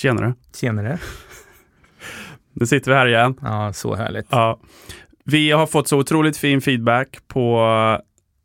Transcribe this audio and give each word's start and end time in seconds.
Tjenare. 0.00 0.34
Tjenare. 0.54 0.98
Nu 2.52 2.66
sitter 2.66 2.90
vi 2.90 2.96
här 2.96 3.06
igen. 3.06 3.34
Ja, 3.42 3.72
så 3.72 3.94
härligt. 3.94 4.26
Ja. 4.30 4.60
Vi 5.24 5.50
har 5.50 5.66
fått 5.66 5.88
så 5.88 5.98
otroligt 5.98 6.36
fin 6.36 6.60
feedback 6.60 7.18
på 7.28 7.68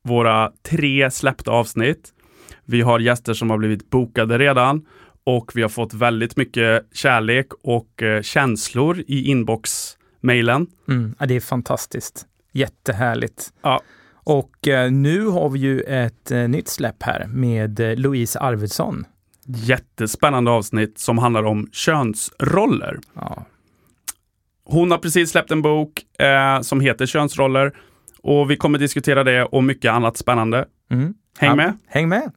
våra 0.03 0.51
tre 0.63 1.11
släppta 1.11 1.51
avsnitt. 1.51 2.13
Vi 2.65 2.81
har 2.81 2.99
gäster 2.99 3.33
som 3.33 3.49
har 3.49 3.57
blivit 3.57 3.89
bokade 3.89 4.37
redan 4.37 4.85
och 5.23 5.51
vi 5.55 5.61
har 5.61 5.69
fått 5.69 5.93
väldigt 5.93 6.37
mycket 6.37 6.85
kärlek 6.93 7.47
och 7.63 8.03
eh, 8.03 8.21
känslor 8.21 9.03
i 9.07 9.23
inbox-mailen. 9.31 10.67
Mm, 10.87 11.15
ja, 11.19 11.25
det 11.25 11.35
är 11.35 11.39
fantastiskt. 11.39 12.25
Jättehärligt. 12.51 13.53
Ja. 13.61 13.81
Och 14.13 14.67
eh, 14.67 14.91
nu 14.91 15.25
har 15.25 15.49
vi 15.49 15.59
ju 15.59 15.81
ett 15.81 16.31
eh, 16.31 16.47
nytt 16.47 16.67
släpp 16.67 17.03
här 17.03 17.27
med 17.27 17.99
Louise 17.99 18.39
Arvidsson. 18.39 19.05
Jättespännande 19.45 20.51
avsnitt 20.51 20.99
som 20.99 21.17
handlar 21.17 21.43
om 21.43 21.69
könsroller. 21.71 22.99
Ja. 23.13 23.45
Hon 24.65 24.91
har 24.91 24.97
precis 24.97 25.31
släppt 25.31 25.51
en 25.51 25.61
bok 25.61 25.91
eh, 26.19 26.61
som 26.61 26.79
heter 26.79 27.05
Könsroller 27.05 27.73
och 28.23 28.51
vi 28.51 28.57
kommer 28.57 28.79
diskutera 28.79 29.23
det 29.23 29.43
och 29.43 29.63
mycket 29.63 29.91
annat 29.91 30.17
spännande. 30.17 30.65
Mm. 30.91 31.13
Häng 31.37 31.49
Ja, 31.49 31.55
med! 31.55 31.77
Häng 31.87 32.09
med! 32.09 32.31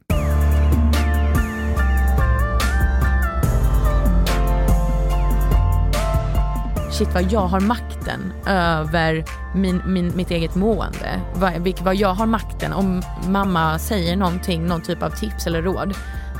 shit 6.99 7.13
vad 7.13 7.31
jag 7.31 7.47
har 7.47 7.59
makten 7.59 8.33
över 8.47 9.25
min, 9.55 9.81
min, 9.85 10.11
mitt 10.15 10.31
eget 10.31 10.55
mående. 10.55 11.21
Vad, 11.35 11.73
vad 11.81 11.95
jag 11.95 12.13
har 12.13 12.25
makten 12.25 12.73
om 12.73 13.01
mamma 13.27 13.79
säger 13.79 14.15
någonting, 14.15 14.65
någon 14.65 14.81
typ 14.81 15.03
av 15.03 15.09
tips 15.09 15.47
eller 15.47 15.61
råd. 15.61 15.93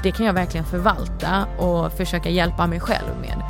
Det 0.03 0.11
kan 0.11 0.25
jag 0.25 0.33
verkligen 0.33 0.65
förvalta 0.65 1.45
och 1.45 1.93
försöka 1.93 2.29
hjälpa 2.29 2.67
mig 2.67 2.79
själv 2.79 3.07
med. 3.21 3.43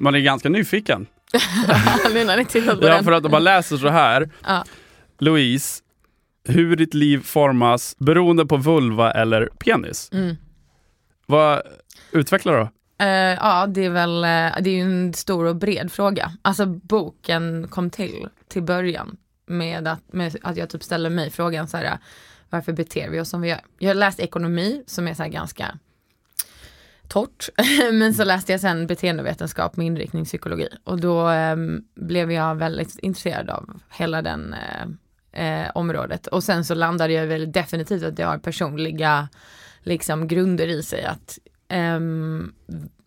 Man 0.00 0.14
är 0.14 0.18
ganska 0.18 0.48
nyfiken. 0.48 1.06
nu 2.14 2.24
när 2.24 2.36
ni 2.36 2.44
tittar 2.44 2.76
på 2.76 2.86
Ja, 2.86 3.02
för 3.02 3.12
att 3.12 3.24
om 3.24 3.30
man 3.30 3.44
läser 3.44 3.76
så 3.76 3.88
här. 3.88 4.30
Ja. 4.46 4.64
Louise, 5.18 5.82
hur 6.44 6.76
ditt 6.76 6.94
liv 6.94 7.22
formas 7.22 7.96
beroende 7.98 8.46
på 8.46 8.56
vulva 8.56 9.12
eller 9.12 9.46
penis. 9.46 10.10
Mm. 10.12 10.36
Vad 11.26 11.62
Utveckla 12.12 12.52
då. 12.52 12.68
Uh, 13.02 13.08
ja, 13.08 13.66
det 13.66 13.84
är 13.84 13.90
väl 13.90 14.24
eh, 14.24 14.62
det 14.62 14.70
är 14.70 14.74
ju 14.74 14.80
en 14.80 15.14
stor 15.14 15.44
och 15.44 15.56
bred 15.56 15.92
fråga. 15.92 16.32
Alltså 16.42 16.66
boken 16.66 17.68
kom 17.68 17.90
till 17.90 18.28
till 18.48 18.62
början 18.62 19.16
med 19.46 19.88
att, 19.88 20.12
med 20.12 20.36
att 20.42 20.56
jag 20.56 20.70
typ 20.70 20.82
ställer 20.82 21.10
mig 21.10 21.30
frågan 21.30 21.68
så 21.68 21.76
här, 21.76 21.98
varför 22.50 22.72
beter 22.72 23.10
vi 23.10 23.20
oss 23.20 23.28
som 23.28 23.40
vi 23.40 23.48
gör? 23.48 23.60
Jag 23.78 23.90
har 23.90 23.94
läst 23.94 24.20
ekonomi 24.20 24.82
som 24.86 25.08
är 25.08 25.14
så 25.14 25.22
här 25.22 25.30
ganska 25.30 25.78
torrt, 27.08 27.48
men 27.92 28.14
så 28.14 28.24
läste 28.24 28.52
jag 28.52 28.60
sen 28.60 28.86
beteendevetenskap 28.86 29.76
med 29.76 29.86
inriktning 29.86 30.24
psykologi 30.24 30.68
och 30.84 31.00
då 31.00 31.28
um, 31.28 31.84
blev 31.94 32.32
jag 32.32 32.54
väldigt 32.54 32.98
intresserad 32.98 33.50
av 33.50 33.80
hela 33.90 34.22
den 34.22 34.54
uh, 34.54 34.88
uh, 35.42 35.70
området 35.74 36.26
och 36.26 36.44
sen 36.44 36.64
så 36.64 36.74
landade 36.74 37.12
jag 37.12 37.26
väl 37.26 37.52
definitivt 37.52 38.02
att 38.02 38.16
det 38.16 38.22
har 38.22 38.38
personliga 38.38 39.28
liksom 39.80 40.28
grunder 40.28 40.68
i 40.68 40.82
sig 40.82 41.04
att 41.04 41.38
um, 41.72 42.52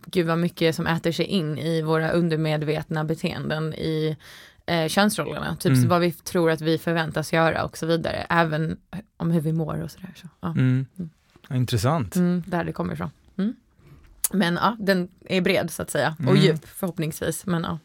gud 0.05 0.27
vad 0.27 0.37
mycket 0.37 0.75
som 0.75 0.87
äter 0.87 1.11
sig 1.11 1.25
in 1.25 1.57
i 1.57 1.81
våra 1.81 2.11
undermedvetna 2.11 3.03
beteenden 3.03 3.73
i 3.73 4.17
eh, 4.65 4.87
könsrollerna. 4.87 5.55
Typ 5.55 5.75
Mm. 5.77 5.87
vad 5.89 6.01
vi 6.01 6.11
tror 6.11 6.51
att 6.51 6.61
vi 6.61 6.77
förväntas 6.77 7.33
göra 7.33 7.63
och 7.63 7.77
så 7.77 7.85
vidare. 7.85 8.25
Även 8.29 8.77
om 9.17 9.31
hur 9.31 9.41
vi 9.41 9.53
mår 9.53 9.81
och 9.81 9.91
sådär. 9.91 10.09
Så, 10.15 10.27
ja. 10.41 10.47
Mm. 10.51 10.85
Intressant. 11.53 12.15
mm, 12.15 12.43
där 12.47 12.63
det 12.63 12.71
kommer 12.71 12.93
ifrån. 12.93 13.09
Mm. 13.37 13.53
Men 14.33 14.55
ja, 14.55 14.75
den 14.79 15.07
är 15.25 15.41
bred 15.41 15.71
så 15.71 15.81
att 15.81 15.89
säga. 15.89 16.16
Och 16.19 16.23
Mm. 16.31 16.35
djup 16.44 16.67
förhoppningsvis. 16.67 17.45
Men 17.45 17.63
ja, 17.63 17.79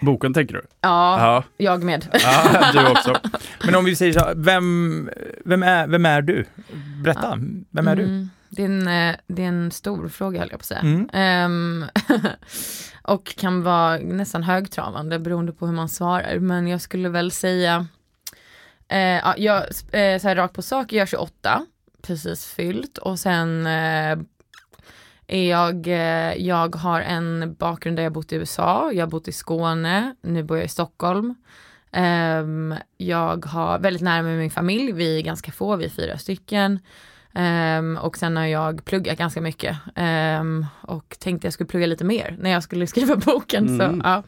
Boken 0.00 0.34
tänker 0.34 0.54
du? 0.54 0.62
ja 0.80 1.18
Ja, 1.20 1.44
jag 1.56 1.82
med. 1.82 2.08
ja 2.22 2.70
du 2.72 2.86
också. 2.90 3.16
Men 3.64 3.74
om 3.74 3.84
vi 3.84 3.96
säger 3.96 4.12
så 4.12 4.32
vem, 4.36 5.10
vem, 5.44 5.62
är, 5.62 5.86
vem 5.86 6.06
är 6.06 6.22
du? 6.22 6.44
Berätta, 7.02 7.38
vem 7.70 7.88
är 7.88 7.96
du? 7.96 8.26
Det, 8.54 8.62
är 8.62 8.66
en, 8.66 8.88
eh, 8.88 9.16
det 9.26 9.42
är 9.42 9.48
en 9.48 9.70
stor 9.70 10.08
fråga 10.08 10.40
höll 10.40 10.48
jag 10.50 10.58
på 10.58 10.62
att 10.62 10.66
säga. 10.66 10.80
Mm. 10.80 11.08
Ehm, 11.12 11.84
och 13.02 13.36
kan 13.36 13.62
vara 13.62 13.98
nästan 13.98 14.42
högtravande 14.42 15.18
beroende 15.18 15.52
på 15.52 15.66
hur 15.66 15.74
man 15.74 15.88
svarar. 15.88 16.38
Men 16.38 16.66
jag 16.66 16.80
skulle 16.80 17.08
väl 17.08 17.30
säga, 17.30 17.86
eh, 18.88 18.98
ja, 18.98 19.34
jag, 19.36 19.62
eh, 19.92 20.20
så 20.20 20.28
här 20.28 20.36
rakt 20.36 20.54
på 20.54 20.62
sak, 20.62 20.92
jag 20.92 21.02
är 21.02 21.06
28, 21.06 21.66
precis 22.02 22.46
fyllt 22.46 22.98
och 22.98 23.18
sen 23.18 23.66
eh, 23.66 24.18
är 25.26 25.50
jag, 25.50 25.86
eh, 25.86 26.34
jag 26.34 26.76
har 26.76 27.00
en 27.00 27.54
bakgrund 27.58 27.96
där 27.98 28.02
jag 28.02 28.12
bott 28.12 28.32
i 28.32 28.36
USA, 28.36 28.92
jag 28.92 29.02
har 29.02 29.10
bott 29.10 29.28
i 29.28 29.32
Skåne, 29.32 30.14
nu 30.22 30.42
bor 30.42 30.56
jag 30.56 30.64
i 30.64 30.68
Stockholm. 30.68 31.34
Ehm, 31.92 32.74
jag 32.96 33.46
har 33.46 33.78
väldigt 33.78 34.02
nära 34.02 34.22
med 34.22 34.38
min 34.38 34.50
familj, 34.50 34.92
vi 34.92 35.18
är 35.18 35.22
ganska 35.22 35.52
få, 35.52 35.76
vi 35.76 35.84
är 35.84 35.90
fyra 35.90 36.18
stycken. 36.18 36.78
Ehm, 37.34 37.96
och 37.96 38.16
sen 38.18 38.36
har 38.36 38.44
jag 38.46 38.84
pluggat 38.84 39.18
ganska 39.18 39.40
mycket 39.40 39.76
Ehm, 39.94 40.66
och 40.82 41.16
tänkte 41.18 41.46
jag 41.46 41.52
skulle 41.54 41.68
plugga 41.68 41.86
lite 41.86 42.04
mer 42.04 42.36
när 42.38 42.50
jag 42.50 42.62
skulle 42.62 42.86
skriva 42.94 43.16
boken. 43.16 43.68
Mm. 43.68 43.78
Så, 44.00 44.00
ja. 44.08 44.22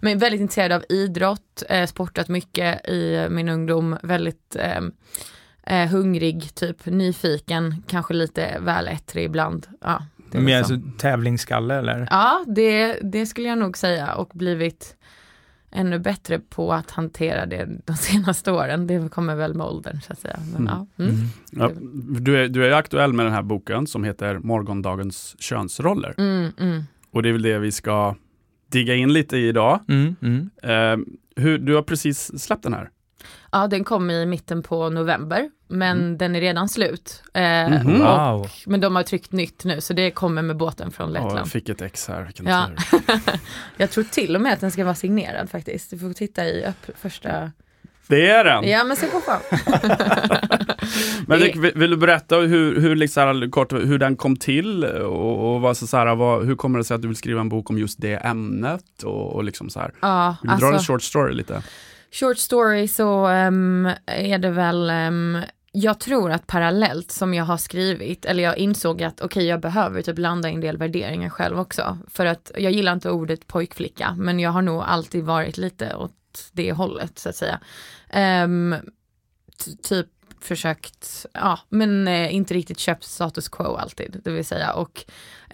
Men 0.00 0.18
väldigt 0.18 0.40
intresserad 0.40 0.72
av 0.72 0.84
idrott, 0.88 1.62
eh, 1.68 1.86
sportat 1.86 2.28
mycket 2.28 2.88
i 2.88 3.26
min 3.30 3.48
ungdom, 3.48 3.96
väldigt 4.02 4.56
ehm, 4.58 4.92
eh, 5.62 5.88
hungrig, 5.88 6.54
typ 6.54 6.86
nyfiken, 6.86 7.82
kanske 7.88 8.14
lite 8.14 8.56
väl 8.60 8.88
ettrig 8.88 9.24
ibland. 9.24 9.66
Ja, 9.80 10.02
det 10.30 10.38
är 10.38 10.42
Med 10.42 10.52
väl 10.54 10.58
alltså 10.58 10.74
så. 10.74 10.98
tävlingsskalle 10.98 11.74
eller? 11.74 12.08
ja 12.10 12.44
det, 12.46 12.98
det 13.02 13.26
skulle 13.26 13.48
jag 13.48 13.58
nog 13.58 13.76
säga 13.78 14.14
och 14.14 14.30
blivit 14.34 14.96
ännu 15.72 15.98
bättre 15.98 16.38
på 16.38 16.72
att 16.72 16.90
hantera 16.90 17.46
det 17.46 17.68
de 17.84 17.96
senaste 17.96 18.52
åren. 18.52 18.86
Det 18.86 19.08
kommer 19.10 19.34
väl 19.34 19.54
med 19.54 19.66
åldern 19.66 20.00
så 20.00 20.12
att 20.12 20.18
säga. 20.18 20.38
Men, 20.52 20.68
Mm. 20.68 20.86
ja. 20.96 21.04
Mm. 21.04 21.16
Ja, 21.50 21.70
du, 22.20 22.36
är, 22.44 22.48
du 22.48 22.66
är 22.66 22.72
aktuell 22.72 23.12
med 23.12 23.26
den 23.26 23.32
här 23.32 23.42
boken 23.42 23.86
som 23.86 24.04
heter 24.04 24.38
Morgondagens 24.38 25.36
könsroller. 25.38 26.14
Mm, 26.18 26.52
mm. 26.58 26.82
Och 27.12 27.22
det 27.22 27.28
är 27.28 27.32
väl 27.32 27.42
det 27.42 27.58
vi 27.58 27.72
ska 27.72 28.14
digga 28.72 28.94
in 28.94 29.12
lite 29.12 29.36
i 29.36 29.48
idag. 29.48 29.80
Mm, 29.88 30.16
mm. 30.22 30.50
Eh, 30.62 31.06
hur, 31.42 31.58
du 31.58 31.74
har 31.74 31.82
precis 31.82 32.42
släppt 32.42 32.62
den 32.62 32.74
här. 32.74 32.90
Ja, 33.52 33.66
den 33.66 33.84
kom 33.84 34.10
i 34.10 34.26
mitten 34.26 34.62
på 34.62 34.90
november, 34.90 35.50
men 35.68 35.98
Mm. 35.98 36.18
den 36.18 36.36
är 36.36 36.40
redan 36.40 36.68
slut. 36.68 37.22
Eh, 37.34 37.68
Mhm. 37.70 38.00
och, 38.02 38.08
Wow. 38.08 38.50
men 38.66 38.80
de 38.80 38.96
har 38.96 39.02
tryckt 39.02 39.32
nytt 39.32 39.64
nu, 39.64 39.80
så 39.80 39.92
det 39.92 40.10
kommer 40.10 40.42
med 40.42 40.56
båten 40.56 40.90
från 40.90 41.12
Ja, 41.12 41.18
jag 41.18 41.24
Lettland. 41.24 41.50
fick 41.50 41.68
ett 41.68 41.82
ex 41.82 42.08
här. 42.08 42.22
Vilken 42.22 42.46
Ja. 42.46 42.66
tur. 42.90 43.00
Jag 43.76 43.90
tror 43.90 44.04
till 44.04 44.36
och 44.36 44.42
med 44.42 44.52
att 44.52 44.60
den 44.60 44.70
ska 44.70 44.84
vara 44.84 44.94
signerad 44.94 45.50
faktiskt. 45.50 45.90
Du 45.90 45.98
får 45.98 46.12
titta 46.12 46.44
i 46.46 46.64
upp 46.66 46.98
första... 46.98 47.52
Det 48.06 48.30
är 48.30 48.44
den! 48.44 48.68
Ja, 48.70 48.84
men 48.84 48.96
se 48.96 49.06
på 49.06 49.20
fan. 49.20 49.40
Men 51.26 51.38
vill, 51.38 51.72
vill 51.74 51.90
du 51.90 51.96
berätta 51.96 52.36
hur, 52.36 52.80
hur, 52.80 52.96
liksom, 52.96 53.50
kort, 53.50 53.72
hur 53.72 53.98
den 53.98 54.16
kom 54.16 54.36
till? 54.36 54.84
Och, 54.84 55.54
och 55.54 55.60
vad, 55.60 55.76
så, 55.76 55.86
så 55.86 55.96
här, 55.96 56.14
vad, 56.14 56.46
hur 56.46 56.54
kommer 56.56 56.78
det 56.78 56.84
sig 56.84 56.94
att 56.94 57.02
du 57.02 57.08
vill 57.08 57.16
skriva 57.16 57.40
en 57.40 57.48
bok 57.48 57.70
om 57.70 57.78
just 57.78 58.00
det 58.00 58.14
ämnet? 58.14 59.02
Och, 59.04 59.32
och 59.34 59.44
liksom 59.44 59.70
så 59.70 59.80
här. 59.80 59.92
Ja, 60.00 60.36
Vill 60.42 60.50
du 60.50 60.56
dra 60.56 60.66
en 60.68 60.74
alltså, 60.74 60.92
short 60.92 61.02
story 61.02 61.34
lite? 61.34 61.62
Short 62.10 62.38
story 62.38 62.88
så 62.88 63.28
um, 63.28 63.86
är 64.06 64.38
det 64.38 64.50
väl 64.50 64.90
um, 64.90 65.42
jag 65.72 66.00
tror 66.00 66.32
att 66.32 66.46
parallellt 66.46 67.10
som 67.10 67.34
jag 67.34 67.44
har 67.44 67.56
skrivit, 67.56 68.24
eller 68.24 68.42
jag 68.42 68.58
insåg 68.58 69.02
att 69.02 69.20
okej 69.20 69.46
jag 69.46 69.60
behöver 69.60 70.02
typ 70.02 70.18
landa 70.18 70.50
i 70.50 70.54
en 70.54 70.60
del 70.60 70.76
värderingar 70.76 71.28
själv 71.28 71.60
också. 71.60 71.98
För 72.08 72.26
att 72.26 72.52
jag 72.58 72.72
gillar 72.72 72.92
inte 72.92 73.10
ordet 73.10 73.46
pojkflicka, 73.46 74.14
men 74.18 74.40
jag 74.40 74.50
har 74.50 74.62
nog 74.62 74.82
alltid 74.82 75.24
varit 75.24 75.58
lite 75.58 75.94
åt 75.94 76.12
det 76.52 76.72
hållet 76.72 77.18
så 77.18 77.28
att 77.28 77.36
säga. 77.36 77.60
Um, 78.44 78.74
typ 79.82 80.06
försökt, 80.44 81.26
ja 81.32 81.58
men 81.68 82.08
eh, 82.08 82.34
inte 82.34 82.54
riktigt 82.54 82.78
köpt 82.78 83.04
status 83.04 83.48
quo 83.48 83.76
alltid, 83.76 84.20
det 84.24 84.30
vill 84.30 84.44
säga. 84.44 84.72
Och 84.72 85.04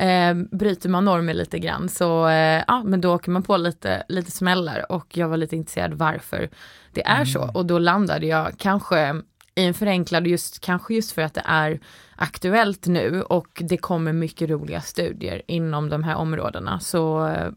eh, 0.02 0.34
bryter 0.34 0.88
man 0.88 1.04
normer 1.04 1.34
lite 1.34 1.58
grann 1.58 1.88
så 1.88 2.28
eh, 2.28 2.62
ja 2.66 2.82
men 2.84 3.00
då 3.00 3.14
åker 3.14 3.30
man 3.30 3.42
på 3.42 3.56
lite, 3.56 4.02
lite 4.08 4.30
smällar. 4.30 4.92
Och 4.92 5.16
jag 5.16 5.28
var 5.28 5.36
lite 5.36 5.56
intresserad 5.56 5.94
varför 5.94 6.48
det 6.92 7.06
är 7.06 7.24
så. 7.24 7.50
Och 7.54 7.66
då 7.66 7.78
landade 7.78 8.26
jag 8.26 8.54
kanske 8.58 9.22
i 9.54 9.64
en 9.64 9.74
förenklad 9.74 10.26
just, 10.26 10.60
kanske 10.60 10.94
just 10.94 11.12
för 11.12 11.22
att 11.22 11.34
det 11.34 11.42
är 11.44 11.80
aktuellt 12.16 12.86
nu. 12.86 13.22
Och 13.22 13.62
det 13.64 13.76
kommer 13.76 14.12
mycket 14.12 14.50
roliga 14.50 14.80
studier 14.80 15.42
inom 15.46 15.88
de 15.88 16.04
här 16.04 16.14
områdena. 16.14 16.80
Så 16.80 17.26
eh, 17.26 17.50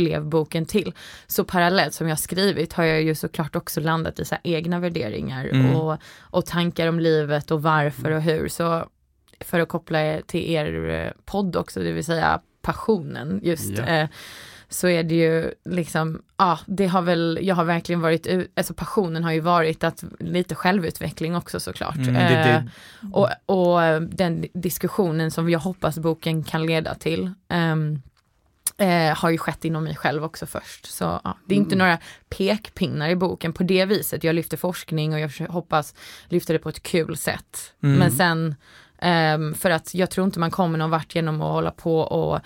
blev 0.00 0.24
boken 0.24 0.66
till. 0.66 0.92
Så 1.26 1.44
parallellt 1.44 1.94
som 1.94 2.08
jag 2.08 2.18
skrivit 2.18 2.72
har 2.72 2.84
jag 2.84 3.02
ju 3.02 3.14
såklart 3.14 3.56
också 3.56 3.80
landat 3.80 4.18
i 4.18 4.24
så 4.24 4.36
egna 4.42 4.78
värderingar 4.78 5.44
Mm. 5.52 5.76
och, 5.76 5.98
och 6.20 6.46
tankar 6.46 6.86
om 6.88 7.00
livet 7.00 7.50
och 7.50 7.62
varför 7.62 8.10
och 8.10 8.22
hur. 8.22 8.48
Så 8.48 8.86
för 9.40 9.60
att 9.60 9.68
koppla 9.68 10.20
till 10.26 10.50
er 10.50 10.88
eh, 10.88 11.10
podd 11.24 11.56
också, 11.56 11.80
det 11.80 11.92
vill 11.92 12.04
säga 12.04 12.40
passionen 12.62 13.40
just. 13.42 13.78
Ja. 13.78 13.84
Eh, 13.84 14.08
så 14.68 14.88
är 14.88 15.02
det 15.02 15.14
ju 15.14 15.54
liksom, 15.64 16.22
ja 16.38 16.58
det 16.66 16.86
har 16.86 17.02
väl, 17.02 17.38
jag 17.42 17.54
har 17.54 17.64
verkligen 17.64 18.00
varit, 18.00 18.26
alltså 18.56 18.74
passionen 18.74 19.24
har 19.24 19.32
ju 19.32 19.40
varit 19.40 19.84
att 19.84 20.04
lite 20.18 20.54
självutveckling 20.54 21.36
också 21.36 21.60
såklart. 21.60 21.96
Mm, 21.96 22.14
det, 22.14 22.20
det. 22.20 22.64
Eh, 23.02 23.12
och, 23.12 23.28
och 23.46 24.02
den 24.02 24.46
diskussionen 24.54 25.30
som 25.30 25.50
jag 25.50 25.58
hoppas 25.58 25.98
boken 25.98 26.44
kan 26.44 26.66
leda 26.66 26.94
till. 26.94 27.30
Um, 27.48 28.02
eh, 28.80 29.16
har 29.16 29.30
ju 29.30 29.38
skett 29.38 29.64
inom 29.64 29.84
mig 29.84 29.96
själv 29.96 30.24
också 30.24 30.46
först. 30.46 30.86
Så 30.86 31.04
ja, 31.24 31.38
det 31.46 31.54
är 31.54 31.58
inte 31.58 31.74
mm. 31.74 31.78
några 31.78 31.98
pekpinnar 32.28 33.08
i 33.08 33.16
boken 33.16 33.52
på 33.52 33.62
det 33.62 33.84
viset. 33.84 34.24
Jag 34.24 34.34
lyfter 34.34 34.56
forskning 34.56 35.12
och 35.14 35.20
jag 35.20 35.30
hoppas 35.48 35.94
lyfta 36.28 36.52
det 36.52 36.58
på 36.58 36.68
ett 36.68 36.82
kul 36.82 37.16
sätt. 37.16 37.74
Mm. 37.82 37.98
Men 37.98 38.10
sen, 38.10 38.54
eh, 38.98 39.58
för 39.58 39.70
att 39.70 39.94
jag 39.94 40.10
tror 40.10 40.26
inte 40.26 40.40
man 40.40 40.50
kommer 40.50 40.78
någon 40.78 40.90
vart 40.90 41.14
genom 41.14 41.42
att 41.42 41.52
hålla 41.52 41.70
på 41.70 42.00
och 42.00 42.40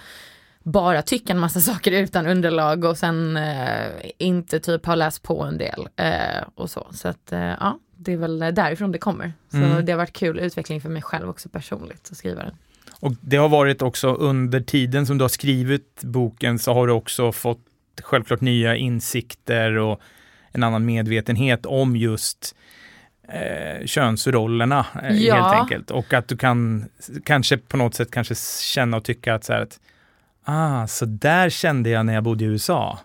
bara 0.62 1.02
tycka 1.02 1.32
en 1.32 1.38
massa 1.38 1.60
saker 1.72 1.92
utan 1.92 2.26
underlag 2.26 2.84
och 2.84 2.98
sen 2.98 3.36
eh, 3.36 3.88
inte 4.18 4.60
typ 4.60 4.86
ha 4.86 4.94
läst 4.94 5.22
på 5.22 5.42
en 5.42 5.58
del 5.58 5.88
eh, 5.96 6.44
och 6.54 6.70
så. 6.70 6.86
Så 6.90 7.08
att 7.08 7.32
eh, 7.32 7.40
ja, 7.40 7.78
det 7.96 8.12
är 8.12 8.16
väl 8.16 8.38
därifrån 8.38 8.92
det 8.92 8.98
kommer. 8.98 9.32
Så 9.50 9.56
mm. 9.56 9.84
det 9.84 9.92
har 9.92 9.96
varit 9.98 10.12
kul 10.12 10.38
utveckling 10.38 10.80
för 10.80 10.88
mig 10.88 11.02
själv 11.02 11.28
också 11.28 11.48
personligt 11.48 12.08
att 12.10 12.16
skriva 12.16 12.42
den. 12.42 12.56
Och 13.04 13.12
det 13.20 13.36
har 13.36 13.48
varit 13.48 13.82
också 13.82 14.14
under 14.14 14.60
tiden 14.60 15.06
som 15.06 15.18
du 15.18 15.24
har 15.24 15.28
skrivit 15.28 16.00
boken 16.02 16.58
så 16.58 16.74
har 16.74 16.86
du 16.86 16.92
också 16.92 17.32
fått 17.32 17.60
självklart 18.02 18.40
nya 18.40 18.76
insikter 18.76 19.72
och 19.78 20.00
en 20.52 20.62
annan 20.62 20.84
medvetenhet 20.84 21.66
om 21.66 21.96
just 21.96 22.54
eh, 23.28 23.86
könsrollerna 23.86 24.86
eh, 25.02 25.16
ja. 25.16 25.34
helt 25.34 25.60
enkelt. 25.62 25.90
Och 25.90 26.12
att 26.12 26.28
du 26.28 26.36
kan 26.36 26.88
kanske 27.24 27.56
på 27.56 27.76
något 27.76 27.94
sätt 27.94 28.10
kanske 28.10 28.34
känna 28.62 28.96
och 28.96 29.04
tycka 29.04 29.34
att 29.34 29.44
så 29.44 29.52
här 29.52 29.60
att 29.60 29.80
ah, 30.44 30.86
så 30.86 31.04
där 31.04 31.50
kände 31.50 31.90
jag 31.90 32.06
när 32.06 32.14
jag 32.14 32.24
bodde 32.24 32.44
i 32.44 32.48
USA. 32.48 32.98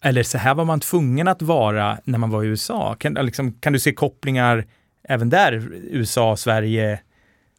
Eller 0.00 0.22
så 0.22 0.38
här 0.38 0.54
var 0.54 0.64
man 0.64 0.80
tvungen 0.80 1.28
att 1.28 1.42
vara 1.42 1.98
när 2.04 2.18
man 2.18 2.30
var 2.30 2.44
i 2.44 2.46
USA. 2.46 2.94
Kan, 2.98 3.14
liksom, 3.14 3.52
kan 3.52 3.72
du 3.72 3.78
se 3.78 3.92
kopplingar 3.92 4.66
även 5.08 5.30
där, 5.30 5.68
USA, 5.72 6.36
Sverige, 6.36 7.00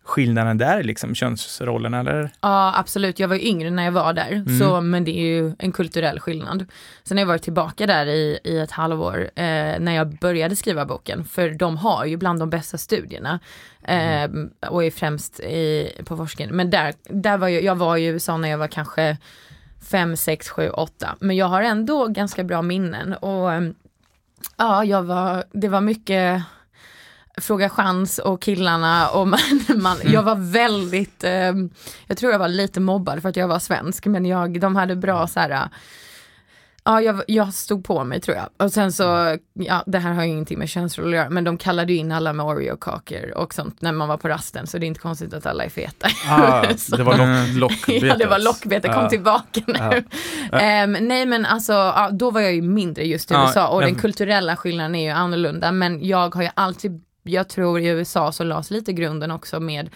skillnaden 0.03 0.57
där, 0.57 0.83
liksom 0.83 1.15
könsrollerna 1.15 1.99
eller? 1.99 2.31
Ja 2.41 2.73
absolut, 2.77 3.19
jag 3.19 3.27
var 3.27 3.45
yngre 3.45 3.69
när 3.69 3.83
jag 3.83 3.91
var 3.91 4.13
där, 4.13 4.31
mm. 4.31 4.59
så, 4.59 4.81
men 4.81 5.03
det 5.03 5.11
är 5.11 5.25
ju 5.25 5.55
en 5.59 5.71
kulturell 5.71 6.19
skillnad. 6.19 6.65
Sen 7.03 7.17
har 7.17 7.21
jag 7.21 7.27
varit 7.27 7.43
tillbaka 7.43 7.87
där 7.87 8.05
i, 8.05 8.39
i 8.43 8.59
ett 8.59 8.71
halvår 8.71 9.29
eh, 9.35 9.79
när 9.79 9.91
jag 9.91 10.17
började 10.17 10.55
skriva 10.55 10.85
boken, 10.85 11.25
för 11.25 11.49
de 11.49 11.77
har 11.77 12.05
ju 12.05 12.17
bland 12.17 12.39
de 12.39 12.49
bästa 12.49 12.77
studierna 12.77 13.39
eh, 13.83 14.29
och 14.69 14.83
är 14.83 14.91
främst 14.91 15.39
i, 15.39 15.91
på 16.05 16.17
forskning. 16.17 16.49
Men 16.51 16.69
där, 16.69 16.93
där 17.09 17.37
var 17.37 17.47
jag, 17.47 17.63
jag 17.63 17.75
var 17.75 17.97
i 17.97 18.05
USA 18.05 18.37
när 18.37 18.49
jag 18.49 18.57
var 18.57 18.67
kanske 18.67 19.17
fem, 19.89 20.17
sex, 20.17 20.49
sju, 20.49 20.69
åtta. 20.69 21.15
Men 21.19 21.35
jag 21.35 21.45
har 21.45 21.61
ändå 21.61 22.07
ganska 22.07 22.43
bra 22.43 22.61
minnen 22.61 23.13
och 23.13 23.53
eh, 23.53 23.61
ja, 24.57 24.85
jag 24.85 25.03
var, 25.03 25.43
det 25.51 25.67
var 25.67 25.81
mycket 25.81 26.43
Fråga 27.41 27.69
chans 27.69 28.19
och 28.19 28.41
killarna 28.41 29.09
och 29.09 29.27
man, 29.27 29.39
man 29.75 30.01
mm. 30.01 30.13
jag 30.13 30.23
var 30.23 30.35
väldigt, 30.35 31.23
eh, 31.23 31.53
jag 32.07 32.17
tror 32.17 32.31
jag 32.31 32.39
var 32.39 32.47
lite 32.47 32.79
mobbad 32.79 33.21
för 33.21 33.29
att 33.29 33.35
jag 33.35 33.47
var 33.47 33.59
svensk 33.59 34.05
men 34.05 34.25
jag, 34.25 34.59
de 34.59 34.75
hade 34.75 34.95
bra 34.95 35.27
så 35.27 35.39
här, 35.39 35.69
ja 36.83 37.01
jag, 37.01 37.23
jag 37.27 37.53
stod 37.53 37.83
på 37.85 38.03
mig 38.03 38.21
tror 38.21 38.37
jag. 38.37 38.49
Och 38.57 38.73
sen 38.73 38.91
så, 38.91 39.37
ja 39.53 39.83
det 39.85 39.99
här 39.99 40.13
har 40.13 40.23
ju 40.23 40.29
ingenting 40.29 40.59
med 40.59 40.69
könsroll 40.69 41.07
att 41.07 41.15
göra 41.15 41.29
men 41.29 41.43
de 41.43 41.57
kallade 41.57 41.93
ju 41.93 41.99
in 41.99 42.11
alla 42.11 42.33
med 42.33 42.45
Oreo-kakor 42.45 43.37
och 43.37 43.53
sånt 43.53 43.81
när 43.81 43.91
man 43.91 44.07
var 44.07 44.17
på 44.17 44.27
rasten 44.27 44.67
så 44.67 44.77
det 44.77 44.85
är 44.85 44.87
inte 44.87 44.99
konstigt 44.99 45.33
att 45.33 45.45
alla 45.45 45.63
är 45.63 45.69
feta. 45.69 46.07
Ah, 46.27 46.61
det 46.97 47.03
var 47.03 47.17
lock, 47.17 47.55
lockbete. 47.71 48.05
ja 48.07 48.15
det 48.15 48.25
var 48.25 48.39
lockbete, 48.39 48.87
kom 48.87 49.05
ah. 49.05 49.09
tillbaka 49.09 49.61
nu. 49.67 50.03
Ah. 50.51 50.83
Um, 50.83 50.91
nej 50.91 51.25
men 51.25 51.45
alltså, 51.45 51.73
ja, 51.73 52.09
då 52.11 52.31
var 52.31 52.41
jag 52.41 52.53
ju 52.53 52.61
mindre 52.61 53.03
just 53.03 53.31
i 53.31 53.33
USA 53.33 53.67
och 53.67 53.81
den 53.81 53.95
kulturella 53.95 54.55
skillnaden 54.55 54.95
är 54.95 55.03
ju 55.03 55.09
annorlunda 55.09 55.71
men 55.71 56.07
jag 56.07 56.35
har 56.35 56.43
ju 56.43 56.49
alltid 56.53 57.01
jag 57.23 57.49
tror 57.49 57.79
i 57.79 57.87
USA 57.87 58.31
så 58.31 58.43
lades 58.43 58.71
lite 58.71 58.93
grunden 58.93 59.31
också 59.31 59.59
med 59.59 59.89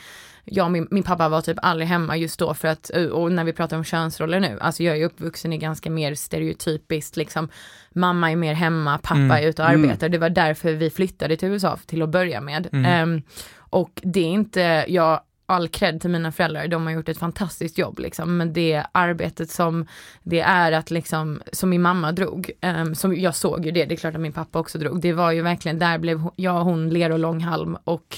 jag 0.50 0.72
min, 0.72 0.88
min 0.92 1.04
pappa 1.04 1.30
var 1.30 1.42
typ 1.42 1.58
aldrig 1.62 1.88
hemma 1.90 2.18
just 2.18 2.40
då 2.40 2.54
för 2.54 2.68
att, 2.68 2.90
och 2.90 3.32
när 3.32 3.44
vi 3.44 3.54
pratar 3.54 3.78
om 3.78 3.84
könsroller 3.84 4.40
nu, 4.40 4.58
alltså 4.62 4.84
jag 4.84 4.98
är 4.98 5.06
uppvuxen 5.06 5.54
i 5.54 5.58
ganska 5.58 5.90
mer 5.90 6.16
stereotypiskt 6.16 7.18
liksom, 7.18 7.50
mamma 7.90 8.32
är 8.32 8.36
mer 8.36 8.54
hemma, 8.54 8.98
pappa 8.98 9.16
mm. 9.16 9.32
är 9.32 9.42
ute 9.42 9.62
och 9.62 9.70
arbetar, 9.70 10.08
mm. 10.08 10.12
det 10.12 10.18
var 10.18 10.30
därför 10.30 10.74
vi 10.74 10.90
flyttade 10.90 11.38
till 11.38 11.50
USA 11.50 11.78
till 11.86 12.02
att 12.02 12.10
börja 12.10 12.42
med. 12.42 12.68
Mm. 12.72 13.10
Um, 13.10 13.22
och 13.70 14.02
det 14.04 14.20
är 14.20 14.30
inte, 14.30 14.86
jag 14.88 15.22
all 15.50 15.68
cred 15.68 16.02
till 16.02 16.10
mina 16.10 16.32
föräldrar, 16.32 16.68
de 16.68 16.86
har 16.86 16.94
gjort 16.94 17.10
ett 17.10 17.18
fantastiskt 17.18 17.78
jobb 17.78 18.00
liksom. 18.00 18.38
Men 18.38 18.54
det 18.54 18.84
arbetet 18.92 19.50
som 19.50 19.88
det 20.24 20.40
är 20.40 20.72
att 20.72 20.92
liksom, 20.92 21.42
som 21.52 21.70
min 21.70 21.82
mamma 21.82 22.12
drog, 22.12 22.52
um, 22.62 22.96
som 22.96 23.16
jag 23.16 23.36
såg 23.36 23.66
ju 23.66 23.72
det, 23.72 23.86
det 23.86 23.96
är 23.96 23.98
klart 23.98 24.16
att 24.16 24.22
min 24.22 24.34
pappa 24.34 24.60
också 24.60 24.78
drog, 24.78 25.02
det 25.02 25.14
var 25.14 25.32
ju 25.32 25.42
verkligen, 25.42 25.80
där 25.80 25.98
blev 25.98 26.24
jag 26.36 26.56
och 26.56 26.66
hon 26.66 26.90
ler 26.90 27.12
och 27.12 27.20
långhalm 27.20 27.78
och 27.84 28.18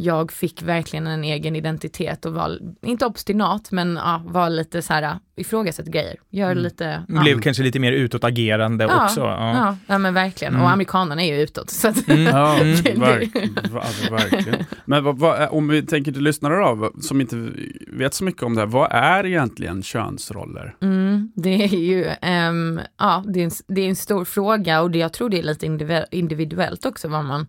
jag 0.00 0.32
fick 0.32 0.62
verkligen 0.62 1.06
en 1.06 1.24
egen 1.24 1.56
identitet 1.56 2.26
och 2.26 2.32
var, 2.32 2.58
inte 2.82 3.06
obstinat, 3.06 3.70
men 3.70 3.96
ja, 3.96 4.22
var 4.24 4.50
lite 4.50 4.82
så 4.82 4.92
här 4.92 5.18
ifrågasätt 5.36 5.86
grejer. 5.86 6.16
Gör 6.30 6.50
mm. 6.50 6.62
lite. 6.62 7.04
Ja. 7.08 7.20
Blev 7.20 7.40
kanske 7.40 7.62
lite 7.62 7.78
mer 7.78 7.92
utåtagerande 7.92 8.84
ja, 8.84 9.04
också. 9.04 9.20
Ja. 9.20 9.54
ja, 9.54 9.76
ja 9.86 9.98
men 9.98 10.14
verkligen. 10.14 10.54
Mm. 10.54 10.64
Och 10.64 10.70
amerikanerna 10.70 11.22
är 11.22 11.34
ju 11.36 11.42
utåt. 11.42 11.70
Så 11.70 11.88
att 11.88 12.08
mm. 12.08 12.22
ja, 12.22 12.54
verk, 12.96 13.36
alltså, 13.74 14.14
verkligen. 14.14 14.64
Men 14.84 15.04
vad, 15.04 15.18
vad, 15.18 15.48
om 15.50 15.68
vi 15.68 15.82
tänker 15.82 16.12
till 16.12 16.22
lyssnare 16.22 16.54
då, 16.54 16.92
som 17.00 17.20
inte 17.20 17.48
vet 17.86 18.14
så 18.14 18.24
mycket 18.24 18.42
om 18.42 18.54
det 18.54 18.60
här. 18.60 18.66
Vad 18.66 18.92
är 18.92 19.26
egentligen 19.26 19.82
könsroller? 19.82 20.76
Mm, 20.80 21.32
det 21.34 21.64
är 21.64 21.76
ju, 21.76 22.04
um, 22.50 22.80
ja, 22.98 23.24
det 23.26 23.40
är, 23.40 23.44
en, 23.44 23.50
det 23.66 23.80
är 23.80 23.88
en 23.88 23.96
stor 23.96 24.24
fråga 24.24 24.80
och 24.80 24.90
det, 24.90 24.98
jag 24.98 25.12
tror 25.12 25.30
det 25.30 25.38
är 25.38 25.42
lite 25.42 25.66
individuellt 26.10 26.86
också 26.86 27.08
vad 27.08 27.24
man 27.24 27.46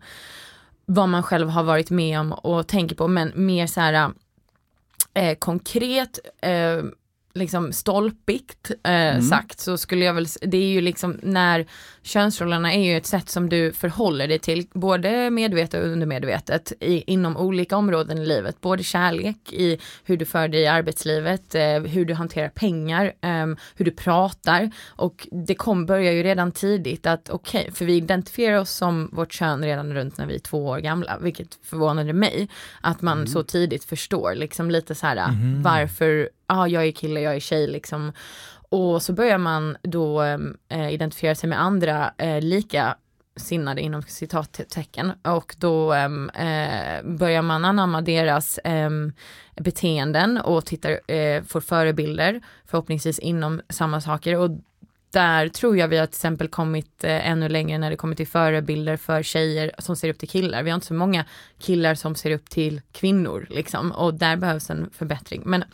vad 0.86 1.08
man 1.08 1.22
själv 1.22 1.48
har 1.48 1.62
varit 1.62 1.90
med 1.90 2.20
om 2.20 2.32
och 2.32 2.66
tänker 2.66 2.96
på, 2.96 3.08
men 3.08 3.32
mer 3.34 3.66
så 3.66 3.80
här 3.80 4.12
eh, 5.14 5.34
konkret, 5.38 6.18
eh, 6.42 6.82
liksom 7.34 7.72
stolpigt 7.72 8.70
eh, 8.70 8.92
mm. 8.92 9.22
sagt 9.22 9.60
så 9.60 9.78
skulle 9.78 10.04
jag 10.04 10.14
väl, 10.14 10.26
det 10.42 10.56
är 10.56 10.68
ju 10.68 10.80
liksom 10.80 11.18
när 11.22 11.66
könsrollerna 12.02 12.72
är 12.72 12.84
ju 12.84 12.96
ett 12.96 13.06
sätt 13.06 13.28
som 13.28 13.48
du 13.48 13.72
förhåller 13.72 14.28
dig 14.28 14.38
till, 14.38 14.66
både 14.72 15.30
medvetet 15.30 15.84
och 15.84 15.90
undermedvetet, 15.90 16.72
i, 16.80 17.12
inom 17.12 17.36
olika 17.36 17.76
områden 17.76 18.18
i 18.18 18.26
livet. 18.26 18.60
Både 18.60 18.82
kärlek, 18.82 19.52
i 19.52 19.78
hur 20.04 20.16
du 20.16 20.24
för 20.24 20.48
dig 20.48 20.60
i 20.60 20.66
arbetslivet, 20.66 21.54
eh, 21.54 21.80
hur 21.80 22.04
du 22.04 22.14
hanterar 22.14 22.48
pengar, 22.48 23.12
eh, 23.20 23.46
hur 23.76 23.84
du 23.84 23.90
pratar. 23.90 24.70
Och 24.88 25.28
det 25.30 25.54
kom, 25.54 25.86
börjar 25.86 26.12
ju 26.12 26.22
redan 26.22 26.52
tidigt 26.52 27.06
att 27.06 27.30
okej, 27.30 27.60
okay, 27.60 27.72
för 27.72 27.84
vi 27.84 27.96
identifierar 27.96 28.58
oss 28.58 28.70
som 28.70 29.10
vårt 29.12 29.32
kön 29.32 29.64
redan 29.64 29.94
runt 29.94 30.18
när 30.18 30.26
vi 30.26 30.34
är 30.34 30.38
två 30.38 30.66
år 30.66 30.78
gamla, 30.78 31.18
vilket 31.18 31.58
förvånade 31.62 32.12
mig. 32.12 32.48
Att 32.80 33.02
man 33.02 33.18
mm. 33.18 33.26
så 33.26 33.42
tidigt 33.42 33.84
förstår 33.84 34.34
liksom 34.34 34.70
lite 34.70 34.94
så 34.94 35.06
här 35.06 35.16
mm. 35.16 35.62
varför, 35.62 36.30
ah, 36.52 36.66
jag 36.66 36.86
är 36.86 36.92
kille, 36.92 37.20
jag 37.20 37.36
är 37.36 37.40
tjej 37.40 37.66
liksom. 37.66 38.12
Och 38.68 39.02
så 39.02 39.12
börjar 39.12 39.38
man 39.38 39.76
då 39.82 40.22
eh, 40.68 40.92
identifiera 40.92 41.34
sig 41.34 41.48
med 41.48 41.60
andra 41.60 42.12
eh, 42.18 42.40
lika 42.40 42.96
sinnade 43.36 43.80
inom 43.80 44.02
citattecken 44.02 45.12
och 45.22 45.54
då 45.58 45.92
ehm, 45.92 46.30
eh, 46.30 47.02
börjar 47.04 47.42
man 47.42 47.64
anamma 47.64 48.00
deras 48.00 48.58
eh, 48.58 48.90
beteenden 49.56 50.38
och 50.38 50.66
tittar, 50.66 51.10
eh, 51.10 51.42
får 51.42 51.60
förebilder 51.60 52.40
förhoppningsvis 52.66 53.18
inom 53.18 53.60
samma 53.68 54.00
saker 54.00 54.36
och 54.36 54.50
där 55.12 55.48
tror 55.48 55.76
jag 55.76 55.88
vi 55.88 55.98
har 55.98 56.06
till 56.06 56.14
exempel 56.14 56.48
kommit 56.48 57.04
eh, 57.04 57.30
ännu 57.30 57.48
längre 57.48 57.78
när 57.78 57.90
det 57.90 57.96
kommer 57.96 58.14
till 58.14 58.26
förebilder 58.26 58.96
för 58.96 59.22
tjejer 59.22 59.72
som 59.78 59.96
ser 59.96 60.08
upp 60.08 60.18
till 60.18 60.28
killar. 60.28 60.62
Vi 60.62 60.70
har 60.70 60.74
inte 60.74 60.86
så 60.86 60.94
många 60.94 61.24
killar 61.58 61.94
som 61.94 62.14
ser 62.14 62.30
upp 62.30 62.50
till 62.50 62.80
kvinnor 62.92 63.46
liksom 63.50 63.92
och 63.92 64.14
där 64.14 64.36
behövs 64.36 64.70
en 64.70 64.90
förbättring. 64.92 65.42
Men 65.44 65.64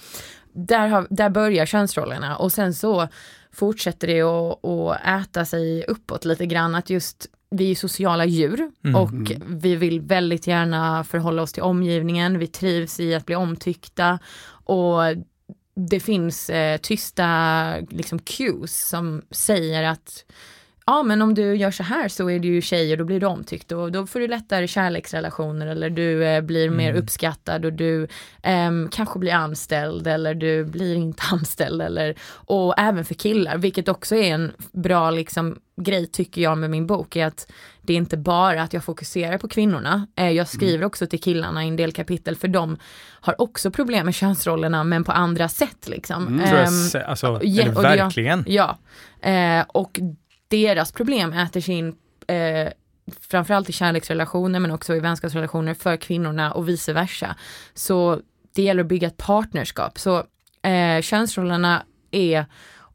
där, 0.67 0.89
har, 0.89 1.07
där 1.11 1.31
börjar 1.31 1.67
könsrollerna 1.67 2.37
och 2.37 2.53
sen 2.53 2.75
så 2.75 3.09
fortsätter 3.53 4.07
det 4.07 4.23
att, 4.23 4.65
att 4.65 5.07
äta 5.07 5.45
sig 5.45 5.85
uppåt 5.85 6.25
lite 6.25 6.47
grann 6.47 6.75
att 6.75 6.91
just 6.91 7.27
vi 7.51 7.71
är 7.71 7.75
sociala 7.75 8.25
djur 8.25 8.71
mm. 8.85 8.97
och 8.97 9.33
vi 9.47 9.77
vill 9.77 10.01
väldigt 10.01 10.47
gärna 10.47 11.05
förhålla 11.05 11.43
oss 11.43 11.53
till 11.53 11.63
omgivningen. 11.63 12.39
Vi 12.39 12.47
trivs 12.47 13.01
i 13.01 13.15
att 13.15 13.27
bli 13.27 13.35
omtyckta 13.35 14.19
och 14.65 15.01
det 15.75 16.01
finns 16.01 16.51
eh, 16.51 16.77
tysta 16.77 17.77
liksom 17.91 18.19
cues 18.19 18.89
som 18.89 19.23
säger 19.31 19.83
att 19.83 20.25
ja 20.89 21.03
men 21.03 21.23
om 21.23 21.35
du 21.35 21.55
gör 21.57 21.71
så 21.71 21.83
här 21.83 22.09
så 22.09 22.31
är 22.31 22.39
du 22.39 22.49
ju 22.49 22.61
tjej 22.63 22.93
och 22.93 22.99
då 22.99 23.05
blir 23.05 23.21
du 23.21 23.27
omtyckt 23.27 23.73
och 23.73 23.93
då 23.93 24.07
får 24.07 24.21
du 24.21 24.29
lättare 24.29 24.67
kärleksrelationer 24.69 25.67
eller 25.67 25.91
du 25.91 26.25
eh, 26.25 26.41
blir 26.41 26.71
mer 26.71 26.91
Mm. 26.91 27.03
uppskattad 27.03 27.65
och 27.65 27.73
du 27.73 28.09
ehm, 28.43 28.89
kanske 28.93 29.19
blir 29.19 29.33
anställd 29.33 30.07
eller 30.07 30.35
du 30.35 30.65
blir 30.65 30.95
inte 30.95 31.23
anställd 31.33 31.83
eller 31.83 32.15
och 32.33 32.75
även 32.79 33.05
för 33.05 33.15
killar 33.15 33.57
vilket 33.59 33.89
också 33.89 34.17
är 34.17 34.35
en 34.35 34.53
bra 34.73 35.11
liksom 35.11 35.59
grej 35.81 36.07
tycker 36.07 36.43
jag 36.43 36.59
med 36.59 36.71
min 36.71 36.87
bok 36.87 37.17
är 37.17 37.27
att 37.27 37.53
det 37.83 37.93
är 37.93 37.97
inte 37.97 38.17
bara 38.17 38.63
att 38.63 38.73
jag 38.73 38.85
fokuserar 38.85 39.39
på 39.39 39.49
kvinnorna. 39.49 40.07
Eh, 40.17 40.31
jag 40.31 40.49
skriver 40.49 40.85
också 40.85 41.07
till 41.07 41.21
killarna 41.21 41.65
i 41.65 41.69
en 41.69 41.77
del 41.77 41.93
kapitel 41.93 42.37
för 42.37 42.49
de 42.49 42.77
har 43.21 43.41
också 43.41 43.71
problem 43.71 44.05
med 44.05 44.15
könsrollerna 44.15 44.85
men 44.85 45.05
på 45.05 45.13
andra 45.13 45.49
sätt 45.49 45.89
liksom. 45.89 46.27
Mm. 46.27 46.57
Jag, 46.57 46.73
se- 46.73 47.03
alltså, 47.03 47.41
ja, 47.43 47.71
verkligen. 47.81 48.45
Ja, 48.47 48.79
eh, 49.21 49.65
och 49.69 50.01
deras 50.49 50.93
problem 50.93 51.33
äter 51.33 51.61
sig 51.61 51.75
in 51.75 51.97
eh, 52.27 52.73
framförallt 53.21 53.69
i 53.69 53.73
kärleksrelationer 53.73 54.61
men 54.61 54.71
också 54.71 54.97
i 54.97 55.01
vänskapsrelationer 55.01 55.75
för 55.75 55.97
kvinnorna 55.97 56.53
och 56.53 56.69
vice 56.69 56.93
versa. 56.93 57.37
Så 57.75 58.21
det 58.55 58.63
gäller 58.63 58.83
att 58.83 58.89
bygga 58.89 59.09
ett 59.09 59.17
partnerskap. 59.17 59.99
Så 59.99 60.25
eh, 60.63 61.01
könsrollerna 61.03 61.83
är 62.11 62.47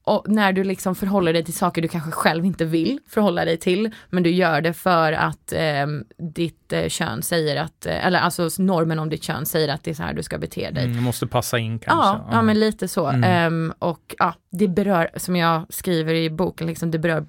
och 0.06 0.26
när 0.28 0.54
du 0.54 0.64
liksom 0.64 0.96
förhåller 0.96 1.34
dig 1.34 1.44
till 1.44 1.54
saker 1.54 1.82
du 1.82 1.88
kanske 1.88 2.12
själv 2.12 2.46
inte 2.46 2.66
vill 2.66 3.00
förhålla 3.08 3.46
dig 3.46 3.58
till, 3.58 3.92
men 4.10 4.24
du 4.24 4.30
gör 4.30 4.62
det 4.62 4.74
för 4.74 5.14
att 5.14 5.54
eh, 5.54 5.88
ditt 6.18 6.74
eh, 6.74 6.88
kön 6.88 7.22
säger 7.22 7.56
att, 7.62 7.86
eh, 7.86 8.06
eller 8.06 8.20
alltså 8.20 8.50
normen 8.58 9.00
om 9.00 9.10
ditt 9.10 9.24
kön 9.24 9.46
säger 9.46 9.70
att 9.70 9.84
det 9.84 9.92
är 9.92 9.96
så 9.96 10.04
här 10.04 10.14
du 10.14 10.24
ska 10.24 10.38
bete 10.38 10.72
dig. 10.72 10.86
Mm, 10.86 11.04
måste 11.04 11.28
passa 11.28 11.60
in 11.60 11.80
kanske. 11.80 12.08
Ja, 12.08 12.30
ja, 12.32 12.42
men 12.42 12.60
lite 12.60 12.88
så. 12.88 13.08
Mm. 13.08 13.24
Ehm, 13.24 13.74
och 13.80 14.16
ja, 14.20 14.34
det 14.50 14.68
berör, 14.68 15.10
som 15.16 15.36
jag 15.36 15.66
skriver 15.70 16.14
i 16.14 16.30
boken, 16.30 16.68
liksom, 16.68 16.92
det 16.92 17.00
berör 17.00 17.26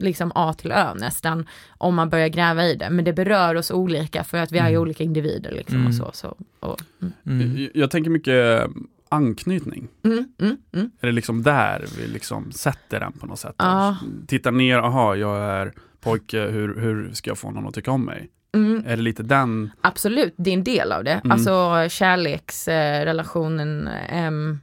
liksom 0.00 0.32
A 0.34 0.52
till 0.58 0.72
Ö 0.72 0.94
nästan, 0.94 1.46
om 1.78 1.94
man 1.94 2.08
börjar 2.10 2.28
gräva 2.28 2.64
i 2.64 2.74
det. 2.74 2.90
Men 2.90 3.04
det 3.04 3.12
berör 3.12 3.54
oss 3.54 3.70
olika 3.70 4.24
för 4.24 4.38
att 4.38 4.52
vi 4.52 4.58
är 4.58 4.68
ju 4.68 4.74
Mm. 4.74 4.82
olika 4.82 5.04
individer 5.04 5.50
liksom 5.52 5.76
Mm. 5.76 5.86
och 5.86 5.94
så. 5.94 6.10
så 6.12 6.36
och, 6.60 6.80
mm. 7.02 7.12
Mm. 7.26 7.56
Jag, 7.62 7.70
jag 7.74 7.90
tänker 7.90 8.10
mycket 8.10 8.66
anknytning. 9.08 9.88
Mm, 10.04 10.24
mm, 10.40 10.56
mm. 10.72 10.90
Är 11.00 11.06
det 11.06 11.12
liksom 11.12 11.42
där 11.42 11.84
vi 11.98 12.06
liksom 12.06 12.52
sätter 12.52 13.00
den 13.00 13.12
på 13.12 13.26
något 13.26 13.38
sätt? 13.38 13.54
Ja. 13.58 13.96
Tittar 14.26 14.50
ner, 14.52 14.78
aha, 14.78 15.14
jag 15.14 15.38
är 15.38 15.72
pojke, 16.00 16.40
hur, 16.40 16.80
hur 16.80 17.12
ska 17.12 17.30
jag 17.30 17.38
få 17.38 17.50
någon 17.50 17.66
att 17.68 17.74
tycka 17.74 17.90
om 17.90 18.04
mig? 18.04 18.28
Mm, 18.54 18.82
Är 18.86 18.96
det 18.96 19.02
lite 19.02 19.22
den? 19.22 19.70
absolut, 19.80 20.34
det 20.36 20.50
är 20.50 20.54
en 20.54 20.64
del 20.64 20.92
av 20.92 21.04
det. 21.04 21.12
Mm. 21.12 21.30
Alltså 21.32 21.76
kärleksrelationen, 21.90 23.88
ehm, 24.08 24.60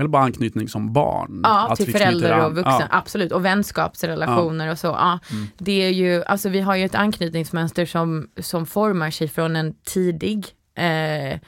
Eller 0.00 0.08
bara 0.08 0.22
anknytning 0.22 0.68
som 0.68 0.92
barn? 0.92 1.40
ja, 1.44 1.68
Att 1.70 1.76
till 1.76 1.92
föräldrar 1.92 2.46
och 2.46 2.54
vuxna, 2.56 2.76
Ja. 2.80 2.86
absolut. 2.90 3.32
Och 3.32 3.44
vänskapsrelationer 3.44 4.70
och 4.70 4.78
så. 4.78 4.86
Ja. 4.86 5.18
Mm. 5.32 5.46
Det 5.58 5.82
är 5.86 5.90
ju, 5.90 6.24
alltså 6.24 6.48
vi 6.48 6.60
har 6.60 6.76
ju 6.76 6.84
ett 6.84 6.94
anknytningsmönster 6.94 7.86
som, 7.86 8.28
som 8.40 8.66
formar 8.66 9.10
sig 9.10 9.28
från 9.28 9.56
en 9.56 9.74
tidig 9.84 10.46
eh, 10.74 11.38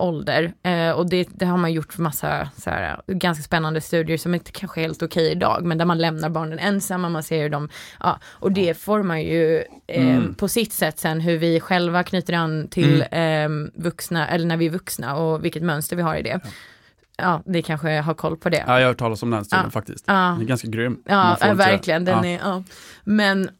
ålder. 0.00 0.52
Eh, 0.62 0.90
och 0.90 1.10
det, 1.10 1.28
det 1.30 1.46
har 1.46 1.56
man 1.58 1.72
gjort 1.72 1.98
massa 1.98 2.48
så 2.56 2.70
här, 2.70 3.00
ganska 3.06 3.42
spännande 3.42 3.80
studier 3.80 4.18
som 4.18 4.34
inte 4.34 4.52
kanske 4.52 4.80
är 4.80 4.82
helt 4.82 5.02
okej 5.02 5.30
idag, 5.30 5.64
men 5.64 5.78
där 5.78 5.84
man 5.84 5.98
lämnar 5.98 6.28
barnen 6.28 6.58
ensamma, 6.58 7.08
man 7.08 7.22
ser 7.22 7.42
hur 7.42 7.48
de, 7.50 7.68
ja, 8.00 8.18
och 8.24 8.52
det 8.52 8.74
formar 8.78 9.16
ju 9.18 9.56
eh, 9.86 10.16
Mm. 10.16 10.34
på 10.34 10.48
sitt 10.48 10.72
sätt 10.72 10.98
sen 10.98 11.20
hur 11.20 11.38
vi 11.38 11.60
själva 11.60 12.02
knyter 12.02 12.32
an 12.32 12.68
till 12.68 13.04
eh, 13.10 13.48
vuxna, 13.74 14.28
eller 14.28 14.46
när 14.46 14.56
vi 14.56 14.66
är 14.66 14.70
vuxna 14.70 15.16
och 15.16 15.44
vilket 15.44 15.62
mönster 15.62 15.96
vi 15.96 16.02
har 16.02 16.16
i 16.16 16.22
det. 16.22 16.40
Ja, 16.44 16.50
det 17.44 17.62
kanske 17.62 18.00
har 18.00 18.14
koll 18.14 18.36
på 18.36 18.48
det. 18.48 18.64
Ja, 18.66 18.72
jag 18.74 18.86
har 18.86 18.88
hört 18.88 18.98
talas 18.98 19.22
om 19.22 19.30
den 19.30 19.44
studien 19.44 19.64
Ja. 19.64 19.70
faktiskt. 19.70 20.04
Ja. 20.06 20.12
Den 20.14 20.40
är 20.40 20.44
ganska 20.44 20.68
grym. 20.68 21.02
Ja, 21.06 21.36
ja 21.40 21.46
lite- 21.46 21.54
verkligen. 21.54 22.04
Den 22.04 22.24
ja. 22.24 22.30
Är, 22.30 22.38
ja. 22.38 22.62
Men, 23.04 23.50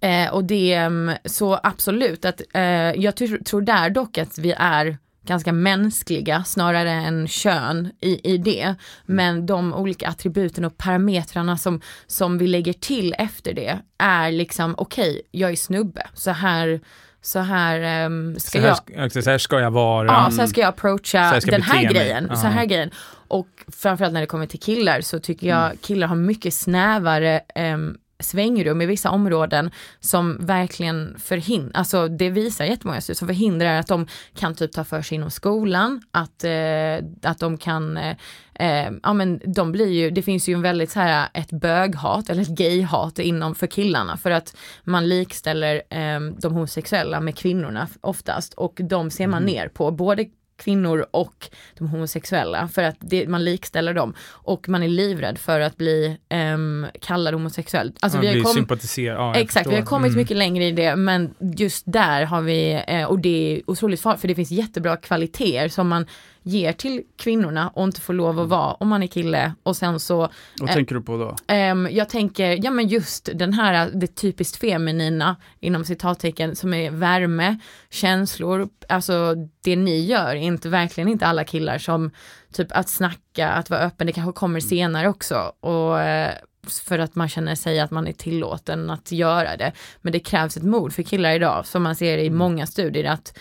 eh, 0.00 0.34
och 0.34 0.44
det, 0.44 0.74
mm, 0.74 1.16
så 1.24 1.58
absolut 1.62 2.24
att, 2.24 2.42
eh, 2.54 2.62
jag 2.92 3.16
tror, 3.16 3.38
tror 3.44 3.60
där 3.62 3.90
dock 3.90 4.18
att 4.18 4.38
vi 4.38 4.54
är 4.58 4.98
ganska 5.24 5.52
mänskliga 5.52 6.44
snarare 6.44 6.90
än 6.90 7.28
kön 7.28 7.92
i, 8.00 8.32
i 8.34 8.38
det. 8.38 8.74
Men 9.06 9.46
de 9.46 9.74
olika 9.74 10.08
attributen 10.08 10.64
och 10.64 10.78
parametrarna 10.78 11.56
som, 11.58 11.80
som 12.06 12.38
vi 12.38 12.46
lägger 12.46 12.72
till 12.72 13.14
efter 13.18 13.52
det 13.54 13.78
är 13.98 14.32
liksom 14.32 14.74
okej, 14.78 15.22
jag 15.30 15.50
är 15.52 15.56
snubbe, 15.56 16.06
så 16.14 16.30
här, 16.30 16.80
så 17.22 17.38
här 17.38 17.80
ehm, 17.80 18.38
ska 18.38 18.58
Så, 18.58 18.62
här, 18.62 18.68
jag 18.68 19.10
ska- 19.12 19.22
så 19.22 19.30
här 19.30 19.38
ska 19.38 19.60
jag 19.60 19.70
vara. 19.70 20.06
Ja, 20.06 20.30
så 20.30 20.40
här 20.40 20.46
ska 20.46 20.60
jag 20.60 20.68
approacha 20.68 21.18
här 21.18 21.40
ska 21.40 21.50
den 21.50 21.62
här 21.62 21.84
grejen. 21.84 22.26
Ja. 22.30 22.36
Så 22.36 22.46
här 22.46 22.64
grejen. 22.66 22.90
Och 23.28 23.48
framförallt 23.76 24.12
när 24.14 24.20
det 24.20 24.26
kommer 24.26 24.46
till 24.46 24.60
killar 24.60 25.00
så 25.00 25.18
tycker 25.18 25.46
jag 25.48 25.64
Mm. 25.64 25.76
killar 25.82 26.06
har 26.06 26.16
mycket 26.16 26.54
snävare 26.54 27.40
em, 27.54 27.96
svängrum 28.22 28.80
i 28.80 28.86
vissa 28.86 29.10
områden 29.10 29.70
som 30.00 30.46
verkligen 30.46 31.18
förhindrar, 31.18 31.78
alltså 31.78 32.08
det 32.08 32.30
visar 32.30 32.64
jättemånga 32.64 33.00
studier 33.00 33.18
som 33.18 33.28
förhindrar 33.28 33.78
att 33.78 33.86
de 33.86 34.06
kan 34.34 34.54
typ 34.54 34.72
ta 34.72 34.84
för 34.84 35.02
sig 35.02 35.14
inom 35.14 35.30
skolan, 35.30 36.02
att, 36.10 36.44
eh, 36.44 37.30
att 37.30 37.38
de 37.38 37.58
kan, 37.58 37.96
eh, 37.96 38.16
eh, 38.54 38.90
ja 39.02 39.12
men 39.12 39.40
de 39.44 39.72
blir 39.72 39.90
ju, 39.90 40.10
det 40.10 40.22
finns 40.22 40.48
ju 40.48 40.54
en 40.54 40.62
väldigt 40.62 40.90
så 40.90 41.00
här 41.00 41.28
ett 41.34 41.52
böghat 41.52 42.30
eller 42.30 42.42
ett 42.42 42.48
gayhat 42.48 43.18
inom 43.18 43.54
för 43.54 43.66
killarna 43.66 44.16
för 44.16 44.30
att 44.30 44.56
man 44.84 45.08
likställer 45.08 45.74
eh, 45.74 46.20
de 46.20 46.52
homosexuella 46.52 47.20
med 47.20 47.36
kvinnorna 47.36 47.88
oftast 48.00 48.54
och 48.54 48.80
de 48.84 49.10
ser 49.10 49.26
man 49.26 49.42
ner 49.42 49.68
på, 49.68 49.90
både 49.90 50.26
kvinnor 50.64 51.06
och 51.10 51.48
de 51.78 51.88
homosexuella 51.88 52.68
för 52.68 52.82
att 52.82 52.96
det, 53.00 53.28
man 53.28 53.44
likställer 53.44 53.94
dem 53.94 54.14
och 54.30 54.68
man 54.68 54.82
är 54.82 54.88
livrädd 54.88 55.38
för 55.38 55.60
att 55.60 55.76
bli 55.76 56.16
um, 56.54 56.86
kallad 57.00 57.34
homosexuell. 57.34 57.92
Alltså 58.00 58.18
Ja, 58.18 58.22
vi 58.22 58.28
har 58.42 58.54
kom, 58.66 58.78
ja, 58.96 59.34
Exakt, 59.34 59.70
vi 59.70 59.74
har 59.74 59.82
kommit 59.82 60.08
Mm. 60.12 60.18
mycket 60.20 60.36
längre 60.36 60.64
i 60.64 60.72
det 60.72 60.96
men 60.96 61.34
just 61.56 61.82
där 61.86 62.24
har 62.24 62.42
vi, 62.42 62.82
eh, 62.86 63.04
och 63.04 63.18
det 63.18 63.56
är 63.56 63.70
otroligt 63.70 64.00
farligt 64.00 64.20
för 64.20 64.28
det 64.28 64.34
finns 64.34 64.50
jättebra 64.50 64.96
kvaliteter 64.96 65.68
som 65.68 65.88
man 65.88 66.06
ger 66.42 66.72
till 66.72 67.02
kvinnorna 67.16 67.68
och 67.68 67.84
inte 67.84 68.00
får 68.00 68.14
lov 68.14 68.40
att 68.40 68.48
vara 68.48 68.72
om 68.72 68.88
man 68.88 69.02
är 69.02 69.06
kille. 69.06 69.52
Och 69.62 69.76
sen 69.76 70.00
så 70.00 70.28
Vad 70.58 70.68
Eh, 70.68 70.74
tänker 70.74 70.94
du 70.94 71.00
på 71.02 71.16
då? 71.16 71.36
Ehm, 71.46 71.88
jag 71.90 72.08
tänker, 72.08 72.64
ja 72.64 72.70
men 72.70 72.88
just 72.88 73.28
den 73.34 73.52
här, 73.52 73.90
det 73.94 74.06
typiskt 74.06 74.56
feminina 74.56 75.36
inom 75.60 75.84
citattecken 75.84 76.56
som 76.56 76.74
är 76.74 76.90
värme, 76.90 77.58
känslor, 77.90 78.68
alltså 78.88 79.34
det 79.64 79.76
ni 79.76 80.04
gör 80.04 80.34
inte, 80.34 80.68
verkligen 80.68 81.08
inte 81.08 81.26
alla 81.26 81.44
killar 81.44 81.78
som 81.78 82.10
typ 82.52 82.68
att 82.70 82.88
snacka, 82.88 83.48
att 83.48 83.70
vara 83.70 83.80
öppen, 83.80 84.06
det 84.06 84.12
kanske 84.12 84.32
kommer 84.32 84.60
senare 84.60 85.08
också. 85.08 85.52
Och 85.60 86.00
eh, 86.00 86.32
för 86.68 86.98
att 86.98 87.14
man 87.14 87.28
känner 87.28 87.54
sig 87.54 87.80
att 87.80 87.90
man 87.90 88.06
är 88.06 88.12
tillåten 88.12 88.90
att 88.90 89.12
göra 89.12 89.56
det. 89.56 89.72
Men 90.00 90.12
det 90.12 90.20
krävs 90.20 90.56
ett 90.56 90.62
mod 90.62 90.92
för 90.92 91.02
killar 91.02 91.30
idag, 91.34 91.66
som 91.66 91.82
man 91.82 91.96
ser 91.96 92.18
i 92.18 92.30
många 92.30 92.66
studier, 92.66 93.10
att 93.10 93.38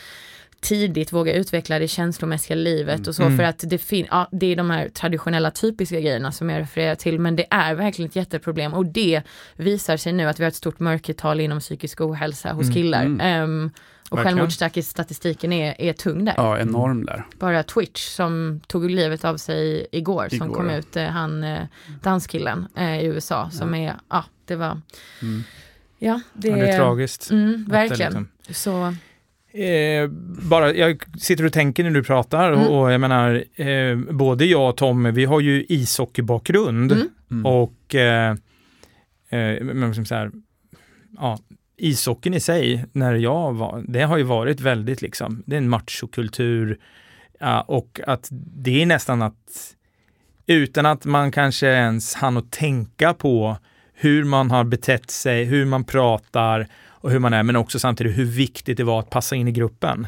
tidigt 0.62 1.13
våga 1.13 1.34
utveckla 1.34 1.80
det 1.80 1.88
känslomässiga 1.88 2.56
livet 2.56 3.08
och 3.08 3.15
så 3.15 3.24
Mm. 3.24 3.38
för 3.38 3.44
att 3.44 3.63
det, 3.68 3.77
fin- 3.77 4.08
ja, 4.12 4.27
det 4.32 4.46
är 4.46 4.56
de 4.56 4.70
här 4.70 4.89
traditionella 4.89 5.51
typiska 5.51 6.00
grejerna 6.00 6.32
som 6.32 6.50
jag 6.50 6.60
refererar 6.62 6.96
till 6.96 7.20
men 7.20 7.36
det 7.36 7.46
är 7.50 7.74
verkligen 7.75 8.10
ett 8.10 8.15
jätteproblem 8.15 8.74
och 8.74 8.86
det 8.86 9.22
visar 9.56 9.98
sig 9.98 10.13
nu 10.13 10.27
att 10.27 10.39
vi 10.39 10.44
har 10.44 10.48
ett 10.50 10.56
stort 10.56 10.80
mörkertal 10.80 11.39
inom 11.39 11.60
psykisk 11.60 12.01
ohälsa 12.01 12.51
hos 12.53 12.63
Mm. 12.63 12.74
killar. 12.74 13.06
Mm. 13.06 13.20
Ehm, 13.22 13.72
och 14.10 14.18
Verkligen. 14.18 14.38
självmordsstatistiken 14.38 15.53
är, 15.53 15.75
är 15.82 15.94
tung 15.94 16.25
där. 16.25 16.34
Ja, 16.38 16.60
enorm 16.60 17.06
där. 17.06 17.25
Bara 17.39 17.63
Twitch 17.63 18.08
som 18.08 18.62
tog 18.68 18.91
livet 18.91 19.25
av 19.25 19.38
sig 19.38 19.88
igår, 19.91 20.27
som 20.30 20.48
Igår, 20.48 20.56
kom 20.56 20.70
ja. 20.70 20.75
ut, 20.77 20.96
eh, 20.96 21.03
han 21.06 21.44
eh, 21.44 21.63
danskillen 22.03 22.68
eh, 22.75 23.00
i 23.00 23.06
USA 23.06 23.50
som 23.50 23.74
är, 23.75 23.96
ja 24.10 24.25
det 24.46 24.56
var, 24.56 24.82
Mm. 25.22 25.44
ja 26.00 26.22
det, 26.34 26.48
Ja, 26.48 26.56
det 26.56 26.62
är 26.70 26.77
tragiskt. 26.77 27.32
Mm, 27.32 27.53
Att 27.53 27.65
det 27.65 27.72
verkligen. 27.72 28.27
liksom- 28.46 28.53
Så, 28.53 28.96
Eh, 29.53 30.08
bara, 30.50 30.74
jag 30.74 31.03
sitter 31.20 31.46
och 31.46 31.53
tänker 31.53 31.84
när 31.84 31.91
du 31.91 32.03
pratar 32.03 32.53
Mm. 32.53 32.67
och, 32.67 32.91
jag 32.91 33.01
menar, 33.01 33.43
eh, 33.55 33.98
både 33.98 34.46
jag 34.46 34.70
och 34.70 34.77
Tom, 34.77 35.13
vi 35.13 35.25
har 35.25 35.39
ju 35.39 35.65
ishockeybakgrund 35.70 36.91
Mm. 36.91 37.08
Mm. 37.31 37.46
och 37.46 37.96
eh, 37.96 38.31
eh, 39.29 39.63
men 39.63 39.81
liksom 39.88 40.05
så 40.05 40.15
här, 40.15 40.31
ja, 41.17 41.39
ishockeyn 41.77 42.34
i 42.34 42.39
sig, 42.39 42.86
när 42.91 43.13
jag 43.15 43.53
var, 43.53 43.84
det 43.88 44.01
har 44.01 44.17
ju 44.17 44.24
varit 44.24 44.60
väldigt 44.62 45.01
liksom, 45.01 45.43
det 45.46 45.55
är 45.55 45.58
en 45.58 45.70
machokultur 45.70 46.77
ja, 47.39 47.62
och 47.62 48.00
att 48.08 48.27
det 48.31 48.81
är 48.81 48.86
nästan 48.86 49.22
att 49.22 49.75
utan 50.48 50.86
att 50.86 51.05
man 51.05 51.31
kanske 51.31 51.67
ens 51.67 52.15
hann 52.15 52.38
att 52.38 52.51
tänka 52.51 53.13
på 53.13 53.58
hur 53.93 54.24
man 54.24 54.51
har 54.51 54.63
betett 54.63 55.12
sig, 55.12 55.43
hur 55.46 55.65
man 55.65 55.84
pratar 55.84 56.67
och 57.01 57.12
hur 57.12 57.20
man 57.20 57.34
är, 57.34 57.43
men 57.43 57.55
också 57.55 57.79
samtidigt 57.79 58.17
hur 58.17 58.25
viktigt 58.25 58.77
det 58.77 58.84
var 58.84 59.00
att 59.00 59.10
passa 59.10 59.36
in 59.36 59.48
i 59.48 59.51
gruppen. 59.51 60.08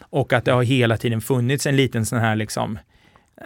Och 0.00 0.32
att 0.32 0.44
det 0.44 0.52
har 0.52 0.62
hela 0.62 0.96
tiden 0.96 1.20
funnits 1.20 1.66
en 1.66 1.76
liten 1.76 2.06
sån 2.06 2.18
här 2.18 2.36
liksom, 2.36 2.78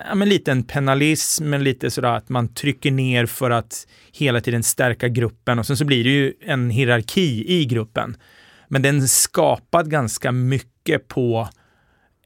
ja, 0.08 0.14
men 0.14 0.28
liten 0.28 0.62
penalism, 0.62 1.50
men 1.50 1.64
lite 1.64 1.90
sådär 1.90 2.16
att 2.16 2.28
man 2.28 2.54
trycker 2.54 2.90
ner 2.90 3.26
för 3.26 3.50
att 3.50 3.86
hela 4.12 4.40
tiden 4.40 4.62
stärka 4.62 5.08
gruppen 5.08 5.58
och 5.58 5.66
sen 5.66 5.76
så 5.76 5.84
blir 5.84 6.04
det 6.04 6.10
ju 6.10 6.32
en 6.40 6.70
hierarki 6.70 7.44
i 7.48 7.64
gruppen. 7.64 8.16
Men 8.68 8.82
den 8.82 9.08
skapad 9.08 9.90
ganska 9.90 10.32
mycket 10.32 11.08
på, 11.08 11.48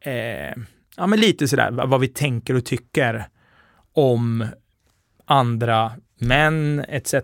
eh, 0.01 0.63
ja 0.97 1.07
men 1.07 1.21
lite 1.21 1.49
sådär 1.49 1.71
vad 1.71 1.89
vad 1.89 2.01
vi 2.01 2.09
tänker 2.09 2.55
och 2.55 2.65
tycker 2.65 3.25
om 3.93 4.47
andra 5.25 5.93
män 6.19 6.85
etc. 6.89 7.15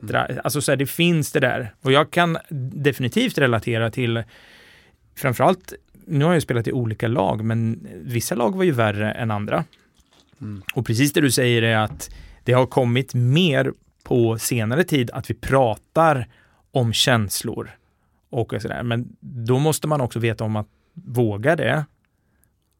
Alltså 0.44 0.60
så 0.60 0.72
här, 0.72 0.76
det 0.76 0.86
finns 0.86 1.32
det 1.32 1.40
där. 1.40 1.74
Och 1.80 1.92
jag 1.92 2.10
kan 2.10 2.38
definitivt 2.74 3.38
relatera 3.38 3.90
till 3.90 4.22
framförallt, 5.16 5.72
nu 6.06 6.24
har 6.24 6.32
jag 6.32 6.42
spelat 6.42 6.68
i 6.68 6.72
olika 6.72 7.08
lag, 7.08 7.44
men 7.44 7.88
vissa 8.04 8.34
lag 8.34 8.56
var 8.56 8.64
ju 8.64 8.72
värre 8.72 9.12
än 9.12 9.30
andra. 9.30 9.64
Mm. 10.40 10.62
Och 10.74 10.86
precis 10.86 11.12
det 11.12 11.20
du 11.20 11.30
säger 11.30 11.62
är 11.62 11.76
att 11.76 12.14
det 12.44 12.52
har 12.52 12.66
kommit 12.66 13.14
mer 13.14 13.72
på 14.02 14.38
senare 14.38 14.84
tid 14.84 15.10
att 15.10 15.30
vi 15.30 15.34
pratar 15.34 16.28
om 16.70 16.92
känslor 16.92 17.70
och 18.30 18.54
sådär. 18.60 18.82
Men 18.82 19.16
då 19.20 19.58
måste 19.58 19.86
man 19.86 20.00
också 20.00 20.18
veta 20.18 20.44
om 20.44 20.56
att 20.56 20.68
våga 20.94 21.56
det 21.56 21.84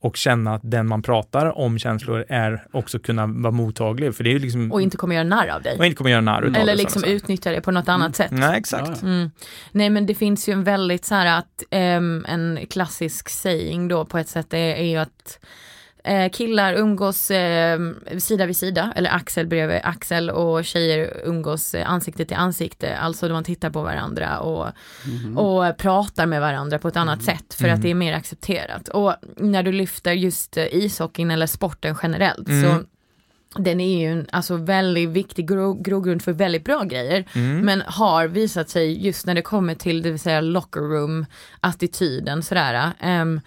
och 0.03 0.17
känna 0.17 0.55
att 0.55 0.61
den 0.65 0.89
man 0.89 1.03
pratar 1.03 1.59
om 1.59 1.79
känslor 1.79 2.25
är 2.29 2.67
också 2.73 2.99
kunna 2.99 3.27
vara 3.27 3.51
mottaglig. 3.51 4.15
För 4.15 4.25
det 4.25 4.31
är 4.31 4.33
ju 4.33 4.39
liksom, 4.39 4.73
Och 4.73 4.83
inte 4.83 4.97
kommer 4.97 5.15
göra 5.15 5.25
narr 5.25 5.49
av 5.49 5.63
dig. 5.63 5.79
och 5.79 5.87
inte 5.87 5.97
kommer 5.97 6.11
göra 6.11 6.21
narr 6.21 6.43
utav 6.43 6.63
Eller 6.63 6.75
liksom 6.75 7.05
utnyttja 7.05 7.51
det 7.51 7.61
på 7.61 7.71
något 7.71 7.89
annat 7.89 8.17
sätt. 8.17 8.31
Nej, 8.31 8.59
exakt. 8.59 8.89
Ja, 8.89 8.95
ja. 9.03 9.09
Mm. 9.09 9.31
Nej 9.73 9.91
men 9.91 10.07
det 10.07 10.15
finns 10.15 10.49
ju 10.49 10.53
en 10.53 10.65
väldigt 10.65 11.05
så 11.05 11.15
här 11.15 11.39
att 11.39 11.63
ehm, 11.71 12.25
en 12.29 12.59
klassisk 12.71 13.29
saying 13.29 13.89
då 13.89 14.05
på 14.05 14.19
ett 14.19 14.29
sätt 14.29 14.55
är, 14.55 14.59
är 14.59 14.85
ju 14.85 14.97
att 14.97 15.39
eh, 16.05 16.31
killar 16.31 16.75
umgås 16.75 17.31
eh, 17.31 17.79
sida 18.19 18.47
vid 18.47 18.57
sida 18.57 18.93
eller 18.97 19.11
axel 19.11 19.47
bredvid 19.47 19.81
axel 19.85 20.31
och 20.31 20.65
tjejer 20.65 21.21
umgås 21.25 21.75
eh, 21.75 21.91
ansikte 21.91 22.25
till 22.25 22.37
ansikte, 22.37 22.97
alltså 22.97 23.29
man 23.29 23.45
tittar 23.45 23.71
på 23.71 23.83
varandra 23.83 24.39
och, 24.41 24.67
Mhm. 25.07 25.39
och 25.39 25.77
pratar 25.77 26.27
med 26.27 26.41
varandra 26.41 26.79
på 26.79 26.89
ett 26.89 26.97
annat 26.97 27.23
sätt 27.23 27.55
för 27.55 27.65
Mm. 27.65 27.75
att 27.75 27.83
det 27.83 27.91
är 27.91 27.95
mer 27.95 28.13
accepterat. 28.13 28.89
Och 28.89 29.15
när 29.37 29.63
du 29.63 29.73
lyfter 29.73 30.13
just 30.13 30.57
eh, 30.57 30.65
ishockeyn 30.75 31.31
eller 31.31 31.47
sporten 31.47 31.97
generellt 32.03 32.49
Mm. 32.49 32.63
så 32.63 32.85
den 33.57 33.81
är 33.81 34.01
ju 34.01 34.13
en 34.13 34.27
alltså, 34.33 34.57
väldigt 34.57 35.09
viktig 35.09 35.49
gro 35.49 35.83
grogrund 35.83 36.23
för 36.23 36.33
väldigt 36.33 36.65
bra 36.65 36.83
grejer. 36.85 37.25
Mm. 37.35 37.61
Men 37.61 37.83
har 37.87 38.27
visat 38.27 38.69
sig 38.69 39.07
just 39.07 39.27
när 39.27 39.35
det 39.35 39.43
kommer 39.43 39.75
till 39.75 40.03
det 40.03 40.11
vill 40.11 40.21
säga 40.21 40.41
locker 40.41 40.81
room 40.81 41.27
attityden 41.61 42.43
sådär. 42.43 42.91
ehm, 43.01 43.41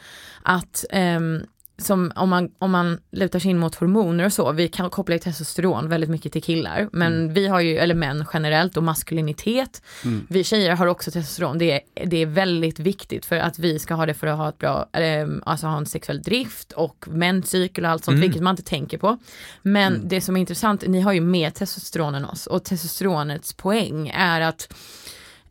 att 0.43 0.85
ehm, 0.89 1.41
som 1.77 2.11
om 2.15 2.29
man, 2.29 2.51
om 2.59 2.71
man 2.71 2.99
lutar 3.11 3.39
sig 3.39 3.51
in 3.51 3.57
mot 3.59 3.75
hormoner 3.75 4.25
och 4.25 4.33
så, 4.33 4.51
vi 4.51 4.67
kan 4.67 4.89
koppla 4.89 5.19
testosteron 5.19 5.89
väldigt 5.89 6.09
mycket 6.09 6.33
till 6.33 6.43
killar, 6.43 6.89
men 6.91 7.33
vi 7.33 7.47
har 7.47 7.59
ju, 7.59 7.77
eller 7.77 7.95
män 7.95 8.25
generellt 8.33 8.77
och 8.77 8.83
maskulinitet. 8.83 9.81
Mm. 10.03 10.27
Vi 10.29 10.43
tjejer 10.43 10.75
har 10.75 10.87
också 10.87 11.11
testosteron, 11.11 11.57
det 11.57 11.71
är, 11.71 12.05
det 12.05 12.17
är 12.17 12.25
väldigt 12.25 12.79
viktigt 12.79 13.25
för 13.25 13.35
att 13.35 13.59
vi 13.59 13.79
ska 13.79 13.93
ha 13.93 14.05
det 14.05 14.13
för 14.13 14.27
att 14.27 14.37
ha 14.37 14.49
ett 14.49 14.57
bra, 14.57 14.89
ehm, 14.93 15.43
alltså 15.45 15.67
ha 15.67 15.77
en 15.77 15.85
sexuell 15.85 16.21
drift 16.21 16.71
och 16.71 17.05
menscykel 17.07 17.85
och 17.85 17.91
allt 17.91 18.05
sånt, 18.05 18.15
Mm. 18.15 18.21
vilket 18.21 18.43
man 18.43 18.51
inte 18.53 18.63
tänker 18.63 18.97
på. 18.97 19.17
Men 19.61 19.95
Mm. 19.95 20.07
det 20.07 20.21
som 20.21 20.35
är 20.35 20.39
intressant, 20.39 20.83
ni 20.87 21.01
har 21.01 21.13
ju 21.13 21.21
mer 21.21 21.49
testosteron 21.49 22.15
än 22.15 22.25
oss 22.25 22.47
och 22.47 22.63
testosteronets 22.63 23.53
poäng 23.53 24.11
är 24.15 24.41
att 24.41 24.73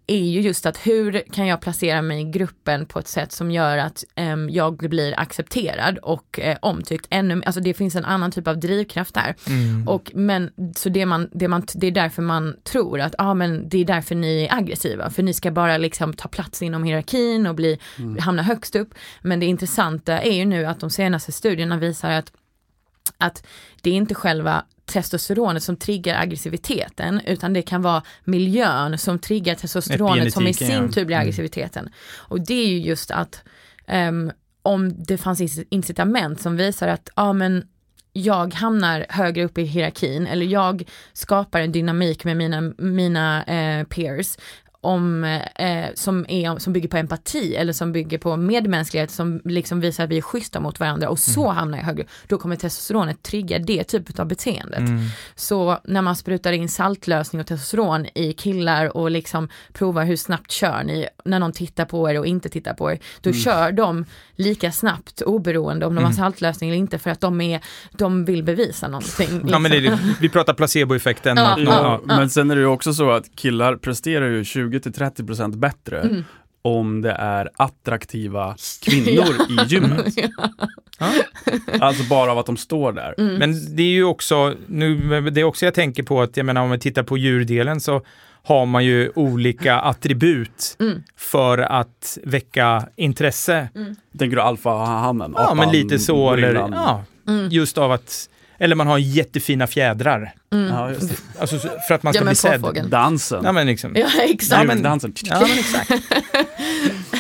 är 0.07 0.25
ju 0.25 0.41
just 0.41 0.67
att 0.67 0.87
hur 0.87 1.23
kan 1.33 1.47
jag 1.47 1.61
placera 1.61 2.03
mig 2.03 2.21
i 2.21 2.25
gruppen 2.25 2.87
på 2.87 2.99
ett 2.99 3.09
sätt 3.09 3.33
som 3.33 3.51
gör 3.51 3.79
att 3.79 4.05
em, 4.15 4.51
jag 4.51 4.77
blir 4.77 5.21
accepterad 5.21 5.99
och 5.99 6.41
eh, 6.41 6.57
omtyckt 6.63 7.07
ännu 7.11 7.43
Alltså 7.47 7.61
det 7.61 7.75
finns 7.75 7.97
en 7.97 8.05
annan 8.05 8.31
typ 8.31 8.49
av 8.49 8.59
drivkraft 8.61 9.15
där. 9.15 9.35
Mm. 9.49 9.89
Och, 9.89 10.11
men, 10.15 10.51
så 10.77 10.89
det, 10.89 11.07
man, 11.07 11.29
det, 11.33 11.49
man, 11.49 11.67
det 11.75 11.87
är 11.87 11.91
därför 11.91 12.23
man 12.23 12.57
tror 12.63 13.01
att 13.01 13.15
ah, 13.19 13.35
men 13.35 13.69
det 13.69 13.79
är 13.79 13.85
därför 13.85 14.15
ni 14.15 14.43
är 14.43 14.57
aggressiva. 14.57 15.11
För 15.11 15.23
ni 15.23 15.35
ska 15.35 15.51
bara 15.51 15.77
liksom 15.77 16.13
ta 16.13 16.29
plats 16.29 16.63
inom 16.63 16.85
hierarkin 16.85 17.47
och 17.47 17.55
bli, 17.55 17.79
hamna 18.21 18.43
högst 18.43 18.77
upp. 18.77 18.95
Men 19.23 19.41
det 19.41 19.47
intressanta 19.47 20.23
är 20.23 20.35
ju 20.35 20.45
nu 20.45 20.65
att 20.65 20.81
de 20.81 20.91
senaste 20.91 21.33
studierna 21.33 21.77
visar 21.77 22.11
att, 22.11 22.33
att 23.19 23.47
det 23.83 23.91
är 23.91 23.95
inte 23.95 24.15
själva 24.15 24.65
testosteronet 24.85 25.63
som 25.63 25.77
triggar 25.77 26.21
aggressiviteten 26.23 27.21
utan 27.27 27.53
det 27.53 27.63
kan 27.63 27.83
vara 27.83 28.03
miljön 28.25 28.99
som 28.99 29.19
triggar 29.19 29.55
testosteronet 29.55 30.33
som 30.33 30.47
i 30.47 30.55
sin 30.55 30.93
tur 30.93 31.05
blir 31.05 31.17
Mm. 31.17 31.23
aggressiviteten. 31.23 31.89
Och 32.17 32.41
det 32.41 32.55
är 32.55 32.69
ju 32.69 32.79
just 32.79 33.11
att 33.11 33.43
ehm, 33.87 34.33
om 34.63 35.03
det 35.05 35.17
fanns 35.19 35.41
inc- 35.41 35.67
incitament 35.71 36.41
som 36.41 36.57
visar 36.57 36.89
att 36.89 37.09
ja 37.17 37.33
men 37.33 37.67
jag 38.13 38.55
hamnar 38.55 39.07
högre 39.09 39.45
upp 39.45 39.59
i 39.59 39.63
hierarkin 39.65 40.27
eller 40.27 40.47
jag 40.47 40.85
skapar 41.13 41.61
en 41.61 41.73
dynamik 41.73 42.25
med 42.25 42.37
mina, 42.37 42.61
mina 42.79 43.45
eh, 43.45 43.85
peers 43.87 44.37
om, 44.85 45.25
eh, 45.25 45.85
som, 45.95 46.27
är, 46.29 46.59
som 46.59 46.73
bygger 46.73 46.89
på 46.89 46.97
empati 46.97 47.55
eller 47.57 47.73
som 47.73 47.93
bygger 47.93 48.19
på 48.19 48.37
medmänsklighet 48.37 49.11
som 49.11 49.41
liksom 49.45 49.81
visar 49.81 50.05
att 50.05 50.11
vi 50.11 50.17
är 50.19 50.23
schyssta 50.23 50.61
mot 50.61 50.81
varandra 50.81 51.09
och 51.09 51.19
så 51.19 51.49
hamnar 51.51 51.79
jag 51.79 51.85
högre. 51.85 52.05
Då 52.29 52.39
kommer 52.39 52.57
testosteronet 52.57 53.23
trigga 53.23 53.59
det 53.59 53.85
typet 53.85 54.19
av 54.19 54.27
beteendet. 54.27 54.79
Mm. 54.79 55.01
Så 55.35 55.79
när 55.85 56.03
man 56.03 56.17
sprutar 56.17 56.53
in 56.53 56.69
saltlösning 56.69 57.41
och 57.41 57.47
testosteron 57.47 58.07
i 58.15 58.33
killar 58.33 58.97
och 58.97 59.11
liksom 59.11 59.49
provar 59.73 60.05
hur 60.05 60.17
snabbt 60.17 60.51
kör 60.51 60.83
ni 60.85 61.07
när 61.25 61.39
någon 61.39 61.53
tittar 61.53 61.85
på 61.85 62.11
er 62.11 62.19
och 62.19 62.27
inte 62.27 62.49
tittar 62.49 62.75
på 62.75 62.93
er, 62.93 62.99
då 63.21 63.33
kör 63.33 63.73
de 63.73 64.05
lika 64.37 64.73
snabbt 64.73 65.23
oberoende 65.23 65.87
om 65.87 65.95
de 65.95 66.05
har 66.05 66.13
saltlösning 66.13 66.71
eller 66.71 66.79
inte 66.79 66.99
för 66.99 67.11
att 67.11 67.21
de, 67.21 67.41
är, 67.41 67.61
de 67.93 68.25
vill 68.25 68.43
bevisa 68.43 68.89
någonting. 68.89 69.41
Ja, 69.49 69.59
men 69.59 69.71
det, 69.71 69.81
liksom. 69.81 70.09
är- 70.09 70.21
vi 70.21 70.29
pratar 70.29 70.55
placeboeffekten. 70.55 71.37
Ja, 71.37 71.55
Ja, 71.59 72.01
ja. 72.09 72.17
men 72.17 72.31
sen 72.31 72.51
är 72.51 72.55
det 72.55 72.61
ju 72.61 72.67
också 72.67 72.93
så 72.95 73.11
att 73.11 73.37
killar 73.37 73.77
presterar 73.77 74.29
ju 74.31 74.45
20-30% 74.79 75.57
bättre 75.57 76.01
Mm. 76.01 76.25
om 76.63 77.03
det 77.03 77.13
är 77.13 77.51
attraktiva 77.57 78.57
kvinnor 78.83 79.25
i 79.51 79.65
gymmet. 79.67 80.15
Ja. 80.99 81.09
Alltså 81.81 82.05
bara 82.05 82.33
av 82.33 82.39
att 82.39 82.47
de 82.47 82.57
står 82.57 82.93
där. 82.93 83.15
Mm. 83.19 83.35
Men 83.35 83.77
det 83.77 83.83
är 83.83 83.87
ju 83.91 84.05
också, 84.05 84.55
nu, 84.67 85.21
det 85.31 85.41
är 85.41 85.45
också 85.45 85.65
jag 85.65 85.75
tänker 85.75 86.03
på 86.03 86.23
att, 86.23 86.37
jag 86.37 86.47
menar 86.47 86.63
om 86.63 86.71
vi 86.71 86.79
tittar 86.79 87.03
på 87.03 87.19
djurdelen 87.19 87.81
så 87.81 88.03
har 88.43 88.67
man 88.67 88.85
ju 88.85 89.11
olika 89.15 89.81
attribut 89.81 90.77
Mm. 90.81 91.03
för 91.17 91.59
att 91.59 92.19
väcka 92.25 92.89
intresse. 92.97 93.69
Tänker 94.19 94.37
du 94.37 94.43
alfahannen? 94.43 95.33
Ja, 95.37 95.55
men 95.55 95.71
lite 95.73 95.99
så, 95.99 96.33
eller 96.33 96.55
ja, 96.55 97.05
Mm. 97.29 97.49
just 97.51 97.79
av 97.79 97.93
att, 97.93 98.29
eller 98.59 98.77
man 98.77 98.87
har 98.87 98.99
jättefina 98.99 99.67
fjädrar. 99.67 100.33
Mm. 100.53 100.67
Ja. 100.69 100.93
Alltså 101.39 101.59
så- 101.59 101.69
för 101.89 101.95
att 101.95 102.03
man 102.03 102.13
ska 102.13 102.23
Ja, 102.23 102.27
bli 102.27 102.35
sedd. 102.35 102.87
Dansen. 102.91 103.41
Ja, 103.45 103.53
men 103.53 103.67
liksom. 103.67 103.93
Ja 103.97 104.07
exakt. 104.23 104.61
Ja, 104.63 104.67
men- 104.67 104.83
Dansen. 104.83 105.15
Ja, 105.25 105.41
men 105.41 105.59
exakt. 105.59 105.91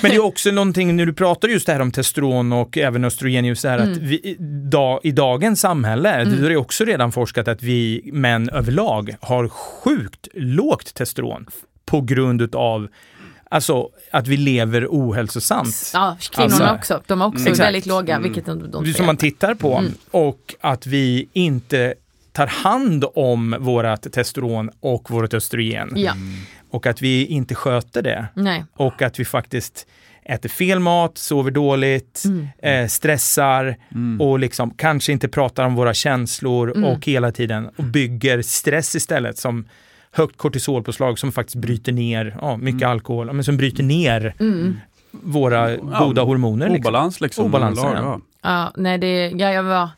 Men 0.02 0.10
det 0.10 0.16
är 0.16 0.24
också 0.24 0.50
någonting, 0.50 0.96
när 0.96 1.06
du 1.06 1.12
pratar 1.12 1.48
just 1.48 1.66
det 1.66 1.72
här 1.72 1.80
om 1.80 1.90
testosteron 1.92 2.52
och 2.52 2.78
även 2.78 3.04
östrogen, 3.04 3.44
just 3.44 3.62
det 3.62 3.68
här 3.68 3.78
att 3.78 3.84
Mm. 3.96 3.98
vi, 4.08 4.14
i 4.16 4.36
dag, 4.70 5.00
i 5.02 5.10
dagens 5.12 5.60
samhälle, 5.60 6.08
är 6.10 6.24
det 6.48 6.56
också 6.56 6.84
redan 6.84 7.12
forskat 7.12 7.48
att 7.48 7.62
vi 7.62 8.10
män 8.12 8.48
överlag 8.50 9.14
har 9.20 9.48
sjukt 9.48 10.28
lågt 10.34 10.94
testosteron 10.94 11.46
på 11.86 12.00
grund 12.00 12.42
utav 12.42 12.88
Alltså 13.54 13.88
att 14.10 14.28
vi 14.28 14.36
lever 14.36 14.86
ohälsosamt. 14.90 15.90
Ja, 15.94 16.16
kvinnorna 16.32 16.54
Alltså- 16.70 16.94
också. 16.94 17.02
De 17.06 17.20
är 17.22 17.26
också 17.26 17.48
Exakt. 17.48 17.58
väldigt 17.60 17.86
låga, 17.86 18.14
Mm. 18.14 18.22
vilket 18.22 18.46
de, 18.46 18.70
de 18.70 18.92
som 18.94 19.06
man 19.06 19.16
tittar 19.16 19.54
på. 19.54 19.76
Mm. 19.78 19.92
Och 20.10 20.54
att 20.60 20.86
vi 20.86 21.28
inte 21.32 21.94
tar 22.32 22.46
hand 22.46 23.04
om 23.14 23.56
vårat 23.60 24.02
testosteron 24.02 24.70
och 24.80 25.10
vårt 25.10 25.34
östrogen. 25.34 25.92
Ja, 25.96 26.12
Och 26.70 26.86
att 26.86 27.02
vi 27.02 27.26
inte 27.26 27.54
sköter 27.54 28.02
det. 28.02 28.26
nej. 28.34 28.64
Och 28.76 29.02
att 29.02 29.18
vi 29.20 29.24
faktiskt 29.24 29.86
äter 30.24 30.48
fel 30.48 30.80
mat, 30.80 31.18
sover 31.18 31.50
dåligt, 31.50 32.22
Mm. 32.24 32.48
eh, 32.62 32.88
stressar 32.88 33.76
Mm. 33.94 34.20
och 34.20 34.38
liksom 34.38 34.70
kanske 34.70 35.12
inte 35.12 35.28
pratar 35.28 35.64
om 35.64 35.74
våra 35.74 35.94
känslor 35.94 36.70
Mm. 36.76 36.84
och 36.84 37.06
hela 37.06 37.32
tiden 37.32 37.68
och 37.76 37.84
bygger 37.84 38.42
stress 38.42 38.94
istället 38.94 39.38
som 39.38 39.64
högt 40.14 40.36
kortisolpåslag 40.36 41.18
som 41.18 41.32
faktiskt 41.32 41.56
bryter 41.56 41.92
ner, 41.92 42.36
ja, 42.40 42.56
mycket 42.56 42.82
Mm. 42.82 42.90
alkohol, 42.92 43.32
men 43.32 43.44
som 43.44 43.56
bryter 43.56 43.82
ner 43.82 44.34
Mm. 44.40 44.76
våra 45.10 45.76
goda 45.76 46.22
hormoner. 46.22 46.68
Liksom. 46.68 46.88
Obalans 46.90 47.20
liksom. 47.20 47.54
Överlag, 47.54 47.76
ja. 47.96 48.20
Ja, 48.42 48.72
nej 48.76 48.98
det, 48.98 49.28
ja, 49.28 49.52
jag 49.52 49.62
var, 49.62 49.88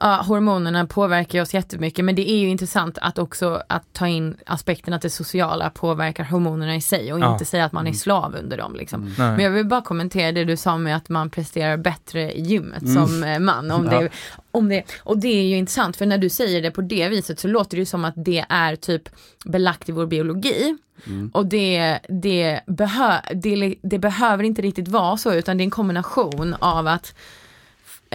ja, 0.00 0.22
hormonerna 0.28 0.86
påverkar 0.86 1.42
oss 1.42 1.54
jättemycket 1.54 2.04
men 2.04 2.14
det 2.14 2.30
är 2.30 2.36
ju 2.38 2.48
intressant 2.48 2.98
att 3.02 3.18
också 3.18 3.62
att 3.68 3.92
ta 3.92 4.06
in 4.08 4.36
aspekten 4.46 4.94
att 4.94 5.02
det 5.02 5.10
sociala 5.10 5.70
påverkar 5.70 6.24
hormonerna 6.24 6.76
i 6.76 6.80
sig 6.80 7.12
och 7.12 7.20
Ja. 7.20 7.32
inte 7.32 7.44
säga 7.44 7.64
att 7.64 7.72
man 7.72 7.86
är 7.86 7.92
slav 7.92 8.34
under 8.42 8.56
dem 8.56 8.74
liksom. 8.74 9.00
Mm. 9.18 9.34
Men 9.34 9.44
jag 9.44 9.50
vill 9.50 9.66
bara 9.66 9.82
kommentera 9.82 10.32
det 10.32 10.44
du 10.44 10.56
sa 10.56 10.78
med 10.78 10.96
att 10.96 11.08
man 11.08 11.30
presterar 11.30 11.76
bättre 11.76 12.32
i 12.32 12.40
gymmet 12.42 12.82
Mm. 12.82 12.94
som 13.06 13.24
eh, 13.24 13.38
man. 13.38 13.70
Om 13.70 13.84
Ja. 13.92 14.00
det, 14.00 14.08
om 14.50 14.68
det, 14.68 14.82
och 15.02 15.18
det 15.18 15.28
är 15.28 15.42
ju 15.42 15.56
intressant 15.56 15.96
för 15.96 16.06
när 16.06 16.18
du 16.18 16.28
säger 16.28 16.62
det 16.62 16.70
på 16.70 16.80
det 16.80 17.08
viset 17.08 17.40
så 17.40 17.48
låter 17.48 17.76
det 17.76 17.86
som 17.86 18.04
att 18.04 18.14
det 18.16 18.44
är 18.48 18.76
typ 18.76 19.02
belagt 19.44 19.88
i 19.88 19.92
vår 19.92 20.06
biologi. 20.06 20.76
Mm. 21.06 21.30
Och 21.34 21.46
det, 21.46 21.98
det, 22.08 22.60
behö, 22.66 23.20
det, 23.34 23.74
det 23.82 23.98
behöver 23.98 24.44
inte 24.44 24.62
riktigt 24.62 24.88
vara 24.88 25.16
så 25.16 25.34
utan 25.34 25.56
det 25.56 25.62
är 25.62 25.64
en 25.64 25.70
kombination 25.70 26.54
av 26.60 26.86
att 26.86 27.14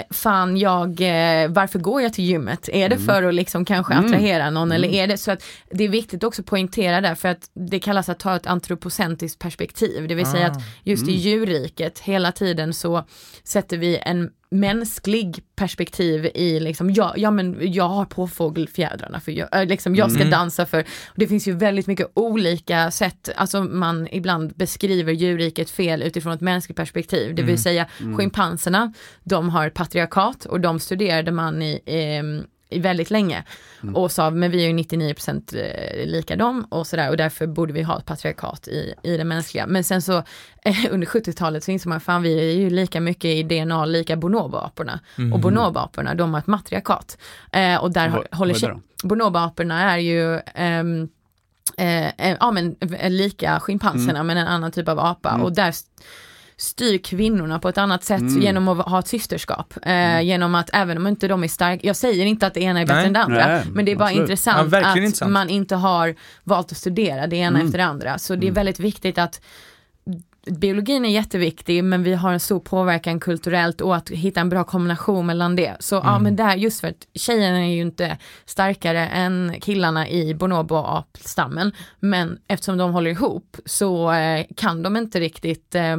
Fan, 0.09 0.57
jag, 0.57 0.89
eh, 1.01 1.49
varför 1.49 1.79
går 1.79 2.01
jag 2.01 2.13
till 2.13 2.23
gymmet? 2.25 2.69
Är 2.73 2.89
det 2.89 2.97
för 2.97 3.23
att 3.23 3.33
liksom 3.33 3.65
kanske 3.65 3.93
Mm. 3.93 4.05
attrahera 4.05 4.49
någon 4.49 4.71
eller 4.71 4.87
Mm. 4.87 4.99
är 4.99 5.07
det 5.07 5.17
så 5.17 5.31
att 5.31 5.43
det 5.71 5.83
är 5.83 5.89
viktigt 5.89 6.23
också 6.23 6.41
att 6.41 6.45
poängtera 6.45 7.01
där 7.01 7.15
för 7.15 7.27
att 7.29 7.49
det 7.69 7.79
kallas 7.79 8.09
att 8.09 8.19
ta 8.19 8.35
ett 8.35 8.47
antropocentriskt 8.47 9.39
perspektiv, 9.39 10.07
det 10.07 10.15
vill 10.15 10.25
säga 10.25 10.47
att 10.47 10.57
Ah. 10.57 10.61
just 10.83 11.07
i 11.07 11.11
Mm. 11.11 11.21
djurriket 11.21 11.99
hela 11.99 12.31
tiden 12.31 12.73
så 12.73 13.05
sätter 13.43 13.77
vi 13.77 13.97
en 13.97 14.29
mänsklig 14.51 15.43
perspektiv 15.55 16.25
i 16.25 16.59
liksom, 16.59 16.89
ja, 16.91 17.13
ja 17.17 17.31
men 17.31 17.73
jag 17.73 17.89
har 17.89 18.05
på 18.05 18.27
fågelfjädrarna 18.27 19.19
för 19.19 19.31
jag, 19.31 19.61
äh, 19.61 19.65
liksom, 19.67 19.95
jag 19.95 20.11
ska 20.11 20.19
Mm. 20.21 20.31
dansa 20.31 20.65
för, 20.65 20.79
och 20.81 21.13
det 21.15 21.27
finns 21.27 21.47
ju 21.47 21.53
väldigt 21.55 21.87
mycket 21.87 22.11
olika 22.13 22.91
sätt, 22.91 23.29
alltså 23.35 23.63
man 23.63 24.07
ibland 24.11 24.53
beskriver 24.55 25.13
djurriket 25.13 25.69
fel 25.69 26.01
utifrån 26.03 26.33
ett 26.33 26.41
mänskligt 26.41 26.77
perspektiv, 26.77 27.35
det 27.35 27.41
vill 27.41 27.49
Mm. 27.49 27.57
säga 27.57 27.87
schimpanserna, 28.17 28.93
de 29.23 29.49
har 29.49 29.69
patriarkat 29.69 30.45
och 30.45 30.59
de 30.61 30.79
studerade 30.79 31.31
man 31.31 31.61
i, 31.61 31.81
ehm, 31.85 32.39
i 32.39 32.43
väldigt 32.77 33.09
länge. 33.11 33.43
Och 33.95 34.11
sa 34.11 34.29
men 34.29 34.51
vi 34.51 34.63
är 34.65 34.67
ju 34.67 34.73
99% 34.77 35.55
eh, 35.57 36.05
lika 36.07 36.35
dem 36.35 36.65
och 36.69 36.87
sådär 36.87 37.09
och 37.09 37.17
därför 37.17 37.47
borde 37.47 37.73
vi 37.73 37.81
ha 37.81 37.99
ett 37.99 38.05
patriarkat 38.05 38.67
i, 38.67 38.93
i 39.03 39.17
det 39.17 39.23
mänskliga. 39.23 39.67
Men 39.67 39.83
sen 39.83 40.01
så 40.01 40.17
eh, 40.65 40.75
under 40.91 41.07
70-talet 41.07 41.63
så 41.63 41.71
insåg 41.71 41.89
man 41.89 41.99
fan 41.99 42.21
vi 42.21 42.39
är 42.51 42.53
ju 42.57 42.69
lika 42.69 43.01
mycket 43.01 43.25
i 43.25 43.43
DNA 43.43 43.85
lika 43.85 44.15
bonoboaporna. 44.15 44.99
Och 45.33 45.39
bonoboaporna 45.39 46.15
de 46.15 46.33
har 46.33 46.39
ett 46.39 46.47
matriarkat. 46.47 47.17
Eh, 47.51 47.75
och 47.83 47.91
där 47.91 48.09
Vad- 48.09 48.19
hå- 48.25 48.35
håller 48.35 48.53
sig, 48.53 48.69
bonoboaporna 49.03 49.81
är 49.93 49.97
ju 49.97 50.39
ehm, 50.55 51.09
eh, 51.77 52.07
eh, 52.07 52.37
ja 52.39 52.51
men 52.51 52.75
eh, 52.99 53.09
lika 53.09 53.59
schimpanserna 53.59 54.23
men 54.23 54.37
en 54.37 54.47
annan 54.47 54.71
typ 54.71 54.87
av 54.87 54.99
apa. 54.99 55.29
Och 55.43 55.53
där 55.53 55.73
styr 56.61 56.97
kvinnorna 56.97 57.59
på 57.59 57.69
ett 57.69 57.77
annat 57.77 58.03
sätt 58.03 58.21
Mm. 58.21 58.41
genom 58.41 58.67
att 58.67 58.87
ha 58.87 58.99
ett 58.99 59.07
systerskap. 59.07 59.73
Eh, 59.81 60.21
Genom 60.21 60.55
att 60.55 60.69
även 60.73 60.97
om 60.97 61.07
inte 61.07 61.27
de 61.27 61.43
är 61.43 61.47
starka, 61.47 61.87
jag 61.87 61.95
säger 61.95 62.25
inte 62.25 62.47
att 62.47 62.53
det 62.53 62.61
ena 62.61 62.79
är 62.81 62.85
bättre 62.85 62.95
Nej. 62.97 63.07
än 63.07 63.13
det 63.13 63.19
andra, 63.23 63.47
Nej, 63.47 63.63
men 63.73 63.85
det 63.85 63.91
är 63.91 63.95
bara 63.95 64.03
absolut. 64.05 64.17
Ja, 64.19 64.23
intressant 64.23 64.69
verkligen 64.73 64.91
att 64.91 64.97
intressant. 64.97 65.31
man 65.31 65.49
inte 65.49 65.75
har 65.75 66.15
valt 66.43 66.71
att 66.71 66.77
studera 66.77 67.27
det 67.27 67.35
ena 67.35 67.47
Mm. 67.59 67.65
efter 67.67 67.77
det 67.77 67.85
andra. 67.85 68.17
Så 68.17 68.35
det 68.35 68.47
är 68.47 68.51
väldigt 68.51 68.79
viktigt 68.79 69.17
att 69.17 69.41
biologin 70.45 71.05
är 71.05 71.09
jätteviktig 71.09 71.83
men 71.83 72.03
vi 72.03 72.13
har 72.13 72.33
en 72.33 72.39
stor 72.39 72.59
påverkan 72.59 73.19
kulturellt 73.19 73.81
och 73.81 73.95
att 73.95 74.09
hitta 74.09 74.41
en 74.41 74.49
bra 74.49 74.63
kombination 74.63 75.25
mellan 75.25 75.55
det. 75.55 75.77
Så 75.79 75.95
ja 75.95 76.19
men 76.19 76.35
där 76.35 76.55
just 76.55 76.81
för 76.81 76.87
att 76.87 77.07
tjejerna 77.13 77.59
är 77.59 77.73
ju 77.73 77.81
inte 77.81 78.17
starkare 78.45 79.07
än 79.07 79.55
killarna 79.61 80.09
i 80.09 80.33
bonobo-apstammen 80.33 81.71
men 81.99 82.37
eftersom 82.47 82.77
de 82.77 82.93
håller 82.93 83.11
ihop 83.11 83.57
så 83.65 84.11
eh, 84.11 84.45
kan 84.55 84.83
de 84.83 84.97
inte 84.97 85.19
riktigt 85.19 85.75
eh, 85.75 85.97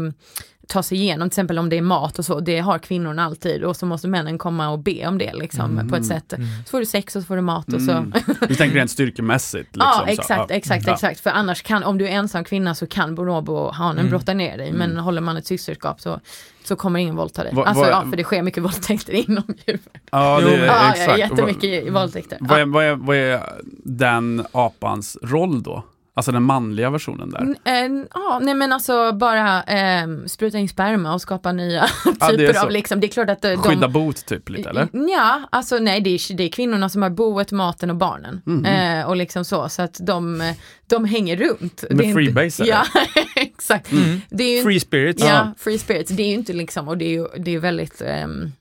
ta 0.70 0.82
sig 0.82 0.98
igenom, 0.98 1.28
till 1.28 1.32
exempel 1.32 1.58
om 1.58 1.68
det 1.68 1.78
är 1.78 1.82
mat 1.82 2.18
och 2.18 2.24
så, 2.24 2.40
det 2.40 2.58
har 2.58 2.78
kvinnorna 2.78 3.24
alltid 3.24 3.64
och 3.64 3.76
så 3.76 3.86
måste 3.86 4.08
männen 4.08 4.38
komma 4.38 4.68
och 4.68 4.78
be 4.78 5.06
om 5.06 5.18
det 5.18 5.32
liksom 5.34 5.88
på 5.88 5.96
ett 5.96 6.06
sätt. 6.06 6.32
Så 6.66 6.70
får 6.70 6.78
du 6.80 6.86
sex 6.86 7.16
och 7.16 7.22
så 7.22 7.26
får 7.26 7.36
du 7.36 7.42
mat 7.42 7.72
och 7.72 7.82
så. 7.82 7.90
Mm. 7.92 8.12
Du 8.48 8.54
tänker 8.54 8.76
rent 8.76 8.90
styrkemässigt? 8.90 9.76
Liksom, 9.76 9.92
Ja 9.96 10.06
exakt, 10.06 10.50
exakt, 10.50 10.86
Ja. 10.86 10.92
exakt. 10.92 11.20
För 11.20 11.30
annars 11.30 11.62
kan, 11.62 11.84
om 11.84 11.98
du 11.98 12.08
är 12.08 12.12
ensam 12.12 12.44
kvinna 12.44 12.74
så 12.74 12.86
kan 12.86 13.14
bonobo-hanen 13.14 14.08
brotta 14.10 14.34
ner 14.34 14.58
dig. 14.58 14.72
Men 14.72 14.96
håller 14.96 15.20
man 15.20 15.36
ett 15.36 15.46
systerskap 15.46 16.00
så, 16.00 16.20
så 16.64 16.76
kommer 16.76 17.00
ingen 17.00 17.16
våldta 17.16 17.42
dig. 17.44 17.54
Va- 17.54 17.64
alltså 17.64 17.82
vad- 17.84 17.92
ja, 17.92 18.04
för 18.10 18.16
det 18.16 18.24
sker 18.24 18.42
mycket 18.42 18.62
våldtäkter 18.62 19.12
inom 19.30 19.44
djur. 19.66 19.78
Ja, 20.10 20.40
det, 20.40 20.56
Ja, 20.56 20.64
ja, 20.66 20.92
exakt. 20.92 21.18
jättemycket 21.18 21.92
våldtäkter. 21.92 22.38
Vad 22.40 22.60
är, 22.60 22.64
vad, 22.66 22.84
är, 22.84 22.94
vad 22.94 23.16
är 23.16 23.40
den 23.84 24.46
apans 24.52 25.16
roll 25.22 25.62
då? 25.62 25.84
Alltså 26.14 26.32
den 26.32 26.42
manliga 26.42 26.90
versionen 26.90 27.30
där? 27.30 27.38
N- 27.40 27.56
eh, 27.64 28.06
Ja, 28.14 28.38
nej 28.42 28.54
men 28.54 28.72
alltså 28.72 29.12
bara 29.12 29.62
eh, 29.62 30.06
spruta 30.26 30.58
in 30.58 30.68
sperma 30.68 31.14
och 31.14 31.20
skapa 31.22 31.52
nya 31.52 31.86
Ja, 32.20 32.28
typer 32.28 32.64
av 32.64 32.70
liksom, 32.70 33.00
det 33.00 33.06
är 33.06 33.08
klart 33.08 33.30
att 33.30 33.42
de, 33.42 33.56
Skydda 33.56 33.88
bot 33.88 34.26
typ 34.26 34.48
lite 34.48 34.70
eller? 34.70 34.88
Ja, 34.92 35.42
alltså 35.52 35.78
nej 35.78 36.00
det 36.00 36.10
är, 36.10 36.34
det 36.36 36.44
är 36.44 36.48
kvinnorna 36.48 36.88
som 36.88 37.02
har 37.02 37.10
boet, 37.10 37.52
maten 37.52 37.90
och 37.90 37.96
barnen. 37.96 38.42
Mhm. 38.46 38.64
Eh, 38.64 39.06
och 39.08 39.16
liksom 39.16 39.44
så, 39.44 39.68
så 39.68 39.82
att 39.82 39.98
de, 40.00 40.40
eh, 40.40 40.54
de 40.86 41.04
hänger 41.04 41.36
runt. 41.36 41.84
Inte- 41.90 42.12
freebasare. 42.12 42.68
Ja, 42.68 42.84
exakt. 43.36 43.92
Mm. 43.92 44.20
Ju 44.30 44.62
Free 44.62 44.80
spirits. 44.80 45.24
Ja, 45.24 45.54
free 45.58 45.78
spirits. 45.78 46.10
Det 46.10 46.22
är 46.22 46.28
ju 46.28 46.34
inte 46.34 46.52
liksom, 46.52 46.88
och 46.88 46.98
det 46.98 47.04
är 47.04 47.10
ju 47.12 47.26
det 47.38 47.54
är 47.54 47.58
väldigt, 47.58 48.02
ehm, 48.02 48.52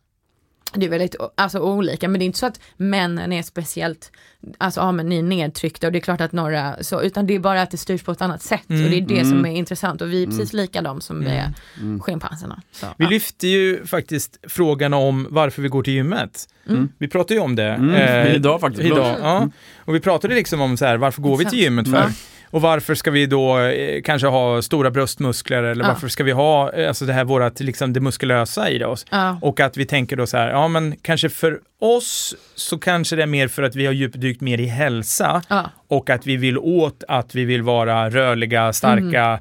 det 0.73 0.85
är 0.85 0.89
väldigt 0.89 1.15
alltså, 1.35 1.59
olika, 1.59 2.07
men 2.07 2.19
det 2.19 2.23
är 2.23 2.25
inte 2.25 2.39
så 2.39 2.45
att 2.45 2.59
männen 2.77 3.33
är 3.33 3.43
speciellt, 3.43 4.11
alltså 4.57 4.81
ja 4.81 4.91
men 4.91 5.09
ni 5.09 5.17
är 5.19 5.23
nedtryckta 5.23 5.87
och 5.87 5.93
det 5.93 5.99
är 5.99 6.01
klart 6.01 6.21
att 6.21 6.31
några 6.31 6.83
så, 6.83 7.01
utan 7.01 7.27
det 7.27 7.35
är 7.35 7.39
bara 7.39 7.61
att 7.61 7.71
det 7.71 7.77
styrs 7.77 8.03
på 8.03 8.11
ett 8.11 8.21
annat 8.21 8.41
sätt 8.41 8.65
och 8.67 8.75
det 8.75 8.97
är 8.97 9.01
det 9.01 9.25
som 9.25 9.45
är 9.45 9.51
intressant 9.51 10.01
och 10.01 10.11
vi 10.13 10.23
är 10.23 10.27
precis 10.27 10.53
lika 10.53 10.81
de 10.81 11.01
som 11.01 11.19
vi 11.19 11.29
är 11.29 11.53
Mm. 11.81 11.99
schimpanserna. 11.99 12.61
Så, 12.71 12.85
Vi 12.97 13.05
ja. 13.05 13.09
lyfte 13.09 13.47
ju 13.47 13.85
faktiskt 13.85 14.37
frågan 14.43 14.93
om 14.93 15.27
varför 15.29 15.61
vi 15.61 15.67
går 15.69 15.83
till 15.83 15.93
gymmet. 15.93 16.47
Mm. 16.69 16.89
Vi 16.97 17.07
pratade 17.07 17.33
ju 17.33 17.39
om 17.39 17.55
det. 17.55 17.63
Mm, 17.69 17.95
eh, 17.95 18.35
idag 18.35 18.61
faktiskt. 18.61 18.83
Idag, 18.83 19.15
ja. 19.21 19.49
Och 19.77 19.95
vi 19.95 19.99
pratade 19.99 20.35
liksom 20.35 20.61
om 20.61 20.77
så 20.77 20.85
här, 20.85 20.97
varför 20.97 21.21
går 21.21 21.37
vi 21.37 21.45
till 21.45 21.59
gymmet 21.59 21.91
för? 21.91 22.11
Och 22.51 22.61
varför 22.61 22.95
ska 22.95 23.11
vi 23.11 23.25
då 23.25 23.59
eh, 23.59 24.01
kanske 24.01 24.27
ha 24.27 24.61
stora 24.61 24.91
bröstmuskler 24.91 25.63
eller 25.63 25.83
Ja. 25.83 25.87
varför 25.87 26.07
ska 26.07 26.23
vi 26.23 26.31
ha 26.31 26.71
eh, 26.73 26.87
alltså 26.87 27.05
det 27.05 27.13
här 27.13 27.23
vårat, 27.23 27.59
liksom 27.59 27.93
det 27.93 27.99
muskulösa 27.99 28.69
i 28.69 28.83
oss? 28.83 29.05
Ja. 29.09 29.39
Och 29.41 29.59
att 29.59 29.77
vi 29.77 29.85
tänker 29.85 30.15
då 30.15 30.27
så 30.27 30.37
här, 30.37 30.49
ja 30.49 30.67
men 30.67 30.95
kanske 31.01 31.29
för 31.29 31.59
oss 31.79 32.35
så 32.55 32.77
kanske 32.77 33.15
det 33.15 33.23
är 33.23 33.27
mer 33.27 33.47
för 33.47 33.63
att 33.63 33.75
vi 33.75 33.85
har 33.85 33.93
djupdykt 33.93 34.41
mer 34.41 34.57
i 34.59 34.65
hälsa 34.65 35.41
Ja. 35.49 35.71
och 35.87 36.09
att 36.09 36.27
vi 36.27 36.37
vill 36.37 36.57
åt 36.57 37.03
att 37.07 37.35
vi 37.35 37.45
vill 37.45 37.61
vara 37.61 38.09
rörliga, 38.09 38.73
starka, 38.73 39.39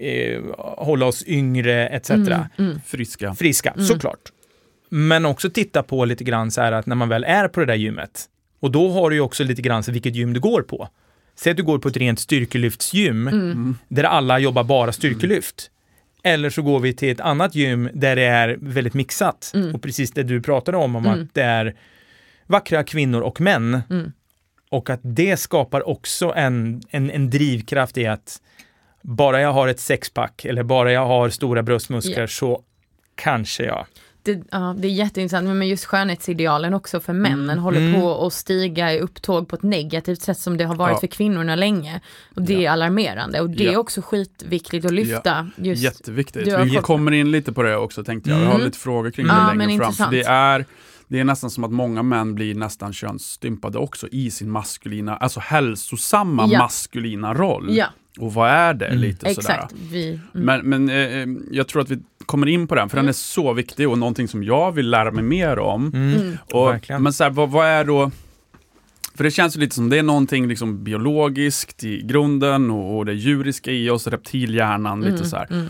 Mm. 0.00 0.44
eh, 0.48 0.54
hålla 0.58 1.06
oss 1.06 1.24
yngre 1.26 1.88
etc. 1.88 2.10
Friska. 2.86 3.34
Friska, 3.34 3.74
såklart. 3.78 4.32
Men 4.88 5.26
också 5.26 5.50
titta 5.50 5.82
på 5.82 6.04
lite 6.04 6.24
grann 6.24 6.50
så 6.50 6.60
här 6.60 6.72
att 6.72 6.86
när 6.86 6.96
man 6.96 7.08
väl 7.08 7.24
är 7.24 7.48
på 7.48 7.60
det 7.60 7.66
där 7.66 7.74
gymmet 7.74 8.24
och 8.60 8.70
då 8.70 8.90
har 8.90 9.10
du 9.10 9.16
ju 9.16 9.22
också 9.22 9.44
lite 9.44 9.62
grann 9.62 9.82
så 9.82 9.92
vilket 9.92 10.14
gym 10.14 10.32
du 10.32 10.40
går 10.40 10.62
på. 10.62 10.88
Säg 11.36 11.50
att 11.50 11.56
du 11.56 11.62
går 11.62 11.78
på 11.78 11.88
ett 11.88 11.96
rent 11.96 12.20
styrkelyftsgym 12.20 13.28
Mm. 13.28 13.76
där 13.88 14.04
alla 14.04 14.38
jobbar 14.38 14.64
bara 14.64 14.92
styrkelyft. 14.92 15.70
Eller 16.22 16.50
så 16.50 16.62
går 16.62 16.80
vi 16.80 16.92
till 16.92 17.10
ett 17.10 17.20
annat 17.20 17.54
gym 17.54 17.88
där 17.94 18.16
det 18.16 18.22
är 18.24 18.56
väldigt 18.60 18.94
mixat. 18.94 19.52
Mm. 19.54 19.74
Och 19.74 19.82
precis 19.82 20.10
det 20.10 20.22
du 20.22 20.42
pratade 20.42 20.76
om, 20.78 20.96
om 20.96 21.06
att 21.06 21.34
det 21.34 21.42
är 21.42 21.74
vackra 22.46 22.84
kvinnor 22.84 23.20
och 23.20 23.40
män. 23.40 23.80
Mm. 23.90 24.12
Och 24.70 24.90
att 24.90 25.00
det 25.02 25.36
skapar 25.36 25.88
också 25.88 26.32
en, 26.36 26.82
en, 26.90 27.10
en 27.10 27.30
drivkraft 27.30 27.98
i 27.98 28.06
att 28.06 28.40
bara 29.02 29.40
jag 29.40 29.52
har 29.52 29.68
ett 29.68 29.80
sexpack 29.80 30.44
eller 30.44 30.62
bara 30.62 30.92
jag 30.92 31.06
har 31.06 31.28
stora 31.28 31.62
bröstmuskler 31.62 32.20
Ja. 32.20 32.26
så 32.26 32.62
kanske 33.14 33.64
jag. 33.64 33.86
Det, 34.26 34.42
ja, 34.50 34.74
det 34.78 34.88
är 34.88 34.92
jätteintressant, 34.92 35.48
men 35.48 35.68
just 35.68 35.84
skönhetsidealen 35.84 36.74
också 36.74 37.00
för 37.00 37.12
männen 37.12 37.58
håller 37.58 37.80
Mm. 37.80 38.00
på 38.00 38.26
att 38.26 38.32
stiga 38.32 38.92
i 38.94 39.00
upptåg 39.00 39.48
på 39.48 39.56
ett 39.56 39.62
negativt 39.62 40.22
sätt 40.22 40.38
som 40.38 40.56
det 40.56 40.64
har 40.64 40.74
varit 40.74 40.92
Ja. 40.94 41.00
för 41.00 41.06
kvinnorna 41.06 41.54
länge. 41.56 42.00
Och 42.34 42.42
det 42.42 42.66
är 42.66 42.70
alarmerande 42.70 43.40
och 43.40 43.50
det 43.50 43.66
är 43.68 43.72
Ja. 43.72 43.78
också 43.78 44.02
skitviktigt 44.02 44.84
att 44.86 44.92
lyfta. 44.92 45.50
Just, 45.56 45.82
Jätteviktigt. 45.82 46.46
Vi 46.64 46.76
kommer 46.82 47.12
in 47.12 47.30
lite 47.30 47.52
på 47.52 47.62
det 47.62 47.76
också 47.76 48.04
tänkte 48.04 48.30
jag. 48.30 48.38
Jag 48.40 48.46
har 48.46 48.54
Mm. 48.54 48.66
lite 48.66 48.78
frågor 48.78 49.10
kring 49.10 49.26
Ja, 49.26 49.34
det 49.34 49.54
men 49.54 49.58
längre 49.68 49.78
fram. 49.78 49.86
Intressant. 49.90 50.10
det, 50.10 50.22
är, 50.24 50.64
det 51.08 51.20
är 51.20 51.24
nästan 51.24 51.50
som 51.50 51.64
att 51.64 51.72
många 51.72 52.02
män 52.02 52.34
blir 52.34 52.54
nästan 52.54 52.92
könsstympade 52.92 53.78
också 53.78 54.08
i 54.12 54.30
sin 54.30 54.50
maskulina, 54.50 55.16
alltså 55.16 55.40
hälsosamma 55.40 56.46
Ja. 56.50 56.58
maskulina 56.58 57.34
roll. 57.34 57.76
Ja, 57.76 57.86
Och 58.18 58.34
vad 58.34 58.50
är 58.50 58.74
det? 58.74 58.94
Lite 58.94 59.34
sådär. 59.34 59.52
exakt. 59.54 59.74
Vi, 59.90 60.08
mm. 60.08 60.20
Men, 60.32 60.60
men 60.68 60.88
eh, 60.88 60.96
eh, 61.20 61.26
jag 61.50 61.68
tror 61.68 61.82
att 61.82 61.90
vi 61.90 61.98
kommer 62.26 62.46
in 62.46 62.66
på 62.68 62.74
den, 62.74 62.88
för 62.88 62.96
den 62.96 63.08
är 63.08 63.12
så 63.12 63.52
viktig 63.52 63.88
och 63.88 63.98
någonting 63.98 64.28
som 64.28 64.42
jag 64.44 64.72
vill 64.72 64.90
lära 64.90 65.10
mig 65.10 65.22
mer 65.24 65.58
om. 65.58 65.92
Mm. 65.94 66.38
Och, 66.52 66.68
Verkligen. 66.68 67.02
men 67.02 67.12
så 67.12 67.24
här, 67.24 67.30
vad, 67.30 67.50
vad 67.50 67.66
är 67.66 67.84
då 67.84 68.10
för 69.14 69.24
det 69.24 69.30
känns 69.30 69.56
ju 69.56 69.60
lite 69.60 69.74
som 69.74 69.88
det 69.90 69.98
är 69.98 70.02
någonting 70.02 70.48
liksom 70.48 70.84
biologiskt 70.84 71.84
i 71.84 72.02
grunden 72.02 72.70
och, 72.70 72.96
och 72.96 73.06
det 73.06 73.12
djuriska 73.14 73.70
i 73.70 73.90
oss, 73.90 74.06
reptilhjärnan, 74.06 75.00
lite 75.02 75.24
så 75.24 75.36
här. 75.36 75.46
mm. 75.52 75.66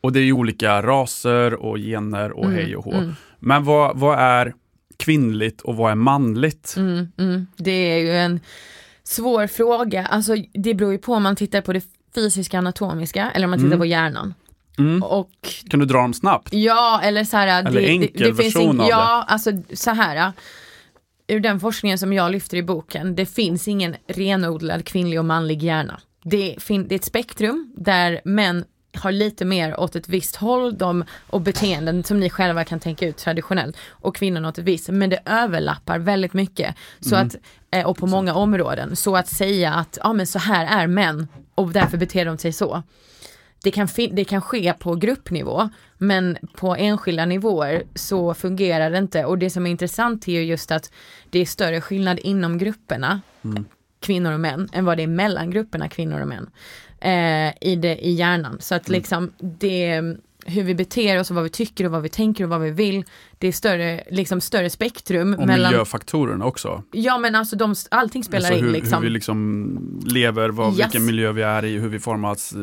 Och 0.00 0.12
det 0.12 0.20
är 0.20 0.24
ju 0.24 0.32
olika 0.32 0.82
raser 0.82 1.54
och 1.54 1.76
gener 1.78 2.32
och 2.32 2.44
Mm, 2.44 2.56
hej 2.56 2.76
och 2.76 2.84
hå. 2.84 2.92
mm. 2.94 3.14
Men 3.38 3.64
vad, 3.64 3.98
vad 3.98 4.18
är 4.18 4.54
kvinnligt 4.96 5.60
och 5.60 5.76
vad 5.76 5.90
är 5.90 5.94
manligt? 5.94 6.74
Mm, 6.76 7.08
mm. 7.18 7.46
Det 7.56 7.70
är 7.70 7.98
ju 7.98 8.10
en 8.16 8.40
svår 9.02 9.46
fråga. 9.46 10.06
Alltså 10.06 10.34
det 10.54 10.74
beror 10.74 10.92
ju 10.92 10.98
på 10.98 11.14
om 11.14 11.22
man 11.22 11.36
tittar 11.36 11.60
på 11.60 11.72
det 11.72 11.82
fysiska 12.14 12.58
anatomiska 12.58 13.30
eller 13.30 13.46
om 13.46 13.50
man 13.50 13.58
tittar 13.58 13.66
Mm. 13.66 13.78
på 13.78 13.86
hjärnan. 13.86 14.34
Mm. 14.78 15.02
Och 15.02 15.30
Kan 15.70 15.80
du 15.80 15.86
dra 15.86 15.98
dem 15.98 16.14
snabbt? 16.14 16.48
ja, 16.52 17.00
eller 17.02 17.24
så 17.24 17.36
här. 17.36 17.66
Eller 17.66 17.80
enkel 17.80 18.32
version 18.32 18.80
av 18.80 18.88
Ja, 18.88 19.24
alltså 19.28 19.50
så 19.74 19.90
här. 19.90 20.32
Ur 21.28 21.40
den 21.40 21.60
forskningen 21.60 21.98
som 21.98 22.12
jag 22.12 22.32
lyfter 22.32 22.56
i 22.56 22.62
boken, 22.62 23.14
det 23.16 23.26
finns 23.26 23.68
ingen 23.68 23.96
renodlad 24.06 24.84
kvinnlig 24.84 25.18
och 25.18 25.24
manlig 25.24 25.62
hjärna. 25.62 26.00
Det, 26.24 26.56
fin- 26.58 26.88
det 26.88 26.94
är 26.94 26.96
ett 26.96 27.04
spektrum 27.04 27.72
där 27.76 28.20
män 28.24 28.64
har 28.96 29.12
lite 29.12 29.44
mer 29.44 29.80
åt 29.80 29.96
ett 29.96 30.08
visst 30.08 30.36
håll 30.36 30.78
de, 30.78 31.04
och 31.26 31.40
beteenden 31.40 32.04
som 32.04 32.20
ni 32.20 32.30
själva 32.30 32.64
kan 32.64 32.80
tänka 32.80 33.06
ut 33.06 33.16
traditionellt 33.16 33.76
och 33.90 34.16
kvinnorna 34.16 34.48
åt 34.48 34.58
ett 34.58 34.64
visst, 34.64 34.88
men 34.88 35.10
det 35.10 35.18
överlappar 35.24 35.98
väldigt 35.98 36.32
mycket. 36.32 36.74
Så 37.00 37.16
att, 37.16 37.36
eh, 37.70 37.86
och 37.86 37.96
på 37.96 38.06
många 38.06 38.34
områden. 38.34 38.96
Så 38.96 39.16
att 39.16 39.28
säga 39.28 39.74
att 39.74 39.98
ja, 40.02 40.12
men 40.12 40.26
så 40.26 40.38
här 40.38 40.82
är 40.82 40.86
män 40.86 41.28
och 41.54 41.72
därför 41.72 41.96
beter 41.98 42.24
de 42.24 42.38
sig 42.38 42.52
så. 42.52 42.82
Det 43.66 43.70
kan, 43.70 43.88
det 44.10 44.24
kan 44.24 44.42
ske 44.42 44.72
på 44.72 44.94
gruppnivå, 44.94 45.68
men 45.98 46.38
på 46.54 46.76
enskilda 46.76 47.26
nivåer 47.26 47.82
så 47.94 48.34
fungerar 48.34 48.90
det 48.90 48.98
inte. 48.98 49.24
Och 49.24 49.38
det 49.38 49.50
som 49.50 49.66
är 49.66 49.70
intressant 49.70 50.28
är 50.28 50.32
ju 50.32 50.42
just 50.42 50.70
att 50.70 50.92
det 51.30 51.38
är 51.38 51.46
större 51.46 51.80
skillnad 51.80 52.18
inom 52.18 52.58
grupperna, 52.58 53.20
kvinnor 54.00 54.32
och 54.32 54.40
män, 54.40 54.68
än 54.72 54.84
vad 54.84 54.96
det 54.96 55.02
är 55.02 55.06
mellan 55.06 55.50
grupperna 55.50 55.88
kvinnor 55.88 56.20
och 56.20 56.28
män. 56.28 56.50
Eh, 57.00 57.54
i, 57.70 57.76
det, 57.76 58.06
I 58.06 58.12
hjärnan. 58.12 58.56
Så 58.60 58.74
att 58.74 58.88
liksom 58.88 59.32
det, 59.38 60.02
hur 60.46 60.62
vi 60.62 60.74
beter 60.74 61.20
oss 61.20 61.30
och 61.30 61.34
vad 61.36 61.44
vi 61.44 61.50
tycker 61.50 61.84
och 61.84 61.90
vad 61.90 62.02
vi 62.02 62.08
tänker 62.08 62.44
och 62.44 62.50
vad 62.50 62.60
vi 62.60 62.70
vill. 62.70 63.04
Det 63.38 63.48
är 63.48 63.52
större, 63.52 64.02
liksom 64.10 64.40
större 64.40 64.70
spektrum. 64.70 65.34
Och 65.34 65.46
mellan, 65.46 65.70
miljöfaktorerna 65.70 66.44
också. 66.44 66.82
Ja 66.92 67.18
men 67.18 67.34
alltså 67.34 67.56
de, 67.56 67.74
allting 67.90 68.24
spelar 68.24 68.46
alltså 68.46 68.58
in 68.58 68.64
hur, 68.64 68.72
liksom. 68.72 68.98
hur 68.98 69.04
vi 69.04 69.10
liksom 69.10 70.00
lever, 70.06 70.48
vad, 70.48 70.66
Yes. 70.68 70.78
vilken 70.78 71.06
miljö 71.06 71.32
vi 71.32 71.42
är 71.42 71.64
i, 71.64 71.78
hur 71.78 71.88
vi 71.88 71.98
formas 71.98 72.52
eh, 72.52 72.58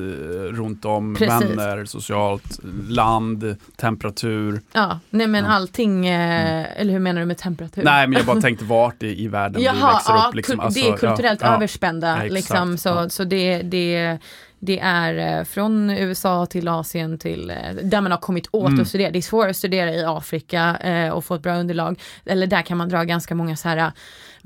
runt 0.53 0.85
om, 0.85 1.15
Precis. 1.15 1.49
vänner, 1.49 1.85
socialt, 1.85 2.59
land, 2.87 3.55
temperatur. 3.75 4.61
Ja, 4.73 4.99
nej 5.09 5.27
men 5.27 5.39
Ja. 5.43 5.45
Mm. 5.45 5.51
allting, 5.51 6.07
eh, 6.07 6.81
eller 6.81 6.93
hur 6.93 6.99
menar 6.99 7.21
du 7.21 7.27
med 7.27 7.37
temperatur? 7.37 7.83
Nej 7.83 8.07
men 8.07 8.17
jag 8.17 8.25
bara 8.25 8.41
tänkte 8.47 8.65
vart 8.65 9.03
i, 9.03 9.23
i 9.23 9.27
världen 9.27 9.59
vi 9.59 9.65
Jaha, 9.65 9.93
växer 9.93 10.13
ja, 10.13 10.25
upp. 10.29 10.35
Liksom. 10.35 10.59
Alltså, 10.59 10.79
det 10.81 10.87
är 10.87 10.97
kulturellt 10.97 11.41
ja, 11.41 11.55
överspända. 11.55 12.23
Ja, 12.25 12.33
liksom, 12.33 12.77
så 12.77 13.09
så 13.09 13.23
det, 13.23 13.61
det, 13.61 14.17
det 14.65 14.79
är 14.79 15.39
eh, 15.39 15.43
från 15.43 15.89
USA 15.89 16.45
till 16.45 16.67
Asien 16.67 17.19
till 17.19 17.49
eh, 17.49 17.55
där 17.83 18.01
man 18.01 18.11
har 18.11 18.19
kommit 18.19 18.47
åt 18.51 18.67
Mm. 18.69 18.81
att 18.81 18.87
studera. 18.87 19.11
Det 19.11 19.19
är 19.19 19.21
svårare 19.21 19.49
att 19.49 19.57
studera 19.57 19.93
i 19.93 20.03
Afrika 20.05 20.77
eh, 20.77 21.09
och 21.09 21.25
få 21.25 21.35
ett 21.35 21.41
bra 21.41 21.55
underlag. 21.55 22.01
Eller 22.25 22.47
där 22.47 22.61
kan 22.61 22.77
man 22.77 22.89
dra 22.89 23.03
ganska 23.03 23.35
många 23.35 23.55
så 23.55 23.69
här, 23.69 23.91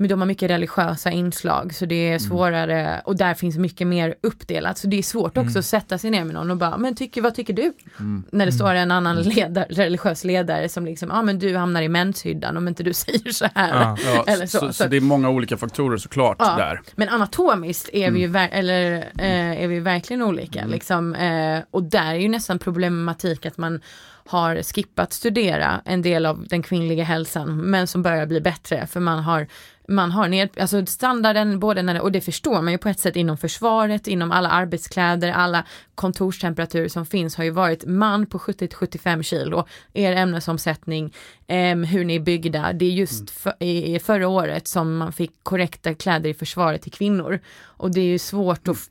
men 0.00 0.08
de 0.08 0.20
har 0.20 0.26
mycket 0.26 0.50
religiösa 0.50 1.10
inslag 1.10 1.74
så 1.74 1.86
det 1.86 1.94
är 1.94 2.08
Mm. 2.08 2.20
svårare 2.20 3.02
och 3.04 3.16
där 3.16 3.34
finns 3.34 3.56
mycket 3.58 3.86
mer 3.86 4.14
uppdelat. 4.22 4.78
Så 4.78 4.86
det 4.86 4.98
är 4.98 5.02
svårt 5.02 5.36
också 5.38 5.58
att 5.58 5.64
sätta 5.64 5.98
sig 5.98 6.10
ner 6.10 6.24
med 6.24 6.34
någon 6.34 6.50
och 6.50 6.56
bara, 6.56 6.76
men 6.76 6.94
tycker, 6.96 7.22
vad 7.22 7.34
tycker 7.34 7.52
du? 7.52 7.72
Mm. 8.00 8.24
När 8.32 8.46
det 8.46 8.52
står 8.52 8.74
en 8.74 8.90
annan 8.90 9.16
ledare, 9.22 9.66
religiös 9.70 10.24
ledare 10.24 10.68
som 10.68 10.84
liksom, 10.84 11.08
ja 11.08 11.18
ah, 11.18 11.22
men 11.22 11.38
du 11.38 11.56
hamnar 11.56 11.82
i 11.82 11.88
menshyddan 11.88 12.56
om 12.56 12.68
inte 12.68 12.82
du 12.82 12.92
säger 13.04 13.32
så 13.32 13.46
här. 13.54 13.74
Ja. 13.80 13.96
Ja, 14.14 14.24
Eller 14.32 14.46
så, 14.46 14.58
så, 14.58 14.66
så, 14.66 14.72
så- 14.72 14.86
det 14.88 14.96
är 14.96 15.00
många 15.00 15.30
olika 15.30 15.56
faktorer 15.56 15.96
såklart 15.96 16.36
Ja. 16.38 16.56
där. 16.56 16.80
Men 16.96 17.08
anatomiskt 17.08 17.90
är 17.92 18.10
vi 18.10 18.20
ju 18.20 18.26
ver- 18.28 18.48
eller, 18.52 18.92
eh, 19.18 19.62
är 19.62 19.68
vi 19.68 19.80
verkligen 19.80 20.22
olika. 20.22 20.58
Mm. 20.60 20.70
Liksom, 20.70 21.14
eh, 21.14 21.60
och 21.70 21.82
där 21.82 22.10
är 22.14 22.14
ju 22.18 22.28
nästan 22.28 22.58
problematik 22.58 23.46
att 23.46 23.58
man 23.58 23.80
har 24.26 24.62
skippat 24.62 25.12
studera 25.12 25.80
en 25.84 26.02
del 26.02 26.26
av 26.26 26.46
den 26.48 26.62
kvinnliga 26.62 27.04
hälsan 27.04 27.56
men 27.70 27.86
som 27.86 28.02
börjar 28.02 28.26
bli 28.26 28.40
bättre 28.40 28.86
för 28.86 29.00
man 29.00 29.18
har 29.18 29.46
man 29.88 30.10
har 30.10 30.28
ner, 30.28 30.48
alltså 30.60 30.86
standarden 30.86 31.60
både 31.60 31.82
när 31.82 31.94
det, 31.94 32.00
och 32.00 32.12
det 32.12 32.20
förstår 32.20 32.62
man 32.62 32.72
ju 32.72 32.78
på 32.78 32.88
ett 32.88 33.00
sätt 33.00 33.16
inom 33.16 33.38
försvaret, 33.38 34.06
inom 34.06 34.32
alla 34.32 34.48
arbetskläder, 34.48 35.32
alla 35.32 35.64
kontorstemperaturer 35.94 36.88
som 36.88 37.06
finns 37.06 37.36
har 37.36 37.44
ju 37.44 37.50
varit 37.50 37.84
man 37.86 38.26
på 38.26 38.38
70-75 38.38 39.22
kilo, 39.22 39.66
er 39.92 40.12
ämnesomsättning, 40.12 41.14
em, 41.46 41.84
hur 41.84 42.04
ni 42.04 42.14
är 42.14 42.20
byggda. 42.20 42.72
Det 42.72 42.84
är 42.84 42.90
just 42.90 43.30
för, 43.30 43.62
i, 43.62 43.98
förra 43.98 44.28
året 44.28 44.68
som 44.68 44.96
man 44.96 45.12
fick 45.12 45.32
korrekta 45.42 45.94
kläder 45.94 46.30
i 46.30 46.34
försvaret 46.34 46.82
till 46.82 46.92
kvinnor. 46.92 47.40
Och 47.62 47.90
det 47.90 48.00
är 48.00 48.04
ju 48.06 48.18
svårt 48.18 48.68
att... 48.68 48.90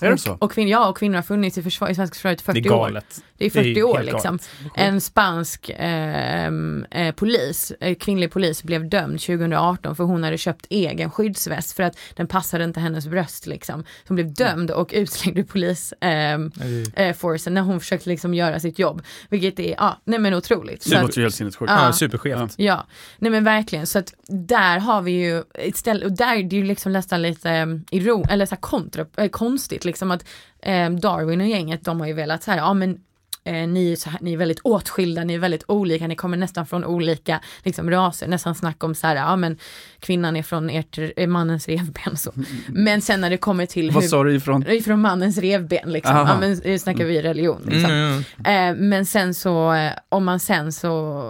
Det 0.00 0.12
och? 0.30 0.42
Och 0.42 0.52
kvin, 0.52 0.68
ja, 0.68 0.88
och 0.88 0.96
kvinnor 0.96 1.14
har 1.14 1.22
funnits 1.22 1.58
i, 1.58 1.62
försvar, 1.62 1.88
i 1.88 1.94
svenska 1.94 2.14
försvaret 2.14 2.40
i 2.40 2.60
Det 2.60 2.60
är 2.60 2.62
40 2.62 2.70
år. 2.70 3.02
Det 3.38 3.46
är 3.46 3.50
40 3.50 3.74
Det 3.74 3.80
är 3.80 3.84
år 3.84 4.02
liksom. 4.02 4.38
galet. 4.38 4.72
En 4.74 5.00
spansk 5.00 5.70
ehm, 5.76 6.86
eh, 6.90 7.14
polis, 7.14 7.72
eh, 7.80 7.94
kvinnlig 7.94 8.30
polis 8.30 8.62
blev 8.62 8.88
dömd 8.88 9.20
2018 9.20 9.96
för 9.96 10.04
hon 10.04 10.24
hade 10.24 10.38
köpt 10.38 10.66
egen 10.70 11.10
skyddsväst 11.10 11.72
för 11.72 11.82
att 11.82 11.98
den 12.14 12.26
passade 12.26 12.64
inte 12.64 12.80
hennes 12.80 13.06
bröst 13.06 13.46
liksom. 13.46 13.84
Hon 14.08 14.14
blev 14.14 14.34
dömd 14.34 14.70
och 14.70 14.90
utslängd 14.94 15.38
ur 15.38 15.44
polis 15.44 15.94
ehm, 16.00 16.52
eh, 16.94 17.16
när 17.46 17.60
hon 17.60 17.80
försökte 17.80 18.08
liksom 18.08 18.34
göra 18.34 18.60
sitt 18.60 18.78
jobb. 18.78 19.02
Vilket 19.28 19.58
är, 19.58 19.74
ja, 19.78 20.00
nej 20.04 20.18
men 20.18 20.34
otroligt. 20.34 20.82
Så 20.82 20.90
Det 20.90 21.02
låter 21.02 21.18
ju 21.18 21.22
helt 21.22 21.34
sinnessjukt. 21.34 21.70
Ja. 21.70 21.86
Ja, 21.86 21.92
superskevt. 21.92 22.54
Ja, 22.56 22.86
nej 23.18 23.30
men 23.30 23.44
verkligen. 23.44 23.86
Så 23.86 23.98
att 23.98 24.14
där 24.28 24.78
har 24.78 25.02
vi 25.02 25.10
ju 25.10 25.42
ett 25.54 25.76
ställe, 25.76 26.04
och 26.04 26.12
där 26.12 26.36
är 26.36 26.42
det 26.42 26.56
ju 26.56 26.64
liksom 26.64 26.92
nästan 26.92 27.22
lite 27.22 27.62
um, 27.62 27.84
iro, 27.90 28.24
eller 28.30 28.46
så 28.46 28.54
här 28.54 28.60
kontra, 28.60 29.06
eh, 29.16 29.28
konstigt 29.28 29.84
liksom 29.84 30.10
att 30.10 30.24
eh, 30.62 30.90
Darwin 30.90 31.40
och 31.40 31.46
gänget, 31.46 31.84
de 31.84 32.00
har 32.00 32.06
ju 32.06 32.12
velat 32.12 32.42
så 32.42 32.50
här, 32.50 32.58
ja 32.58 32.74
men 32.74 32.98
eh, 33.46 33.68
ni, 33.68 33.92
är 33.92 33.96
så 33.96 34.10
här, 34.10 34.18
ni 34.22 34.32
är 34.32 34.36
väldigt 34.36 34.60
åtskilda, 34.60 35.24
ni 35.24 35.34
är 35.34 35.38
väldigt 35.38 35.64
olika, 35.68 36.06
ni 36.06 36.16
kommer 36.16 36.36
nästan 36.36 36.66
från 36.66 36.84
olika 36.84 37.40
liksom, 37.62 37.90
raser, 37.90 38.28
nästan 38.28 38.54
snack 38.54 38.84
om 38.84 38.94
så 38.94 39.06
här, 39.06 39.16
ja 39.16 39.36
men 39.36 39.58
kvinnan 40.00 40.36
är 40.36 40.42
från 40.42 40.70
ert, 40.70 40.98
eh, 41.16 41.26
mannens 41.26 41.68
revben 41.68 42.16
så. 42.16 42.32
Men 42.68 43.00
sen 43.00 43.20
när 43.20 43.30
det 43.30 43.36
kommer 43.36 43.66
till 43.66 43.90
Vad 43.90 44.04
sa 44.04 44.24
du 44.24 44.34
ifrån? 44.34 44.64
från 44.84 45.00
mannens 45.00 45.38
revben 45.38 45.92
liksom, 45.92 46.16
Aha. 46.16 46.32
ja 46.32 46.40
men 46.40 46.60
nu 46.64 46.78
snackar 46.78 47.04
vi 47.04 47.22
religion 47.22 47.62
liksom. 47.64 47.90
Mm, 47.90 48.22
mm. 48.44 48.78
Eh, 48.78 48.82
men 48.88 49.06
sen 49.06 49.34
så, 49.34 49.72
eh, 49.72 49.92
om 50.08 50.24
man 50.24 50.40
sen 50.40 50.72
så 50.72 51.22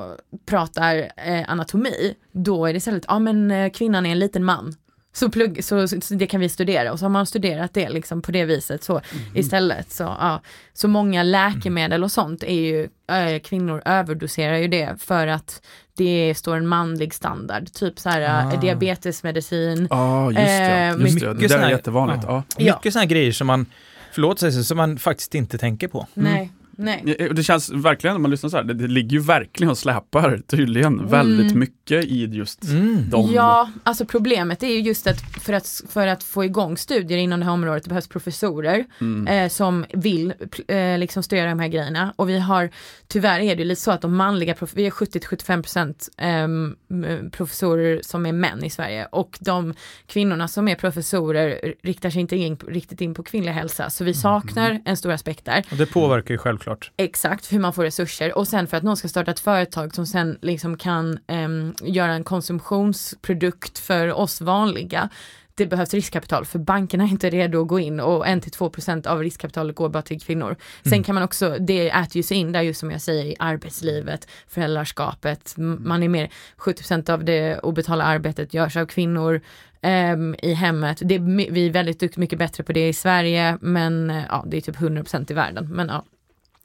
pratar 0.46 0.96
eh, 0.96 1.44
anatomi, 1.48 2.14
då 2.32 2.66
är 2.66 2.72
det 2.72 2.76
istället, 2.76 3.04
ja 3.08 3.18
men 3.18 3.50
eh, 3.50 3.70
kvinnan 3.70 4.06
är 4.06 4.10
en 4.10 4.18
liten 4.18 4.44
man. 4.44 4.74
Så, 5.16 5.30
plugg, 5.30 5.64
så, 5.64 5.88
så, 5.88 6.00
så 6.00 6.14
det 6.14 6.26
kan 6.26 6.40
vi 6.40 6.48
studera 6.48 6.92
och 6.92 6.98
så 6.98 7.04
har 7.04 7.10
man 7.10 7.26
studerat 7.26 7.74
det 7.74 7.88
liksom 7.88 8.22
på 8.22 8.32
det 8.32 8.44
viset 8.44 8.84
så 8.84 9.00
istället. 9.34 9.92
Så, 9.92 10.02
ja. 10.02 10.40
så 10.72 10.88
många 10.88 11.22
läkemedel 11.22 12.04
och 12.04 12.12
sånt 12.12 12.42
är 12.42 12.60
ju, 12.60 12.82
eh, 13.10 13.40
kvinnor 13.44 13.82
överdoserar 13.84 14.56
ju 14.56 14.68
det 14.68 14.96
för 14.98 15.26
att 15.26 15.62
det 15.96 16.34
står 16.36 16.56
en 16.56 16.66
manlig 16.66 17.14
standard. 17.14 17.72
Typ 17.72 17.98
så 17.98 18.08
här 18.08 18.20
Ah. 18.20 18.52
eh, 18.52 18.60
diabetesmedicin. 18.60 19.86
Ja, 19.90 20.26
just 20.30 20.36
det. 20.36 20.44
Eh, 20.44 20.88
Just 20.88 21.20
det. 21.20 21.32
mycket 21.34 21.48
det 21.48 21.56
där 21.56 21.66
är 21.66 21.70
jättevanligt. 21.70 22.24
Ja. 22.26 22.42
Ja. 22.56 22.74
Mycket 22.76 22.92
sådana 22.92 23.06
grejer 23.06 23.32
som 23.32 23.46
man, 23.46 23.66
förlåt 24.12 24.38
sig, 24.40 24.52
som 24.52 24.76
man 24.76 24.98
faktiskt 24.98 25.34
inte 25.34 25.58
tänker 25.58 25.88
på. 25.88 26.06
Nej, 26.14 26.52
nej. 26.76 27.28
Det 27.34 27.42
känns 27.42 27.70
verkligen, 27.70 28.14
när 28.14 28.20
man 28.20 28.30
lyssnar 28.30 28.50
så 28.50 28.56
här, 28.56 28.64
det, 28.64 28.74
det 28.74 28.86
ligger 28.88 29.10
ju 29.10 29.18
verkligen 29.18 29.70
och 29.70 29.78
släpar 29.78 30.40
tydligen 30.46 31.06
väldigt 31.06 31.54
mycket 31.54 32.04
i 32.04 32.24
just 32.24 32.64
Mm. 32.64 33.10
de... 33.10 33.32
Ja, 33.32 33.70
alltså 33.82 34.04
problemet 34.04 34.62
är 34.62 34.66
ju 34.68 34.80
just 34.80 35.06
att 35.06 35.20
för, 35.20 35.52
att 35.52 35.82
för 35.88 36.06
att 36.06 36.24
få 36.24 36.44
igång 36.44 36.76
studier 36.76 37.18
inom 37.18 37.40
det 37.40 37.46
här 37.46 37.52
området 37.52 37.82
det 37.84 37.88
behövs 37.88 38.08
professorer 38.08 38.84
Mm. 39.00 39.26
eh, 39.26 39.48
som 39.48 39.84
vill 39.92 40.32
eh, 40.68 40.98
liksom 40.98 41.22
studera 41.22 41.48
de 41.50 41.60
här 41.60 41.68
grejerna. 41.68 42.12
Och 42.16 42.28
vi 42.28 42.38
har, 42.38 42.70
tyvärr 43.08 43.40
är 43.40 43.56
det 43.56 43.64
lite 43.64 43.80
så 43.80 43.90
att 43.90 44.00
de 44.00 44.16
manliga, 44.16 44.54
prof- 44.54 44.72
vi 44.74 44.86
är 44.86 44.90
70-75% 44.90 45.94
ehm, 46.16 46.76
m- 46.90 47.30
professorer 47.32 48.00
som 48.02 48.26
är 48.26 48.32
män 48.32 48.64
i 48.64 48.70
Sverige 48.70 49.06
och 49.12 49.38
de 49.40 49.74
kvinnorna 50.06 50.48
som 50.48 50.68
är 50.68 50.74
professorer 50.74 51.74
riktar 51.82 52.10
sig 52.10 52.20
inte 52.20 52.36
in, 52.36 52.56
riktigt 52.68 53.00
in 53.00 53.14
på 53.14 53.22
kvinnlig 53.22 53.52
hälsa. 53.52 53.90
Så 53.90 54.04
vi 54.04 54.14
saknar 54.14 54.80
en 54.84 54.96
stor 54.96 55.12
aspekt 55.12 55.44
där. 55.44 55.64
Och 55.70 55.76
det 55.76 55.86
påverkar 55.86 56.34
ju 56.34 56.38
självklart. 56.38 56.65
Exakt, 56.96 57.52
hur 57.52 57.58
man 57.58 57.72
får 57.72 57.84
resurser 57.84 58.38
och 58.38 58.48
sen 58.48 58.66
för 58.66 58.76
att 58.76 58.82
någon 58.82 58.96
ska 58.96 59.08
starta 59.08 59.30
ett 59.30 59.40
företag 59.40 59.94
som 59.94 60.06
sen 60.06 60.38
liksom 60.42 60.76
kan 60.76 61.18
ehm, 61.26 61.74
göra 61.82 62.12
en 62.12 62.24
konsumtionsprodukt 62.24 63.78
för 63.78 64.12
oss 64.12 64.40
vanliga. 64.40 65.08
Det 65.54 65.66
behövs 65.66 65.94
riskkapital 65.94 66.44
för 66.44 66.58
bankerna 66.58 67.04
är 67.04 67.08
inte 67.08 67.30
redo 67.30 67.62
att 67.62 67.68
gå 67.68 67.80
in 67.80 68.00
och 68.00 68.26
1-2% 68.26 69.06
av 69.06 69.22
riskkapitalet 69.22 69.76
går 69.76 69.88
bara 69.88 70.02
till 70.02 70.20
kvinnor. 70.20 70.56
Sen 70.84 71.02
kan 71.02 71.14
man 71.14 71.24
också, 71.24 71.56
det 71.60 71.90
äter 71.90 72.16
ju 72.16 72.22
sig 72.22 72.36
in 72.36 72.52
där 72.52 72.62
just 72.62 72.80
som 72.80 72.90
jag 72.90 73.00
säger 73.00 73.24
i 73.24 73.36
arbetslivet, 73.38 74.28
föräldraskapet, 74.48 75.54
man 75.56 76.02
är 76.02 76.08
mer, 76.08 76.30
70% 76.56 77.10
av 77.10 77.24
det 77.24 77.58
obetalda 77.58 78.04
arbetet 78.04 78.54
görs 78.54 78.76
av 78.76 78.86
kvinnor 78.86 79.40
ehm, 79.82 80.34
i 80.42 80.52
hemmet. 80.52 80.98
Det 81.04 81.18
vi 81.18 81.66
är 81.66 81.70
väldigt 81.70 82.16
mycket 82.16 82.38
bättre 82.38 82.64
på 82.64 82.72
det 82.72 82.88
i 82.88 82.92
Sverige 82.92 83.58
men 83.60 84.10
eh, 84.10 84.22
ja, 84.28 84.44
det 84.46 84.56
är 84.56 84.60
typ 84.60 84.76
100% 84.76 85.30
i 85.30 85.34
världen. 85.34 85.68
Men 85.72 85.88
ja, 85.88 86.04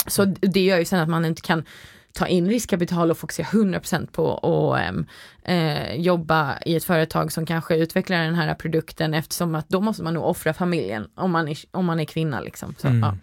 så 0.08 0.26
det 0.26 0.62
gör 0.62 0.78
ju 0.80 0.86
sen 0.86 1.00
att 1.00 1.10
man 1.10 1.26
inte 1.26 1.42
kan 1.42 1.64
ta 2.14 2.28
in 2.28 2.50
riskkapital 2.50 3.12
och 3.12 3.18
fokusera 3.18 3.48
100% 3.48 4.08
på 4.12 4.34
att 4.38 4.82
ehm, 4.82 5.06
eh, 5.44 5.96
jobba 5.96 6.58
i 6.66 6.76
ett 6.76 6.84
företag 6.84 7.32
som 7.32 7.46
kanske 7.46 7.76
utvecklar 7.78 8.24
den 8.24 8.36
här 8.36 8.54
produkten 8.56 9.14
eftersom 9.14 9.56
att 9.56 9.70
då 9.70 9.82
måste 9.82 10.04
man 10.04 10.14
nog 10.14 10.24
offra 10.26 10.54
familjen 10.54 11.08
om 11.16 11.32
man 11.32 11.48
är, 11.48 11.58
om 11.72 11.86
man 11.86 12.00
är 12.00 12.06
kvinna 12.06 12.40
liksom. 12.40 12.76
Så, 12.78 12.88
Mm. 12.88 13.00
ja. 13.00 13.16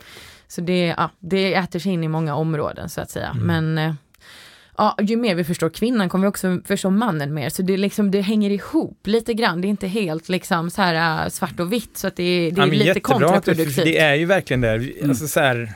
så 0.48 0.60
det, 0.60 0.86
ja, 0.86 1.10
det 1.18 1.54
äter 1.54 1.78
sig 1.78 1.92
in 1.92 2.04
i 2.04 2.08
många 2.08 2.34
områden 2.34 2.88
så 2.88 3.00
att 3.00 3.10
säga. 3.10 3.34
Men 3.34 3.78
eh, 3.78 3.94
Ja, 4.80 4.96
ju 5.02 5.16
mer 5.16 5.34
vi 5.34 5.44
förstår 5.44 5.70
kvinnan 5.70 6.08
kommer 6.08 6.22
vi 6.26 6.28
också 6.30 6.60
förstå 6.64 6.90
mannen 6.90 7.34
mer. 7.34 7.48
Så 7.50 7.62
det, 7.62 7.76
liksom, 7.76 8.10
det 8.10 8.20
hänger 8.20 8.50
ihop 8.50 9.06
lite 9.06 9.34
grann. 9.34 9.60
Det 9.60 9.66
är 9.66 9.70
inte 9.70 9.86
helt 9.86 10.28
liksom 10.28 10.70
så 10.70 10.82
här 10.82 11.24
äh, 11.24 11.28
svart 11.30 11.60
och 11.60 11.72
vitt. 11.72 11.96
Så 11.96 12.06
att 12.06 12.16
det, 12.16 12.22
är- 12.22 12.50
det 12.52 12.60
är 12.60 12.66
Ja, 12.66 12.72
lite 12.72 12.92
det, 12.94 13.00
kontraproduktivt. 13.00 13.74
för 13.74 13.84
det 13.84 13.98
är 13.98 14.14
ju 14.14 14.24
verkligen 14.26 14.60
det. 14.60 14.78
Vi- 14.78 15.00
Alltså 15.08 15.28
så 15.28 15.40
här, 15.40 15.72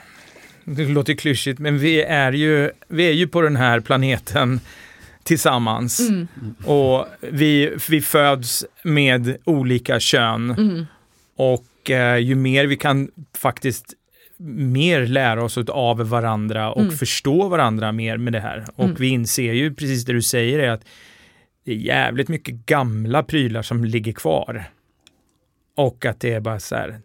det 0.64 0.84
låter 0.84 1.14
klyschigt, 1.14 1.58
men 1.58 1.78
vi 1.78 2.02
är, 2.02 2.32
ju, 2.32 2.70
vi 2.88 3.08
är 3.08 3.12
ju 3.12 3.28
på 3.28 3.40
den 3.42 3.56
här 3.56 3.80
planeten 3.80 4.60
tillsammans. 5.22 6.00
Mm, 6.00 6.26
Och 6.64 7.06
vi, 7.20 7.72
vi 7.90 8.00
föds 8.00 8.64
med 8.84 9.36
olika 9.44 10.00
kön. 10.00 10.50
mm, 10.50 10.86
Och 11.36 11.90
eh, 11.90 12.18
ju 12.18 12.34
mer 12.34 12.66
vi 12.66 12.76
kan 12.76 13.10
faktiskt 13.36 13.94
mer 14.56 15.06
lära 15.06 15.44
oss 15.44 15.58
av 15.58 16.08
varandra 16.08 16.72
och 16.72 16.82
Mm. 16.82 16.96
förstå 16.96 17.48
varandra 17.48 17.92
mer 17.92 18.16
med 18.16 18.32
det 18.32 18.40
här. 18.40 18.64
Och 18.76 18.84
Mm. 18.84 18.96
vi 18.98 19.08
inser 19.08 19.52
ju 19.52 19.74
precis 19.74 20.04
det 20.04 20.12
du 20.12 20.22
säger 20.22 20.58
är 20.58 20.68
att 20.70 20.84
det 21.64 21.72
är 21.72 21.76
jävligt 21.76 22.28
mycket 22.28 22.54
gamla 22.54 23.22
prylar 23.22 23.62
som 23.62 23.84
ligger 23.84 24.12
kvar. 24.12 24.64
Och 25.76 26.04
att 26.06 26.20
det 26.20 26.32
är 26.32 26.40
bara 26.40 26.60
så 26.60 26.74
här, 26.76 27.00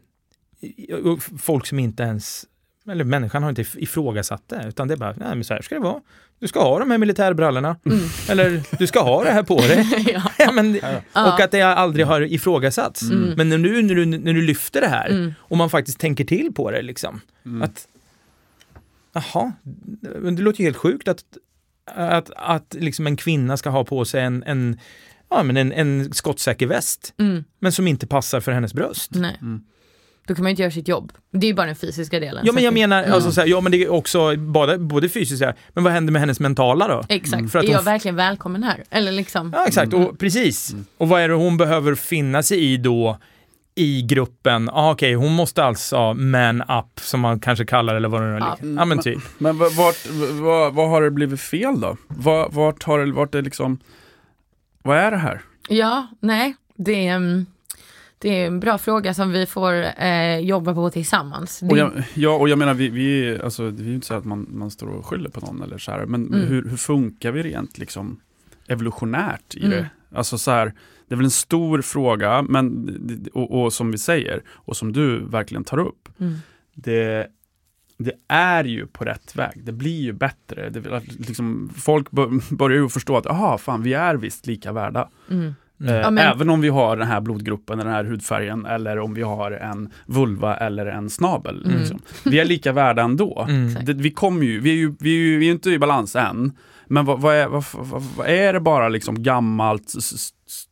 folk 1.39 1.65
som 1.65 1.79
inte 1.79 2.03
ens, 2.03 2.45
eller 2.91 3.03
människan 3.03 3.43
har 3.43 3.49
inte 3.49 3.65
ifrågasatt 3.75 4.43
det, 4.47 4.65
utan 4.67 4.87
det 4.87 4.93
är 4.93 4.97
bara, 4.97 5.13
nej 5.17 5.27
men 5.35 5.43
så 5.43 5.53
här 5.53 5.61
ska 5.61 5.75
det 5.75 5.81
vara. 5.81 6.01
Du 6.39 6.47
ska 6.47 6.63
ha 6.63 6.79
de 6.79 6.91
här 6.91 6.97
militärbrallorna. 6.97 7.75
mm. 7.85 7.99
Eller 8.29 8.61
du 8.79 8.87
ska 8.87 8.99
ha 9.03 9.23
det 9.23 9.31
här 9.31 9.43
på 9.43 9.57
dig. 9.57 9.85
ja. 10.13 10.31
ja, 10.39 10.51
men, 10.51 10.79
Ja. 11.13 11.33
och 11.33 11.39
att 11.39 11.51
det 11.51 11.61
aldrig 11.61 12.05
har 12.05 12.21
ifrågasatts. 12.21 13.01
Mm. 13.01 13.33
Men 13.37 13.49
när 13.49 13.57
du, 13.57 13.81
när, 13.81 13.95
du, 13.95 14.05
när 14.05 14.33
du 14.33 14.41
lyfter 14.41 14.81
det 14.81 14.87
här 14.87 15.09
Mm. 15.09 15.33
och 15.39 15.57
man 15.57 15.69
faktiskt 15.69 15.99
tänker 15.99 16.25
till 16.25 16.53
på 16.53 16.71
det 16.71 16.81
liksom. 16.81 17.21
Mm. 17.45 17.61
Att, 17.61 17.87
jaha, 19.13 19.51
det 20.31 20.41
låter 20.41 20.59
ju 20.59 20.65
helt 20.65 20.77
sjukt 20.77 21.07
att, 21.07 21.23
att, 21.85 22.31
att 22.35 22.75
liksom 22.79 23.07
en 23.07 23.17
kvinna 23.17 23.57
ska 23.57 23.69
ha 23.69 23.83
på 23.83 24.05
sig 24.05 24.21
en, 24.23 24.43
en, 24.43 24.79
ja, 25.29 25.43
men 25.43 25.57
en, 25.57 25.71
en 25.71 26.13
skottsäker 26.13 26.67
väst, 26.67 27.13
Mm, 27.19 27.43
men 27.59 27.71
som 27.71 27.87
inte 27.87 28.07
passar 28.07 28.39
för 28.39 28.51
hennes 28.51 28.73
bröst. 28.73 29.11
nej. 29.15 29.39
Mm. 30.27 30.33
Då 30.33 30.35
kan 30.35 30.43
man 30.43 30.49
inte 30.49 30.61
göra 30.61 30.71
sitt 30.71 30.87
jobb. 30.87 31.11
Det 31.31 31.45
är 31.45 31.49
ju 31.49 31.53
bara 31.53 31.65
den 31.67 31.75
fysiska 31.75 32.19
delen. 32.19 32.43
Ja 32.45 32.53
men 32.53 32.63
jag 32.63 32.73
menar, 32.73 32.99
Mm. 33.03 33.13
alltså, 33.13 33.31
så 33.31 33.41
här, 33.41 33.47
ja 33.47 33.61
men 33.61 33.71
det 33.71 33.83
är 33.83 33.89
också 33.91 34.35
både, 34.37 34.77
både 34.77 35.09
fysiskt, 35.09 35.43
här, 35.43 35.55
men 35.73 35.83
vad 35.83 35.93
händer 35.93 36.13
med 36.13 36.19
hennes 36.19 36.39
mentala 36.39 36.87
då? 36.87 37.03
Exakt, 37.09 37.51
För 37.51 37.59
att 37.59 37.65
är 37.65 37.67
hon 37.67 37.75
jag 37.75 37.83
verkligen 37.83 38.15
välkommen 38.15 38.63
här? 38.63 38.83
Eller 38.89 39.11
liksom, 39.11 39.53
Ja 39.55 39.65
exakt, 39.67 39.93
och 39.93 40.19
precis. 40.19 40.75
Och 40.97 41.09
vad 41.09 41.21
är 41.21 41.29
det 41.29 41.35
hon 41.35 41.57
behöver 41.57 41.95
finna 41.95 42.43
sig 42.43 42.59
i 42.73 42.77
då 42.77 43.17
i 43.75 44.01
gruppen? 44.01 44.69
Ah, 44.69 44.91
Okej, 44.91 45.13
hon 45.13 45.31
måste 45.33 45.63
alltså 45.63 46.13
man 46.13 46.61
up 46.61 46.99
som 46.99 47.19
man 47.19 47.39
kanske 47.39 47.65
kallar 47.65 47.93
det 47.93 47.97
eller 47.97 48.09
vad 48.09 48.21
det 48.21 48.27
nu 48.27 48.35
är. 48.35 48.39
Ja. 48.39 48.57
Ja 48.61 48.85
men 48.85 48.99
typ. 49.01 49.19
Men 49.37 49.57
va- 49.57 49.69
vart, 49.77 50.05
va- 50.41 50.69
vad 50.69 50.89
har 50.89 51.01
det 51.01 51.11
blivit 51.11 51.41
fel 51.41 51.79
då? 51.81 51.97
Va- 52.07 52.47
Vart 52.51 52.83
har 52.83 52.99
det, 53.05 53.11
vart 53.11 53.35
är 53.35 53.41
liksom, 53.41 53.79
vad 54.83 54.97
är 54.97 55.11
det 55.11 55.17
här? 55.17 55.41
ja, 55.69 56.07
nej, 56.19 56.55
det 56.75 57.07
är, 57.07 57.15
mm, 57.15 57.45
det 58.19 58.29
är 58.41 58.47
en 58.47 58.59
bra 58.59 58.77
fråga 58.77 59.13
som 59.13 59.31
vi 59.31 59.45
får 59.45 59.73
eh, 60.03 60.39
jobba 60.39 60.73
på 60.73 60.89
tillsammans. 60.89 61.61
Och 61.69 61.77
jag, 61.77 61.91
ja, 62.13 62.29
och 62.35 62.49
jag 62.49 62.59
menar, 62.59 62.73
vi, 62.73 62.89
vi, 62.89 63.39
alltså, 63.43 63.71
det 63.71 63.83
är 63.83 63.87
ju 63.87 63.93
inte 63.95 64.07
så 64.07 64.13
att 64.13 64.25
man, 64.25 64.47
man 64.49 64.71
står 64.71 64.87
och 64.87 65.05
skyller 65.05 65.29
på 65.29 65.39
någon 65.39 65.61
eller 65.61 65.77
så 65.77 65.91
här, 65.91 66.05
men 66.05 66.27
Mm. 66.27 66.47
hur, 66.47 66.69
hur 66.69 66.77
funkar 66.77 67.31
vi 67.31 67.43
rent 67.43 67.77
liksom 67.77 68.19
evolutionärt 68.67 69.55
i 69.55 69.65
Mm. 69.65 69.71
det? 69.71 69.89
Alltså 70.17 70.37
så 70.37 70.51
här, 70.51 70.73
det 71.07 71.15
är 71.15 71.17
väl 71.17 71.25
en 71.25 71.31
stor 71.31 71.81
fråga, 71.81 72.41
men, 72.41 72.89
och, 73.33 73.61
och 73.63 73.73
som 73.73 73.91
vi 73.91 73.97
säger, 73.97 74.41
och 74.49 74.77
som 74.77 74.93
du 74.93 75.25
verkligen 75.25 75.63
tar 75.63 75.77
upp, 75.79 76.09
mm, 76.19 76.33
det, 76.73 77.27
det 77.97 78.13
är 78.27 78.63
ju 78.63 78.87
på 78.87 79.03
rätt 79.05 79.35
väg. 79.35 79.63
Det 79.63 79.71
blir 79.71 80.01
ju 80.01 80.13
bättre. 80.13 80.69
Det, 80.69 81.01
liksom, 81.19 81.69
folk 81.75 82.11
bör, 82.11 82.55
börjar 82.55 82.77
ju 82.81 82.89
förstå 82.89 83.17
att, 83.17 83.25
aha, 83.25 83.57
fan, 83.57 83.83
vi 83.83 83.93
är 83.93 84.15
visst 84.15 84.47
lika 84.47 84.71
värda. 84.71 85.09
mm. 85.31 85.55
Eh, 85.83 85.95
Ja, 85.95 86.11
men- 86.11 86.31
Även 86.31 86.49
om 86.49 86.61
vi 86.61 86.69
har 86.69 86.97
den 86.97 87.07
här 87.07 87.21
blodgruppen, 87.21 87.77
den 87.77 87.87
här 87.87 88.03
hudfärgen, 88.03 88.65
eller 88.65 88.99
om 88.99 89.13
vi 89.13 89.21
har 89.21 89.51
en 89.51 89.89
vulva 90.05 90.57
eller 90.57 90.85
en 90.85 91.09
snabel. 91.09 91.63
Mm. 91.65 91.77
Liksom. 91.79 91.99
Vi 92.25 92.39
är 92.39 92.45
lika 92.45 92.71
värda 92.71 93.01
ändå. 93.03 93.45
Mm. 93.49 93.85
Det, 93.85 93.93
vi 93.93 94.11
kommer 94.11 94.45
ju, 94.45 94.59
vi 94.59 94.69
är 94.69 94.75
ju, 94.75 94.95
vi 94.99 95.09
är 95.09 95.19
ju 95.19 95.37
vi 95.39 95.47
är 95.47 95.51
inte 95.51 95.69
i 95.69 95.79
balans 95.79 96.15
än. 96.15 96.51
Men 96.87 97.05
vad, 97.05 97.21
vad, 97.21 97.35
är, 97.35 97.47
vad, 97.47 97.63
vad, 97.73 98.01
vad 98.17 98.27
är 98.27 98.53
det 98.53 98.59
bara 98.59 98.89
liksom 98.89 99.23
gammalt, 99.23 99.93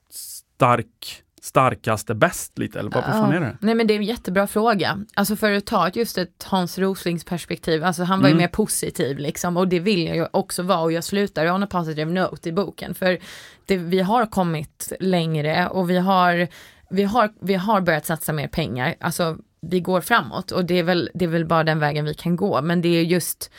stark, 0.09 1.21
starkaste 1.45 2.15
bäst 2.15 2.57
lite? 2.59 2.79
Eller 2.79 2.89
vad, 2.91 3.03
vad 3.03 3.11
fan 3.13 3.33
är 3.33 3.39
det? 3.39 3.57
Nej 3.61 3.75
men 3.75 3.87
det 3.87 3.93
är 3.93 3.95
en 3.95 4.03
jättebra 4.03 4.47
fråga. 4.47 4.99
Alltså 5.13 5.35
för 5.35 5.51
att 5.51 5.65
ta 5.65 5.87
ett- 5.87 5.95
just 5.95 6.17
ett 6.17 6.43
Hans 6.43 6.77
Roslings 6.77 7.23
perspektiv, 7.23 7.83
alltså 7.83 8.03
han 8.03 8.21
var 8.21 8.27
ju 8.27 8.31
Mm. 8.33 8.41
mer 8.41 8.47
positiv 8.47 9.17
liksom 9.17 9.57
och 9.57 9.67
det 9.67 9.79
vill 9.79 10.05
jag 10.05 10.15
ju 10.15 10.27
också 10.31 10.63
vara 10.63 10.79
och 10.79 10.91
jag 10.91 11.03
slutar 11.03 11.51
on 11.51 11.63
a 11.63 11.67
positive 11.67 12.11
note 12.11 12.49
i 12.49 12.51
boken 12.51 12.95
för 12.95 13.17
det, 13.65 13.77
vi 13.77 13.99
har 13.99 14.25
kommit 14.25 14.93
längre 14.99 15.67
och 15.67 15.89
vi 15.89 15.97
har, 15.97 16.47
vi, 16.89 17.03
har, 17.03 17.29
vi 17.41 17.53
har 17.53 17.81
börjat 17.81 18.05
satsa 18.05 18.33
mer 18.33 18.47
pengar, 18.47 18.95
alltså 18.99 19.37
vi 19.61 19.79
går 19.79 20.01
framåt 20.01 20.51
och 20.51 20.65
det 20.65 20.79
är 20.79 20.83
väl, 20.83 21.09
det 21.13 21.25
är 21.25 21.29
väl 21.29 21.45
bara 21.45 21.63
den 21.63 21.79
vägen 21.79 22.05
vi 22.05 22.13
kan 22.13 22.35
gå 22.35 22.61
men 22.61 22.81
det 22.81 22.87
är 22.89 23.03
just 23.03 23.51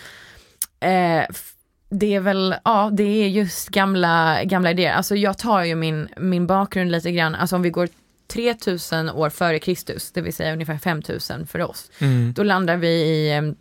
eh, 0.81 1.25
det 1.89 2.15
är 2.15 2.21
väl, 2.21 2.55
ja 2.65 2.91
det 2.93 3.25
är 3.25 3.29
just 3.29 3.69
gamla, 3.69 4.45
gamla 4.45 4.71
idéer. 4.71 4.93
Alltså 4.93 5.17
jag 5.17 5.39
tar 5.39 5.65
ju 5.65 5.75
min, 5.75 6.09
min 6.17 6.47
bakgrund 6.47 6.93
lite 6.93 7.13
grann, 7.13 7.35
alltså 7.35 7.57
om 7.57 7.63
vi 7.63 7.71
går 7.71 7.89
3000 8.29 9.11
år 9.11 9.31
före 9.31 9.59
Kristus, 9.59 10.13
det 10.13 10.21
vill 10.21 10.35
säga 10.35 10.53
ungefär 10.53 10.79
5000 10.79 11.47
för 11.47 11.63
oss. 11.63 11.91
Mm. 11.99 12.33
Då 12.33 12.43
landar 12.43 12.77
vi 12.77 12.89
i 12.89 13.53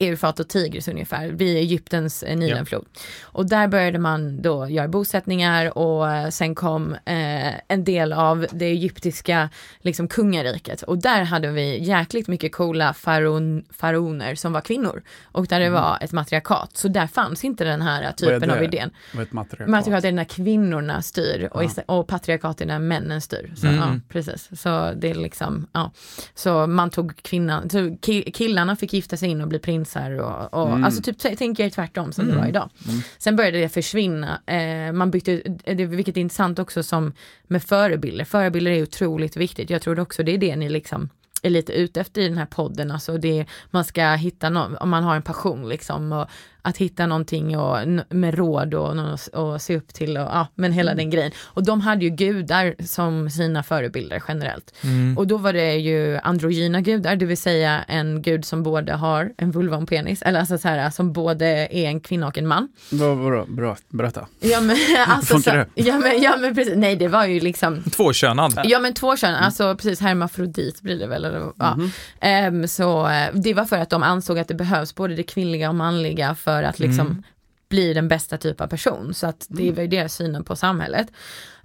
Eufrat 0.00 0.40
och 0.40 0.48
Tigris 0.48 0.88
ungefär, 0.88 1.28
vid 1.28 1.56
Egyptens 1.56 2.22
eh, 2.22 2.36
Nilenflod. 2.36 2.86
Och 3.22 3.48
där 3.48 3.68
började 3.68 3.98
man 3.98 4.42
då 4.42 4.68
göra 4.68 4.88
bosättningar 4.88 5.78
och 5.78 6.10
eh, 6.12 6.28
sen 6.28 6.54
kom 6.54 6.92
eh, 6.92 7.54
en 7.68 7.84
del 7.84 8.12
av 8.12 8.46
det 8.52 8.64
egyptiska 8.66 9.50
liksom, 9.80 10.08
kungariket. 10.08 10.82
Och 10.82 10.98
där 10.98 11.22
hade 11.24 11.50
vi 11.50 11.84
jäkligt 11.84 12.28
mycket 12.28 12.52
coola 12.52 12.94
faraon, 12.94 13.64
faraoner 13.70 14.34
som 14.34 14.52
var 14.52 14.60
kvinnor. 14.60 15.02
Och 15.22 15.46
där 15.46 15.60
det 15.60 15.70
var 15.70 15.98
ett 16.00 16.12
matriarkat. 16.12 16.76
Så 16.76 16.88
där 16.88 17.06
fanns 17.06 17.44
inte 17.44 17.64
den 17.64 17.82
här 17.82 18.00
Mm. 18.00 18.08
Är 18.08 18.12
typen 18.12 18.50
av 18.50 18.62
idén. 18.62 18.90
Vad 19.12 19.20
är 19.22 19.26
ett 19.26 19.32
matriarkat? 19.32 19.68
Matriarkat 19.68 20.04
är 20.04 20.12
när 20.12 20.24
kvinnorna 20.24 21.02
styr 21.02 21.48
och, 21.52 21.64
Ja. 21.64 21.82
och 21.86 22.08
patriarkat 22.08 22.60
är 22.60 22.66
när 22.66 22.78
männen 22.78 23.20
styr. 23.20 23.52
Så, 23.56 23.66
Mm. 23.66 23.78
ja, 23.78 24.00
precis. 24.08 24.48
så 24.60 24.92
det 24.96 25.10
är 25.10 25.14
liksom, 25.14 25.66
ja. 25.72 25.92
Så 26.34 26.66
man 26.66 26.90
tog 26.90 27.16
kvinnan, 27.22 27.70
så 27.70 27.96
killarna 28.32 28.76
fick 28.76 28.92
gifta 28.92 29.16
sig 29.16 29.28
in 29.28 29.40
och 29.40 29.48
bli 29.48 29.58
prinsar 29.90 30.10
och, 30.10 30.54
och 30.62 30.68
Mm. 30.70 30.84
alltså 30.84 31.02
typ 31.02 31.18
t- 31.18 31.34
tänk 31.38 31.60
er 31.60 31.70
tvärtom 31.70 32.12
som 32.12 32.24
det 32.26 32.30
Mm. 32.32 32.42
var 32.42 32.48
idag. 32.48 32.70
Mm. 32.88 33.00
Sen 33.18 33.36
började 33.36 33.58
det 33.60 33.68
försvinna, 33.68 34.40
eh, 34.46 34.92
man 34.92 35.10
bytte, 35.10 35.42
det, 35.64 35.86
vilket 35.86 36.16
är 36.16 36.20
intressant 36.20 36.58
också 36.58 36.82
som 36.82 37.12
med 37.46 37.62
förebilder. 37.62 38.24
Förebilder 38.24 38.70
är 38.70 38.82
otroligt 38.82 39.36
viktigt, 39.36 39.70
jag 39.70 39.82
tror 39.82 40.00
också 40.00 40.22
det 40.22 40.34
är 40.34 40.38
det 40.38 40.56
ni 40.56 40.68
liksom 40.68 41.08
är 41.42 41.50
lite 41.50 41.72
ute 41.72 42.00
efter 42.00 42.20
i 42.20 42.28
den 42.28 42.38
här 42.38 42.46
podden, 42.46 42.90
alltså 42.90 43.18
det, 43.18 43.46
man 43.70 43.84
ska 43.84 44.10
hitta 44.14 44.50
någon, 44.50 44.76
om 44.76 44.88
man 44.90 45.02
har 45.04 45.16
en 45.16 45.22
passion 45.22 45.68
liksom, 45.68 46.12
och 46.12 46.26
att 46.62 46.76
hitta 46.76 47.06
någonting 47.06 47.58
och, 47.58 47.78
med 48.08 48.34
råd 48.34 48.74
och, 48.74 49.18
och 49.32 49.62
se 49.62 49.76
upp 49.76 49.94
till 49.94 50.16
och 50.16 50.22
ja, 50.22 50.46
men 50.54 50.72
hela 50.72 50.94
den 50.94 51.10
grejen. 51.10 51.32
Och 51.44 51.64
de 51.64 51.80
hade 51.80 52.04
ju 52.04 52.10
gudar 52.10 52.74
som 52.86 53.30
sina 53.30 53.62
förebilder 53.62 54.22
generellt. 54.28 54.74
Mm. 54.84 55.18
Och 55.18 55.26
då 55.26 55.36
var 55.36 55.52
det 55.52 55.74
ju 55.74 56.18
androgyna 56.18 56.80
gudar, 56.80 57.16
det 57.16 57.26
vill 57.26 57.36
säga 57.36 57.84
en 57.88 58.22
gud 58.22 58.44
som 58.44 58.62
både 58.62 58.92
har 58.92 59.32
en 59.36 59.50
vulva 59.50 59.76
och 59.76 59.80
en 59.80 59.86
penis, 59.86 60.22
eller 60.22 60.40
alltså 60.40 60.58
så 60.58 60.68
här, 60.68 60.90
som 60.90 61.12
både 61.12 61.46
är 61.46 61.84
en 61.84 62.00
kvinna 62.00 62.26
och 62.26 62.38
en 62.38 62.46
man. 62.46 62.68
Vad, 62.90 63.16
vad, 63.16 63.54
bra, 63.54 63.76
berätta. 63.88 64.26
Ja 64.40 64.60
men 64.60 64.76
alltså, 65.06 65.34
Funkar 65.34 65.56
det? 65.56 65.66
ja, 65.74 65.98
men, 65.98 66.22
ja 66.22 66.36
men 66.36 66.54
precis, 66.54 66.74
nej 66.76 66.96
det 66.96 67.08
var 67.08 67.26
ju 67.26 67.40
liksom 67.40 67.82
Tvåkönad. 67.82 68.60
Ja 68.64 68.78
men 68.78 68.94
två 68.94 69.16
kön, 69.16 69.34
alltså 69.34 69.76
precis 69.76 70.00
hermafrodit 70.00 70.80
blir 70.80 70.98
det 70.98 71.06
väl. 71.06 71.24
Eller, 71.24 71.52
ja. 71.58 71.78
Ehm, 72.20 72.68
så 72.68 73.08
eh, 73.08 73.34
det 73.34 73.54
var 73.54 73.64
för 73.64 73.76
att 73.76 73.90
de 73.90 74.02
ansåg 74.02 74.38
att 74.38 74.48
det 74.48 74.54
behövs 74.54 74.94
både 74.94 75.14
det 75.14 75.22
kvinnliga 75.22 75.68
och 75.68 75.74
manliga 75.74 76.34
för 76.34 76.49
att 76.62 76.78
liksom 76.78 77.06
Mm. 77.06 77.22
bli 77.68 77.94
den 77.94 78.08
bästa 78.08 78.38
typ 78.38 78.60
av 78.60 78.66
person. 78.66 79.14
Så 79.14 79.26
att 79.26 79.46
det 79.48 79.72
var 79.72 79.82
ju 79.82 79.88
deras 79.88 80.14
synen 80.14 80.44
på 80.44 80.56
samhället. 80.56 81.06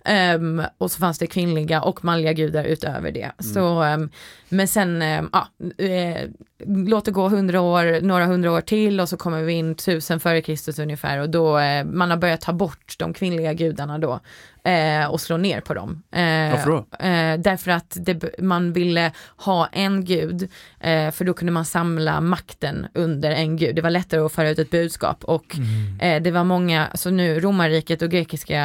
Ehm, 0.06 0.62
och 0.78 0.92
så 0.92 1.00
fanns 1.00 1.20
det 1.20 1.28
kvinnliga 1.28 1.82
och 1.82 2.06
manliga 2.06 2.34
gudar 2.34 2.64
utöver 2.64 3.12
det. 3.12 3.32
Så, 3.40 3.82
ehm, 3.82 4.10
men 4.50 4.68
sen, 4.68 5.02
ehm, 5.02 5.30
ja, 5.34 5.48
eh, 5.86 6.30
låt 6.66 7.06
det 7.06 7.12
gå 7.12 7.30
hundra 7.30 7.62
år, 7.62 8.02
några 8.02 8.26
hundra 8.26 8.52
år 8.52 8.62
till 8.62 9.00
och 9.00 9.10
så 9.10 9.18
kommer 9.18 9.42
vi 9.44 9.54
in 9.54 9.76
tusen 9.76 10.20
före 10.20 10.42
Kristus 10.42 10.80
ungefär 10.80 11.18
och 11.20 11.30
då, 11.30 11.58
eh, 11.60 11.86
man 11.86 12.10
har 12.10 12.18
börjat 12.18 12.42
ta 12.42 12.54
bort 12.54 12.96
de 13.00 13.14
kvinnliga 13.14 13.54
gudarna 13.54 13.98
då 13.98 14.20
eh, 14.66 15.06
och 15.12 15.22
slå 15.22 15.38
ner 15.38 15.62
på 15.62 15.74
dem. 15.74 16.04
Eh, 16.12 16.52
Varför 16.52 16.70
då? 16.70 16.78
Eh, 17.08 17.40
därför 17.40 17.72
att 17.72 17.98
det, 18.00 18.40
man 18.40 18.74
ville 18.74 19.12
ha 19.38 19.68
en 19.72 20.06
gud, 20.06 20.50
eh, 20.80 21.12
för 21.12 21.26
då 21.26 21.34
kunde 21.34 21.52
man 21.52 21.66
samla 21.66 22.22
makten 22.22 22.88
under 22.94 23.32
en 23.32 23.58
gud. 23.58 23.76
Det 23.76 23.82
var 23.82 23.90
lättare 23.90 24.22
att 24.22 24.32
föra 24.32 24.50
ut 24.50 24.60
ett 24.60 24.70
budskap 24.72 25.24
och 25.24 25.56
Mm. 25.58 26.00
eh, 26.00 26.24
det 26.24 26.32
var 26.32 26.44
många, 26.44 26.88
så 26.94 27.10
nu 27.10 27.40
romarriket 27.40 28.02
och 28.02 28.10
grekiska 28.10 28.60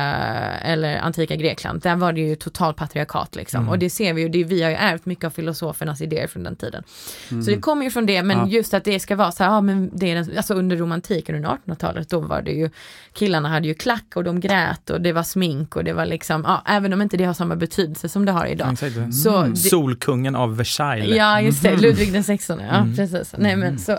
eller 0.63 0.99
antika 0.99 1.37
Grekland, 1.37 1.83
där 1.83 1.97
var 1.97 2.13
det 2.13 2.21
ju 2.21 2.35
total 2.37 2.75
patriarkat 2.75 3.37
liksom. 3.37 3.59
Mm. 3.61 3.69
Och 3.71 3.79
det 3.79 3.91
ser 3.91 4.15
vi 4.15 4.23
ju, 4.23 4.29
det, 4.29 4.45
vi 4.45 4.63
har 4.63 4.71
ju 4.71 4.77
ärvt 4.77 5.07
mycket 5.07 5.25
av 5.25 5.31
filosofernas 5.31 6.01
idéer 6.03 6.27
från 6.27 6.43
den 6.43 6.57
tiden. 6.57 6.83
Mm. 7.31 7.43
Så 7.43 7.51
det 7.51 7.57
kommer 7.61 7.85
ju 7.85 7.91
från 7.91 8.07
det, 8.07 8.23
men 8.23 8.39
Ja. 8.39 8.47
just 8.49 8.75
att 8.75 8.85
det 8.85 9.01
ska 9.01 9.17
vara 9.17 9.33
så 9.33 9.45
här, 9.45 9.51
ja 9.51 9.61
men 9.61 9.91
det 9.99 10.11
är 10.11 10.15
den, 10.15 10.37
alltså 10.37 10.55
under 10.55 10.77
romantiken 10.77 11.35
under 11.37 11.49
1800-talet, 11.49 12.09
då 12.11 12.21
var 12.21 12.43
det 12.43 12.51
ju, 12.53 12.71
killarna 13.13 13.49
hade 13.49 13.69
ju 13.69 13.75
klack 13.75 14.13
och 14.17 14.25
de 14.25 14.41
grät 14.41 14.91
och 14.91 15.01
det 15.01 15.13
var 15.13 15.23
smink 15.23 15.77
och 15.77 15.85
det 15.85 15.90
var 15.93 16.07
liksom, 16.07 16.43
ja 16.47 16.63
även 16.67 16.93
om 16.93 17.03
inte 17.03 17.17
det 17.17 17.25
har 17.25 17.35
samma 17.35 17.57
betydelse 17.57 18.09
som 18.09 18.25
det 18.25 18.33
har 18.33 18.47
idag. 18.47 18.73
Exakt. 18.73 19.15
Så 19.15 19.43
det, 19.43 19.57
Solkungen 19.57 20.37
av 20.37 20.57
Versailles. 20.57 21.17
Ja, 21.17 21.41
just 21.41 21.63
det. 21.63 21.77
Ludvig 21.77 22.13
den 22.13 22.25
16. 22.25 22.61
Ja, 22.71 22.77
Mm. 22.77 22.97
precis. 22.97 23.35
Nej, 23.39 23.57
men 23.57 23.79
så 23.79 23.99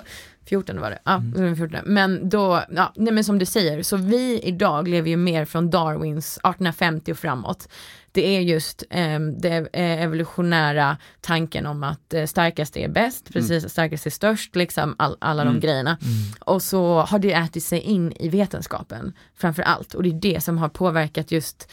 14 0.52 0.80
var 0.82 0.90
det. 0.90 1.00
Ja, 1.04 1.16
mm. 1.16 1.56
14. 1.56 1.80
Men 1.86 2.30
då, 2.30 2.64
ja, 2.76 2.94
nej 2.96 3.14
men 3.14 3.24
som 3.24 3.40
du 3.40 3.46
säger, 3.46 3.84
så 3.84 3.98
vi 3.98 4.40
idag 4.44 4.88
lever 4.88 5.10
ju 5.10 5.18
mer 5.18 5.46
från 5.46 5.70
Darwins 5.70 6.38
1850 6.38 7.12
och 7.12 7.18
framåt. 7.18 7.68
Det 8.12 8.36
är 8.38 8.42
just 8.42 8.84
eh, 8.90 9.20
det 9.20 9.68
evolutionära 9.74 10.98
tanken 11.22 11.66
om 11.66 11.84
att 11.84 12.14
eh, 12.14 12.26
starkast 12.26 12.78
är 12.78 12.88
bäst, 12.88 13.34
precis, 13.34 13.70
starkast 13.70 14.06
är 14.06 14.10
störst, 14.10 14.56
liksom 14.56 14.96
all, 15.00 15.18
alla 15.22 15.42
Mm. 15.42 15.54
de 15.54 15.60
grejerna. 15.68 15.98
Mm. 16.02 16.14
Och 16.40 16.62
så 16.62 17.00
har 17.02 17.20
det 17.20 17.34
ätit 17.34 17.64
sig 17.64 17.80
in 17.80 18.12
i 18.20 18.30
vetenskapen 18.30 19.14
framför 19.36 19.64
allt 19.64 19.94
och 19.94 20.04
det 20.04 20.10
är 20.10 20.14
det 20.34 20.42
som 20.44 20.58
har 20.58 20.70
påverkat 20.70 21.32
just 21.32 21.72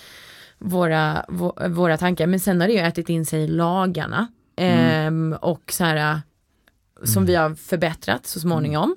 våra, 0.58 1.24
vå- 1.28 1.68
våra 1.68 1.96
tankar. 1.96 2.26
Men 2.26 2.40
sen 2.40 2.60
har 2.60 2.68
det 2.68 2.74
ju 2.74 2.80
ätit 2.80 3.08
in 3.08 3.26
sig 3.26 3.40
i 3.42 3.46
lagarna 3.48 4.26
ehm, 4.56 5.36
och 5.40 5.62
så 5.72 5.84
här 5.84 6.20
som 7.04 7.26
vi 7.26 7.34
har 7.34 7.54
förbättrat 7.54 8.26
så 8.26 8.40
småningom. 8.40 8.96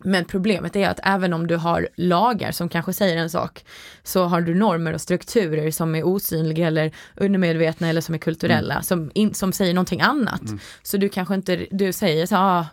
Men 0.00 0.24
problemet 0.24 0.76
är 0.76 0.88
att 0.88 1.00
även 1.02 1.32
om 1.32 1.46
du 1.46 1.56
har 1.56 1.88
lagar 1.96 2.52
som 2.52 2.68
kanske 2.68 2.92
säger 2.92 3.16
en 3.16 3.30
sak 3.30 3.64
så 4.02 4.24
har 4.24 4.40
du 4.40 4.54
normer 4.54 4.92
och 4.92 5.00
strukturer 5.00 5.70
som 5.70 5.94
är 5.94 6.02
osynliga 6.02 6.66
eller 6.66 6.92
undermedvetna 7.16 7.88
eller 7.88 8.00
som 8.00 8.14
är 8.14 8.18
kulturella 8.18 8.82
som, 8.82 9.10
in, 9.14 9.34
som 9.34 9.52
säger 9.52 9.74
någonting 9.74 10.00
annat. 10.00 10.42
Mm. 10.42 10.58
Så 10.82 10.96
du 10.96 11.08
kanske 11.08 11.34
inte, 11.34 11.66
du 11.70 11.92
säger 11.92 12.26
så 12.26 12.36
ah, 12.36 12.66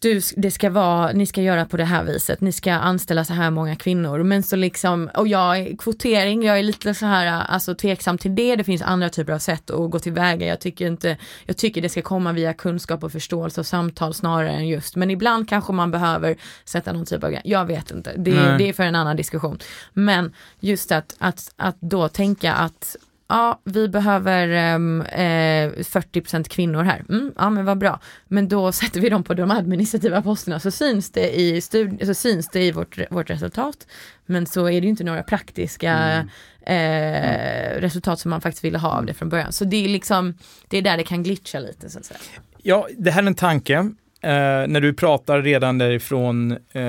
du, 0.00 0.20
det 0.36 0.50
ska 0.50 0.70
vara, 0.70 1.12
ni 1.12 1.26
ska 1.26 1.42
göra 1.42 1.64
på 1.64 1.76
det 1.76 1.84
här 1.84 2.04
viset, 2.04 2.40
ni 2.40 2.52
ska 2.52 2.72
anställa 2.72 3.24
så 3.24 3.32
här 3.32 3.50
många 3.50 3.76
kvinnor. 3.76 4.22
Men 4.22 4.42
så 4.42 4.56
liksom, 4.56 5.10
och 5.14 5.28
jag, 5.28 5.76
kvotering, 5.78 6.42
jag 6.42 6.58
är 6.58 6.62
lite 6.62 6.94
så 6.94 7.06
här, 7.06 7.42
alltså 7.48 7.74
tveksam 7.74 8.18
till 8.18 8.34
det. 8.34 8.56
Det 8.56 8.64
finns 8.64 8.82
andra 8.82 9.08
typer 9.08 9.32
av 9.32 9.38
sätt 9.38 9.70
att 9.70 9.90
gå 9.90 9.98
tillväga. 9.98 10.46
Jag 10.46 10.60
tycker 10.60 10.86
inte, 10.86 11.16
jag 11.46 11.56
tycker 11.56 11.82
det 11.82 11.88
ska 11.88 12.02
komma 12.02 12.32
via 12.32 12.52
kunskap 12.52 13.04
och 13.04 13.12
förståelse 13.12 13.60
och 13.60 13.66
samtal 13.66 14.14
snarare 14.14 14.50
än 14.50 14.68
just, 14.68 14.96
men 14.96 15.10
ibland 15.10 15.48
kanske 15.48 15.72
man 15.72 15.90
behöver 15.90 16.36
sätta 16.64 16.92
någon 16.92 17.06
typ 17.06 17.24
av, 17.24 17.34
jag 17.44 17.64
vet 17.64 17.90
inte, 17.90 18.12
det, 18.16 18.56
det 18.58 18.68
är 18.68 18.72
för 18.72 18.82
en 18.82 18.94
annan 18.94 19.16
diskussion. 19.16 19.58
Men 19.92 20.32
just 20.60 20.92
att, 20.92 21.16
att, 21.18 21.52
att 21.56 21.76
då 21.80 22.08
tänka 22.08 22.52
att 22.52 22.96
ja, 23.28 23.60
vi 23.64 23.88
behöver 23.88 24.74
um, 24.74 25.00
eh, 25.00 25.70
40% 25.70 26.48
kvinnor 26.48 26.82
här. 26.82 27.04
Mm, 27.08 27.32
ja, 27.36 27.50
men 27.50 27.64
vad 27.64 27.78
bra. 27.78 28.00
Men 28.28 28.48
då 28.48 28.72
sätter 28.72 29.00
vi 29.00 29.08
dem 29.08 29.24
på 29.24 29.34
de 29.34 29.50
administrativa 29.50 30.22
posterna 30.22 30.60
så 30.60 30.70
syns 30.70 31.10
det 31.10 31.40
i, 31.40 31.60
så 32.06 32.14
syns 32.14 32.48
det 32.48 32.62
i 32.62 32.72
vårt, 32.72 32.98
vårt 33.10 33.30
resultat. 33.30 33.86
Men 34.26 34.46
så 34.46 34.66
är 34.66 34.80
det 34.80 34.84
ju 34.84 34.88
inte 34.88 35.04
några 35.04 35.22
praktiska 35.22 35.92
mm. 35.92 36.28
Eh, 36.68 37.80
resultat 37.80 38.20
som 38.20 38.30
man 38.30 38.40
faktiskt 38.40 38.64
ville 38.64 38.78
ha 38.78 38.98
av 38.98 39.06
det 39.06 39.14
från 39.14 39.28
början. 39.28 39.52
Så 39.52 39.64
det 39.64 39.84
är 39.84 39.88
liksom, 39.88 40.34
det 40.68 40.78
är 40.78 40.82
där 40.82 40.96
det 40.96 41.02
kan 41.02 41.22
glitcha 41.22 41.58
lite 41.58 41.90
så 41.90 41.98
att 41.98 42.04
säga. 42.04 42.20
Ja, 42.62 42.88
det 42.98 43.10
här 43.10 43.22
är 43.22 43.26
en 43.26 43.34
tanke 43.34 43.74
eh, 43.74 44.66
när 44.68 44.80
du 44.80 44.94
pratar 44.94 45.42
redan 45.42 45.78
därifrån 45.78 46.52
eh, 46.72 46.82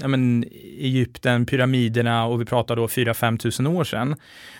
ja, 0.00 0.08
men, 0.08 0.44
Egypten, 0.78 1.46
pyramiderna 1.46 2.26
och 2.26 2.40
vi 2.40 2.44
pratar 2.44 2.76
då 2.76 2.86
4-5 2.86 3.38
tusen 3.38 3.66
år 3.66 3.84
sedan. 3.84 4.16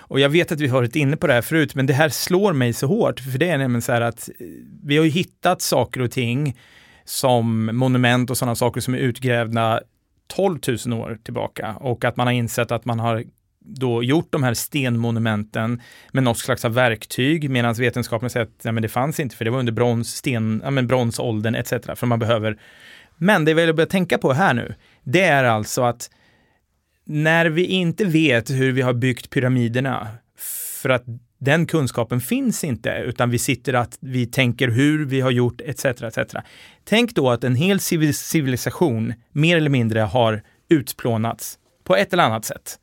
Och 0.08 0.20
jag 0.20 0.28
vet 0.28 0.52
att 0.52 0.60
vi 0.60 0.66
har 0.66 0.78
varit 0.78 0.96
inne 0.96 1.16
på 1.16 1.26
det 1.26 1.32
här 1.32 1.42
förut, 1.42 1.74
men 1.74 1.86
det 1.86 1.92
här 1.92 2.08
slår 2.08 2.52
mig 2.52 2.72
så 2.72 2.86
hårt, 2.86 3.20
för 3.20 3.38
det 3.38 3.48
är 3.48 3.58
nämligen 3.58 3.82
så 3.82 3.92
här 3.92 4.00
att 4.00 4.28
eh, 4.28 4.46
vi 4.84 4.96
har 4.96 5.04
ju 5.04 5.10
hittat 5.10 5.62
saker 5.62 6.00
och 6.00 6.10
ting 6.10 6.56
som 7.04 7.70
monument 7.72 8.30
och 8.30 8.38
sådana 8.38 8.54
saker 8.54 8.80
som 8.80 8.94
är 8.94 8.98
utgrävda 8.98 9.80
12 10.26 10.58
000 10.86 11.00
år 11.00 11.18
tillbaka 11.24 11.74
och 11.80 12.04
att 12.04 12.16
man 12.16 12.26
har 12.26 12.34
insett 12.34 12.70
att 12.70 12.84
man 12.84 13.00
har 13.00 13.24
då 13.64 14.02
gjort 14.02 14.28
de 14.30 14.42
här 14.42 14.54
stenmonumenten 14.54 15.82
med 16.12 16.22
något 16.22 16.38
slags 16.38 16.64
av 16.64 16.74
verktyg 16.74 17.50
medan 17.50 17.74
vetenskapen 17.74 18.30
säger 18.30 18.46
att 18.46 18.64
ja, 18.64 18.72
men 18.72 18.82
det 18.82 18.88
fanns 18.88 19.20
inte 19.20 19.36
för 19.36 19.44
det 19.44 19.50
var 19.50 19.58
under 19.58 19.72
brons, 19.72 20.14
sten, 20.16 20.60
ja, 20.64 20.70
men 20.70 20.86
bronsåldern 20.86 21.54
etc. 21.54 21.72
För 21.94 22.06
man 22.06 22.18
behöver. 22.18 22.58
Men 23.16 23.44
det 23.44 23.54
vi 23.54 23.66
vill 23.66 23.74
börja 23.74 23.86
tänka 23.86 24.18
på 24.18 24.32
här 24.32 24.54
nu, 24.54 24.74
det 25.02 25.24
är 25.24 25.44
alltså 25.44 25.82
att 25.82 26.10
när 27.04 27.46
vi 27.46 27.64
inte 27.66 28.04
vet 28.04 28.50
hur 28.50 28.72
vi 28.72 28.82
har 28.82 28.92
byggt 28.92 29.30
pyramiderna, 29.30 30.08
för 30.82 30.88
att 30.88 31.04
den 31.38 31.66
kunskapen 31.66 32.20
finns 32.20 32.64
inte, 32.64 32.90
utan 32.90 33.30
vi 33.30 33.38
sitter 33.38 33.74
att 33.74 33.98
vi 34.00 34.26
tänker 34.26 34.68
hur 34.68 35.04
vi 35.04 35.20
har 35.20 35.30
gjort 35.30 35.60
etc. 35.60 35.84
etc. 35.84 36.34
Tänk 36.84 37.14
då 37.14 37.30
att 37.30 37.44
en 37.44 37.54
hel 37.54 37.80
civilisation 38.14 39.14
mer 39.32 39.56
eller 39.56 39.70
mindre 39.70 40.00
har 40.00 40.42
utplånats 40.68 41.58
på 41.84 41.96
ett 41.96 42.12
eller 42.12 42.22
annat 42.22 42.44
sätt. 42.44 42.78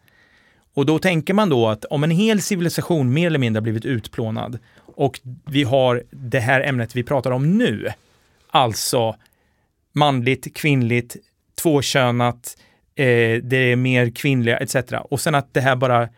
Och 0.74 0.86
då 0.86 1.00
tänker 1.00 1.34
man 1.34 1.50
då 1.50 1.68
att 1.68 1.86
om 1.86 2.04
en 2.04 2.12
hel 2.12 2.42
civilisation 2.42 3.14
mer 3.14 3.28
eller 3.28 3.40
mindre 3.40 3.58
har 3.58 3.64
blivit 3.64 3.86
utplånad 3.86 4.60
och 4.96 5.20
vi 5.46 5.64
har 5.64 6.04
det 6.12 6.40
här 6.40 6.62
ämnet 6.62 6.96
vi 6.96 7.04
pratar 7.04 7.32
om 7.32 7.58
nu, 7.58 7.88
alltså 8.50 9.16
manligt, 9.94 10.56
kvinnligt, 10.56 11.16
tvåkönat, 11.62 12.58
eh, 13.02 13.42
det 13.44 13.58
är 13.58 13.76
mer 13.76 14.10
kvinnliga 14.10 14.58
etc. 14.58 14.76
Och 15.04 15.22
sen 15.22 15.36
att 15.36 15.54
det 15.54 15.62
här 15.62 15.76
bara, 15.76 16.10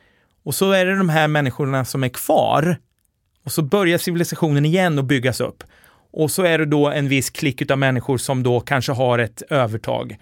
och 0.43 0.55
så 0.55 0.71
är 0.71 0.85
det 0.85 0.97
de 0.97 1.09
här 1.09 1.27
människorna 1.27 1.85
som 1.85 2.03
är 2.03 2.09
kvar 2.09 2.77
och 3.45 3.51
så 3.51 3.61
börjar 3.61 3.97
civilisationen 3.97 4.65
igen 4.65 4.99
att 4.99 5.05
byggas 5.05 5.41
upp. 5.41 5.63
Och 6.11 6.31
så 6.31 6.43
är 6.43 6.57
det 6.57 6.65
då 6.65 6.89
en 6.89 7.07
viss 7.07 7.29
klick 7.29 7.71
av 7.71 7.77
människor 7.77 8.17
som 8.17 8.43
då 8.43 8.59
kanske 8.59 8.91
har 8.91 9.19
ett 9.19 9.41
övertag. 9.49 10.17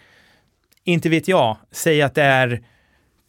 Inte 0.84 1.09
vet 1.09 1.28
jag, 1.28 1.57
säg 1.72 2.01
att 2.01 2.16
det 2.16 2.24
är 2.24 2.62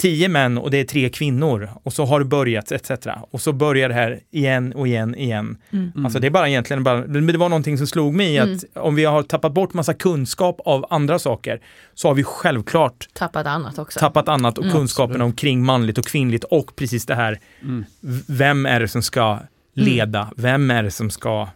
tio 0.02 0.28
män 0.28 0.58
och 0.58 0.70
det 0.70 0.80
är 0.80 0.84
tre 0.84 1.08
kvinnor 1.08 1.68
och 1.82 1.92
så 1.92 2.04
har 2.04 2.18
det 2.18 2.24
börjat 2.24 2.72
etc. 2.72 2.90
Och 3.30 3.40
så 3.40 3.52
börjar 3.52 3.88
det 3.88 3.94
här 3.94 4.20
igen 4.30 4.72
och 4.72 4.86
igen 4.86 5.14
igen. 5.14 5.56
Mm. 5.70 6.04
Alltså 6.04 6.18
det 6.18 6.26
är 6.26 6.30
bara 6.30 6.48
egentligen 6.48 6.84
bara, 6.84 7.04
men 7.06 7.26
det 7.26 7.38
var 7.38 7.48
någonting 7.48 7.78
som 7.78 7.86
slog 7.86 8.14
mig 8.14 8.38
mm. 8.38 8.54
att 8.54 8.64
om 8.76 8.94
vi 8.94 9.04
har 9.04 9.22
tappat 9.22 9.52
bort 9.52 9.74
massa 9.74 9.94
kunskap 9.94 10.60
av 10.64 10.86
andra 10.90 11.18
saker 11.18 11.60
så 11.94 12.08
har 12.08 12.14
vi 12.14 12.24
självklart 12.24 13.08
tappat 13.12 13.46
annat 13.46 13.78
också. 13.78 13.98
Tappat 13.98 14.28
annat 14.28 14.58
och 14.58 14.64
mm. 14.64 14.76
kunskapen 14.76 15.20
omkring 15.20 15.64
manligt 15.64 15.98
och 15.98 16.04
kvinnligt 16.04 16.44
och 16.44 16.76
precis 16.76 17.06
det 17.06 17.14
här. 17.14 17.40
Mm. 17.62 17.84
Vem 18.26 18.66
är 18.66 18.80
det 18.80 18.88
som 18.88 19.02
ska 19.02 19.30
mm. 19.30 19.42
leda? 19.74 20.30
Vem 20.36 20.70
är 20.70 20.82
det 20.82 20.90
som 20.90 21.10
ska 21.10 21.48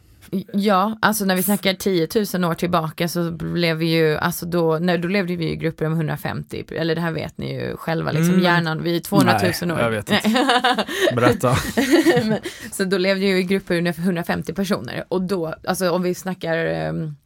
Ja, 0.52 0.98
alltså 1.02 1.24
när 1.24 1.36
vi 1.36 1.42
snackar 1.42 1.74
10 1.74 2.08
000 2.34 2.50
år 2.50 2.54
tillbaka 2.54 3.08
så 3.08 3.30
blev 3.30 3.76
vi 3.76 3.86
ju, 3.86 4.16
alltså 4.16 4.46
då, 4.46 4.78
nej, 4.80 4.98
då 4.98 5.08
levde 5.08 5.36
vi 5.36 5.50
i 5.50 5.56
grupper 5.56 5.86
om 5.86 5.92
150, 5.92 6.64
eller 6.70 6.94
det 6.94 7.00
här 7.00 7.12
vet 7.12 7.38
ni 7.38 7.54
ju 7.54 7.76
själva, 7.76 8.12
liksom 8.12 8.34
mm. 8.34 8.44
hjärnan, 8.44 8.82
vi 8.82 8.96
är 8.96 9.00
200 9.00 9.38
000 9.42 9.52
nej, 9.62 9.72
år. 9.72 9.80
jag 9.80 9.90
vet 9.90 10.10
inte. 10.24 10.84
Berätta. 11.14 11.56
Men, 12.28 12.38
så 12.72 12.84
då 12.84 12.98
levde 12.98 13.20
vi 13.20 13.38
i 13.38 13.42
grupper 13.42 13.78
ungefär 13.78 14.02
150 14.02 14.52
personer 14.52 15.04
och 15.08 15.22
då, 15.22 15.54
alltså 15.64 15.90
om 15.90 16.02
vi 16.02 16.14
snackar 16.14 16.88
um, 16.88 17.16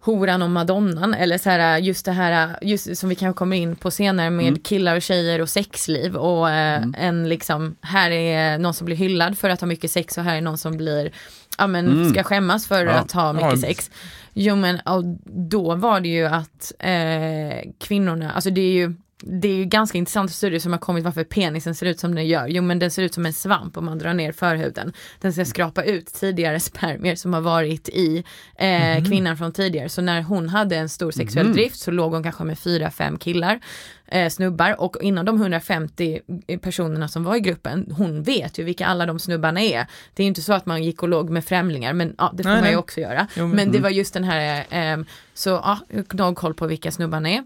horan 0.00 0.42
och 0.42 0.50
madonnan 0.50 1.14
eller 1.14 1.38
så 1.38 1.50
här 1.50 1.78
just 1.78 2.04
det 2.04 2.12
här 2.12 2.58
just 2.62 2.96
som 2.96 3.08
vi 3.08 3.14
kanske 3.14 3.38
kommer 3.38 3.56
in 3.56 3.76
på 3.76 3.90
senare 3.90 4.30
med 4.30 4.48
mm. 4.48 4.60
killar 4.60 4.96
och 4.96 5.02
tjejer 5.02 5.40
och 5.40 5.48
sexliv 5.48 6.16
och 6.16 6.50
eh, 6.50 6.82
mm. 6.82 6.94
en 6.98 7.28
liksom 7.28 7.76
här 7.80 8.10
är 8.10 8.58
någon 8.58 8.74
som 8.74 8.84
blir 8.84 8.96
hyllad 8.96 9.38
för 9.38 9.50
att 9.50 9.60
ha 9.60 9.66
mycket 9.66 9.90
sex 9.90 10.18
och 10.18 10.24
här 10.24 10.36
är 10.36 10.40
någon 10.40 10.58
som 10.58 10.76
blir 10.76 11.12
ja 11.58 11.66
men 11.66 11.86
mm. 11.86 12.10
ska 12.10 12.22
skämmas 12.22 12.66
för 12.66 12.86
ja. 12.86 12.92
att 12.92 13.12
ha 13.12 13.32
mycket 13.32 13.50
ja. 13.50 13.56
sex. 13.56 13.90
Jo 14.32 14.56
men 14.56 14.80
då 15.24 15.74
var 15.74 16.00
det 16.00 16.08
ju 16.08 16.26
att 16.26 16.72
eh, 16.78 17.70
kvinnorna, 17.78 18.32
alltså 18.32 18.50
det 18.50 18.60
är 18.60 18.72
ju 18.72 18.94
det 19.20 19.48
är 19.48 19.54
ju 19.54 19.64
ganska 19.64 19.98
intressant 19.98 20.32
studie 20.32 20.60
som 20.60 20.72
har 20.72 20.78
kommit 20.78 21.04
varför 21.04 21.24
penisen 21.24 21.74
ser 21.74 21.86
ut 21.86 22.00
som 22.00 22.14
den 22.14 22.26
gör. 22.26 22.46
Jo 22.46 22.62
men 22.62 22.78
den 22.78 22.90
ser 22.90 23.02
ut 23.02 23.14
som 23.14 23.26
en 23.26 23.32
svamp 23.32 23.76
om 23.76 23.84
man 23.84 23.98
drar 23.98 24.14
ner 24.14 24.32
förhuden. 24.32 24.92
Den 25.20 25.32
ska 25.32 25.44
skrapa 25.44 25.82
ut 25.84 26.06
tidigare 26.06 26.60
spermier 26.60 27.14
som 27.14 27.32
har 27.32 27.40
varit 27.40 27.88
i 27.88 28.24
eh, 28.58 28.90
mm. 28.90 29.04
kvinnan 29.04 29.36
från 29.36 29.52
tidigare. 29.52 29.88
Så 29.88 30.02
när 30.02 30.22
hon 30.22 30.48
hade 30.48 30.76
en 30.76 30.88
stor 30.88 31.10
sexuell 31.10 31.46
mm. 31.46 31.56
drift 31.56 31.78
så 31.78 31.90
låg 31.90 32.12
hon 32.12 32.22
kanske 32.22 32.44
med 32.44 32.58
fyra, 32.58 32.90
fem 32.90 33.18
killar, 33.18 33.60
eh, 34.08 34.28
snubbar 34.28 34.80
och 34.80 34.96
inom 35.00 35.24
de 35.24 35.36
150 35.36 36.20
personerna 36.60 37.08
som 37.08 37.24
var 37.24 37.36
i 37.36 37.40
gruppen, 37.40 37.94
hon 37.96 38.22
vet 38.22 38.58
ju 38.58 38.64
vilka 38.64 38.86
alla 38.86 39.06
de 39.06 39.18
snubbarna 39.18 39.60
är. 39.60 39.86
Det 40.14 40.22
är 40.22 40.26
inte 40.26 40.42
så 40.42 40.52
att 40.52 40.66
man 40.66 40.84
gick 40.84 41.02
och 41.02 41.08
låg 41.08 41.30
med 41.30 41.44
främlingar 41.44 41.92
men 41.92 42.14
ja, 42.18 42.32
det 42.34 42.42
får 42.42 42.50
nej, 42.50 42.60
man 42.60 42.70
ju 42.70 42.76
också 42.76 43.00
göra. 43.00 43.26
Jo, 43.36 43.46
men, 43.46 43.56
men 43.56 43.66
det 43.66 43.78
mm. 43.78 43.82
var 43.82 43.90
just 43.90 44.14
den 44.14 44.24
här, 44.24 44.64
eh, 44.70 44.98
så 45.34 45.50
ja, 45.50 45.78
jag 46.12 46.24
har 46.24 46.34
koll 46.34 46.54
på 46.54 46.66
vilka 46.66 46.90
snubbarna 46.90 47.30
är 47.30 47.44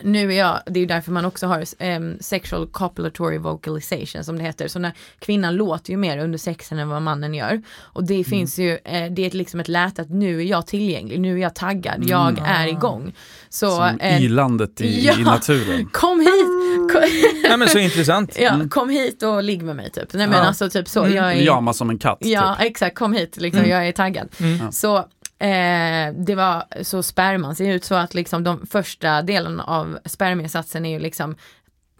nu 0.00 0.32
är 0.32 0.38
jag, 0.38 0.60
det 0.66 0.80
är 0.80 0.86
därför 0.86 1.12
man 1.12 1.24
också 1.24 1.46
har 1.46 1.64
um, 1.96 2.16
sexual 2.20 2.66
copulatory 2.66 3.38
vocalization 3.38 4.24
som 4.24 4.38
det 4.38 4.44
heter. 4.44 4.68
Så 4.68 4.78
när 4.78 4.92
kvinnan 5.18 5.56
låter 5.56 5.90
ju 5.90 5.96
mer 5.96 6.18
under 6.18 6.38
sexen 6.38 6.78
än 6.78 6.88
vad 6.88 7.02
mannen 7.02 7.34
gör. 7.34 7.62
Och 7.78 8.04
det 8.04 8.14
mm. 8.14 8.24
finns 8.24 8.58
ju, 8.58 8.78
eh, 8.84 9.12
det 9.12 9.26
är 9.26 9.30
liksom 9.30 9.60
ett 9.60 9.68
läte 9.68 10.02
att 10.02 10.10
nu 10.10 10.40
är 10.40 10.44
jag 10.44 10.66
tillgänglig, 10.66 11.20
nu 11.20 11.34
är 11.34 11.42
jag 11.42 11.54
taggad, 11.54 11.96
mm. 11.96 12.08
jag 12.08 12.38
är 12.44 12.66
igång. 12.66 13.14
Så, 13.48 13.70
som 13.70 14.00
eh, 14.00 14.22
ilandet 14.22 14.80
i, 14.80 15.04
ja, 15.06 15.18
i 15.18 15.22
naturen. 15.22 15.86
Kom 15.92 16.20
hit! 16.20 16.92
Kom, 16.92 17.02
Nej 17.42 17.56
men 17.58 17.68
så 17.68 17.78
intressant. 17.78 18.38
Ja, 18.44 18.50
mm. 18.50 18.68
kom 18.68 18.90
hit 18.90 19.22
och 19.22 19.42
ligg 19.42 19.62
med 19.62 19.76
mig 19.76 19.90
typ. 19.90 20.12
Nej 20.12 20.26
men 20.26 20.38
ja. 20.38 20.44
alltså 20.44 20.70
typ 20.70 20.88
så. 20.88 21.00
Mm. 21.00 21.16
Jag 21.16 21.32
är, 21.32 21.38
Pyjamas 21.38 21.76
som 21.76 21.90
en 21.90 21.98
katt. 21.98 22.18
Ja 22.20 22.56
typ. 22.58 22.66
exakt, 22.66 22.98
kom 22.98 23.12
hit 23.12 23.36
liksom, 23.36 23.58
mm. 23.58 23.70
jag 23.70 23.88
är 23.88 23.92
taggad. 23.92 24.28
Mm. 24.40 24.72
Så 24.72 25.04
Eh, 25.38 26.14
det 26.14 26.34
var 26.34 26.82
så 26.82 27.02
sperman 27.02 27.56
ser 27.56 27.72
ut 27.72 27.84
så 27.84 27.94
att 27.94 28.14
liksom 28.14 28.44
de 28.44 28.66
första 28.66 29.22
delen 29.22 29.60
av 29.60 29.98
spermiesatsen 30.04 30.86
är 30.86 30.90
ju 30.90 30.98
liksom 30.98 31.36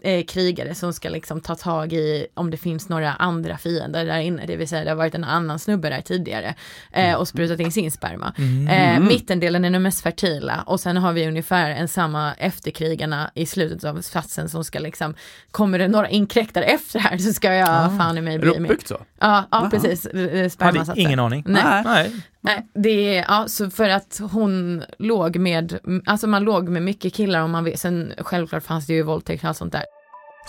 eh, 0.05 0.25
krigare 0.25 0.75
som 0.75 0.93
ska 0.93 1.09
liksom 1.09 1.41
ta 1.41 1.55
tag 1.55 1.93
i 1.93 2.27
om 2.33 2.51
det 2.51 2.57
finns 2.57 2.89
några 2.89 3.13
andra 3.13 3.57
fiender 3.57 4.05
där 4.05 4.19
inne, 4.19 4.45
det 4.45 4.55
vill 4.55 4.67
säga 4.67 4.83
det 4.83 4.89
har 4.89 4.95
varit 4.95 5.15
en 5.15 5.23
annan 5.23 5.59
snubbe 5.59 5.89
där 5.89 6.01
tidigare 6.01 6.55
eh, 6.91 7.13
och 7.13 7.27
sprutat 7.27 7.59
in 7.59 7.71
sin 7.71 7.91
sperma. 7.91 8.33
Mm. 8.37 8.67
Eh, 8.67 9.07
mittendelen 9.09 9.65
är 9.65 9.69
den 9.69 9.83
mest 9.83 10.01
fertila 10.01 10.63
och 10.65 10.79
sen 10.79 10.97
har 10.97 11.13
vi 11.13 11.27
ungefär 11.27 11.69
en 11.69 11.87
samma 11.87 12.33
efterkrigarna 12.33 13.31
i 13.35 13.45
slutet 13.45 13.83
av 13.83 14.01
satsen 14.01 14.49
som 14.49 14.63
ska 14.63 14.79
liksom, 14.79 15.15
kommer 15.51 15.79
det 15.79 15.87
några 15.87 16.09
inkräktare 16.09 16.65
efter 16.65 16.99
här 16.99 17.17
så 17.17 17.33
ska 17.33 17.53
jag 17.53 17.69
ah. 17.69 17.97
fan 17.97 18.17
i 18.17 18.21
mig 18.21 18.39
bli 18.39 18.47
med. 18.47 18.55
Är 18.55 18.59
det 18.59 18.65
uppbyggt 18.65 18.87
så? 18.87 19.01
Ja, 19.19 19.47
ja 19.51 19.69
precis. 19.71 20.05
Eh, 20.05 20.51
Hade 20.59 20.85
ingen 20.95 21.19
aning. 21.19 21.43
Nej. 21.47 21.83
Nej. 21.85 22.11
Nej, 22.45 22.67
det 22.73 23.17
är, 23.17 23.25
ja, 23.27 23.47
så 23.47 23.69
för 23.69 23.89
att 23.89 24.21
hon 24.31 24.83
låg 24.99 25.37
med, 25.37 25.79
alltså 26.05 26.27
man 26.27 26.43
låg 26.43 26.69
med 26.69 26.83
mycket 26.83 27.13
killar 27.13 27.43
och 27.43 27.49
man 27.49 27.63
vet, 27.63 27.79
sen 27.79 28.13
självklart 28.17 28.63
fanns 28.63 28.87
det 28.87 28.93
ju 28.93 29.03
våldtäkt 29.03 29.43
och 29.43 29.47
allt 29.47 29.57
sånt 29.57 29.71
där. 29.71 29.83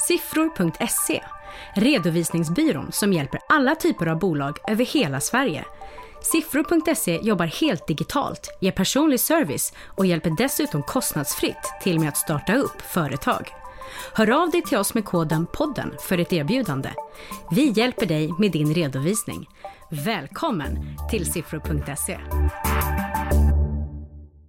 Siffror.se, 0.09 1.23
redovisningsbyrån 1.75 2.89
som 2.93 3.13
hjälper 3.13 3.41
alla 3.49 3.75
typer 3.75 4.07
av 4.07 4.19
bolag 4.19 4.59
över 4.69 4.85
hela 4.85 5.21
Sverige. 5.21 5.65
Siffror.se 6.23 7.19
jobbar 7.23 7.47
helt 7.47 7.87
digitalt, 7.87 8.59
ger 8.61 8.73
personlig 8.73 9.21
service 9.21 9.73
och 9.87 10.07
hjälper 10.07 10.31
dessutom 10.39 10.83
kostnadsfritt 10.83 11.73
till 11.83 12.01
med 12.01 12.09
att 12.09 12.17
starta 12.17 12.55
upp 12.55 12.83
företag. 12.83 13.53
Hör 14.13 14.43
av 14.43 14.51
dig 14.51 14.63
till 14.63 14.79
oss 14.79 14.95
med 14.95 15.05
koden 15.05 15.47
podden 15.53 15.95
för 16.01 16.19
ett 16.19 16.33
erbjudande. 16.33 16.91
Vi 17.51 17.71
hjälper 17.71 18.07
dig 18.07 18.33
med 18.39 18.53
din 18.53 18.75
redovisning. 18.75 19.49
Välkommen 19.91 20.79
till 21.11 21.33
siffror.se. 21.33 22.19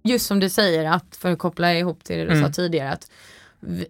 just 0.04 0.26
som 0.26 0.40
du 0.40 0.48
säger, 0.50 0.84
att 0.90 1.16
för 1.16 1.32
att 1.32 1.38
koppla 1.38 1.74
ihop 1.74 2.04
till 2.04 2.16
det 2.18 2.24
du 2.24 2.30
Mm. 2.32 2.44
sa 2.44 2.52
tidigare, 2.52 2.90
att 2.90 3.10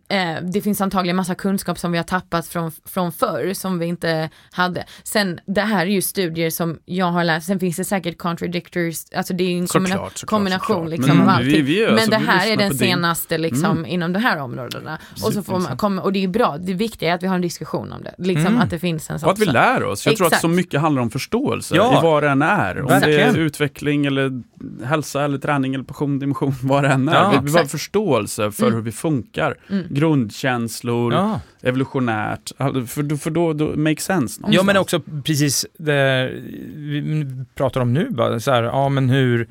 eh, 0.09 0.43
det 0.53 0.61
finns 0.61 0.81
antagligen 0.81 1.16
massa 1.16 1.35
kunskap 1.35 1.79
som 1.79 1.93
vi 1.93 1.99
har 1.99 2.05
tappat 2.05 2.47
från, 2.47 2.73
från 2.85 3.12
förr 3.12 3.53
som 3.55 3.79
vi 3.79 3.87
inte 3.87 4.31
hade. 4.51 4.85
Sen 5.03 5.41
det 5.47 5.61
här 5.61 5.87
är 5.87 5.91
ju 5.91 6.03
studier 6.03 6.51
som 6.51 6.79
jag 6.85 7.07
har 7.07 7.25
läst, 7.25 7.47
sen 7.47 7.61
finns 7.61 7.77
det 7.77 7.85
säkert 7.85 8.19
contradictors, 8.19 8.97
alltså 9.16 9.35
det 9.35 9.45
är 9.45 9.49
ju 9.51 9.59
en 9.59 9.69
Såklart, 9.69 9.83
kombina- 9.91 10.11
såklart, 10.14 10.31
kombination 10.31 10.77
såklart. 10.77 10.91
liksom 10.91 11.16
Men 11.19 11.29
av 11.29 11.35
allting. 11.35 11.51
vi- 11.53 11.62
vi- 11.62 11.85
Men 11.85 11.95
alltså, 11.95 12.11
det 12.11 12.19
vi 12.19 12.25
här 12.25 12.53
är 12.53 12.57
den 12.57 12.69
på 12.71 12.77
din- 12.77 12.79
senaste 12.79 13.39
liksom 13.39 13.71
Mm. 13.79 13.87
inom 13.87 14.12
de 14.12 14.19
här 14.19 14.39
områdena. 14.39 14.99
Och 15.25 15.33
så 15.33 15.43
får 15.43 15.59
man 15.59 15.77
komma, 15.77 16.03
och 16.03 16.12
det 16.12 16.25
är 16.25 16.29
bra, 16.29 16.57
det 16.59 16.75
viktiga 16.75 17.11
är 17.11 17.14
att 17.14 17.23
vi 17.23 17.27
har 17.27 17.35
en 17.35 17.41
diskussion 17.41 17.93
om 17.93 18.03
det, 18.03 18.14
liksom 18.19 18.47
Mm. 18.47 18.61
att 18.61 18.71
det 18.71 18.79
finns 18.79 19.11
en 19.11 19.19
sån 19.19 19.27
Och 19.27 19.33
att 19.33 19.39
vi 19.39 19.45
lär 19.47 19.85
oss. 19.85 20.07
Jag 20.07 20.16
tror 20.16 20.27
att 20.27 20.33
Exakt. 20.33 20.43
så 20.43 20.49
mycket 20.49 20.81
handlar 20.81 21.03
om 21.03 21.11
förståelse 21.11 21.77
Ja. 21.77 21.99
i 21.99 22.03
vad 22.03 22.23
det 22.23 22.29
än 22.31 22.43
är. 22.43 22.81
Om 22.81 22.87
det 22.89 22.95
är 22.95 23.01
Verkligen. 23.01 23.37
utveckling 23.37 24.07
eller 24.07 24.43
hälsa 24.85 25.25
eller 25.25 25.39
träning 25.39 25.75
eller 25.75 25.85
passion, 25.85 26.19
dimension, 26.19 26.55
vad 26.62 26.85
det 26.85 26.89
än 26.89 27.09
är. 27.09 27.14
Ja. 27.14 27.25
vi 27.31 27.37
behöver 27.37 27.49
Exakt. 27.51 27.71
förståelse 27.71 28.51
för 28.53 28.62
Mm. 28.62 28.75
hur 28.75 28.83
vi 28.83 28.93
funkar. 28.93 29.55
Mm. 29.71 29.87
Grundkänslor, 29.91 31.13
Ja. 31.13 31.41
evolutionärt. 31.63 32.53
För, 32.89 33.03
då- 33.03 33.17
för 33.17 33.31
då, 33.31 33.53
då 33.53 33.77
makes 33.77 34.05
sense. 34.05 34.41
Ja, 34.43 34.63
men 34.63 34.75
någonstans. 34.75 35.03
också 35.05 35.21
precis 35.25 35.67
det 35.79 36.31
vi 36.75 37.35
pratar 37.55 37.81
om 37.81 37.93
nu, 37.93 38.11
bara 38.11 38.41
så 38.41 38.51
här, 38.51 38.63
ja 38.63 38.89
men 38.89 39.11
hur, 39.11 39.49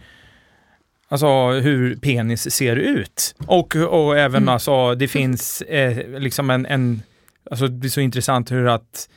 alltså 1.08 1.50
hur 1.52 1.96
penis 1.96 2.52
ser 2.52 2.76
ut. 2.76 3.36
Och, 3.48 3.76
och 3.76 4.18
även 4.18 4.44
Mm. 4.44 4.50
alltså, 4.54 4.96
det 4.96 5.08
finns 5.08 5.62
eh, 5.62 6.20
liksom 6.20 6.50
en, 6.50 6.66
en, 6.66 7.02
alltså 7.52 7.68
det 7.68 7.88
är 7.88 7.90
så 7.90 8.02
intressant 8.02 8.52
hur 8.52 8.68
att 8.68 9.10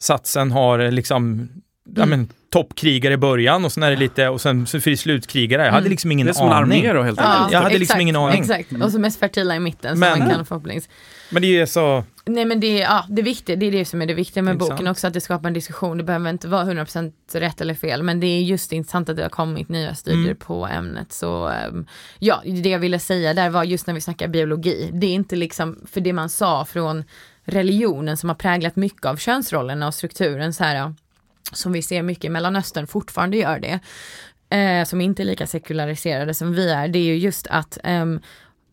satsen 0.00 0.50
har 0.52 0.90
liksom, 0.90 1.48
ja 1.96 2.02
Mm. 2.02 2.10
men 2.10 2.28
toppkrigare 2.50 3.14
i 3.14 3.16
början 3.16 3.64
och 3.64 3.72
sen 3.72 3.82
är 3.82 3.90
det 3.90 3.96
lite, 3.96 4.28
och 4.28 4.40
sen 4.40 4.66
för 4.66 4.96
slutkrigare. 4.96 5.62
Jag 5.64 5.72
hade 5.72 5.80
Mm. 5.82 5.90
liksom 5.90 6.12
ingen 6.12 6.26
det 6.26 6.30
är 6.30 6.34
som 6.34 6.46
en 6.46 6.52
aning. 6.52 6.86
armé 6.86 6.92
då 6.92 7.02
helt 7.02 7.20
Ja, 7.20 7.26
enkelt. 7.32 7.52
jag 7.52 7.58
hade 7.62 7.70
liksom 7.78 7.82
exakt, 7.82 8.00
ingen 8.02 8.16
aning. 8.16 8.40
Exakt, 8.40 8.72
och 8.82 8.92
så 8.92 8.98
mest 8.98 9.18
fertila 9.20 9.56
i 9.56 9.60
mitten 9.60 9.98
Men- 9.98 10.12
så 10.12 10.18
man 10.18 10.30
kan 10.30 10.46
förhopplings... 10.46 10.88
Men 11.32 11.42
det 11.42 11.60
är 11.60 11.66
så, 11.66 12.04
Nej 12.26 12.44
men 12.44 12.60
det 12.60 12.66
är, 12.66 12.82
ja, 12.82 13.04
det 13.08 13.22
viktiga, 13.22 13.56
det 13.56 13.66
är 13.66 13.70
det 13.72 13.84
som 13.84 14.02
är 14.02 14.06
det 14.06 14.14
viktiga 14.14 14.42
med 14.42 14.52
Intressant. 14.52 14.78
boken 14.78 14.90
också, 14.90 15.06
att 15.06 15.12
det 15.14 15.20
skapar 15.20 15.48
en 15.48 15.54
diskussion. 15.54 15.98
Det 15.98 16.04
behöver 16.04 16.30
inte 16.30 16.48
vara 16.48 16.64
100% 16.64 17.12
rätt 17.32 17.60
eller 17.60 17.74
fel, 17.74 18.02
men 18.02 18.20
det 18.20 18.26
är 18.26 18.40
just 18.42 18.72
intressant 18.72 19.08
att 19.08 19.16
det 19.16 19.22
har 19.22 19.28
kommit 19.30 19.68
nya 19.68 19.94
studier 19.94 20.24
Mm. 20.24 20.36
på 20.36 20.66
ämnet. 20.66 21.12
Så 21.12 21.48
ehm, 21.48 21.86
ja, 22.18 22.42
det 22.44 22.68
jag 22.68 22.78
ville 22.78 22.98
säga 22.98 23.34
där 23.34 23.50
var 23.50 23.64
just 23.64 23.86
när 23.86 23.94
vi 23.94 24.00
snackar 24.00 24.28
biologi, 24.28 24.90
det 24.92 25.06
är 25.06 25.14
inte 25.14 25.36
liksom, 25.36 25.78
för 25.92 26.00
det 26.00 26.12
man 26.12 26.28
sa 26.28 26.64
från 26.64 27.04
religionen 27.44 28.16
som 28.16 28.28
har 28.28 28.36
präglat 28.36 28.76
mycket 28.76 29.06
av 29.06 29.16
könsrollerna 29.16 29.86
och 29.86 29.94
strukturen 29.94 30.52
så 30.52 30.64
här, 30.64 30.94
som 31.52 31.72
vi 31.72 31.82
ser 31.82 32.02
mycket 32.02 32.24
i 32.24 32.28
Mellanöstern 32.28 32.86
fortfarande 32.86 33.36
gör 33.36 33.58
det, 33.58 33.80
eh, 34.56 34.84
som 34.84 35.00
inte 35.00 35.22
är 35.22 35.24
lika 35.24 35.46
sekulariserade 35.46 36.34
som 36.34 36.52
vi 36.52 36.70
är, 36.70 36.88
det 36.88 36.98
är 36.98 37.04
ju 37.04 37.16
just 37.16 37.46
att 37.46 37.78
ehm, 37.84 38.20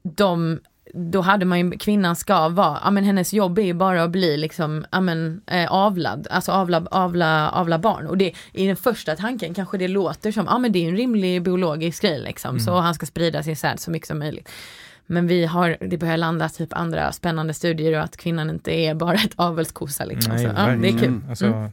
de 0.04 0.60
då 0.94 1.22
hade 1.22 1.46
man 1.46 1.60
ju, 1.60 1.78
kvinnan 1.78 2.16
ska 2.16 2.50
vara, 2.50 2.80
ja 2.84 2.92
men 2.92 3.04
hennes 3.04 3.34
jobb 3.34 3.60
är 3.60 3.64
ju 3.64 3.74
bara 3.74 4.04
att 4.04 4.10
bli 4.12 4.38
liksom, 4.38 4.86
ja 4.92 5.02
men 5.02 5.42
eh, 5.48 5.72
avlad, 5.72 6.28
alltså 6.32 6.52
avla, 6.52 6.88
avla, 6.92 7.50
avla 7.50 7.80
barn. 7.80 8.08
Och 8.08 8.18
det, 8.18 8.34
i 8.54 8.68
den 8.68 8.76
första 8.76 9.16
tanken 9.16 9.54
kanske 9.54 9.78
det 9.78 9.88
låter 9.88 10.32
som, 10.32 10.46
ja 10.46 10.58
men 10.58 10.72
det 10.72 10.86
är 10.86 10.90
en 10.90 10.98
rimlig 10.98 11.44
biologisk 11.44 12.02
grej 12.02 12.20
liksom, 12.20 12.60
så 12.60 12.80
han 12.80 12.94
ska 12.94 13.06
sprida 13.06 13.44
sin 13.44 13.56
säd 13.56 13.80
så 13.80 13.92
mycket 13.92 14.08
som 14.08 14.20
möjligt. 14.20 14.50
Men 15.06 15.28
vi 15.28 15.46
har, 15.46 15.78
det 15.80 15.98
börjar 15.98 16.18
landa 16.18 16.50
typ 16.50 16.74
andra 16.74 17.12
spännande 17.12 17.54
studier 17.54 17.98
och 17.98 18.04
att 18.04 18.18
kvinnan 18.18 18.50
inte 18.50 18.72
är 18.72 18.94
bara 18.94 19.14
ett 19.14 19.34
avelskossa 19.36 20.06
liksom. 20.06 20.34
nej, 20.34 20.44
så, 20.44 20.52
ja, 20.56 20.68
det 20.68 20.88
är 20.88 21.00
kul. 21.00 21.22
Alltså, 21.30 21.46
Mm. 21.46 21.72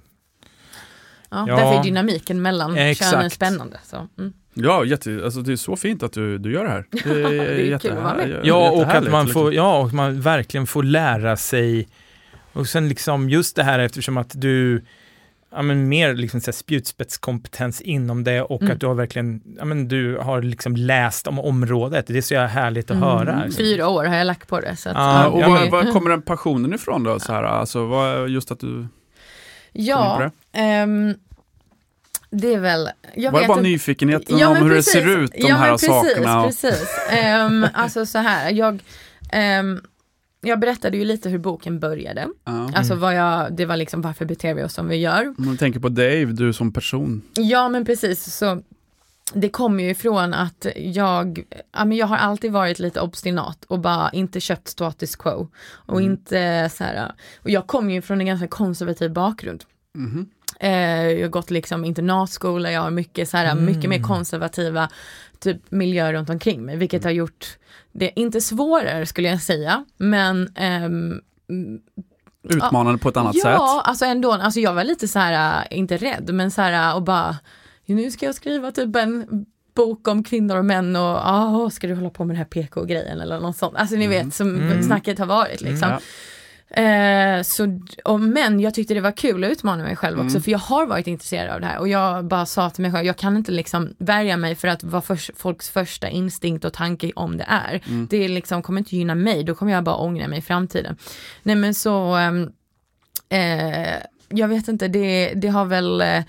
Ja, 1.34 1.44
Ja. 1.48 1.56
Därför 1.56 1.78
är 1.78 1.82
dynamiken 1.82 2.42
mellan 2.42 2.76
Exakt. 2.76 3.10
könen 3.10 3.30
spännande. 3.30 3.78
Så, 3.84 3.96
mm. 4.18 4.32
Ja, 4.54 4.84
jätte, 4.84 5.20
alltså 5.24 5.40
det 5.40 5.52
är 5.52 5.56
så 5.56 5.76
fint 5.76 6.02
att 6.02 6.12
du, 6.12 6.38
du 6.38 6.52
gör 6.52 6.64
det 6.64 6.70
här. 6.70 6.84
Det 7.04 7.10
är, 7.10 7.30
det 7.30 7.44
är 7.44 7.58
jätte- 7.70 7.88
kul 7.88 7.96
att 7.96 8.04
vara 8.04 8.14
med. 8.14 8.40
Ja, 8.44 8.70
och 8.70 8.82
att 8.82 9.10
man 9.10 9.24
liksom. 9.24 9.42
får, 9.42 9.54
ja, 9.54 9.78
och 9.78 9.92
man 9.92 10.20
verkligen 10.20 10.66
får 10.66 10.82
lära 10.82 11.36
sig. 11.36 11.88
Och 12.52 12.66
sen 12.66 12.88
liksom 12.88 13.28
just 13.30 13.56
det 13.56 13.62
här 13.62 13.78
eftersom 13.78 14.16
att 14.16 14.30
du, 14.40 14.84
ja 15.54 15.62
men 15.62 15.88
mer 15.88 16.14
liksom 16.14 16.40
så 16.40 16.46
här 16.46 16.52
spjutspetskompetens 16.52 17.80
inom 17.80 18.24
det 18.24 18.42
och 18.42 18.62
Mm. 18.62 18.72
att 18.74 18.80
du 18.80 18.86
har 18.86 18.94
verkligen, 18.94 19.40
ja 19.58 19.64
men 19.64 19.88
du 19.88 20.16
har 20.18 20.42
liksom 20.42 20.76
läst 20.76 21.26
om 21.26 21.38
området. 21.38 22.06
Det 22.06 22.16
är 22.18 22.22
så 22.22 22.36
härligt 22.38 22.90
att 22.90 22.96
höra. 22.96 23.32
Mm. 23.32 23.52
Fyra 23.52 23.88
år 23.88 24.04
har 24.04 24.16
jag 24.16 24.26
lagt 24.26 24.48
på 24.48 24.60
det. 24.60 24.76
Så 24.76 24.88
att, 24.88 24.94
Ja, 24.96 25.22
Ja, 25.22 25.28
och 25.28 25.40
ja, 25.40 25.48
var, 25.48 25.70
var 25.84 25.92
kommer 25.92 26.10
den 26.10 26.22
passionen 26.22 26.74
ifrån 26.74 27.02
då? 27.04 27.20
Så 27.20 27.32
här, 27.32 27.42
alltså, 27.42 27.86
vad, 27.86 28.28
just 28.28 28.50
att 28.50 28.60
du 28.60 28.86
Ja, 29.72 30.30
det? 30.54 30.60
ehm, 30.60 31.14
det 32.30 32.54
är 32.54 32.60
väl... 32.60 32.88
Jag 33.14 33.32
Var 33.32 33.38
det 33.38 33.42
vet 33.42 33.48
bara 33.48 33.58
inte- 33.58 33.68
nyfikenheten 33.70 34.38
Ja, 34.38 34.48
om 34.48 34.56
hur 34.56 34.70
precis. 34.70 34.92
det 34.94 35.00
ser 35.00 35.18
ut, 35.18 35.32
de 35.32 35.40
ja, 35.48 35.54
här 35.56 35.70
precis, 35.70 35.88
sakerna? 35.88 36.44
Precis, 36.44 36.88
Ehm, 37.10 37.66
alltså 37.74 38.06
så 38.06 38.18
här, 38.18 38.50
jag, 38.52 38.82
ehm, 39.32 39.80
jag 40.40 40.58
berättade 40.60 40.96
ju 40.96 41.04
lite 41.04 41.28
hur 41.28 41.38
boken 41.38 41.80
började. 41.80 42.28
ja. 42.44 42.70
Alltså 42.74 42.94
vad 42.94 43.14
jag, 43.16 43.56
det 43.56 43.66
var 43.66 43.76
liksom 43.76 44.02
varför 44.02 44.24
beter 44.24 44.54
vi 44.54 44.62
oss 44.62 44.74
som 44.74 44.88
vi 44.88 44.96
gör. 44.96 45.34
Du 45.38 45.56
tänker 45.56 45.80
på 45.80 45.88
Dave, 45.88 46.24
du 46.24 46.52
som 46.52 46.72
person. 46.72 47.22
Ja 47.34 47.68
men 47.68 47.84
precis, 47.84 48.34
så 48.36 48.62
det 49.32 49.48
kommer 49.48 49.84
ju 49.84 49.90
ifrån 49.90 50.34
att 50.34 50.66
jag, 50.76 51.42
ja, 51.72 51.84
men 51.84 51.96
jag 51.96 52.06
har 52.06 52.16
alltid 52.16 52.52
varit 52.52 52.78
lite 52.78 53.00
obstinat 53.00 53.64
och 53.64 53.78
bara 53.80 54.10
inte 54.12 54.40
köpt 54.40 54.68
status 54.68 55.16
quo. 55.16 55.48
Och 55.66 56.00
Mm. 56.00 56.12
inte 56.12 56.70
så 56.72 56.84
här, 56.84 57.12
och 57.42 57.50
jag 57.50 57.66
kommer 57.66 57.94
ju 57.94 58.02
från 58.02 58.20
en 58.20 58.26
ganska 58.26 58.48
konservativ 58.48 59.12
bakgrund. 59.12 59.64
Mhm. 59.94 60.26
Eh, 60.60 61.08
jag 61.10 61.22
har 61.24 61.28
gått 61.28 61.50
liksom 61.50 61.84
internatskola, 61.84 62.72
jag 62.72 62.80
har 62.80 62.90
mycket, 62.90 63.28
så 63.28 63.36
här, 63.36 63.52
Mm. 63.52 63.64
mycket 63.64 63.90
mer 63.90 64.02
konservativa 64.02 64.88
typ, 65.38 65.70
miljöer 65.70 66.12
runt 66.12 66.30
omkring 66.30 66.64
mig, 66.64 66.76
vilket 66.76 67.04
har 67.04 67.10
gjort 67.10 67.46
det 67.92 68.20
inte 68.20 68.40
svårare 68.40 69.06
skulle 69.06 69.28
jag 69.28 69.40
säga, 69.42 69.84
men 69.96 70.48
ehm, 70.56 71.20
Utmanande 72.48 72.98
på 72.98 73.08
ett 73.08 73.16
annat 73.16 73.34
sätt. 73.34 73.44
Ja, 73.44 73.82
alltså 73.84 74.04
ändå, 74.04 74.32
alltså 74.32 74.60
jag 74.60 74.74
var 74.74 74.84
lite 74.84 75.08
så 75.08 75.18
här, 75.18 75.64
äh, 75.70 75.78
inte 75.78 75.96
rädd, 75.96 76.30
men 76.34 76.50
så 76.50 76.62
här 76.62 76.88
äh, 76.90 76.96
och 76.96 77.02
bara, 77.02 77.36
nu 77.86 78.10
ska 78.10 78.26
jag 78.26 78.34
skriva 78.34 78.70
typ 78.72 78.96
en 78.96 79.26
bok 79.74 80.08
om 80.08 80.24
kvinnor 80.24 80.56
och 80.56 80.64
män 80.64 80.96
och 80.96 81.18
ah, 81.28 81.70
ska 81.70 81.86
du 81.86 81.94
hålla 81.94 82.10
på 82.10 82.24
med 82.24 82.34
den 82.34 82.38
här 82.38 82.44
PK-grejen 82.44 83.20
eller 83.20 83.40
något 83.40 83.56
sånt. 83.56 83.76
Alltså 83.76 83.96
ni 83.96 84.06
vet 84.06 84.34
som 84.34 84.54
Mm. 84.56 84.82
snacket 84.82 85.18
har 85.18 85.26
varit 85.26 85.60
liksom. 85.60 85.88
Ja. 85.90 86.00
Eh, 86.70 87.42
så, 87.42 87.80
och, 88.04 88.20
men 88.20 88.60
jag 88.60 88.74
tyckte 88.74 88.94
det 88.94 89.00
var 89.00 89.16
kul 89.16 89.44
att 89.44 89.50
utmana 89.50 89.82
mig 89.82 89.96
själv 89.96 90.18
också 90.18 90.30
Mm. 90.36 90.42
för 90.42 90.50
jag 90.50 90.58
har 90.58 90.86
varit 90.86 91.06
intresserad 91.06 91.54
av 91.54 91.60
det 91.60 91.66
här 91.66 91.78
och 91.78 91.88
jag 91.88 92.24
bara 92.24 92.46
sa 92.46 92.70
till 92.70 92.82
mig 92.82 92.92
själv, 92.92 93.06
jag 93.06 93.16
kan 93.16 93.36
inte 93.36 93.52
liksom 93.52 93.94
värja 93.98 94.36
mig 94.36 94.54
för 94.54 94.68
att 94.68 94.84
vara 94.84 95.02
förs- 95.02 95.30
folks 95.36 95.70
första 95.70 96.08
instinkt 96.08 96.64
och 96.64 96.72
tanke 96.72 97.12
om 97.16 97.36
det 97.36 97.44
är. 97.48 97.80
Mm. 97.88 98.06
Det 98.10 98.28
liksom 98.28 98.62
kommer 98.62 98.78
inte 98.78 98.96
gynna 98.96 99.14
mig, 99.14 99.44
då 99.44 99.54
kommer 99.54 99.72
jag 99.72 99.84
bara 99.84 99.96
ångra 99.96 100.28
mig 100.28 100.38
i 100.38 100.42
framtiden. 100.42 100.96
Nej 101.42 101.56
men 101.56 101.74
så, 101.74 102.14
ehm, 102.14 102.50
eh, 103.28 103.96
jag 104.28 104.48
vet 104.48 104.68
inte, 104.68 104.88
det, 104.88 105.32
det 105.34 105.48
har 105.48 105.64
väl 105.64 106.00
eh, 106.00 106.22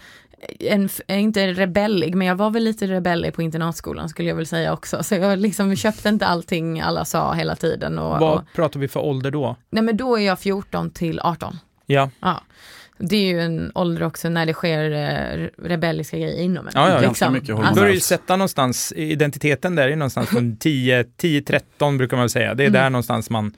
en, 0.60 0.90
inte 1.08 1.54
rebellig, 1.54 2.16
men 2.16 2.28
jag 2.28 2.36
var 2.36 2.50
väl 2.50 2.64
lite 2.64 2.88
rebellig 2.88 3.34
på 3.34 3.42
internatskolan 3.42 4.10
skulle 4.10 4.30
jag 4.30 4.36
väl 4.36 4.46
säga 4.46 4.74
också. 4.74 5.04
Så 5.04 5.16
jag 5.16 5.40
liksom 5.40 5.76
köpte 5.76 6.10
inte 6.10 6.26
allting 6.26 6.82
alla 6.82 7.06
sa 7.06 7.34
hela 7.34 7.56
tiden. 7.56 8.00
Och, 8.00 8.14
och, 8.14 8.20
Vad 8.20 8.46
pratar 8.56 8.80
vi 8.80 8.88
för 8.88 9.00
ålder 9.00 9.32
då? 9.32 9.56
nej 9.70 9.84
men 9.84 9.98
då 9.98 10.20
är 10.20 10.26
jag 10.26 10.40
14 10.40 10.90
till 10.92 11.20
18. 11.20 11.58
Ja, 11.86 12.10
Ja. 12.20 12.42
Det 12.98 13.16
är 13.16 13.26
ju 13.26 13.42
en 13.42 13.72
ålder 13.76 14.04
också 14.04 14.30
när 14.30 14.46
det 14.46 14.54
sker 14.54 14.92
eh, 14.92 15.48
rebelliska 15.64 16.18
grejer 16.18 16.42
inom 16.44 16.68
en. 16.68 16.72
Ja, 16.76 16.90
ja, 16.92 17.02
ganska 17.02 17.30
mycket 17.30 17.56
alltså, 17.56 17.76
börjar 17.76 17.94
ju 17.94 18.00
sätta 18.00 18.36
någonstans, 18.36 18.94
identiteten 18.96 19.76
där 19.76 19.88
är 19.88 19.96
någonstans 19.96 20.30
från 20.30 20.58
10, 20.60 21.04
10-13 21.04 21.98
brukar 21.98 22.18
man 22.18 22.24
väl 22.24 22.30
säga. 22.30 22.54
Det 22.54 22.64
är 22.64 22.68
Mm. 22.68 22.82
där 22.82 22.90
någonstans 22.90 23.30
man 23.30 23.56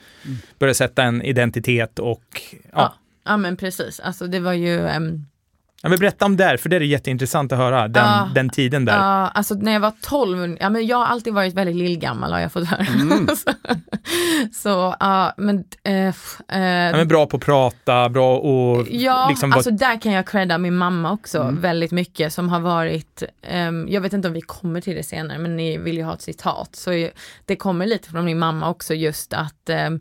börjar 0.60 0.74
sätta 0.74 1.04
en 1.04 1.22
identitet 1.22 2.00
och 2.00 2.42
ja. 2.64 2.70
ja. 2.74 2.94
ja 3.26 3.38
men 3.38 3.58
precis, 3.58 4.00
alltså 4.00 4.28
det 4.28 4.40
var 4.40 4.54
ju 4.54 4.88
ehm, 4.88 5.26
Ja, 5.84 5.90
men 5.90 6.00
berätta 6.00 6.26
om 6.26 6.38
där, 6.38 6.58
för 6.58 6.70
det 6.70 6.76
är 6.76 6.82
jätteintressant 6.82 7.52
att 7.52 7.58
höra, 7.58 7.88
den, 7.88 8.04
Ja. 8.06 8.30
den 8.36 8.50
tiden 8.50 8.86
där. 8.86 8.94
Ja, 8.98 9.28
alltså 9.28 9.54
när 9.54 9.72
jag 9.72 9.80
var 9.80 9.94
12, 10.02 10.58
ja 10.60 10.70
men 10.70 10.88
jag 10.88 10.98
har 10.98 11.06
alltid 11.06 11.34
varit 11.34 11.54
väldigt 11.54 11.76
lillgammal 11.76 12.32
har 12.32 12.40
jag 12.40 12.52
fått 12.52 12.68
höra. 12.68 12.86
Mm. 13.02 13.28
så, 14.54 14.96
ja, 15.00 15.34
men, 15.38 15.64
eh, 15.84 15.94
eh, 15.94 16.14
Ja, 16.50 16.92
men 16.98 17.08
bra 17.08 17.26
på 17.26 17.38
att 17.38 17.44
prata, 17.44 18.10
bra 18.10 18.38
och 18.38 18.88
Ja, 18.90 19.28
liksom 19.30 19.54
alltså 19.54 19.72
där 19.72 20.02
kan 20.02 20.12
jag 20.12 20.28
credda 20.28 20.58
min 20.58 20.76
mamma 20.76 21.12
också 21.12 21.42
Mm. 21.42 21.62
väldigt 21.62 21.92
mycket 21.92 22.34
som 22.34 22.50
har 22.50 22.60
varit, 22.60 23.24
ehm, 23.42 23.88
jag 23.90 24.02
vet 24.02 24.14
inte 24.14 24.28
om 24.28 24.34
vi 24.34 24.42
kommer 24.42 24.82
till 24.82 24.96
det 24.96 25.04
senare 25.04 25.38
men 25.38 25.56
ni 25.56 25.78
vill 25.78 25.98
ju 25.98 26.04
ha 26.04 26.14
ett 26.14 26.22
citat. 26.22 26.76
Så 26.76 27.10
det 27.46 27.56
kommer 27.56 27.86
lite 27.86 28.10
från 28.10 28.26
min 28.26 28.40
mamma 28.40 28.70
också 28.70 28.94
just 28.94 29.34
att 29.34 29.70
ehm, 29.70 30.00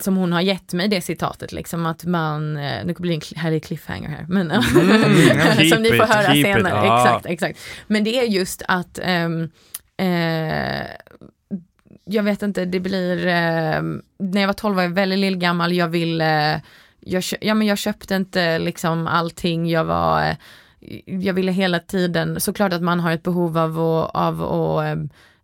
som 0.00 0.16
hon 0.16 0.32
har 0.32 0.40
gett 0.40 0.72
mig 0.72 0.88
det 0.88 1.00
citatet 1.00 1.52
liksom 1.52 1.86
att 1.86 2.04
man, 2.04 2.56
eh, 2.56 2.84
nu 2.84 2.94
blir 2.98 3.10
det 3.10 3.32
en 3.34 3.38
härlig 3.42 3.64
cliffhanger 3.64 4.08
här, 4.08 4.26
men 4.28 4.50
Mm, 4.50 4.62
som 5.70 5.82
ni 5.82 5.88
får 5.88 5.96
it, 6.06 6.10
höra 6.14 6.22
keep 6.22 6.34
it, 6.36 6.46
senare. 6.46 6.86
ja. 6.86 7.04
Exakt, 7.04 7.26
exakt. 7.26 7.58
Men 7.86 8.04
det 8.04 8.18
är 8.18 8.24
just 8.24 8.62
att 8.68 8.98
ehm, 9.02 9.50
eh, 9.96 10.86
jag 12.04 12.22
vet 12.22 12.42
inte, 12.42 12.64
det 12.64 12.80
blir, 12.80 13.26
eh, 13.26 13.82
när 14.18 14.40
jag 14.40 14.46
var 14.46 14.52
12 14.52 14.76
var 14.76 14.82
jag 14.82 14.90
väldigt 14.90 15.18
lillgammal, 15.18 15.72
jag 15.72 15.88
ville, 15.88 16.60
jag, 17.00 17.22
kö- 17.22 17.36
ja, 17.40 17.54
men 17.54 17.66
jag 17.66 17.78
köpte 17.78 18.14
inte 18.14 18.58
liksom 18.58 19.06
allting, 19.06 19.70
jag 19.70 19.84
var, 19.84 20.22
eh, 20.22 20.36
jag 21.06 21.34
ville 21.34 21.52
hela 21.52 21.78
tiden, 21.78 22.40
såklart 22.40 22.72
att 22.72 22.82
man 22.82 23.00
har 23.00 23.12
ett 23.12 23.22
behov 23.22 23.58
av 23.58 23.70
att, 23.80 24.10
av 24.14 24.42
att 24.42 24.98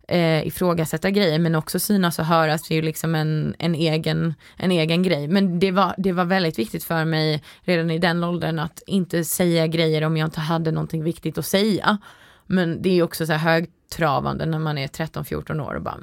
eh, 0.09 0.47
ifrågasätta 0.47 1.09
grejer 1.09 1.39
men 1.39 1.55
också 1.55 1.79
synas 1.79 2.19
och 2.19 2.25
höras 2.25 2.71
är 2.71 2.75
ju 2.75 2.81
liksom 2.81 3.15
en, 3.15 3.55
en, 3.59 3.75
egen, 3.75 4.33
en 4.57 4.71
egen 4.71 5.03
grej. 5.03 5.27
Men 5.27 5.59
det 5.59 5.71
var, 5.71 5.95
det 5.97 6.11
var 6.11 6.25
väldigt 6.25 6.59
viktigt 6.59 6.83
för 6.83 7.05
mig 7.05 7.43
redan 7.61 7.91
i 7.91 7.99
den 7.99 8.23
åldern 8.23 8.59
att 8.59 8.81
inte 8.87 9.23
säga 9.23 9.67
grejer 9.67 10.03
om 10.03 10.17
jag 10.17 10.27
inte 10.27 10.39
hade 10.39 10.71
någonting 10.71 11.03
viktigt 11.03 11.37
att 11.37 11.45
säga. 11.45 11.97
Men 12.45 12.81
det 12.81 12.89
är 12.99 13.03
också 13.03 13.25
så 13.25 13.33
här 13.33 13.51
högtravande 13.51 14.45
när 14.45 14.59
man 14.59 14.77
är 14.77 14.87
13-14 14.87 15.61
år 15.67 15.73
och 15.75 15.81
bara, 15.81 15.97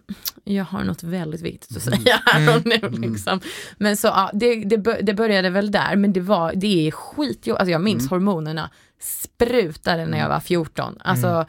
jag 0.45 0.65
har 0.65 0.85
något 0.85 1.03
väldigt 1.03 1.41
viktigt 1.43 1.77
att 1.77 1.87
Mm. 1.87 1.99
säga 1.99 2.21
här 2.27 2.57
och 2.57 2.67
nu 2.67 3.09
liksom. 3.09 3.41
Men 3.79 3.97
så 3.97 4.07
ja, 4.07 4.31
det, 4.33 4.55
det, 4.65 4.77
det 5.03 5.15
började 5.15 5.51
väl 5.51 5.71
där, 5.71 5.97
men 5.97 6.13
det 6.13 6.21
var, 6.21 6.53
det 6.55 6.87
är 6.87 6.91
skitjobbigt, 6.91 7.61
alltså 7.61 7.71
jag 7.73 7.81
minns 7.81 8.03
Mm. 8.03 8.11
hormonerna 8.11 8.71
sprutade 9.01 10.07
när 10.07 10.19
jag 10.19 10.29
var 10.29 10.41
14. 10.41 10.99
Alltså, 11.01 11.47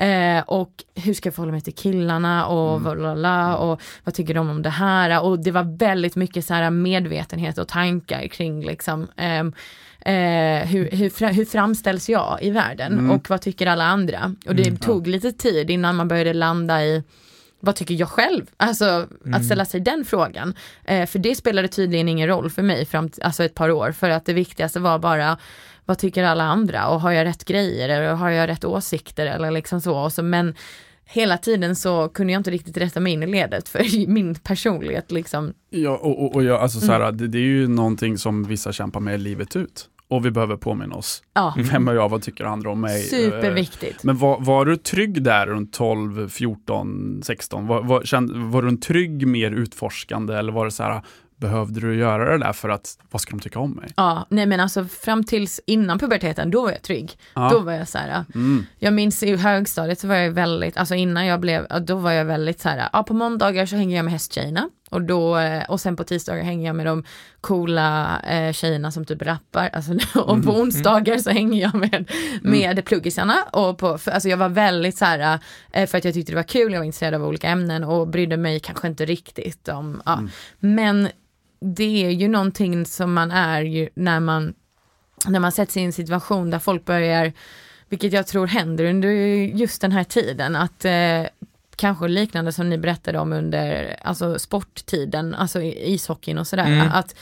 eh, 0.00 0.42
och 0.46 0.70
hur 0.94 1.14
ska 1.14 1.26
jag 1.26 1.34
förhålla 1.34 1.52
mig 1.52 1.60
till 1.60 1.74
killarna 1.74 2.46
och 2.46 2.76
Mm. 2.76 3.14
mm. 3.14 3.54
och 3.54 3.82
vad 4.04 4.14
tycker 4.14 4.34
de 4.34 4.50
om 4.50 4.62
det 4.62 4.70
här? 4.70 5.22
Och 5.24 5.38
det 5.38 5.50
var 5.50 5.78
väldigt 5.78 6.16
mycket 6.16 6.44
så 6.44 6.54
här 6.54 6.70
medvetenhet 6.70 7.58
och 7.58 7.68
tankar 7.68 8.26
kring 8.26 8.64
liksom 8.64 9.06
ehm, 9.16 9.52
Eh, 10.04 10.66
hur, 10.66 10.90
hur, 10.90 11.32
hur 11.32 11.44
framställs 11.44 12.08
jag 12.08 12.38
i 12.42 12.50
världen 12.50 12.92
Mm. 12.92 13.10
och 13.10 13.30
vad 13.30 13.40
tycker 13.40 13.66
alla 13.66 13.84
andra? 13.84 14.34
Och 14.46 14.54
det 14.54 14.76
tog 14.76 15.06
lite 15.06 15.32
tid 15.32 15.70
innan 15.70 15.96
man 15.96 16.08
började 16.08 16.32
landa 16.32 16.84
i 16.84 17.02
vad 17.60 17.76
tycker 17.76 17.94
jag 17.94 18.08
själv? 18.08 18.46
Alltså 18.56 19.06
att 19.32 19.44
ställa 19.44 19.64
sig 19.64 19.80
den 19.80 20.04
frågan. 20.04 20.54
Eh, 20.84 21.06
för 21.06 21.18
det 21.18 21.34
spelade 21.34 21.68
tydligen 21.68 22.08
ingen 22.08 22.28
roll 22.28 22.50
för 22.50 22.62
mig 22.62 22.86
fram 22.86 23.10
alltså 23.22 23.44
ett 23.44 23.54
par 23.54 23.70
år. 23.70 23.92
För 23.92 24.10
att 24.10 24.26
det 24.26 24.32
viktigaste 24.32 24.80
var 24.80 24.98
bara 24.98 25.38
vad 25.90 25.98
tycker 25.98 26.24
alla 26.24 26.44
andra 26.44 26.88
och 26.88 27.00
har 27.00 27.10
jag 27.10 27.24
rätt 27.24 27.44
grejer 27.44 27.88
eller 27.88 28.14
har 28.14 28.30
jag 28.30 28.48
rätt 28.48 28.64
åsikter 28.64 29.26
eller 29.26 29.50
liksom 29.50 29.80
så. 29.80 29.98
Och 29.98 30.12
så 30.12 30.22
men 30.22 30.54
hela 31.04 31.38
tiden 31.38 31.76
så 31.76 32.08
kunde 32.08 32.32
jag 32.32 32.40
inte 32.40 32.50
riktigt 32.50 32.76
rätta 32.76 33.00
mig 33.00 33.12
in 33.12 33.22
i 33.22 33.26
ledet 33.26 33.68
för 33.68 34.06
min 34.08 34.34
personlighet 34.34 35.10
liksom. 35.12 35.52
Ja, 35.70 35.90
och, 35.90 36.24
och, 36.24 36.34
och 36.34 36.44
jag, 36.44 36.60
alltså, 36.60 36.80
så 36.80 36.92
här, 36.92 37.12
det, 37.12 37.28
det 37.28 37.38
är 37.38 37.42
ju 37.42 37.68
någonting 37.68 38.18
som 38.18 38.44
vissa 38.44 38.72
kämpar 38.72 39.00
med 39.00 39.20
livet 39.20 39.56
ut. 39.56 39.88
Och 40.08 40.26
vi 40.26 40.30
behöver 40.30 40.56
påminna 40.56 40.94
oss. 40.94 41.22
Ja, 41.34 41.54
Vem 41.72 41.88
är 41.88 41.94
jag? 41.94 42.08
Vad 42.08 42.22
tycker 42.22 42.44
andra 42.44 42.70
om 42.70 42.80
mig? 42.80 43.00
Eh, 43.00 43.04
superviktigt. 43.04 44.04
Men 44.04 44.18
var, 44.18 44.40
var 44.40 44.64
du 44.64 44.76
trygg 44.76 45.22
där 45.22 45.46
runt 45.46 45.72
12, 45.72 46.28
14, 46.28 47.20
16? 47.24 47.66
Var, 47.66 47.82
var, 47.82 48.50
var 48.50 48.62
du 48.62 48.68
en 48.68 48.80
trygg, 48.80 49.26
mer 49.26 49.50
utforskande 49.50 50.34
eller 50.34 50.52
var 50.52 50.64
det 50.64 50.70
så 50.70 50.82
här, 50.82 51.02
behövde 51.40 51.80
du 51.80 51.94
göra 51.96 52.32
det 52.32 52.38
där 52.38 52.52
för 52.52 52.68
att, 52.68 52.98
vad 53.10 53.20
ska 53.22 53.30
de 53.30 53.40
tycka 53.40 53.58
om 53.58 53.70
mig? 53.70 53.88
Ja, 53.96 54.26
nej 54.30 54.46
men 54.46 54.60
alltså 54.60 54.84
fram 54.84 55.24
tills 55.24 55.60
innan 55.66 55.98
puberteten, 55.98 56.50
då 56.50 56.62
var 56.62 56.70
jag 56.70 56.82
trygg. 56.82 57.18
Ja. 57.34 57.48
Då 57.52 57.58
var 57.58 57.72
jag 57.72 57.88
så 57.88 57.98
här, 57.98 58.24
Mm. 58.34 58.66
jag 58.78 58.92
minns 58.92 59.22
i 59.22 59.36
högstadiet 59.36 59.98
så 59.98 60.08
var 60.08 60.14
jag 60.14 60.30
väldigt, 60.30 60.76
alltså 60.76 60.94
innan 60.94 61.26
jag 61.26 61.40
blev, 61.40 61.66
då 61.86 61.94
var 61.94 62.12
jag 62.12 62.24
väldigt 62.24 62.60
så 62.60 62.68
här, 62.68 62.88
ja 62.92 63.02
på 63.02 63.14
måndagar 63.14 63.66
så 63.66 63.76
hänger 63.76 63.96
jag 63.96 64.04
med 64.04 64.12
hästtjejerna 64.12 64.68
och 64.90 65.02
då, 65.02 65.38
eh, 65.38 65.62
och 65.68 65.80
sen 65.80 65.96
på 65.96 66.04
tisdagar 66.04 66.42
hänger 66.42 66.66
jag 66.66 66.76
med 66.76 66.86
de 66.86 67.04
coola 67.40 68.20
eh, 68.20 68.52
tjejerna 68.52 68.92
som 68.92 69.04
typ 69.04 69.22
rappar, 69.22 69.70
alltså, 69.72 69.92
och 70.20 70.44
på 70.44 70.50
onsdagar 70.50 71.18
så 71.18 71.30
hänger 71.30 71.62
jag 71.62 71.74
med, 71.74 72.10
med 72.42 72.84
pluggisarna 72.84 73.36
och 73.52 73.78
på, 73.78 73.98
för, 73.98 74.10
alltså 74.10 74.28
jag 74.28 74.36
var 74.36 74.48
väldigt 74.48 74.98
så 74.98 75.04
här, 75.04 75.38
eh, 75.72 75.86
för 75.86 75.98
att 75.98 76.04
jag 76.04 76.14
tyckte 76.14 76.32
det 76.32 76.36
var 76.36 76.42
kul, 76.42 76.72
jag 76.72 76.80
var 76.80 76.84
intresserad 76.84 77.14
av 77.14 77.24
olika 77.24 77.48
ämnen 77.48 77.84
och 77.84 78.08
brydde 78.08 78.36
mig 78.36 78.60
kanske 78.60 78.88
inte 78.88 79.04
riktigt 79.04 79.68
om, 79.68 80.02
ja. 80.04 80.22
men 80.58 81.08
det 81.60 82.06
är 82.06 82.10
ju 82.10 82.28
någonting 82.28 82.86
som 82.86 83.12
man 83.12 83.30
är 83.30 83.62
ju 83.62 83.88
när 83.94 84.20
man, 84.20 84.54
när 85.26 85.40
man 85.40 85.52
sätts 85.52 85.76
i 85.76 85.80
en 85.80 85.92
situation 85.92 86.50
där 86.50 86.58
folk 86.58 86.84
börjar, 86.84 87.32
vilket 87.88 88.12
jag 88.12 88.26
tror 88.26 88.46
händer 88.46 88.84
under 88.84 89.08
just 89.56 89.80
den 89.80 89.92
här 89.92 90.04
tiden, 90.04 90.56
att 90.56 90.84
eh, 90.84 91.22
kanske 91.76 92.08
liknande 92.08 92.52
som 92.52 92.70
ni 92.70 92.78
berättade 92.78 93.18
om 93.18 93.32
under 93.32 93.96
alltså 94.02 94.38
sporttiden, 94.38 95.34
alltså 95.34 95.62
ishockeyn 95.62 96.38
och 96.38 96.46
sådär, 96.46 96.66
Mm. 96.66 96.88
att 96.92 97.14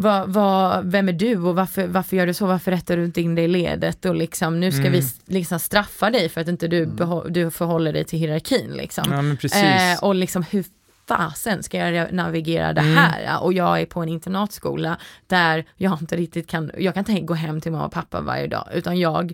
vad, 0.00 0.28
vad, 0.32 0.84
vem 0.90 1.08
är 1.08 1.12
du 1.12 1.36
och 1.36 1.54
varför, 1.54 1.86
varför 1.86 2.16
gör 2.16 2.26
du 2.26 2.34
så, 2.34 2.46
varför 2.46 2.70
rättar 2.70 2.96
du 2.96 3.04
inte 3.04 3.20
in 3.20 3.34
dig 3.34 3.44
i 3.44 3.48
ledet 3.48 4.04
och 4.04 4.14
liksom 4.14 4.60
nu 4.60 4.72
ska 4.72 4.80
Mm. 4.80 4.92
vi 4.92 5.02
liksom 5.26 5.58
straffa 5.58 6.10
dig 6.10 6.28
för 6.28 6.40
att 6.40 6.48
inte 6.48 6.68
du, 6.68 6.86
behå- 6.86 7.28
du 7.28 7.50
förhåller 7.50 7.92
dig 7.92 8.04
till 8.04 8.18
hierarkin 8.18 8.70
liksom. 8.70 9.36
Ja. 9.52 9.58
Eh, 9.94 10.04
och 10.04 10.14
liksom 10.14 10.42
hur 10.42 10.64
fasen 11.08 11.62
ska 11.62 11.78
jag 11.78 12.12
navigera 12.12 12.72
det 12.72 12.80
Mm. 12.80 12.96
här? 12.96 13.42
Och 13.42 13.52
jag 13.52 13.80
är 13.80 13.86
på 13.86 14.00
en 14.00 14.08
internatskola 14.08 14.98
där 15.26 15.64
jag 15.76 15.98
inte 16.00 16.16
riktigt 16.16 16.46
kan, 16.46 16.70
jag 16.78 16.94
kan 16.94 17.10
inte 17.10 17.20
gå 17.26 17.34
hem 17.34 17.60
till 17.60 17.72
mamma 17.72 17.86
och 17.86 17.92
pappa 17.92 18.20
varje 18.20 18.46
dag, 18.46 18.68
utan 18.74 18.98
jag, 18.98 19.32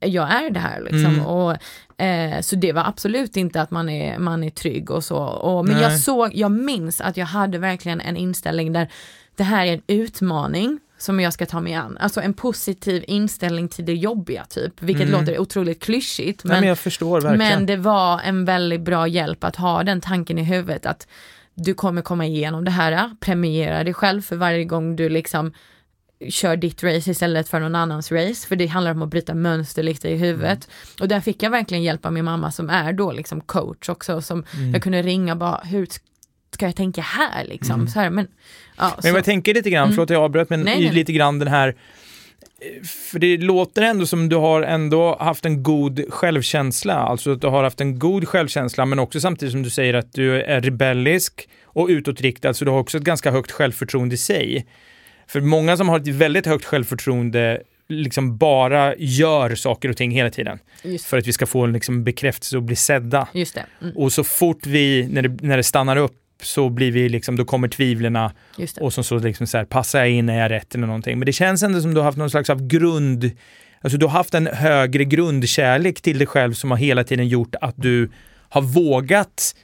jag 0.00 0.32
är 0.32 0.50
det 0.50 0.60
här 0.60 0.80
liksom. 0.80 1.04
Mm. 1.14 1.26
Och, 1.26 1.56
eh, 2.02 2.40
så 2.40 2.56
det 2.56 2.72
var 2.72 2.84
absolut 2.84 3.36
inte 3.36 3.62
att 3.62 3.70
man 3.70 3.88
är, 3.88 4.18
man 4.18 4.44
är 4.44 4.50
trygg 4.50 4.90
och 4.90 5.04
så. 5.04 5.18
Och, 5.18 5.64
men 5.66 5.80
jag 5.80 5.88
Nej. 5.90 5.98
såg, 5.98 6.34
jag 6.34 6.50
minns 6.50 7.00
att 7.00 7.16
jag 7.16 7.26
hade 7.26 7.58
verkligen 7.58 8.00
en 8.00 8.16
inställning 8.16 8.72
där 8.72 8.88
det 9.36 9.44
här 9.44 9.66
är 9.66 9.72
en 9.74 9.82
utmaning 9.86 10.78
som 10.98 11.20
jag 11.20 11.32
ska 11.32 11.46
ta 11.46 11.60
mig 11.60 11.74
an. 11.74 11.98
Alltså 12.00 12.20
en 12.20 12.34
positiv 12.34 13.04
inställning 13.06 13.68
till 13.68 13.84
det 13.84 13.94
jobbiga 13.94 14.44
typ, 14.44 14.82
vilket 14.82 15.08
Mm. 15.08 15.20
låter 15.20 15.38
otroligt 15.38 15.82
klyschigt. 15.82 16.44
Nej, 16.44 16.60
men 16.60 16.68
jag 16.68 16.78
förstår. 16.78 17.36
Men 17.36 17.66
det 17.66 17.76
var 17.76 18.20
en 18.20 18.44
väldigt 18.44 18.80
bra 18.80 19.08
hjälp 19.08 19.44
att 19.44 19.56
ha 19.56 19.82
den 19.82 20.00
tanken 20.00 20.38
i 20.38 20.42
huvudet 20.42 20.86
att 20.86 21.06
du 21.54 21.74
kommer 21.74 22.02
komma 22.02 22.26
igenom 22.26 22.64
det 22.64 22.70
här, 22.70 23.10
premiera 23.20 23.84
dig 23.84 23.94
själv 23.94 24.22
för 24.22 24.36
varje 24.36 24.64
gång 24.64 24.96
du 24.96 25.08
liksom 25.08 25.52
kör 26.30 26.56
ditt 26.56 26.82
race 26.84 27.10
istället 27.10 27.48
för 27.48 27.60
någon 27.60 27.74
annans 27.74 28.12
race, 28.12 28.46
för 28.48 28.56
det 28.56 28.66
handlar 28.66 28.90
om 28.92 29.02
att 29.02 29.08
bryta 29.08 29.34
mönster 29.34 29.82
lite 29.82 30.08
i 30.08 30.16
huvudet. 30.16 30.68
Och 31.00 31.08
där 31.08 31.20
fick 31.20 31.42
jag 31.42 31.50
verkligen 31.50 31.82
hjälp 31.82 32.06
av 32.06 32.12
min 32.12 32.24
mamma 32.24 32.50
som 32.52 32.70
är 32.70 32.92
då 32.92 33.12
liksom 33.12 33.40
coach 33.40 33.88
också, 33.88 34.22
som 34.22 34.44
Mm. 34.54 34.72
jag 34.72 34.82
kunde 34.82 35.02
ringa 35.02 35.36
bara, 35.36 35.60
hur 35.64 35.86
ska 36.58 36.66
jag 36.66 36.76
tänka 36.76 37.00
här 37.02 37.44
liksom? 37.44 37.88
Så 37.88 38.00
här, 38.00 38.10
men, 38.10 38.28
ja, 38.76 38.98
Men 39.02 39.14
jag 39.14 39.24
tänker 39.24 39.54
lite 39.54 39.70
grann, 39.70 39.84
Mm. 39.84 39.94
förlåt 39.94 40.10
jag 40.10 40.22
avbröt, 40.22 40.50
men 40.50 40.60
Nej, 40.60 40.80
nej. 40.80 40.92
lite 40.92 41.12
grann 41.12 41.38
den 41.38 41.48
här 41.48 41.74
för 42.84 43.18
det 43.18 43.36
låter 43.36 43.82
ändå 43.82 44.06
som 44.06 44.28
du 44.28 44.36
har 44.36 44.62
ändå 44.62 45.16
haft 45.20 45.44
en 45.44 45.62
god 45.62 46.12
självkänsla, 46.12 46.94
alltså 46.94 47.32
att 47.32 47.40
du 47.40 47.46
har 47.46 47.62
haft 47.64 47.80
en 47.80 47.98
god 47.98 48.28
självkänsla, 48.28 48.84
men 48.86 48.98
också 48.98 49.20
samtidigt 49.20 49.52
som 49.52 49.62
du 49.62 49.70
säger 49.70 49.94
att 49.94 50.12
du 50.12 50.42
är 50.42 50.60
rebellisk 50.60 51.48
och 51.64 51.86
utåtriktad, 51.88 52.54
så 52.54 52.64
du 52.64 52.70
har 52.70 52.78
också 52.78 52.96
ett 52.98 53.04
ganska 53.04 53.30
högt 53.30 53.50
självförtroende 53.50 54.14
i 54.14 54.18
sig. 54.18 54.66
För 55.26 55.40
många 55.40 55.76
som 55.76 55.88
har 55.88 56.00
ett 56.00 56.08
väldigt 56.08 56.46
högt 56.46 56.64
självförtroende 56.64 57.62
liksom 57.88 58.36
bara 58.36 58.96
gör 58.96 59.54
saker 59.54 59.88
och 59.88 59.96
ting 59.96 60.10
hela 60.10 60.30
tiden 60.30 60.58
för 61.06 61.18
att 61.18 61.26
vi 61.26 61.32
ska 61.32 61.46
få 61.46 61.64
en 61.64 61.72
liksom 61.72 62.04
bekräftelse 62.04 62.56
och 62.56 62.62
bli 62.62 62.76
sedda. 62.76 63.28
just 63.34 63.54
det, 63.54 63.64
mm, 63.82 63.96
Och 63.96 64.12
så 64.12 64.24
fort 64.24 64.66
vi, 64.66 65.08
när 65.10 65.22
det, 65.22 65.46
när 65.46 65.56
det 65.56 65.62
stannar 65.62 65.96
upp, 65.96 66.12
så 66.42 66.68
blir 66.68 66.92
vi 66.92 67.08
liksom, 67.08 67.36
då 67.36 67.44
kommer 67.44 67.68
tvivlerna 67.68 68.32
och 68.80 68.92
som 68.92 69.04
så 69.04 69.18
liksom 69.18 69.46
så 69.46 69.58
här, 69.58 69.64
passar 69.64 69.98
jag 69.98 70.10
in, 70.10 70.28
är 70.28 70.38
jag 70.38 70.50
rätt 70.50 70.74
eller 70.74 70.86
någonting. 70.86 71.18
Men 71.18 71.26
det 71.26 71.32
känns 71.32 71.62
ändå 71.62 71.80
som 71.80 71.94
du 71.94 72.00
har 72.00 72.04
haft 72.04 72.18
någon 72.18 72.30
slags 72.30 72.50
av 72.50 72.66
grund, 72.66 73.30
alltså 73.80 73.98
du 73.98 74.06
har 74.06 74.12
haft 74.12 74.34
en 74.34 74.46
högre 74.46 75.04
grundkärlek 75.04 76.00
till 76.00 76.18
dig 76.18 76.26
själv 76.26 76.52
som 76.52 76.70
har 76.70 76.78
hela 76.78 77.04
tiden 77.04 77.28
gjort 77.28 77.54
att 77.60 77.74
du 77.76 78.10
har 78.48 78.62
vågat 78.62 79.54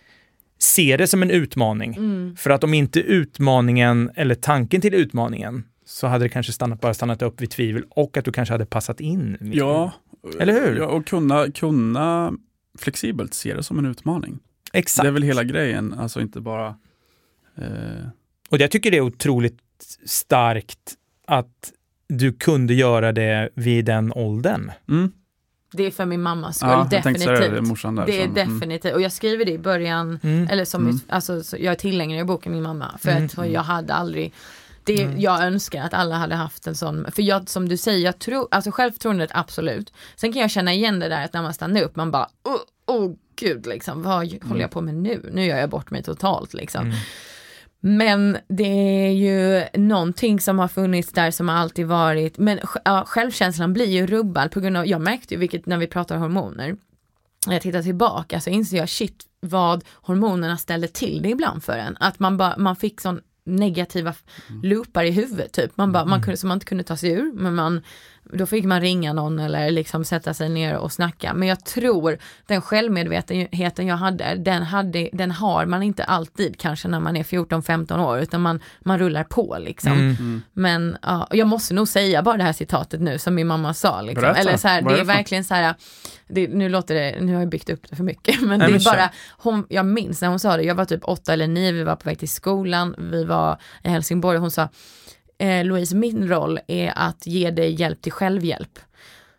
se 0.58 0.96
det 0.96 1.06
som 1.06 1.22
en 1.22 1.30
utmaning. 1.30 1.94
Mm. 1.94 2.36
För 2.36 2.50
att 2.50 2.64
om 2.64 2.74
inte 2.74 3.00
utmaningen, 3.00 4.10
eller 4.16 4.34
tanken 4.34 4.80
till 4.80 4.94
utmaningen, 4.94 5.64
så 5.86 6.06
hade 6.06 6.24
det 6.24 6.28
kanske 6.28 6.52
stannat, 6.52 6.80
bara 6.80 6.94
stannat 6.94 7.22
upp 7.22 7.40
vid 7.40 7.50
tvivel 7.50 7.84
och 7.90 8.16
att 8.16 8.24
du 8.24 8.32
kanske 8.32 8.54
hade 8.54 8.66
passat 8.66 9.00
in. 9.00 9.38
Ja, 9.54 9.92
Eller 10.40 10.52
hur? 10.52 10.76
Ja, 10.76 10.86
och 10.86 11.06
kunna, 11.06 11.50
kunna 11.50 12.32
flexibelt 12.78 13.34
se 13.34 13.54
det 13.54 13.62
som 13.62 13.78
en 13.78 13.86
utmaning. 13.86 14.38
Exakt. 14.74 15.02
Det 15.04 15.08
är 15.08 15.12
väl 15.12 15.22
hela 15.22 15.44
grejen, 15.44 15.94
alltså 15.98 16.20
inte 16.20 16.40
bara 16.40 16.66
eh, 17.56 18.06
Och 18.50 18.58
jag 18.58 18.70
tycker 18.70 18.90
det 18.90 18.96
är 18.96 19.00
otroligt 19.00 19.58
starkt 20.04 20.94
att 21.26 21.72
du 22.08 22.32
kunde 22.32 22.74
göra 22.74 23.12
det 23.12 23.48
vid 23.54 23.84
den 23.84 24.12
åldern. 24.12 24.72
mm. 24.88 25.12
Det 25.76 25.82
är 25.86 25.90
för 25.90 26.04
min 26.06 26.22
mammas 26.22 26.56
skull, 26.56 26.68
Ja, 26.70 26.88
definitivt. 26.90 27.26
det, 27.26 27.48
det 27.48 27.56
är 27.56 27.60
morsan 27.60 27.94
där. 27.94 28.06
Det 28.06 28.20
är 28.22 28.26
mm. 28.28 28.34
definitivt, 28.34 28.94
och 28.94 29.00
jag 29.00 29.12
skriver 29.12 29.44
det 29.44 29.52
i 29.52 29.58
början, 29.58 30.18
Mm. 30.22 30.48
eller 30.50 30.64
som, 30.64 30.82
Mm. 30.84 31.00
alltså, 31.08 31.42
så 31.42 31.56
jag 31.60 31.78
i 32.20 32.24
boken 32.24 32.52
min 32.52 32.62
mamma, 32.62 32.98
för 32.98 33.10
Mm. 33.10 33.24
att 33.24 33.50
jag 33.50 33.60
hade 33.62 33.94
aldrig, 33.94 34.32
det, 34.84 35.02
Mm. 35.02 35.20
jag 35.20 35.42
önskar 35.42 35.82
att 35.82 35.94
alla 35.94 36.14
hade 36.16 36.34
haft 36.34 36.66
en 36.66 36.74
sån, 36.74 37.06
för 37.12 37.22
jag, 37.22 37.48
som 37.48 37.68
du 37.68 37.76
säger, 37.76 38.04
jag 38.04 38.18
tror, 38.18 38.48
alltså 38.50 38.70
självförtroendet 38.70 39.30
absolut. 39.32 39.92
Sen 40.16 40.32
kan 40.32 40.42
jag 40.42 40.50
känna 40.50 40.72
igen 40.72 40.98
det 41.00 41.08
där 41.08 41.24
att 41.24 41.32
när 41.32 41.42
man 41.42 41.54
stannar 41.54 41.82
upp, 41.82 41.96
man 41.96 42.10
bara, 42.10 42.28
oh, 42.44 42.96
oh 42.96 43.14
gud 43.37 43.66
liksom, 43.66 44.03
vad 44.03 44.43
håller 44.43 44.61
jag 44.61 44.70
på 44.70 44.80
med 44.80 44.95
nu? 44.95 45.30
Nu 45.32 45.45
gör 45.45 45.57
jag 45.57 45.70
bort 45.70 45.91
mig 45.91 46.03
totalt 46.03 46.55
liksom. 46.55 46.87
Mm. 46.87 46.97
Men 47.80 48.39
det 48.49 49.07
är 49.07 49.11
ju 49.11 49.64
någonting 49.74 50.41
som 50.41 50.59
har 50.59 50.68
funnits 50.68 51.12
där 51.12 51.30
som 51.30 51.49
har 51.49 51.57
alltid 51.57 51.87
varit, 51.87 52.39
men 52.39 52.61
ja, 52.85 53.05
självkänslan 53.07 53.72
blir 53.72 53.87
ju 53.87 54.07
rubbad 54.07 54.51
på 54.51 54.61
grund 54.61 54.76
av, 54.76 54.87
jag 54.87 55.01
märkte 55.01 55.35
ju 55.35 55.41
vilket 55.41 55.66
när 55.66 55.78
vi 55.78 55.87
pratar 55.87 56.16
hormoner, 56.16 56.76
när 57.47 57.53
jag 57.53 57.62
tittar 57.62 57.82
tillbaka 57.82 58.41
så 58.41 58.51
inser 58.51 58.76
jag 58.76 58.89
shit 58.89 59.24
vad 59.41 59.85
hormonerna 59.93 60.57
ställde 60.57 60.89
till 60.89 61.22
det 61.22 61.28
ibland 61.28 61.64
för 61.64 61.78
en. 61.78 61.97
Att 62.01 62.18
man, 62.18 62.37
bara 62.37 62.57
man 62.57 62.76
fick 62.76 63.01
sån 63.01 63.20
negativa 63.45 64.14
loopar 64.62 65.05
i 65.05 65.11
huvudet 65.11 65.53
typ. 65.53 65.76
Man 65.76 65.93
bara, 65.93 66.05
man 66.05 66.22
kunde, 66.22 66.37
som 66.37 66.49
man 66.49 66.57
inte 66.57 66.66
kunde 66.66 66.85
ta 66.85 66.97
sig 66.97 67.11
ur, 67.11 67.32
men 67.32 67.55
man, 67.55 67.82
då 68.32 68.46
fick 68.46 68.64
man 68.64 68.80
ringa 68.80 69.12
någon 69.12 69.38
eller 69.38 69.70
liksom 69.70 70.04
sätta 70.04 70.34
sig 70.34 70.48
ner 70.48 70.76
och 70.76 70.92
snacka. 70.92 71.34
Men 71.34 71.48
jag 71.48 71.64
tror 71.64 72.18
den 72.46 72.62
självmedvetenheten 72.62 73.86
jag 73.86 73.96
hade, 73.96 74.34
den, 74.34 74.62
hade, 74.62 75.08
den 75.12 75.30
har 75.30 75.66
man 75.66 75.82
inte 75.82 76.04
alltid 76.04 76.58
kanske 76.58 76.88
när 76.88 77.00
man 77.00 77.16
är 77.16 77.22
14-15 77.22 78.04
år, 78.04 78.18
utan 78.18 78.40
man, 78.40 78.60
man 78.80 78.98
rullar 78.98 79.24
på 79.24 79.56
liksom. 79.60 79.92
Mm. 79.92 80.42
Men 80.52 80.96
ja, 81.02 81.28
jag 81.30 81.48
måste 81.48 81.74
nog 81.74 81.88
säga 81.88 82.22
bara 82.22 82.36
det 82.36 82.44
här 82.44 82.52
citatet 82.52 83.00
nu 83.00 83.18
som 83.18 83.34
min 83.34 83.46
mamma 83.46 83.74
sa. 83.74 84.00
Liksom. 84.02 84.22
Berätta. 84.22 84.40
Eller 84.40 84.56
så 84.56 84.68
här, 84.68 84.82
det 84.82 85.00
är 85.00 85.04
verkligen 85.04 85.44
så 85.44 85.54
här, 85.54 85.74
det, 86.28 86.48
nu 86.48 86.68
låter 86.68 86.94
det, 86.94 87.16
nu 87.20 87.32
har 87.32 87.40
jag 87.40 87.48
byggt 87.48 87.70
upp 87.70 87.90
det 87.90 87.96
för 87.96 88.04
mycket, 88.04 88.40
men 88.42 88.60
det 88.60 88.66
är 88.66 88.84
bara, 88.84 89.10
hon, 89.30 89.66
jag 89.68 89.86
minns 89.86 90.20
när 90.20 90.28
hon 90.28 90.38
sa 90.38 90.56
det, 90.56 90.62
jag 90.62 90.74
var 90.74 90.84
typ 90.84 91.04
åtta 91.04 91.32
eller 91.32 91.46
nio, 91.46 91.72
vi 91.72 91.82
var 91.82 91.96
på 91.96 92.08
väg 92.08 92.18
till 92.18 92.28
skolan, 92.28 92.94
vi 92.98 93.24
var 93.24 93.58
i 93.82 93.88
Helsingborg 93.88 94.36
och 94.36 94.42
hon 94.42 94.50
sa, 94.50 94.68
eh, 95.45 95.64
Louise, 95.64 95.97
min 95.97 96.28
roll 96.28 96.59
är 96.66 96.92
att 96.97 97.26
ge 97.26 97.51
dig 97.51 97.80
hjälp 97.80 98.03
till 98.03 98.12
självhjälp. 98.12 98.78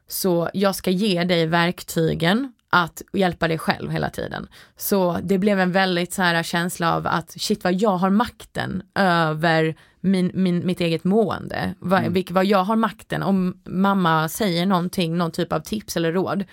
Så 0.07 0.49
jag 0.53 0.75
ska 0.75 0.91
ge 0.91 1.23
dig 1.23 1.45
verktygen 1.45 2.53
att 2.69 3.01
hjälpa 3.13 3.47
dig 3.47 3.57
själv 3.57 3.91
hela 3.91 4.09
tiden. 4.09 4.47
Så 4.77 5.19
det 5.23 5.37
blev 5.37 5.59
en 5.59 5.71
väldigt 5.71 6.13
så 6.13 6.21
här 6.21 6.43
känsla 6.43 6.95
av 6.95 7.07
att 7.07 7.41
shit 7.41 7.63
vad 7.63 7.73
jag 7.73 7.97
har 7.97 8.09
makten 8.09 8.83
över 8.95 9.75
min, 9.99 10.31
min, 10.33 10.65
mitt 10.65 10.81
eget 10.81 11.03
mående. 11.03 11.73
Vad, 11.79 12.03
vilk, 12.03 12.31
vad 12.31 12.45
jag 12.45 12.63
har 12.63 12.75
makten 12.75 13.23
om 13.23 13.61
mamma 13.65 14.29
säger 14.29 14.65
någonting, 14.65 15.17
någon 15.17 15.31
typ 15.31 15.53
av 15.53 15.59
tips 15.59 15.97
eller 15.97 16.11
råd. 16.11 16.43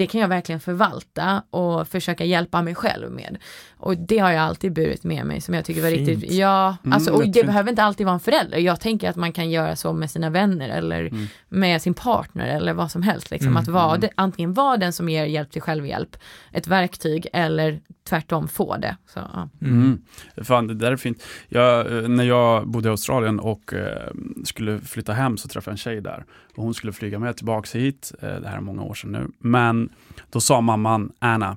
Det 0.00 0.06
kan 0.06 0.20
jag 0.20 0.28
verkligen 0.28 0.60
förvalta 0.60 1.42
och 1.50 1.88
försöka 1.88 2.24
hjälpa 2.24 2.62
mig 2.62 2.74
själv 2.74 3.10
med. 3.10 3.38
Och 3.78 3.96
det 3.96 4.18
har 4.18 4.30
jag 4.30 4.42
alltid 4.42 4.72
burit 4.72 5.04
med 5.04 5.26
mig 5.26 5.40
som 5.40 5.54
jag 5.54 5.64
tycker 5.64 5.82
var 5.82 5.90
Fint. 5.90 6.08
riktigt, 6.08 6.32
ja, 6.32 6.76
Mm, 6.84 6.92
alltså, 6.92 7.10
och 7.12 7.20
det 7.20 7.26
jättefint. 7.26 7.46
behöver 7.46 7.70
inte 7.70 7.82
alltid 7.82 8.06
vara 8.06 8.14
en 8.14 8.20
förälder. 8.20 8.58
Jag 8.58 8.80
tänker 8.80 9.10
att 9.10 9.16
man 9.16 9.32
kan 9.32 9.50
göra 9.50 9.76
så 9.76 9.92
med 9.92 10.10
sina 10.10 10.30
vänner 10.30 10.68
eller 10.68 11.00
Mm. 11.06 11.26
med 11.48 11.82
sin 11.82 11.94
partner 11.94 12.46
eller 12.56 12.72
vad 12.72 12.90
som 12.90 13.02
helst. 13.02 13.30
Liksom. 13.30 13.48
Mm, 13.48 13.56
Att 13.62 13.68
vara, 13.68 13.96
det, 13.96 14.10
antingen 14.14 14.54
vara 14.54 14.76
den 14.76 14.92
som 14.92 15.08
ger 15.08 15.24
hjälp 15.24 15.50
till 15.50 15.62
självhjälp, 15.62 16.16
ett 16.52 16.66
verktyg 16.66 17.26
eller 17.32 17.80
tvärtom 18.10 18.48
få 18.48 18.76
det. 18.76 18.96
Så, 19.06 19.18
ja. 19.32 19.48
Mm. 19.62 19.98
Fan, 20.42 20.66
det 20.66 20.74
där 20.74 20.92
är 20.92 20.96
fint. 20.96 21.22
Jag, 21.48 21.96
eh, 21.98 22.08
när 22.08 22.24
jag 22.24 22.68
bodde 22.68 22.88
i 22.88 22.90
Australien 22.90 23.40
och 23.40 23.74
eh, 23.74 24.10
skulle 24.44 24.80
flytta 24.80 25.12
hem 25.12 25.36
så 25.36 25.48
träffade 25.48 25.70
jag 25.72 25.74
en 25.74 25.78
tjej 25.78 26.00
där. 26.00 26.24
Och 26.56 26.62
hon 26.64 26.74
skulle 26.74 26.92
flyga 26.92 27.18
med 27.18 27.36
tillbaka 27.36 27.78
hit. 27.78 28.12
Eh, 28.22 28.28
det 28.40 28.48
här 28.48 28.56
är 28.56 28.60
många 28.60 28.82
år 28.82 28.94
sedan 28.94 29.12
nu. 29.12 29.26
Men 29.38 29.88
då 30.30 30.40
sa 30.40 30.60
mamman, 30.60 31.12
Anna, 31.18 31.56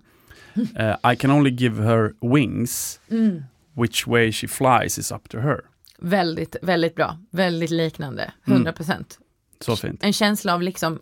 eh, 0.76 1.12
I 1.14 1.16
can 1.16 1.32
only 1.32 1.49
give 1.49 1.84
her 1.84 2.14
wings. 2.34 2.99
Mm. 3.12 3.43
Which 3.76 4.08
way 4.08 4.32
she 4.32 4.47
flies 4.47 4.97
is 4.97 5.12
up 5.12 5.30
to 5.30 5.39
her. 5.39 5.62
Väldigt, 5.99 6.56
väldigt 6.62 6.95
bra. 6.95 7.18
Väldigt 7.32 7.70
liknande. 7.72 8.24
Mm. 8.24 8.58
100 8.58 8.74
procent. 8.74 9.20
Så 9.60 9.76
fint. 9.76 10.04
En 10.04 10.14
känsla 10.14 10.54
av 10.54 10.62
liksom 10.62 10.99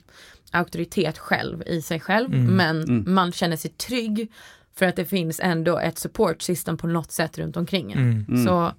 auktoritet 0.52 1.18
själv 1.18 1.64
i 1.66 1.82
sig 1.82 2.00
själv, 2.00 2.34
Mm. 2.34 2.46
men 2.56 2.84
Mm. 2.84 3.14
man 3.14 3.32
känner 3.32 3.58
sig 3.58 3.72
trygg 3.72 4.32
för 4.76 4.86
att 4.86 4.96
det 4.96 5.06
finns 5.06 5.40
ändå 5.44 5.80
ett 5.80 5.98
support 5.98 6.42
system 6.42 6.78
på 6.78 6.88
något 6.88 7.12
sätt 7.12 7.38
runt 7.38 7.58
omkring. 7.58 7.92
Mm. 7.92 8.26
Mm. 8.30 8.46
Så, 8.46 8.72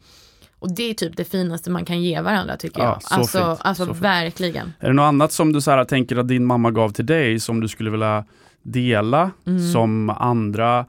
och 0.58 0.74
det 0.74 0.82
är 0.90 0.94
typ 0.94 1.16
det 1.16 1.24
finaste 1.24 1.70
man 1.70 1.84
kan 1.84 2.02
ge 2.02 2.20
varandra 2.20 2.56
tycker 2.56 2.80
Ja, 2.82 2.86
jag. 2.88 3.02
så 3.02 3.14
alltså 3.14 3.38
fint, 3.38 3.58
alltså 3.62 3.86
så 3.86 3.94
fint. 3.94 4.04
verkligen. 4.04 4.72
Är 4.80 4.86
det 4.88 4.92
något 4.94 5.02
annat 5.04 5.32
som 5.32 5.52
du 5.52 5.60
så 5.60 5.70
här, 5.70 5.84
tänker 5.84 6.16
att 6.16 6.28
din 6.28 6.44
mamma 6.44 6.70
gav 6.70 6.90
till 6.92 7.06
dig 7.06 7.40
som 7.40 7.60
du 7.60 7.68
skulle 7.68 7.90
vilja 7.90 8.24
dela 8.62 9.30
Mm. 9.46 9.72
som 9.72 10.10
andra 10.10 10.86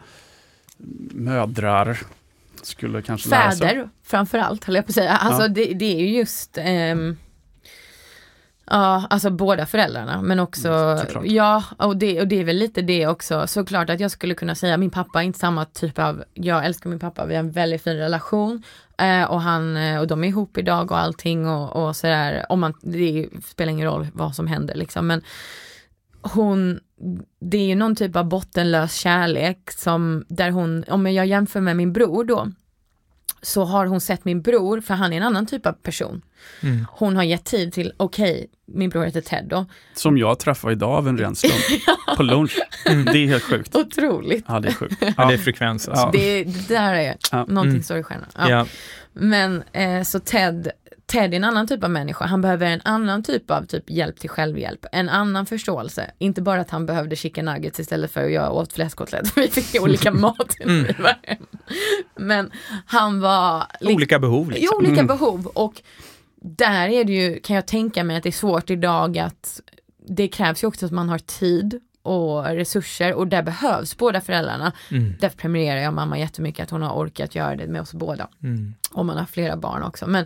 mödrar 1.12 1.98
skulle 2.62 3.02
kanske 3.02 3.30
lära 3.30 3.52
sig? 3.52 3.68
Fäder 3.70 3.90
framförallt 4.04 4.64
höll 4.64 4.76
jag 4.76 4.86
på 4.86 4.90
att 4.90 4.96
säga. 4.96 5.12
Alltså 5.18 5.42
Ja. 5.42 5.48
det, 5.48 5.66
det 5.74 5.86
är 5.96 6.00
ju 6.00 6.18
just 6.18 6.58
ehm, 6.62 7.18
Ja, 8.66 9.08
alltså 9.10 9.30
båda 9.30 9.66
föräldrarna 9.66 10.22
men 10.22 10.40
också, 10.40 10.70
Mm, 10.70 11.36
ja 11.36 11.64
och 11.78 11.98
det, 11.98 12.22
och 12.22 12.28
det 12.28 12.40
är 12.40 12.44
väl 12.44 12.58
lite 12.58 12.82
det 12.82 13.08
också, 13.08 13.48
såklart 13.48 13.90
att 13.90 14.00
jag 14.00 14.12
skulle 14.12 14.36
kunna 14.36 14.56
säga 14.56 14.78
min 14.78 14.90
pappa 14.90 15.22
är 15.22 15.26
inte 15.26 15.40
samma 15.40 15.66
typ 15.66 16.00
av, 16.00 16.24
jag 16.34 16.66
älskar 16.66 16.90
min 16.90 17.00
pappa, 17.00 17.26
vi 17.26 17.36
har 17.36 17.40
en 17.40 17.52
väldigt 17.52 17.84
fin 17.84 17.98
relation. 17.98 18.64
Eh, 18.98 19.24
och 19.24 19.42
han, 19.42 19.78
eh, 19.78 20.00
och 20.00 20.08
de 20.08 20.24
är 20.24 20.28
ihop 20.28 20.58
idag 20.58 20.92
och 20.92 21.00
allting 21.00 21.48
och, 21.48 21.86
och 21.86 21.96
sådär, 21.96 22.46
om 22.50 22.60
man, 22.60 22.74
det 22.82 23.30
spelar 23.46 23.72
ingen 23.72 23.88
roll 23.88 24.08
vad 24.14 24.36
som 24.36 24.48
händer 24.48 24.76
liksom 24.76 25.08
men 25.08 25.22
hon, 26.22 26.80
det 27.40 27.58
är 27.58 27.66
ju 27.66 27.76
någon 27.76 27.96
typ 27.96 28.16
av 28.16 28.26
bottenlös 28.26 28.96
kärlek 28.96 29.72
som, 29.72 30.26
där 30.28 30.52
hon, 30.52 30.84
om 30.88 31.08
jag 31.08 31.26
jämför 31.26 31.62
med 31.62 31.78
min 31.78 31.94
bror 31.94 32.24
då, 32.24 32.48
så 33.44 33.64
har 33.64 33.86
hon 33.86 34.02
sett 34.02 34.26
min 34.26 34.42
bror, 34.42 34.82
för 34.82 34.94
han 34.94 35.14
är 35.14 35.18
en 35.18 35.24
annan 35.24 35.46
typ 35.46 35.66
av 35.66 35.72
person. 35.74 36.22
Mm. 36.62 36.86
Hon 36.92 37.16
har 37.16 37.24
gett 37.24 37.46
tid 37.46 37.74
till, 37.74 37.94
okej, 37.98 38.48
min 38.66 38.90
bror 38.90 39.06
heter 39.06 39.22
Ted 39.22 39.46
då. 39.50 39.66
Som 39.94 40.18
jag 40.18 40.40
träffade 40.40 40.74
idag 40.74 40.92
av 40.92 41.08
en 41.08 41.18
ren 41.18 41.36
slump. 41.36 41.84
På 42.18 42.24
lunch. 42.24 42.60
Det 42.86 43.18
är 43.18 43.28
helt 43.28 43.44
sjukt. 43.44 43.76
Otroligt. 43.76 44.46
Ja, 44.48 44.60
det 44.60 44.68
är 44.68 44.74
sjukt. 44.74 45.04
Ja, 45.18 45.26
det 45.28 45.34
är 45.34 45.38
frekvens 45.38 45.88
alltså. 45.88 46.04
Ja. 46.06 46.12
Det, 46.14 46.44
det 46.44 46.68
där 46.68 46.94
är 46.94 47.16
Ja. 47.32 47.38
någonting 47.46 47.70
Mm. 47.72 47.84
står 47.84 47.98
i 47.98 48.04
stjärnan. 48.04 48.28
Ja. 48.38 48.50
Ja. 48.50 48.66
Men 49.14 49.64
eh, 49.72 50.04
så 50.04 50.20
Ted, 50.20 50.72
Ted 51.14 51.34
är 51.34 51.38
en 51.38 51.44
annan 51.44 51.68
typ 51.68 51.84
av 51.84 51.90
människa. 51.90 52.26
Han 52.26 52.42
behöver 52.42 52.66
en 52.66 52.82
annan 52.84 53.24
typ 53.24 53.52
av 53.52 53.66
typ 53.66 53.90
hjälp 53.90 54.20
till 54.20 54.30
självhjälp. 54.30 54.86
En 54.92 55.10
annan 55.10 55.46
förståelse. 55.46 56.12
Inte 56.18 56.42
bara 56.42 56.62
att 56.62 56.70
han 56.70 56.86
behövde 56.86 57.16
chicken 57.16 57.46
nuggets 57.46 57.80
istället 57.80 58.12
för 58.12 58.26
att 58.26 58.32
jag 58.32 58.56
åt 58.56 58.74
fläskkotlett. 58.74 59.38
Vi 59.38 59.48
fick 59.48 59.82
olika 59.82 60.12
mat. 60.12 60.56
Mm. 60.60 60.96
Men 62.16 62.52
han 62.86 63.20
var... 63.20 63.66
Olika 63.82 64.20
behov 64.20 64.52
liksom. 64.52 64.78
olika 64.78 64.94
Mm. 64.94 65.08
behov 65.08 65.48
och 65.48 65.82
där 66.42 66.88
är 66.88 67.04
det 67.04 67.14
ju, 67.14 67.40
kan 67.40 67.56
jag 67.56 67.68
tänka 67.68 68.04
mig 68.04 68.18
att 68.18 68.24
det 68.24 68.30
är 68.30 68.32
svårt 68.32 68.70
idag 68.70 69.18
att 69.18 69.62
det 70.08 70.28
krävs 70.28 70.64
ju 70.64 70.68
också 70.68 70.86
att 70.86 70.92
man 70.92 71.10
har 71.10 71.18
tid 71.20 71.82
och 72.02 72.46
resurser 72.46 73.14
och 73.14 73.28
där 73.28 73.44
behövs 73.44 73.98
båda 73.98 74.22
föräldrarna. 74.22 74.72
Mm. 74.92 75.14
Därför 75.20 75.38
premierar 75.38 75.82
jag 75.82 75.94
mamma 75.94 76.20
jättemycket 76.20 76.64
att 76.64 76.70
hon 76.70 76.82
har 76.82 76.94
orkat 76.94 77.36
göra 77.36 77.56
det 77.56 77.68
med 77.68 77.82
oss 77.82 77.94
båda. 77.94 78.28
Mm. 78.44 78.74
Om 78.92 79.08
man 79.08 79.18
har 79.18 79.26
flera 79.26 79.58
barn 79.58 79.84
också. 79.84 80.08
Men 80.08 80.26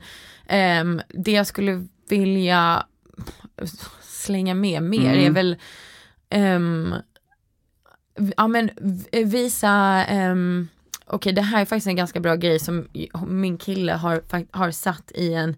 ehm, 0.50 1.02
det 1.10 1.32
jag 1.32 1.48
skulle 1.48 1.88
vilja 2.10 2.86
slänga 4.02 4.54
med 4.54 4.84
mer 4.84 5.14
Mm. 5.14 5.26
är 5.26 5.32
väl 5.32 5.58
v- 8.20 8.34
ja, 8.38 8.48
men 8.48 8.70
visa 9.12 10.06
um, 10.32 10.68
Okej, 11.10 11.34
det 11.34 11.42
här 11.42 11.62
är 11.62 11.66
faktiskt 11.66 11.88
en 11.88 11.96
ganska 11.96 12.20
bra 12.20 12.36
grej 12.36 12.60
som 12.60 12.88
min 13.28 13.58
kille 13.58 13.92
har, 13.94 14.22
har 14.52 14.72
satt 14.72 15.12
i 15.16 15.34
en, 15.34 15.56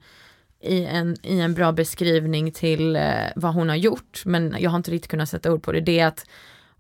i, 0.62 0.86
en, 0.86 1.16
i 1.24 1.40
en 1.40 1.54
bra 1.54 1.72
beskrivning 1.72 2.52
till 2.52 2.96
eh, 2.96 3.04
vad 3.36 3.54
hon 3.54 3.70
har 3.70 3.76
gjort, 3.76 4.22
men 4.26 4.56
jag 4.60 4.70
har 4.70 4.78
inte 4.78 4.92
riktigt 4.92 5.12
kunnat 5.12 5.30
sätta 5.30 5.54
ord 5.54 5.64
på 5.64 5.72
det. 5.72 5.82
Det 5.82 6.00
är 6.00 6.08
att 6.08 6.26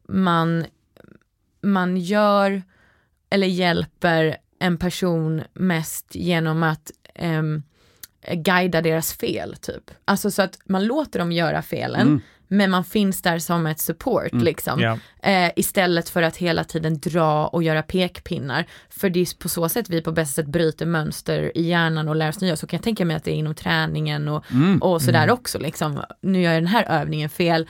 man, 0.08 0.66
man 1.62 1.98
gör 1.98 2.62
eller 3.30 3.48
hjälper 3.48 4.38
en 4.60 4.78
person 4.78 5.42
mest 5.54 6.16
genom 6.16 6.64
att 6.64 6.92
ehm, 7.16 7.64
guida 8.34 8.82
deras 8.82 9.14
fel 9.14 9.56
typ. 9.62 9.92
Alltså 10.06 10.32
så 10.32 10.42
att 10.42 10.60
man 10.66 10.86
låter 10.86 11.20
dem 11.20 11.32
göra 11.32 11.62
felen, 11.62 12.02
Mm. 12.02 12.22
men 12.48 12.72
man 12.72 12.84
finns 12.84 13.22
där 13.22 13.40
som 13.40 13.68
ett 13.68 13.80
support 13.80 14.32
Mm. 14.32 14.44
liksom. 14.46 14.80
Ja. 14.80 14.98
Eh, 15.32 15.52
istället 15.56 16.10
för 16.10 16.22
att 16.22 16.38
hela 16.38 16.64
tiden 16.64 17.00
dra 17.00 17.48
och 17.48 17.64
göra 17.64 17.84
pekpinnar. 17.84 18.66
För 18.90 19.10
det 19.10 19.20
är 19.20 19.38
på 19.40 19.50
så 19.50 19.70
sätt 19.70 19.90
vi 19.90 20.02
på 20.02 20.12
bästa 20.12 20.42
sätt 20.42 20.52
bryter 20.52 20.86
mönster 20.86 21.52
i 21.58 21.62
hjärnan 21.68 22.08
och 22.08 22.16
lär 22.16 22.30
oss 22.30 22.42
nya. 22.42 22.56
Så 22.56 22.68
kan 22.68 22.78
jag 22.78 22.84
tänka 22.84 23.06
mig 23.06 23.16
att 23.16 23.24
det 23.24 23.32
är 23.32 23.36
inom 23.36 23.56
träningen 23.56 24.28
och, 24.28 24.52
Mm. 24.52 24.82
och 24.82 25.02
sådär 25.02 25.24
Mm. 25.24 25.34
också. 25.34 25.60
Liksom. 25.60 26.02
Nu 26.22 26.42
gör 26.42 26.54
jag 26.54 26.64
den 26.64 26.68
här 26.68 26.84
övningen 27.02 27.30
fel. 27.30 27.68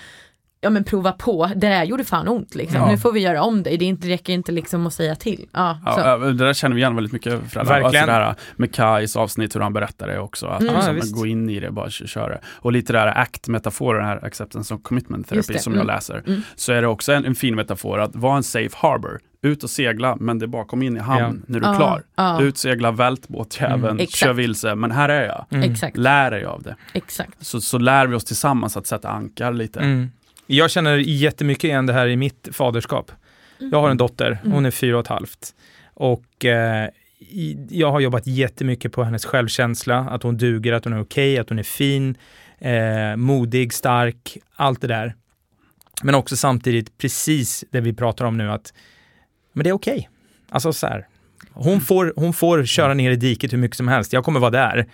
Ja 0.61 0.69
men 0.69 0.83
prova 0.83 1.11
på, 1.11 1.45
det 1.55 1.67
där 1.67 1.83
gjorde 1.83 2.03
fan 2.03 2.27
ont 2.27 2.55
liksom. 2.55 2.77
Ja. 2.81 2.91
Nu 2.91 2.97
får 2.97 3.11
vi 3.11 3.19
göra 3.19 3.41
om 3.43 3.63
det, 3.63 3.77
det 3.77 3.85
inte, 3.85 4.07
räcker 4.07 4.33
inte 4.33 4.51
liksom 4.51 4.87
att 4.87 4.93
säga 4.93 5.15
till. 5.15 5.45
Ja, 5.53 5.79
så. 5.85 5.99
Ja, 6.01 6.17
det 6.17 6.33
där 6.33 6.53
känner 6.53 6.75
vi 6.75 6.81
igen 6.81 6.95
väldigt 6.95 7.13
mycket 7.13 7.33
föräldrar. 7.51 7.81
Verkligen. 7.81 7.85
Alltså 8.09 8.19
det 8.19 8.25
här 8.25 8.35
med 8.55 8.73
Kais 8.75 9.15
avsnitt, 9.15 9.55
hur 9.55 9.59
han 9.61 9.73
berättar 9.73 10.07
det 10.07 10.19
också. 10.19 10.47
Att 10.47 10.61
Mm. 10.61 10.75
liksom, 10.95 10.97
Ja, 10.97 11.17
gå 11.19 11.25
in 11.27 11.49
i 11.49 11.59
det, 11.59 11.71
bara 11.71 11.89
kö- 11.89 12.07
köra. 12.07 12.37
Och 12.55 12.71
lite 12.71 12.93
där 12.93 13.07
ACT-metaforen, 13.07 14.05
här 14.05 14.25
acceptance 14.25 14.73
och 14.73 14.83
commitment 14.83 15.29
det. 15.29 15.43
som 15.61 15.73
Mm. 15.73 15.87
jag 15.87 15.95
läser. 15.95 16.23
Mm. 16.27 16.41
Så 16.55 16.73
är 16.73 16.81
det 16.81 16.87
också 16.87 17.11
en, 17.13 17.25
en 17.25 17.35
fin 17.35 17.55
metafor 17.55 17.99
att 17.99 18.15
vara 18.15 18.37
en 18.37 18.43
safe 18.43 18.75
harbor. 18.77 19.19
Ut 19.41 19.63
och 19.63 19.69
segla, 19.69 20.15
men 20.19 20.39
det 20.39 20.45
är 20.45 20.47
bara 20.47 20.65
kom 20.65 20.81
in 20.83 20.97
i 20.97 20.99
hamn 20.99 21.19
Ja. 21.19 21.33
när 21.47 21.59
du 21.59 21.65
är 21.65 21.71
Ja, 21.71 21.77
klar. 21.77 22.03
ja. 22.15 22.41
Ut, 22.41 22.57
segla, 22.57 22.91
vält 22.91 23.27
båtjäveln, 23.27 23.83
Mm. 23.83 23.99
Exakt. 23.99 24.15
kör 24.17 24.33
vilse, 24.33 24.75
men 24.75 24.91
här 24.91 25.09
är 25.09 25.25
jag. 25.25 25.45
Mm. 25.51 25.75
Lär 25.93 26.31
dig 26.31 26.45
av 26.45 26.63
det. 26.63 26.75
exakt. 26.93 27.45
Så, 27.45 27.61
så 27.61 27.77
lär 27.77 28.07
vi 28.07 28.15
oss 28.15 28.25
tillsammans 28.25 28.77
att 28.77 28.87
sätta 28.87 29.09
ankar 29.09 29.53
lite. 29.53 29.79
Mm. 29.79 30.11
Jag 30.51 30.71
känner 30.71 30.97
jättemycket 30.97 31.63
igen 31.63 31.85
det 31.85 31.93
här 31.93 32.07
i 32.07 32.15
mitt 32.15 32.47
faderskap. 32.51 33.11
Jag 33.57 33.81
har 33.81 33.89
en 33.89 33.97
dotter, 33.97 34.39
hon 34.43 34.51
Mm. 34.51 34.65
är 34.65 34.71
fyra 34.71 34.95
och 34.97 35.01
ett 35.03 35.07
halvt. 35.07 35.55
Och 35.93 36.45
eh, 36.45 36.89
jag 37.69 37.91
har 37.91 37.99
jobbat 37.99 38.27
jättemycket 38.27 38.91
på 38.91 39.03
hennes 39.03 39.25
självkänsla, 39.25 39.97
att 39.97 40.23
hon 40.23 40.37
duger, 40.37 40.73
att 40.73 40.83
hon 40.83 40.93
är 40.93 41.01
okej, 41.01 41.37
att 41.37 41.49
hon 41.49 41.59
är 41.59 41.63
fin, 41.63 42.17
eh, 42.59 43.15
modig, 43.15 43.73
stark, 43.73 44.37
allt 44.55 44.81
det 44.81 44.87
där. 44.87 45.15
Men 46.03 46.15
också 46.15 46.37
samtidigt 46.37 46.97
precis 46.97 47.65
det 47.71 47.81
vi 47.81 47.93
pratar 47.93 48.25
om 48.25 48.37
nu, 48.37 48.51
att 48.51 48.73
men 49.53 49.63
det 49.63 49.69
är 49.69 49.73
okej. 49.73 50.09
Alltså 50.49 50.73
så 50.73 50.87
här, 50.87 51.07
Hon 51.51 51.81
får, 51.81 52.13
hon 52.15 52.33
får 52.33 52.65
köra 52.65 52.93
ner 52.93 53.11
i 53.11 53.15
diket 53.15 53.53
hur 53.53 53.57
mycket 53.57 53.77
som 53.77 53.87
helst. 53.87 54.13
Jag 54.13 54.23
kommer 54.23 54.39
vara 54.39 54.51
där. 54.51 54.85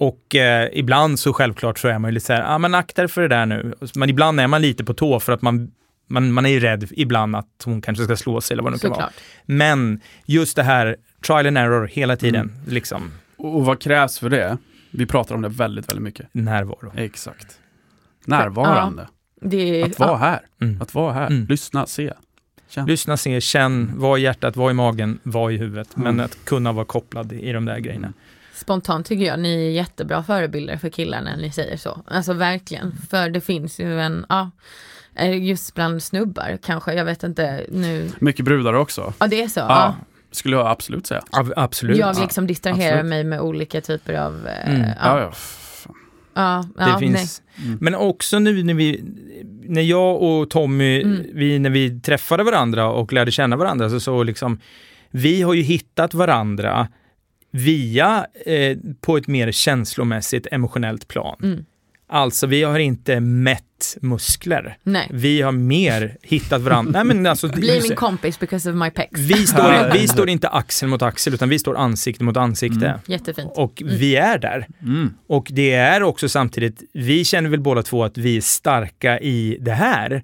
Och 0.00 0.34
eh, 0.34 0.68
ibland 0.72 1.18
så 1.18 1.32
självklart 1.32 1.78
så 1.78 1.88
är 1.88 1.98
man 1.98 2.08
ju 2.10 2.14
lite 2.14 2.26
så 2.26 2.32
här, 2.32 2.40
ja 2.40 2.54
ah, 2.54 2.58
men 2.58 2.74
akta 2.74 3.08
för 3.08 3.20
det 3.22 3.28
där 3.28 3.46
nu. 3.46 3.74
Men 3.94 4.08
ibland 4.10 4.40
är 4.40 4.46
man 4.46 4.62
lite 4.62 4.84
på 4.84 4.94
tå 4.94 5.20
för 5.20 5.32
att 5.32 5.42
man, 5.42 5.70
man, 6.06 6.32
man 6.32 6.46
är 6.46 6.50
ju 6.50 6.60
rädd 6.60 6.88
ibland 6.90 7.36
att 7.36 7.62
hon 7.64 7.82
kanske 7.82 8.04
ska 8.04 8.16
slå 8.16 8.40
sig 8.40 8.54
eller 8.54 8.62
vad 8.62 8.72
det 8.72 8.76
nu 8.76 8.80
kan 8.80 8.90
vara. 8.90 9.00
Såklart. 9.00 9.14
Men 9.46 10.00
just 10.26 10.56
det 10.56 10.62
här, 10.62 10.96
trial 11.26 11.46
and 11.46 11.58
error 11.58 11.86
hela 11.86 12.16
tiden, 12.16 12.52
liksom 12.66 13.10
Och 13.36 13.64
vad 13.64 13.80
krävs 13.80 14.18
för 14.18 14.30
det? 14.30 14.56
Vi 14.90 15.06
pratar 15.06 15.34
om 15.34 15.42
det 15.42 15.48
väldigt, 15.48 15.88
väldigt 15.90 16.02
mycket. 16.04 16.26
närvaro. 16.32 16.92
Exakt. 16.96 17.58
Närvarande. 18.24 19.08
Det 19.42 19.80
är, 19.80 19.86
Att 19.86 19.98
vara 19.98 20.10
ja, 20.10 20.16
här. 20.16 20.40
Mm. 20.60 20.82
Att 20.82 20.94
vara 20.94 21.12
här. 21.12 21.26
Mm. 21.26 21.46
Lyssna, 21.46 21.86
se. 21.86 22.12
Känn. 22.68 22.86
Lyssna, 22.86 23.16
se, 23.16 23.40
känn, 23.40 23.92
vad 23.94 24.18
i 24.18 24.22
hjärtat, 24.22 24.56
vad 24.56 24.70
i 24.70 24.74
magen, 24.74 25.18
vad 25.22 25.52
i 25.52 25.56
huvudet. 25.56 25.96
Men 25.96 26.06
Mm. 26.06 26.24
att 26.24 26.44
kunna 26.44 26.72
vara 26.72 26.84
kopplad 26.84 27.32
i 27.32 27.52
de 27.52 27.64
där 27.64 27.78
grejerna. 27.78 28.12
Spontant 28.60 29.06
tycker 29.06 29.24
jag 29.24 29.38
ni 29.38 29.66
är 29.66 29.70
jättebra 29.70 30.22
förebilder 30.22 30.76
för 30.76 30.88
killar 30.88 31.22
när 31.22 31.36
ni 31.36 31.50
säger 31.50 31.76
så. 31.76 32.02
Alltså 32.06 32.32
verkligen. 32.32 32.92
För 33.10 33.30
det 33.30 33.40
finns 33.40 33.80
ju 33.80 34.00
en, 34.00 34.26
ja, 34.28 34.50
eh, 35.14 35.42
just 35.44 35.74
bland 35.74 36.02
snubbar 36.02 36.58
kanske, 36.62 36.94
jag 36.94 37.04
vet 37.04 37.22
inte 37.22 37.64
nu. 37.72 38.10
Mycket 38.18 38.44
brudar 38.44 38.72
också. 38.74 39.12
Ja 39.18 39.26
det 39.26 39.42
är 39.42 39.48
så. 39.48 39.60
Ja, 39.60 39.66
Ja. 39.68 39.94
skulle 40.30 40.56
jag 40.56 40.66
absolut 40.66 41.06
säga. 41.06 41.22
Ab- 41.32 41.52
absolut. 41.56 41.96
Jag 41.96 42.20
liksom 42.20 42.46
distraherar 42.46 42.92
absolut. 42.98 43.10
mig 43.10 43.24
med 43.24 43.40
olika 43.40 43.80
typer 43.80 44.14
av, 44.14 44.46
eh, 44.48 44.74
Mm. 44.74 44.80
Ja, 45.02 45.20
ja, 45.20 45.20
ja. 45.20 45.92
ja, 46.34 46.64
Det 46.84 46.90
ja, 46.90 46.98
finns. 46.98 47.42
Mm. 47.64 47.78
Men 47.80 47.94
också 47.94 48.38
nu 48.38 48.62
när 48.62 48.74
vi, 48.74 49.04
när 49.62 49.82
jag 49.82 50.22
och 50.22 50.50
Tommy, 50.50 51.02
Mm. 51.02 51.26
vi, 51.34 51.58
när 51.58 51.70
vi 51.70 52.00
träffade 52.00 52.42
varandra 52.44 52.88
och 52.90 53.12
lärde 53.12 53.30
känna 53.30 53.56
varandra, 53.56 53.90
så, 53.90 54.00
så 54.00 54.22
liksom, 54.22 54.58
vi 55.10 55.42
har 55.42 55.54
ju 55.54 55.62
hittat 55.62 56.14
varandra 56.14 56.88
via, 57.50 58.26
eh, 58.46 58.76
på 59.00 59.16
ett 59.16 59.26
mer 59.26 59.52
känslomässigt, 59.52 60.46
emotionellt 60.50 61.08
plan. 61.08 61.36
Mm. 61.42 61.64
Alltså, 62.12 62.46
vi 62.46 62.62
har 62.62 62.78
inte 62.78 63.20
mätt 63.20 63.96
muskler. 64.00 64.76
nej. 64.82 65.08
Vi 65.10 65.42
har 65.42 65.52
mer 65.52 66.16
hittat 66.22 66.60
varandra. 66.62 66.92
Nej, 66.92 67.14
men 67.14 67.26
alltså, 67.26 67.48
Bli 67.54 67.80
min 67.82 67.96
kompis 67.96 68.40
because 68.40 68.70
of 68.70 68.76
my 68.76 68.90
pecs. 68.90 69.20
vi, 69.20 69.46
står, 69.46 69.92
vi 69.98 70.08
står 70.08 70.28
inte 70.28 70.48
axel 70.48 70.88
mot 70.88 71.02
axel, 71.02 71.34
utan 71.34 71.48
vi 71.48 71.58
står 71.58 71.76
ansikte 71.76 72.24
mot 72.24 72.36
ansikte. 72.36 72.86
Mm. 72.86 73.00
Jättefint. 73.06 73.52
Och 73.54 73.82
vi 73.84 74.16
är 74.16 74.38
där. 74.38 74.66
Mm. 74.82 75.14
Och 75.26 75.48
det 75.50 75.72
är 75.72 76.02
också 76.02 76.28
samtidigt, 76.28 76.82
vi 76.92 77.24
känner 77.24 77.50
väl 77.50 77.60
båda 77.60 77.82
två 77.82 78.04
att 78.04 78.18
vi 78.18 78.36
är 78.36 78.40
starka 78.40 79.18
i 79.20 79.56
det 79.60 79.72
här. 79.72 80.22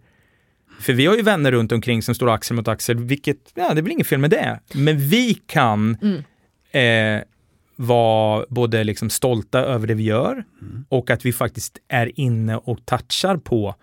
För 0.80 0.92
vi 0.92 1.06
har 1.06 1.16
ju 1.16 1.22
vänner 1.22 1.52
runt 1.52 1.72
omkring 1.72 2.02
som 2.02 2.14
står 2.14 2.30
axel 2.30 2.56
mot 2.56 2.68
axel, 2.68 2.96
vilket, 2.98 3.36
ja 3.54 3.74
det 3.74 3.80
är 3.80 3.82
väl 3.82 3.92
inget 3.92 4.06
fel 4.06 4.18
med 4.18 4.30
det. 4.30 4.60
Men 4.74 4.98
vi 4.98 5.34
kan 5.46 5.96
Mm. 6.02 6.22
Eh, 6.76 7.22
vara 7.76 8.44
både 8.48 8.84
liksom 8.84 9.10
stolta 9.10 9.58
över 9.58 9.86
det 9.86 9.94
vi 9.94 10.02
gör 10.02 10.44
och 10.88 11.10
att 11.10 11.24
vi 11.24 11.32
faktiskt 11.32 11.78
är 11.88 12.20
inne 12.20 12.56
och 12.56 12.86
touchar 12.86 13.36
på 13.36 13.74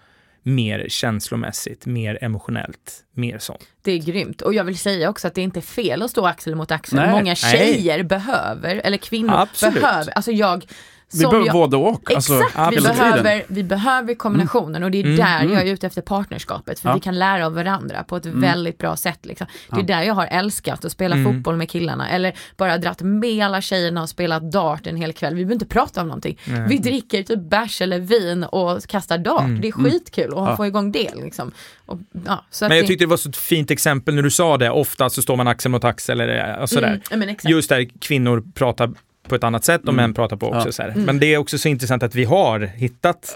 mer 0.44 0.86
känslomässigt, 0.90 1.86
mer 1.86 2.18
emotionellt, 2.22 3.04
mer 3.12 3.38
sånt. 3.38 3.62
Det 3.82 3.92
är 3.92 3.98
grymt. 3.98 4.42
Och 4.42 4.54
jag 4.54 4.64
vill 4.64 4.78
säga 4.78 5.10
också 5.10 5.28
att 5.28 5.36
det 5.36 5.42
är 5.42 5.44
inte 5.44 5.62
fel 5.62 6.02
att 6.02 6.12
stå 6.12 6.26
axel 6.26 6.56
mot 6.56 6.72
axel. 6.72 7.00
Nej. 7.00 7.12
Många 7.12 7.24
Nej. 7.24 7.36
tjejer 7.36 8.04
behöver, 8.04 8.82
eller 8.84 8.98
kvinnor 8.98 9.34
Absolut. 9.34 9.82
behöver, 9.82 10.12
alltså 10.12 10.32
jag 10.32 10.66
Vi 11.14 11.26
behöver 11.26 11.46
jag, 11.46 11.54
både 11.54 11.78
och. 11.78 12.12
Alltså, 12.16 12.40
Exakt, 12.40 12.78
vi 12.78 12.82
behöver, 12.82 13.44
vi 13.48 13.64
behöver 13.64 14.16
kombinationen 14.16 14.84
och 14.84 14.92
det 14.92 14.98
är 15.00 15.04
Mm, 15.04 15.18
där 15.18 15.40
mm. 15.42 15.54
jag 15.54 15.68
är 15.68 15.74
ute 15.74 15.88
efter 15.88 16.02
partnerskapet. 16.02 16.80
För 16.80 16.90
Ja. 16.90 16.94
vi 16.96 17.00
kan 17.02 17.20
lära 17.20 17.46
av 17.46 17.54
varandra 17.54 18.04
på 18.04 18.16
ett 18.18 18.26
Mm. 18.26 18.42
väldigt 18.42 18.78
bra 18.78 18.96
sätt. 18.96 19.20
Liksom. 19.26 19.48
Det 19.70 19.76
är 19.76 19.80
Ja. 19.80 19.86
där 19.86 20.04
jag 20.04 20.14
har 20.14 20.26
älskat 20.28 20.86
att 20.86 20.92
spela 20.92 21.16
Mm. 21.16 21.34
fotboll 21.34 21.56
med 21.58 21.70
killarna. 21.70 22.10
Eller 22.10 22.34
bara 22.58 22.78
dratt 22.78 23.02
med 23.02 23.46
alla 23.46 23.62
tjejerna 23.62 24.02
och 24.02 24.10
spelat 24.10 24.52
dart 24.52 24.88
en 24.88 24.96
hel 24.98 25.14
kväll. 25.14 25.34
Vi 25.36 25.42
behöver 25.46 25.54
inte 25.54 25.66
prata 25.66 26.02
om 26.02 26.08
någonting. 26.08 26.40
Vi 26.70 26.78
dricker 26.78 27.24
typ 27.24 27.40
bärs 27.50 27.82
eller 27.82 28.00
vin 28.00 28.44
och 28.44 28.84
kastar 28.88 29.18
dart. 29.18 29.42
Mm. 29.44 29.62
Det 29.62 29.68
är 29.68 29.72
skitkul 29.72 30.26
att 30.26 30.32
Ja. 30.50 30.58
få 30.58 30.66
igång 30.66 30.92
det. 30.92 31.16
Liksom. 31.16 31.52
Och, 31.86 32.00
ja, 32.26 32.44
Men 32.62 32.70
jag 32.72 32.72
det- 32.84 32.88
tyckte 32.88 33.06
det 33.06 33.10
var 33.10 33.18
så 33.18 33.30
ett 33.30 33.38
fint 33.38 33.72
exempel 33.72 34.16
när 34.16 34.22
du 34.22 34.32
sa 34.32 34.58
det, 34.58 34.70
ofta 34.70 35.10
så 35.10 35.22
står 35.22 35.36
man 35.38 35.48
axel 35.48 35.72
mot 35.72 35.84
axel 35.84 36.22
eller 36.22 36.60
och 36.62 36.70
sådär. 36.70 37.02
Mm. 37.12 37.36
Just 37.44 37.70
där 37.70 37.88
kvinnor 38.02 38.44
pratar 38.54 38.90
på 39.28 39.36
ett 39.36 39.44
annat 39.44 39.64
sätt 39.66 39.82
och 39.82 39.90
Mm. 39.90 39.96
män 40.04 40.14
pratar 40.14 40.38
på 40.38 40.48
också. 40.48 40.68
Ja. 40.68 40.72
Så 40.72 40.82
här. 40.82 40.90
Mm. 40.90 41.04
Men 41.06 41.20
det 41.20 41.34
är 41.34 41.38
också 41.38 41.58
så 41.58 41.68
intressant 41.70 42.04
att 42.04 42.16
vi 42.16 42.24
har 42.24 42.60
hittat 42.60 43.36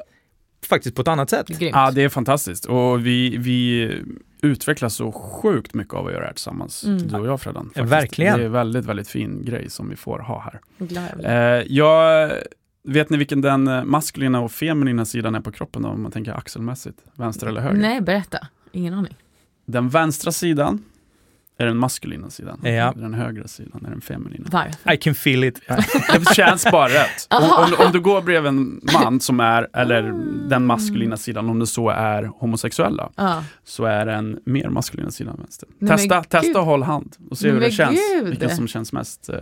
faktiskt 0.65 0.95
på 0.95 1.01
ett 1.01 1.07
annat 1.07 1.29
sätt. 1.29 1.47
Grymt. 1.47 1.75
Ja, 1.75 1.91
det 1.91 2.03
är 2.03 2.09
fantastiskt. 2.09 2.65
Och 2.65 3.05
vi, 3.05 3.37
vi 3.37 3.91
utvecklas 4.41 4.95
så 4.95 5.11
sjukt 5.11 5.73
mycket 5.73 5.93
av 5.93 6.05
att 6.05 6.11
göra 6.11 6.21
det 6.21 6.27
här 6.27 6.33
tillsammans. 6.33 6.83
Mm. 6.83 7.07
Du 7.07 7.15
och 7.15 7.27
jag 7.27 7.41
Fredan. 7.41 7.65
Ja, 7.75 7.81
faktiskt. 7.81 7.91
verkligen. 7.91 8.39
Det 8.39 8.45
är 8.45 8.49
väldigt, 8.49 8.85
väldigt 8.85 9.09
fin 9.09 9.45
grej 9.45 9.69
som 9.69 9.89
vi 9.89 9.95
får 9.95 10.19
ha 10.19 10.39
här. 10.41 10.59
Eh, 11.59 11.65
jag, 11.69 12.31
vet 12.83 13.09
ni 13.09 13.17
vilken 13.17 13.41
den 13.41 13.67
eh, 13.67 13.83
maskulina 13.83 14.41
och 14.41 14.51
feminina 14.51 15.05
sidan 15.05 15.35
är 15.35 15.39
på 15.41 15.51
kroppen 15.51 15.81
då, 15.81 15.89
om 15.89 16.01
man 16.03 16.11
tänker 16.11 16.33
axelmässigt? 16.33 16.97
Vänster 17.15 17.47
eller 17.47 17.61
höger? 17.61 17.77
Nej, 17.81 18.01
berätta. 18.01 18.47
Ingen 18.71 18.93
aning. 18.93 19.15
Den 19.65 19.89
vänstra 19.89 20.31
sidan 20.31 20.83
är 21.59 21.65
den 21.65 21.77
maskulina 21.77 22.29
sidan. 22.29 22.59
Ja. 22.63 22.93
Den 22.95 23.13
högra 23.13 23.47
sidan 23.47 23.85
är 23.85 23.89
den 23.89 24.01
feminina. 24.01 24.45
Varför? 24.51 24.93
I 24.93 24.97
can 24.97 25.15
feel 25.15 25.43
it. 25.43 25.61
Det 26.13 26.35
känns 26.35 26.65
bara 26.71 26.87
rätt. 26.89 27.27
Om, 27.29 27.43
om, 27.43 27.85
om 27.85 27.91
du 27.91 27.99
går 27.99 28.21
bredvid 28.21 28.47
en 28.49 28.81
man 28.93 29.19
som 29.19 29.39
är, 29.39 29.67
eller 29.73 30.01
den 30.49 30.65
maskulina 30.65 31.17
sidan, 31.17 31.49
om 31.49 31.59
det 31.59 31.67
så 31.67 31.89
är 31.89 32.23
homosexuella, 32.23 33.09
Ja. 33.15 33.43
så 33.63 33.85
är 33.85 34.05
den 34.05 34.39
mer 34.45 34.69
maskulina 34.69 35.11
sidan 35.11 35.35
vänster. 35.37 35.69
Men 35.79 35.89
testa, 35.89 36.15
gud. 36.19 36.29
testa 36.29 36.59
och 36.59 36.65
håll 36.65 36.83
hand 36.83 37.15
och 37.29 37.37
se 37.37 37.47
hur 37.47 37.53
Men 37.53 37.63
det 37.63 37.71
känns. 37.71 37.99
gud. 38.15 38.29
Vilken 38.29 38.55
som 38.55 38.67
känns 38.67 38.93
mest. 38.93 39.29
eh, 39.29 39.35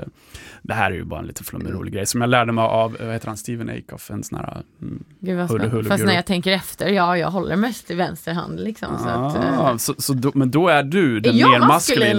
Det 0.62 0.74
här 0.74 0.92
är 0.92 0.96
ju 0.96 1.04
bara 1.04 1.20
en 1.20 1.26
lite 1.28 1.44
flummig 1.44 1.74
rolig 1.74 1.94
grej 1.94 2.06
som 2.06 2.22
jag 2.22 2.30
lärde 2.30 2.52
mig 2.52 2.62
av, 2.64 2.98
vad 3.00 3.14
heter 3.14 3.28
han, 3.28 3.38
Steven 3.38 3.70
Akoff, 3.70 4.12
en 4.12 4.24
sån 4.24 4.38
här 4.40 4.64
mm, 4.82 5.04
Gud 5.20 5.46
spännande. 5.50 5.68
hulle, 5.70 5.90
Fast 5.90 6.06
när 6.06 6.14
jag 6.16 6.26
tänker 6.26 6.52
efter, 6.52 6.88
ja 6.90 7.18
jag 7.18 7.32
håller 7.32 7.56
mest 7.56 7.92
i 7.92 7.96
vänster 7.96 8.34
hand 8.34 8.60
liksom. 8.60 8.98
Så 8.98 9.10
att, 9.10 9.36
Ah, 9.38 9.70
eh, 9.72 9.78
så, 9.78 9.94
så 9.98 10.14
då, 10.14 10.32
men 10.34 10.52
då 10.52 10.68
är 10.68 10.84
du 10.84 11.20
den 11.20 11.36
mer 11.36 11.60
maskulina. 11.60 12.05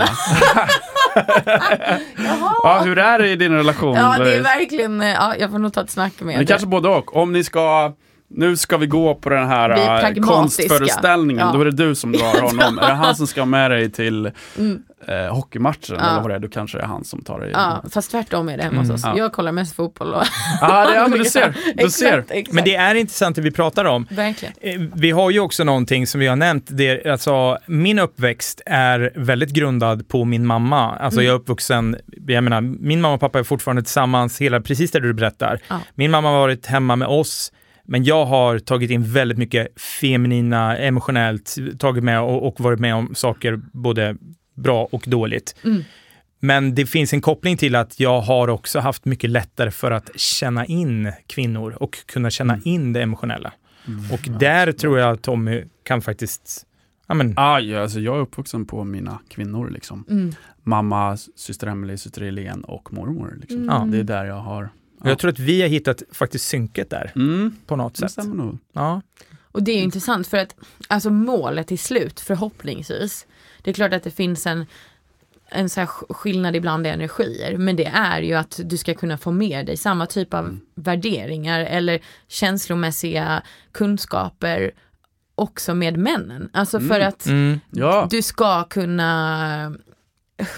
Jaha. 2.16 2.52
ja, 2.62 2.80
hur 2.84 2.98
är 2.98 3.18
det 3.18 3.28
i 3.28 3.36
din 3.36 3.52
relation? 3.52 3.94
Ja 3.96 4.18
det 4.18 4.34
är 4.36 4.42
verkligen, 4.42 5.00
eh, 5.00 5.08
ja 5.08 5.34
jag 5.38 5.50
får 5.50 5.58
nog 5.58 5.72
ta 5.72 5.80
ett 5.82 5.90
snack 5.90 6.12
med 6.20 6.38
Det 6.38 6.42
är 6.42 6.46
kanske 6.46 6.66
både 6.66 6.88
och. 6.88 7.16
Om 7.16 7.32
ni 7.32 7.44
ska, 7.44 7.92
nu 8.30 8.56
ska 8.56 8.76
vi 8.76 8.86
gå 8.86 9.14
på 9.14 9.28
den 9.28 9.48
här 9.48 9.68
pragmatiska. 10.00 10.22
konstföreställningen, 10.34 11.46
Ja. 11.46 11.52
då 11.52 11.60
är 11.60 11.64
det 11.64 11.70
du 11.70 11.94
som 11.94 12.12
drar 12.12 12.40
honom. 12.40 12.78
är 12.82 12.88
det 12.88 12.94
han 12.94 13.16
som 13.16 13.26
ska 13.26 13.44
med 13.44 13.70
dig 13.70 13.90
till 13.92 14.30
Mm. 14.58 14.82
Eh, 15.08 15.34
hockeymatchen 15.34 15.96
Ja. 15.98 16.10
eller 16.10 16.20
vad 16.20 16.30
det 16.30 16.34
är, 16.34 16.38
då 16.38 16.48
kanske 16.48 16.78
det 16.78 16.82
är 16.84 16.88
han 16.88 17.04
som 17.04 17.22
tar 17.22 17.40
dig. 17.40 17.50
Ja, 17.52 17.82
fast 17.92 18.10
tvärtom 18.10 18.48
är 18.48 18.56
det 18.56 18.62
hemma 18.62 18.76
hos 18.76 18.84
Mm, 18.84 18.94
oss. 18.94 19.00
ja. 19.04 19.18
Jag 19.18 19.32
kollar 19.32 19.52
mest 19.52 19.76
fotboll 19.76 20.14
och... 20.14 20.22
Ja, 20.60 20.86
det, 20.90 20.94
ja 20.96 21.08
men 21.08 21.18
du 21.18 21.24
ser. 21.24 21.54
Du 21.64 21.70
exakt, 21.70 21.92
ser. 21.92 22.24
Exakt. 22.28 22.52
Men 22.54 22.64
det 22.64 22.74
är 22.74 22.94
intressant 22.94 23.36
det 23.36 23.42
vi 23.42 23.50
pratar 23.50 23.84
om. 23.84 24.06
Verkligen. 24.10 24.54
Eh, 24.60 24.80
Vi 24.94 25.10
har 25.10 25.30
ju 25.30 25.40
också 25.40 25.64
någonting 25.64 26.06
som 26.06 26.20
vi 26.20 26.26
har 26.26 26.36
nämnt. 26.36 26.64
Det, 26.68 27.06
alltså, 27.06 27.58
min 27.66 27.98
uppväxt 27.98 28.60
är 28.66 29.12
väldigt 29.16 29.50
grundad 29.50 30.08
på 30.08 30.24
min 30.24 30.46
mamma. 30.46 30.96
Alltså 30.96 31.20
Mm. 31.20 31.26
jag 31.26 31.34
är 31.34 31.38
uppvuxen, 31.40 31.96
jag 32.26 32.44
menar, 32.44 32.60
min 32.60 33.00
mamma 33.00 33.14
och 33.14 33.20
pappa 33.20 33.38
är 33.38 33.42
fortfarande 33.42 33.82
tillsammans, 33.82 34.40
hela, 34.40 34.60
precis 34.60 34.90
det 34.90 35.00
du 35.00 35.12
berättar. 35.14 35.60
Ja. 35.68 35.80
Min 35.94 36.10
mamma 36.10 36.28
har 36.30 36.38
varit 36.38 36.66
hemma 36.66 36.96
med 36.96 37.08
oss, 37.08 37.52
men 37.88 38.04
jag 38.04 38.24
har 38.26 38.58
tagit 38.58 38.90
in 38.90 39.12
väldigt 39.12 39.38
mycket 39.38 39.80
feminina, 39.80 40.76
emotionellt, 40.76 41.54
tagit 41.78 42.04
med 42.04 42.20
och, 42.20 42.46
och 42.48 42.60
varit 42.60 42.80
med 42.80 42.94
om 42.94 43.14
saker 43.14 43.60
både 43.72 44.16
bra 44.56 44.88
och 44.92 45.04
dåligt. 45.06 45.54
Mm. 45.64 45.82
Men 46.40 46.74
det 46.74 46.86
finns 46.86 47.12
en 47.12 47.20
koppling 47.20 47.56
till 47.56 47.74
att 47.74 48.00
jag 48.00 48.20
har 48.20 48.48
också 48.48 48.78
haft 48.80 49.04
mycket 49.04 49.30
lättare 49.30 49.70
för 49.70 49.90
att 49.90 50.10
känna 50.20 50.66
in 50.66 51.12
kvinnor 51.26 51.76
och 51.82 52.06
kunna 52.06 52.30
känna 52.30 52.52
Mm. 52.54 52.62
in 52.68 52.92
det 52.92 53.02
emotionella. 53.02 53.52
Mm. 53.88 54.10
Och 54.12 54.20
där 54.40 54.72
tror 54.72 54.98
jag 54.98 55.12
att 55.14 55.22
Tommy 55.22 55.64
kan 55.82 56.02
faktiskt, 56.02 56.66
ja 57.06 57.14
men, 57.14 57.34
Aj, 57.36 57.76
alltså 57.76 58.00
jag 58.00 58.16
är 58.16 58.20
uppvuxen 58.20 58.66
på 58.66 58.84
mina 58.84 59.18
kvinnor 59.28 59.70
liksom. 59.70 60.04
Mm. 60.10 60.34
Mamma, 60.62 61.16
syster 61.36 61.66
Emelie, 61.66 61.98
syster 61.98 62.22
Helene 62.22 62.62
och 62.66 62.92
mormor. 62.92 63.38
Liksom. 63.40 63.58
Mm. 63.62 63.74
Ja. 63.74 63.84
Det 63.92 63.98
är 63.98 64.02
där 64.04 64.24
jag 64.24 64.40
har... 64.40 64.70
och 65.00 65.10
jag 65.10 65.18
tror 65.18 65.30
att 65.30 65.38
vi 65.38 65.60
har 65.62 65.68
hittat 65.68 66.02
faktiskt 66.12 66.48
synket 66.48 66.90
där 66.90 67.12
Mm, 67.16 67.56
på 67.66 67.76
något 67.76 67.94
det 67.94 68.00
sätt. 68.00 68.10
stämmer 68.10 68.34
nog. 68.44 68.58
Ja. 68.72 69.02
Och 69.42 69.62
det 69.62 69.70
är 69.72 69.76
ju 69.76 69.82
intressant 69.82 70.26
för 70.26 70.36
att 70.36 70.54
alltså 70.88 71.10
målet 71.10 71.66
till 71.66 71.78
slut 71.78 72.20
förhoppningsvis. 72.20 73.26
Det 73.66 73.70
är 73.70 73.74
klart 73.74 73.92
att 73.94 74.02
det 74.02 74.10
finns 74.10 74.46
en 74.46 74.66
en 75.50 75.68
så 75.68 75.86
skillnad 75.86 76.56
ibland 76.56 76.86
i 76.86 76.90
energier 76.90 77.56
men 77.58 77.76
det 77.76 77.84
är 77.86 78.22
ju 78.22 78.34
att 78.34 78.60
du 78.64 78.76
ska 78.76 78.94
kunna 78.94 79.18
få 79.18 79.30
med 79.30 79.66
dig 79.66 79.76
samma 79.76 80.06
typ 80.06 80.34
av 80.34 80.44
Mm. 80.44 80.60
värderingar 80.74 81.60
eller 81.60 82.00
känslomässiga 82.28 83.42
kunskaper 83.72 84.70
också 85.34 85.74
med 85.74 85.96
männen. 85.98 86.50
Alltså 86.52 86.80
för 86.80 86.94
Mm. 87.00 87.08
att 87.08 87.26
Mm. 87.26 87.60
Ja, 87.70 88.06
du 88.10 88.22
ska 88.22 88.64
kunna 88.64 89.76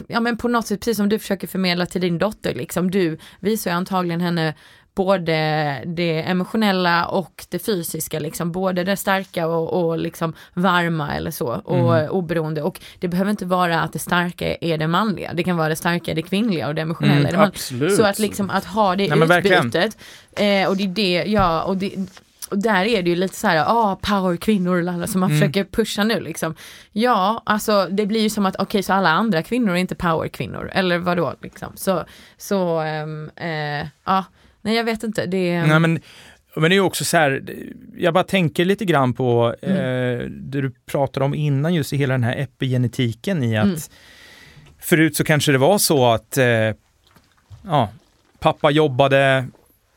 ja 0.09 0.21
men 0.21 0.37
på 0.37 0.49
något 0.49 0.67
sätt, 0.67 0.81
precis 0.81 0.97
som 0.97 1.09
du 1.09 1.19
försöker 1.19 1.47
förmedla 1.47 1.87
till 1.87 2.01
din 2.01 2.19
dotter 2.19 2.55
liksom, 2.55 2.91
du 2.91 3.19
visar 3.41 3.71
ju 3.71 3.77
antagligen 3.77 4.21
henne 4.21 4.55
både 4.99 5.35
det 5.87 6.23
emotionella 6.23 7.07
och 7.07 7.47
det 7.49 7.59
fysiska, 7.59 8.19
liksom, 8.19 8.53
både 8.53 8.85
det 8.85 8.97
starka 8.97 9.47
och, 9.47 9.67
och 9.89 9.99
liksom 9.99 10.33
varma 10.55 11.15
eller 11.17 11.31
så, 11.31 11.47
och 11.65 11.97
Mm. 11.99 12.11
oberoende. 12.11 12.63
Och 12.63 12.81
det 13.01 13.09
behöver 13.09 13.31
inte 13.31 13.47
vara 13.47 13.81
att 13.81 13.93
det 13.93 13.99
starka 13.99 14.57
är 14.61 14.79
det 14.79 14.87
manliga, 14.87 15.33
det 15.35 15.43
kan 15.45 15.57
vara 15.57 15.69
det 15.69 15.77
starka, 15.77 16.15
det 16.15 16.23
kvinnliga 16.23 16.69
och 16.69 16.75
det 16.75 16.83
emotionella 16.83 17.15
Mm, 17.19 17.27
är 17.27 17.33
det 17.33 17.39
manliga. 17.39 17.53
Absolut. 17.55 17.97
Så 17.97 18.03
att 18.05 18.19
liksom 18.19 18.51
att 18.51 18.65
ha 18.65 18.97
det 18.97 19.15
Nej, 19.15 19.39
utbytet, 19.39 19.99
eh, 20.37 20.69
och 20.69 20.77
det 20.77 20.85
är 20.85 20.89
det, 20.89 21.25
ja, 21.31 21.63
och 21.63 21.77
det 21.77 21.93
och 22.51 22.59
där 22.59 22.85
är 22.85 23.03
det 23.03 23.11
ju 23.11 23.17
lite 23.17 23.35
så 23.37 23.47
här, 23.47 23.65
ah, 23.69 23.97
power 24.03 24.37
kvinnor, 24.37 24.83
lalla, 24.83 25.07
som 25.07 25.21
man 25.21 25.31
Mm. 25.31 25.41
försöker 25.41 25.65
pusha 25.65 26.05
nu 26.05 26.21
liksom. 26.21 26.55
Ja, 26.93 27.43
alltså 27.47 27.87
det 27.91 28.07
blir 28.07 28.21
ju 28.21 28.31
som 28.31 28.47
att, 28.47 28.57
okej 28.59 28.83
så 28.83 28.93
alla 28.93 29.09
andra 29.11 29.43
kvinnor 29.43 29.73
är 29.73 29.77
inte 29.77 29.95
power 29.95 30.29
kvinnor, 30.29 30.71
eller 30.75 30.99
vadå 30.99 31.35
liksom. 31.43 31.73
Så, 31.77 32.05
så, 32.39 32.79
ehm, 32.81 33.31
eh, 33.37 33.87
ja, 34.05 34.25
nej 34.69 34.77
jag 34.77 34.85
vet 34.85 35.03
inte, 35.03 35.27
det 35.27 35.51
är... 35.51 35.67
Nej, 35.67 35.81
men, 35.81 36.01
men 36.57 36.71
det 36.71 36.77
är 36.77 36.81
också 36.81 37.05
så 37.05 37.17
här, 37.17 37.43
jag 37.97 38.15
bara 38.15 38.25
tänker 38.25 38.65
lite 38.65 38.85
grann 38.85 39.13
på 39.15 39.55
Mm. 39.63 39.77
eh, 39.77 40.25
det 40.27 40.61
du 40.61 40.73
pratade 40.87 41.27
om 41.27 41.35
innan, 41.35 41.75
just 41.75 41.93
i 41.93 41.97
hela 41.97 42.15
den 42.15 42.25
här 42.25 42.37
epigenetiken 42.37 43.43
i 43.45 43.57
att 43.57 43.65
Mm. 43.65 43.79
förut 44.81 45.17
så 45.17 45.25
kanske 45.25 45.53
det 45.53 45.59
var 45.59 45.79
så 45.79 46.07
att 46.07 46.39
eh, 46.39 46.47
ja, 47.65 47.89
pappa 48.41 48.71
jobbade, 48.71 49.47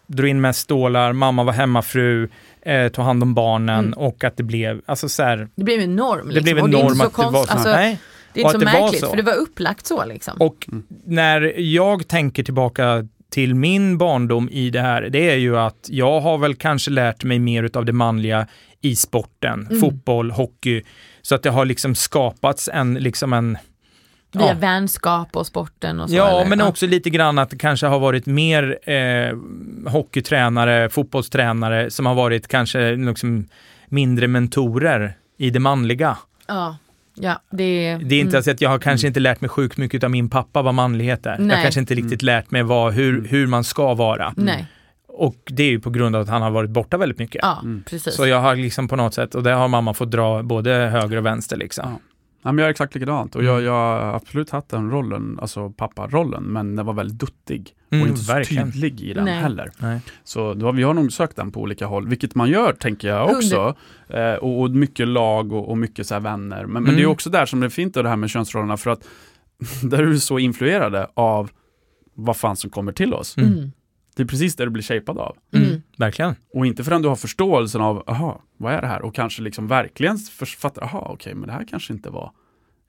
drog 0.07 0.29
in 0.29 0.41
mest 0.41 0.59
stålar, 0.59 1.13
mamma 1.13 1.43
var 1.43 1.53
hemmafru, 1.53 2.29
eh, 2.61 2.87
tog 2.87 3.05
hand 3.05 3.23
om 3.23 3.33
barnen 3.33 3.79
Mm. 3.85 3.93
och 3.93 4.23
att 4.23 4.37
det 4.37 4.43
blev, 4.43 4.81
alltså 4.85 5.09
så 5.09 5.23
här, 5.23 5.47
Det 5.55 5.63
blev 5.63 5.79
en 5.81 5.95
norm. 5.95 6.27
Liksom. 6.29 6.33
det 6.33 6.41
blev 6.41 6.57
en 6.57 6.71
det 6.71 6.77
är 6.77 6.83
norm 6.83 7.01
att 7.01 7.15
det 7.15 7.21
var 7.23 7.45
så. 7.45 7.51
alltså, 7.53 7.69
nej. 7.69 7.99
Det 8.33 8.39
är 8.39 8.41
inte 8.41 8.51
så 8.51 8.57
att 8.57 8.59
det 8.59 8.65
var 8.73 8.81
märkligt, 8.81 9.01
så. 9.01 9.09
för 9.09 9.17
det 9.17 9.23
var 9.23 9.35
upplagt 9.35 9.85
så 9.87 10.05
liksom. 10.05 10.33
Och 10.41 10.65
Mm. 10.71 10.83
när 11.05 11.53
jag 11.59 12.07
tänker 12.07 12.43
tillbaka 12.43 13.07
till 13.31 13.55
min 13.55 13.97
barndom 13.97 14.49
i 14.51 14.69
det 14.69 14.81
här, 14.81 15.01
det 15.01 15.29
är 15.29 15.35
ju 15.35 15.57
att 15.57 15.87
jag 15.89 16.21
har 16.21 16.37
väl 16.37 16.55
kanske 16.55 16.91
lärt 16.91 17.23
mig 17.23 17.39
mer 17.39 17.63
utav 17.63 17.85
det 17.85 17.93
manliga 17.93 18.47
i 18.81 18.95
sporten, 18.95 19.67
Mm. 19.69 19.79
fotboll, 19.81 20.31
hockey, 20.31 20.83
så 21.21 21.35
att 21.35 21.43
det 21.43 21.49
har 21.49 21.65
liksom 21.65 21.95
skapats 21.95 22.69
en, 22.73 22.93
liksom 22.93 23.33
en 23.33 23.57
Via 24.33 24.47
ja. 24.47 24.53
vänskap 24.53 25.35
och 25.35 25.47
sporten 25.47 25.99
och 25.99 26.09
så. 26.09 26.15
Ja, 26.15 26.39
eller? 26.39 26.49
men 26.49 26.61
också 26.61 26.87
lite 26.87 27.09
grann 27.09 27.39
att 27.39 27.49
det 27.49 27.57
kanske 27.57 27.87
har 27.87 27.99
varit 27.99 28.25
mer 28.25 28.89
eh, 28.89 29.37
hockeytränare, 29.91 30.89
fotbollstränare 30.89 31.91
som 31.91 32.05
har 32.05 32.15
varit 32.15 32.47
kanske 32.47 32.95
liksom 32.95 33.47
mindre 33.87 34.27
mentorer 34.27 35.17
i 35.37 35.49
det 35.49 35.59
manliga. 35.59 36.17
Ja, 36.47 36.77
ja 37.15 37.41
det, 37.51 37.97
Det 38.03 38.15
är 38.15 38.19
inte 38.19 38.35
mm. 38.37 38.43
så 38.43 38.51
att 38.51 38.61
jag 38.61 38.69
har 38.69 38.79
kanske 38.79 39.07
inte 39.07 39.19
lärt 39.19 39.41
mig 39.41 39.49
sjukt 39.49 39.77
mycket 39.77 40.03
av 40.03 40.11
min 40.11 40.29
pappa 40.29 40.61
vad 40.61 40.73
manlighet 40.73 41.25
är. 41.25 41.31
Jag 41.31 41.39
Nej. 41.41 41.61
kanske 41.61 41.79
inte 41.79 41.95
riktigt 41.95 42.21
lärt 42.21 42.51
mig 42.51 42.63
vad, 42.63 42.93
hur, 42.93 43.27
hur 43.27 43.47
man 43.47 43.63
ska 43.63 43.93
vara. 43.93 44.33
Nej, 44.37 44.65
Och 45.07 45.35
det 45.45 45.63
är 45.63 45.69
ju 45.69 45.79
på 45.79 45.89
grund 45.89 46.15
av 46.15 46.21
att 46.21 46.29
han 46.29 46.41
har 46.41 46.51
varit 46.51 46.69
borta 46.69 46.97
väldigt 46.97 47.19
mycket. 47.19 47.39
ja 47.43 47.59
Mm. 47.63 47.83
precis. 47.89 48.15
Så 48.15 48.27
jag 48.27 48.41
har 48.41 48.55
liksom 48.55 48.87
på 48.87 48.95
något 48.95 49.13
sätt, 49.13 49.35
och 49.35 49.43
det 49.43 49.51
har 49.51 49.67
mamma 49.67 49.93
fått 49.93 50.11
dra 50.11 50.43
både 50.43 50.71
höger 50.71 51.17
och 51.17 51.25
vänster 51.25 51.57
liksom. 51.57 51.89
Ja. 51.91 51.99
Ja, 52.43 52.51
men 52.51 52.57
jag 52.57 52.65
är 52.65 52.71
exakt 52.71 52.95
likadant 52.95 53.35
och 53.35 53.41
Mm. 53.41 53.53
jag, 53.53 53.61
jag 53.61 53.71
har 53.71 53.99
absolut 54.15 54.49
haft 54.49 54.69
den 54.69 54.91
rollen, 54.91 55.39
alltså 55.41 55.69
papparollen, 55.69 56.43
men 56.43 56.75
den 56.75 56.85
var 56.85 56.93
väldigt 56.93 57.19
duttig 57.19 57.73
Mm, 57.91 58.01
och 58.03 58.09
inte 58.09 58.21
så 58.21 58.33
verkligen. 58.33 58.71
tydlig 58.71 59.01
i 59.01 59.13
den 59.13 59.25
Nej. 59.25 59.33
heller. 59.39 59.71
Nej. 59.77 59.99
Så 60.23 60.53
då, 60.53 60.65
har- 60.65 60.73
vi 60.73 60.83
har 60.83 60.93
nog 60.93 61.11
sökt 61.13 61.35
den 61.35 61.51
på 61.51 61.61
olika 61.61 61.85
håll, 61.85 62.07
vilket 62.07 62.35
man 62.35 62.49
gör 62.49 62.73
tänker 62.73 63.07
jag 63.07 63.29
också. 63.29 63.75
Eh, 64.09 64.33
och, 64.33 64.61
och 64.61 64.69
mycket 64.71 65.07
lag 65.07 65.51
och, 65.53 65.69
och 65.69 65.77
mycket 65.77 66.07
så 66.07 66.13
här 66.13 66.21
vänner. 66.21 66.65
Men, 66.65 66.83
men 66.83 66.93
det 66.93 66.99
är 66.99 67.03
Mm. 67.03 67.11
också 67.11 67.29
där 67.29 67.45
som 67.45 67.59
det 67.59 67.65
är 67.65 67.69
fint 67.69 67.93
det 67.93 68.09
här 68.09 68.15
med 68.15 68.29
könsrollerna 68.29 68.77
för 68.77 68.91
att 68.91 69.07
där 69.83 69.99
är 69.99 70.05
du 70.05 70.19
så 70.19 70.39
influerade 70.39 71.07
av 71.13 71.49
vad 72.13 72.37
fan 72.37 72.55
som 72.55 72.69
kommer 72.69 72.91
till 72.91 73.13
oss. 73.13 73.37
Mm. 73.37 73.71
Det 74.21 74.25
är 74.25 74.27
precis 74.27 74.55
det 74.55 74.63
du 74.63 74.69
blir 74.69 74.83
shapad 74.83 75.17
av. 75.17 75.37
Mm. 75.53 75.67
Mm. 75.67 75.81
Verkligen. 75.97 76.35
Och 76.53 76.65
inte 76.65 76.83
förrän 76.83 77.01
du 77.01 77.07
har 77.07 77.15
förståelsen 77.15 77.81
av, 77.81 78.03
aha, 78.07 78.41
vad 78.57 78.73
är 78.73 78.81
det 78.81 78.87
här? 78.87 79.01
Och 79.01 79.15
kanske 79.15 79.41
liksom 79.41 79.67
verkligen 79.67 80.17
fattar, 80.57 80.83
aha, 80.83 81.07
okej, 81.13 81.33
men 81.35 81.47
det 81.47 81.53
här 81.53 81.65
kanske 81.69 81.93
inte 81.93 82.09
var 82.09 82.31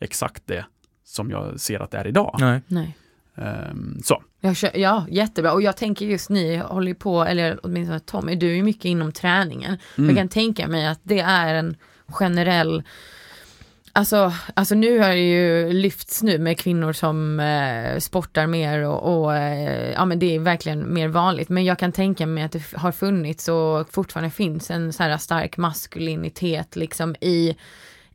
exakt 0.01 0.43
det 0.47 0.65
som 1.05 1.31
jag 1.31 1.61
ser 1.61 1.81
att 1.81 1.91
det 1.91 1.99
är 1.99 2.07
idag. 2.07 2.37
Nej. 2.41 2.61
Nej. 2.67 2.97
Ehm, 3.37 4.01
så. 4.05 4.23
Jag 4.41 4.57
kör, 4.57 4.77
ja, 4.77 5.07
jättebra. 5.11 5.53
Och 5.53 5.63
jag 5.63 5.77
tänker 5.77 6.07
just 6.07 6.31
ni 6.31 6.57
håller 6.57 6.89
ju 6.89 6.95
på, 6.95 7.23
eller 7.23 7.61
åtminstone 7.63 8.01
Tommy, 8.01 8.35
du 8.35 8.51
är 8.51 8.55
ju 8.55 8.63
mycket 8.63 8.85
inom 8.85 9.13
träningen. 9.13 9.79
Mm. 9.99 10.11
Jag 10.11 10.19
kan 10.19 10.29
tänka 10.29 10.69
mig 10.69 10.87
att 10.87 11.01
det 11.03 11.21
är 11.21 11.55
en 11.55 11.77
generell 12.09 12.83
Alltså, 13.95 14.33
alltså 14.55 14.75
nu 14.75 14.99
har 14.99 15.09
det 15.09 15.17
ju 15.31 15.73
lyfts 15.73 16.23
nu 16.23 16.39
med 16.39 16.59
kvinnor 16.59 16.93
som 16.93 17.41
eh, 17.41 17.99
sportar 17.99 18.47
mer 18.47 18.87
och, 18.89 19.23
och 19.23 19.37
eh, 19.37 19.91
ja 19.93 20.05
men 20.05 20.19
det 20.19 20.35
är 20.35 20.39
verkligen 20.41 20.95
mer 20.95 21.09
vanligt. 21.09 21.49
Men 21.49 21.65
jag 21.65 21.79
kan 21.79 21.93
tänka 21.93 22.27
mig 22.27 22.45
att 22.45 22.53
det 22.53 22.63
har 22.77 22.93
funnits 22.93 23.49
och 23.49 23.93
fortfarande 23.95 24.31
finns 24.31 24.71
en 24.71 24.93
så 24.93 25.03
här 25.03 25.17
stark 25.19 25.57
maskulinitet 25.57 26.77
liksom 26.77 27.15
i 27.21 27.57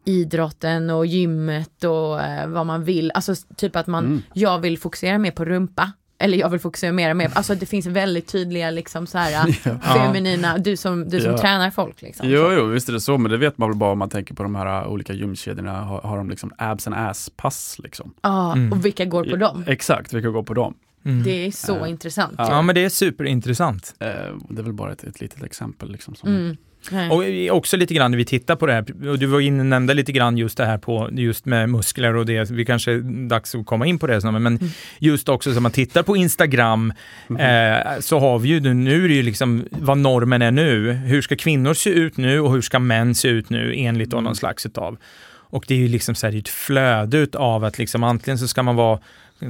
idrotten 0.05 0.89
och 0.89 1.05
gymmet 1.05 1.83
och 1.83 2.21
eh, 2.21 2.47
vad 2.47 2.65
man 2.65 2.83
vill. 2.83 3.11
Alltså 3.13 3.35
typ 3.57 3.75
att 3.75 3.87
man, 3.87 4.05
Mm. 4.05 4.21
jag 4.33 4.59
vill 4.59 4.77
fokusera 4.77 5.17
mer 5.17 5.31
på 5.31 5.45
rumpa. 5.45 5.91
Eller 6.19 6.37
jag 6.37 6.49
vill 6.49 6.59
fokusera 6.59 6.91
mer 6.91 7.09
och 7.09 7.17
mer, 7.17 7.31
alltså 7.33 7.55
det 7.55 7.65
finns 7.65 7.85
väldigt 7.85 8.27
tydliga 8.27 8.71
liksom 8.71 9.07
så 9.07 9.17
här 9.17 9.51
feminina, 9.81 10.57
du 10.57 10.77
som, 10.77 11.09
du 11.09 11.21
som 11.21 11.31
Ja. 11.31 11.37
tränar 11.37 11.71
folk 11.71 12.01
liksom. 12.01 12.29
Jo, 12.29 12.51
jo, 12.51 12.65
visst 12.65 12.89
är 12.89 12.93
det 12.93 13.01
så, 13.01 13.17
men 13.17 13.31
det 13.31 13.37
vet 13.37 13.57
man 13.57 13.69
väl 13.69 13.77
bara 13.77 13.91
om 13.91 13.99
man 13.99 14.09
tänker 14.09 14.33
på 14.35 14.43
de 14.43 14.55
här 14.55 14.81
uh, 14.85 14.91
olika 14.91 15.13
gymkedjorna, 15.13 15.81
har, 15.81 16.01
har 16.01 16.17
de 16.17 16.29
liksom 16.29 16.51
abs 16.57 16.87
and 16.87 16.95
ass-pass 16.95 17.79
liksom. 17.83 18.13
Ja, 18.21 18.53
Mm. 18.53 18.71
och 18.71 18.85
vilka 18.85 19.05
går 19.05 19.23
på 19.23 19.35
dem? 19.35 19.63
Exakt, 19.67 20.13
vilka 20.13 20.29
går 20.29 20.43
på 20.43 20.53
dem. 20.53 20.73
Mm. 21.05 21.23
Det 21.23 21.31
är 21.47 21.51
så 21.51 21.77
Ja. 21.81 21.87
intressant. 21.87 22.35
Ja. 22.37 22.47
Ja, 22.49 22.61
men 22.61 22.75
det 22.75 22.85
är 22.85 22.89
superintressant. 22.89 23.95
Eh, 23.99 24.07
det 24.49 24.61
är 24.61 24.63
väl 24.63 24.73
bara 24.73 24.91
ett, 24.91 25.03
ett 25.03 25.21
litet 25.21 25.43
exempel 25.43 25.91
liksom. 25.91 26.15
Som, 26.15 26.29
Mm. 26.29 26.57
Nej. 26.91 27.49
Och 27.49 27.57
också 27.57 27.77
lite 27.77 27.93
grann 27.93 28.11
när 28.11 28.17
vi 28.17 28.25
tittar 28.25 28.55
på 28.55 28.65
det 28.65 28.73
här, 28.73 29.07
och 29.09 29.19
du 29.19 29.25
var 29.25 29.39
inne 29.39 29.63
nämnde 29.63 29.93
lite 29.93 30.11
grann 30.11 30.37
just 30.37 30.57
det 30.57 30.65
här 30.65 30.77
på, 30.77 31.09
just 31.11 31.45
med 31.45 31.69
muskler 31.69 32.15
och 32.15 32.25
det, 32.25 32.51
vi 32.51 32.65
kanske 32.65 32.91
är 32.91 33.27
dags 33.29 33.55
att 33.55 33.65
komma 33.65 33.85
in 33.85 33.99
på 33.99 34.07
det 34.07 34.21
snart, 34.21 34.41
men 34.41 34.59
just 34.99 35.29
också 35.29 35.53
som 35.53 35.63
man 35.63 35.71
tittar 35.71 36.03
på 36.03 36.17
Instagram, 36.17 36.93
eh, 37.39 37.99
så 37.99 38.19
har 38.19 38.39
vi 38.39 38.49
ju, 38.49 38.59
nu- 38.59 38.73
nu 38.73 39.03
är 39.05 39.07
det 39.07 39.13
ju 39.15 39.23
liksom 39.23 39.65
vad 39.71 39.97
normen 39.97 40.41
är 40.41 40.51
nu, 40.51 40.91
hur 40.93 41.21
ska 41.21 41.35
kvinnor 41.35 41.73
se 41.73 41.89
ut 41.89 42.17
nu 42.17 42.39
och 42.39 42.51
hur 42.53 42.61
ska 42.61 42.79
män 42.79 43.15
se 43.15 43.27
ut 43.27 43.49
nu 43.49 43.73
enligt 43.77 44.09
då 44.09 44.21
någon 44.21 44.35
slags 44.35 44.65
utav. 44.65 44.97
Och 45.49 45.65
det 45.67 45.73
är 45.73 45.77
ju 45.79 45.87
liksom 45.87 46.15
så 46.15 46.27
här, 46.27 46.37
ett 46.37 46.49
flöde 46.49 47.17
utav 47.17 47.63
att 47.65 47.77
liksom 47.77 48.03
antingen 48.03 48.37
så 48.37 48.47
ska 48.47 48.63
man 48.63 48.75
vara 48.75 48.99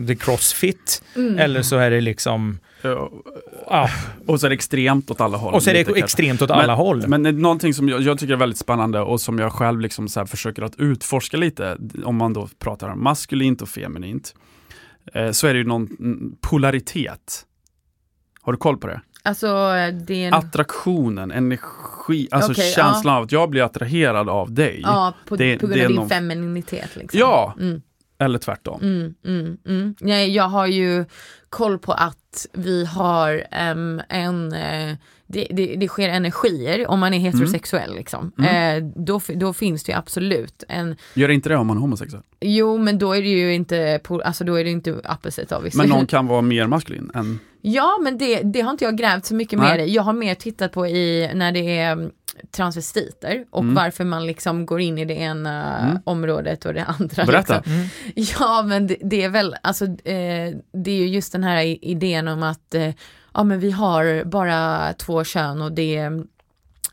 the 0.07 0.15
crossfit, 0.15 1.03
Mm. 1.15 1.39
eller 1.39 1.61
så 1.61 1.77
är 1.77 1.91
det 1.91 2.01
liksom, 2.01 2.59
Ja, 2.81 3.89
och 4.27 4.39
så 4.39 4.45
är 4.45 4.49
det 4.49 4.53
extremt 4.55 5.11
åt 5.11 5.21
alla 5.21 5.37
håll. 5.37 5.53
och 5.53 5.63
så 5.63 5.69
är 5.69 5.73
det 5.73 5.97
extremt 5.99 6.41
åt 6.41 6.51
alla 6.51 6.75
håll. 6.75 7.07
Men 7.07 7.23
det 7.23 7.29
är 7.29 7.33
någonting 7.33 7.73
som 7.73 7.89
jag, 7.89 8.01
jag 8.01 8.19
tycker 8.19 8.33
är 8.33 8.37
väldigt 8.37 8.59
spännande 8.59 8.99
och 9.01 9.21
som 9.21 9.39
jag 9.39 9.51
själv 9.51 9.79
liksom 9.81 10.07
så 10.07 10.19
här 10.19 10.25
försöker 10.27 10.61
att 10.61 10.75
utforska 10.79 11.37
lite, 11.37 11.77
om 12.03 12.15
man 12.15 12.33
då 12.33 12.47
pratar 12.59 12.89
om 12.89 13.03
maskulint 13.03 13.61
och 13.61 13.69
feminint, 13.69 14.35
eh, 15.13 15.31
så 15.31 15.47
är 15.47 15.53
det 15.53 15.59
ju 15.59 15.65
någon 15.65 15.87
mm, 15.99 16.35
polaritet. 16.41 17.45
Har 18.41 18.51
du 18.53 18.57
koll 18.57 18.77
på 18.77 18.87
det? 18.87 19.01
Alltså 19.23 19.47
det 20.07 20.23
är 20.23 20.27
en, 20.27 20.33
Attraktionen, 20.33 21.31
energi, 21.31 22.27
alltså 22.31 22.51
Okej, 22.51 22.71
känslan 22.71 23.15
av 23.17 23.23
att 23.23 23.31
jag 23.31 23.49
blir 23.49 23.61
attraherad 23.63 24.29
av 24.29 24.51
dig. 24.51 24.79
ja, 24.83 25.13
på, 25.27 25.35
det- 25.35 25.59
på 25.59 25.67
grund 25.67 25.81
av 25.81 25.87
din 25.87 25.95
någon- 25.95 26.09
femininitet 26.09 26.95
liksom. 26.95 27.19
Ja. 27.19 27.53
Mm. 27.59 27.81
Eller 28.19 28.39
tvärtom. 28.39 28.81
Mm, 28.81 29.13
mm, 29.25 29.57
mm. 29.65 29.95
Nej, 29.99 30.35
jag 30.35 30.43
har 30.49 30.67
ju 30.67 31.05
koll 31.49 31.79
på 31.79 31.91
att 31.93 32.45
vi 32.53 32.85
har 32.85 33.47
um, 33.71 34.01
en, 34.09 34.53
uh, 34.53 34.95
det, 35.27 35.47
det, 35.51 35.75
det 35.75 35.87
sker 35.87 36.09
energier 36.09 36.87
om 36.87 36.99
man 36.99 37.13
är 37.13 37.19
heterosexuell 37.19 37.95
liksom. 37.95 38.31
Mm. 38.39 38.85
Eh, 38.85 38.91
då, 38.95 39.21
då 39.35 39.53
finns 39.53 39.83
det 39.83 39.91
ju 39.91 39.97
absolut 39.97 40.63
en, 40.69 40.95
Gör 41.13 41.29
inte 41.29 41.49
det 41.49 41.55
om 41.57 41.67
man 41.67 41.77
är 41.77 41.81
homosexuell. 41.81 42.23
jo 42.41 42.77
men 42.77 42.97
då 42.97 43.13
är 43.15 43.21
det 43.21 43.27
ju 43.27 43.53
inte, 43.53 43.99
alltså 44.23 44.43
då 44.43 44.55
är 44.55 44.63
det 44.63 44.69
inte 44.69 44.93
opposite 44.93 45.55
obviously. 45.55 45.77
Men 45.81 45.89
någon 45.89 46.05
kan 46.07 46.27
vara 46.27 46.41
mer 46.41 46.67
maskulin 46.67 47.11
än... 47.13 47.39
Ja, 47.61 47.99
men 48.03 48.17
det, 48.17 48.41
det 48.41 48.61
har 48.61 48.71
inte 48.71 48.85
jag 48.85 48.97
grävt 48.97 49.25
så 49.25 49.35
mycket 49.35 49.59
mer 49.59 49.77
i. 49.79 49.93
Jag 49.93 50.03
har 50.03 50.13
mer 50.13 50.35
tittat 50.35 50.71
på 50.71 50.87
i 50.87 51.31
när 51.35 51.51
det 51.51 51.77
är 51.77 51.91
mm, 51.91 52.11
transvestiter 52.51 53.45
och 53.49 53.61
Mm. 53.63 53.75
varför 53.75 54.03
man 54.03 54.25
liksom 54.27 54.65
går 54.65 54.81
in 54.81 54.97
i 54.97 55.05
det 55.05 55.13
ena 55.13 55.77
Mm. 55.79 55.99
området 56.03 56.65
och 56.65 56.73
det 56.73 56.83
andra. 56.83 57.25
Berätta. 57.25 57.55
Liksom. 57.55 57.73
Mm. 57.73 57.87
Ja, 58.39 58.63
men 58.67 58.87
det, 58.87 58.97
det 59.01 59.23
är 59.23 59.29
väl, 59.29 59.55
alltså 59.63 59.85
eh, 59.85 60.55
det 60.73 60.91
är 60.91 60.97
ju 60.97 61.07
just 61.07 61.31
den 61.31 61.43
här 61.43 61.85
idén 61.85 62.27
om 62.27 62.43
att 62.43 62.75
eh, 62.75 62.89
ja, 63.37 63.43
men 63.43 63.59
vi 63.59 63.71
har 63.71 64.23
bara 64.23 64.93
två 64.93 65.23
kön 65.23 65.61
och 65.61 65.71
det, 65.71 65.95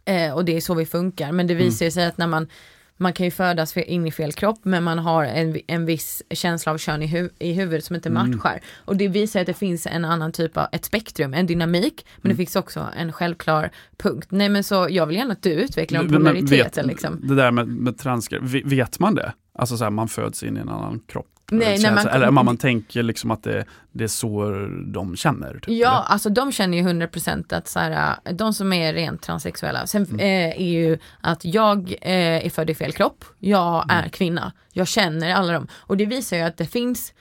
eh, 0.05 0.34
och 0.34 0.45
det 0.45 0.57
är 0.57 0.61
så 0.61 0.74
vi 0.74 0.86
funkar. 0.86 1.32
Men 1.32 1.47
det 1.47 1.55
visar 1.55 1.84
ju 1.86 1.90
sig 1.90 2.07
att 2.07 2.18
när 2.18 2.26
man 2.26 2.49
man 2.97 3.12
kan 3.12 3.24
ju 3.26 3.30
födas 3.30 3.76
in 3.76 4.07
i 4.07 4.11
fel 4.12 4.32
kropp 4.32 4.59
men 4.62 4.84
man 4.84 4.99
har 4.99 5.24
en, 5.24 5.57
en 5.66 5.86
viss 5.86 6.22
känsla 6.30 6.72
av 6.72 6.78
kön 6.78 7.03
i, 7.03 7.07
hu- 7.07 7.30
i 7.38 7.53
huvudet 7.53 7.84
som 7.84 7.97
inte 7.97 8.09
Mm. 8.09 8.30
matchar. 8.30 8.61
Och 8.76 8.97
det 8.97 9.09
visar 9.09 9.40
att 9.40 9.47
det 9.47 9.55
finns 9.55 9.86
en 9.86 10.05
annan 10.05 10.32
typ 10.32 10.57
av, 10.57 10.66
ett 10.72 10.84
spektrum, 10.84 11.34
en 11.34 11.47
dynamik, 11.47 12.07
men 12.16 12.30
Mm. 12.30 12.36
det 12.36 12.45
finns 12.45 12.57
också 12.57 12.86
en 12.97 13.12
självklar 13.12 13.70
punkt. 13.97 14.26
Nej 14.30 14.49
men 14.49 14.64
så 14.64 14.86
jag 14.90 15.07
vill 15.07 15.16
gärna 15.16 15.32
att 15.32 15.42
du 15.42 15.51
utvecklar 15.53 16.01
om 16.01 16.07
vet- 16.51 16.86
liksom. 16.86 17.20
Det 17.28 17.34
där 17.34 17.51
med, 17.51 17.68
med 17.68 17.99
transgrejer, 17.99 18.64
vet 18.68 18.99
man 18.99 19.14
det? 19.14 19.32
Alltså 19.59 19.76
så 19.76 19.84
här, 19.84 19.90
man 19.90 20.09
föds 20.09 20.42
in 20.42 20.57
i 20.57 20.61
en 20.61 20.68
annan 20.68 21.01
kropp. 21.09 21.26
Nej, 21.51 21.82
när 21.82 21.95
man- 21.95 22.07
eller 22.09 22.30
man, 22.30 22.45
man 22.45 22.57
tänker 22.57 23.03
liksom 23.03 23.30
att 23.30 23.42
det, 23.42 23.64
det 23.92 24.05
är 24.05 24.09
så 24.09 24.51
de 24.95 25.16
känner. 25.16 25.53
Typ, 25.55 25.64
Ja, 25.68 25.72
eller? 25.88 26.12
alltså 26.12 26.28
de 26.28 26.53
känner 26.53 26.78
ju 26.78 26.84
100% 26.84 27.53
att 27.53 27.68
så 27.68 27.78
här, 27.78 28.16
äh, 28.24 28.32
de 28.34 28.53
som 28.55 28.72
är 28.72 28.92
rent 28.95 29.22
transsexuella, 29.22 29.86
sen 29.86 30.05
Mm. 30.05 30.20
eh, 30.20 30.61
är 30.61 30.70
ju 30.72 30.99
att 31.20 31.45
jag 31.45 31.95
eh, 32.03 32.47
är 32.47 32.51
född 32.51 32.70
i 32.70 32.74
fel 32.74 32.92
kropp, 32.92 33.24
jag 33.38 33.84
Mm. 33.90 34.05
är 34.05 34.09
kvinna, 34.09 34.53
jag 34.72 34.88
känner 34.88 35.34
alla 35.34 35.53
dem. 35.53 35.68
Och 35.74 35.97
det 35.97 36.07
visar 36.07 36.36
ju 36.36 36.42
att 36.42 36.57
det 36.57 36.66
finns 36.66 37.12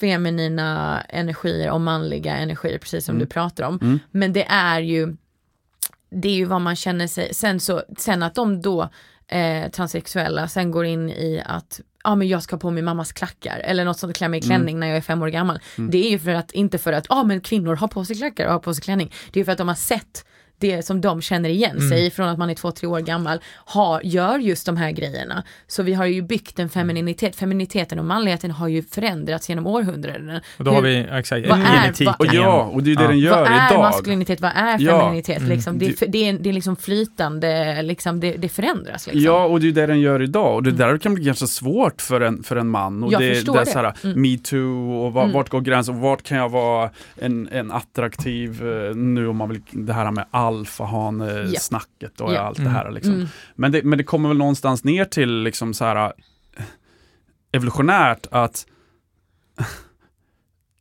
feminina 0.00 1.00
energier 1.08 1.70
och 1.70 1.80
manliga 1.80 2.36
energier, 2.36 2.78
precis 2.78 3.04
som 3.04 3.16
Mm. 3.16 3.26
du 3.26 3.32
pratar 3.32 3.64
om. 3.64 3.78
Mm. 3.82 3.98
Men 4.10 4.32
det 4.32 4.44
är 4.48 4.80
ju, 4.80 5.16
det 6.10 6.28
är 6.28 6.34
ju 6.34 6.44
vad 6.44 6.60
man 6.60 6.76
känner 6.76 7.06
sig, 7.06 7.34
sen, 7.34 7.60
så, 7.60 7.82
sen 7.98 8.22
att 8.22 8.34
de 8.34 8.62
då 8.62 8.88
eh, 9.28 9.70
transsexuella 9.70 10.48
sen 10.48 10.70
går 10.70 10.84
in 10.84 11.10
i 11.10 11.42
att 11.46 11.80
ja 12.04 12.14
men 12.14 12.28
jag 12.28 12.42
ska 12.42 12.56
på 12.56 12.70
mig 12.70 12.82
mammas 12.82 13.12
klackar 13.12 13.58
eller 13.58 13.84
något 13.84 13.98
sånt, 13.98 14.16
klä 14.16 14.28
mig 14.28 14.38
i 14.38 14.42
klänning 14.42 14.78
när 14.80 14.86
jag 14.86 14.96
är 14.96 15.00
fem 15.00 15.22
år 15.22 15.28
gammal. 15.28 15.58
Det 15.90 16.06
är 16.06 16.10
ju 16.10 16.18
för 16.18 16.30
att, 16.30 16.52
inte 16.52 16.78
för 16.78 16.92
att, 16.92 17.06
ja 17.08 17.24
men 17.24 17.40
kvinnor 17.40 17.76
har 17.76 17.88
på 17.88 18.04
sig 18.04 18.16
klackar 18.16 18.46
och 18.46 18.52
har 18.52 18.58
på 18.58 18.74
sig 18.74 18.84
klänning. 18.84 19.12
Det 19.32 19.38
är 19.38 19.40
ju 19.40 19.44
för 19.44 19.52
att 19.52 19.58
de 19.58 19.68
har 19.68 19.74
sett 19.74 20.24
det 20.62 20.82
som 20.86 21.00
de 21.00 21.22
känner 21.22 21.48
igen 21.48 21.80
sig 21.88 22.10
från 22.10 22.28
att 22.28 22.38
man 22.38 22.50
är 22.50 22.54
två, 22.54 22.70
tre 22.70 22.88
år 22.88 23.00
gammal, 23.00 23.38
har, 23.54 24.00
gör 24.04 24.38
just 24.38 24.66
de 24.66 24.76
här 24.76 24.90
grejerna. 24.90 25.42
Så 25.66 25.82
vi 25.82 25.94
har 25.94 26.06
ju 26.06 26.22
byggt 26.22 26.58
en 26.58 26.68
femininitet, 26.68 27.36
feminiteten 27.36 27.98
och 27.98 28.04
manligheten 28.04 28.50
har 28.50 28.68
ju 28.68 28.82
förändrats 28.82 29.48
genom 29.48 29.66
århundraden. 29.66 30.40
Och 30.58 30.64
då 30.64 30.70
har 30.70 30.82
vi 30.82 31.06
exakt, 31.12 31.48
vad 31.48 31.58
är- 31.58 32.14
Och 32.18 32.26
ja, 32.34 32.62
och 32.72 32.82
det 32.82 32.92
är 32.92 32.96
det 32.96 33.02
Ja. 33.02 33.08
den 33.08 33.18
gör 33.18 33.40
vad 33.40 33.48
är 33.52 33.66
idag. 33.72 33.80
maskulinitet, 33.80 34.40
vad 34.40 34.52
är 34.54 34.76
Ja. 34.80 34.98
femininitet? 35.00 35.42
Liksom? 35.42 35.78
Det, 35.78 36.00
det, 36.08 36.28
är, 36.28 36.32
det 36.32 36.48
är 36.48 36.52
liksom 36.52 36.76
flytande, 36.76 37.82
liksom, 37.82 38.20
det, 38.20 38.32
det 38.36 38.48
förändras. 38.48 39.06
Liksom. 39.06 39.22
Ja, 39.22 39.44
och 39.44 39.60
det 39.60 39.68
är 39.68 39.72
det 39.72 39.86
den 39.86 40.00
gör 40.00 40.22
idag. 40.22 40.54
Och 40.54 40.62
det 40.62 40.70
där 40.70 40.98
kan 40.98 41.14
bli 41.14 41.24
ganska 41.24 41.46
svårt 41.46 42.02
för 42.02 42.20
en, 42.20 42.42
för 42.42 42.56
en 42.56 42.68
man. 42.68 43.04
Och 43.04 43.12
Jag 43.12 43.20
det, 43.20 43.34
förstår 43.34 43.54
det. 43.54 43.60
Är 43.60 43.64
det. 43.64 43.70
så 43.70 43.78
här, 43.78 43.92
Mm. 44.04 44.22
metoo 44.22 44.92
och 45.04 45.12
var, 45.12 45.22
Mm. 45.22 45.34
vart 45.34 45.48
går 45.48 45.60
gränsen? 45.60 45.94
Och 45.94 46.00
vart 46.00 46.22
kan 46.22 46.38
jag 46.38 46.48
vara 46.48 46.90
en, 47.20 47.48
en 47.52 47.72
attraktiv, 47.72 48.62
eh, 48.68 48.94
nu 48.96 49.26
om 49.28 49.36
man 49.36 49.48
vill, 49.48 49.60
det 49.70 49.92
här 49.92 50.10
med 50.10 50.24
alfahan-snacket 50.58 52.20
och 52.20 52.32
Ja. 52.32 52.38
allt 52.40 52.56
det 52.56 52.62
Mm. 52.62 52.74
här. 52.74 52.90
Liksom. 52.90 53.14
Mm. 53.14 53.26
Men, 53.54 53.72
det, 53.72 53.82
men 53.82 53.98
det 53.98 54.04
kommer 54.04 54.28
väl 54.28 54.38
någonstans 54.38 54.84
ner 54.84 55.04
till 55.04 55.42
liksom 55.42 55.74
så 55.74 55.84
här 55.84 56.12
evolutionärt 57.52 58.26
att 58.30 58.66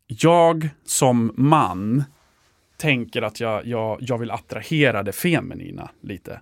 jag 0.07 0.69
som 0.85 1.33
man 1.35 2.03
tänker 2.77 3.21
att 3.21 3.39
jag, 3.39 3.65
jag, 3.65 3.97
jag 4.01 4.17
vill 4.17 4.31
attrahera 4.31 5.03
det 5.03 5.11
feminina 5.11 5.89
lite. 6.01 6.41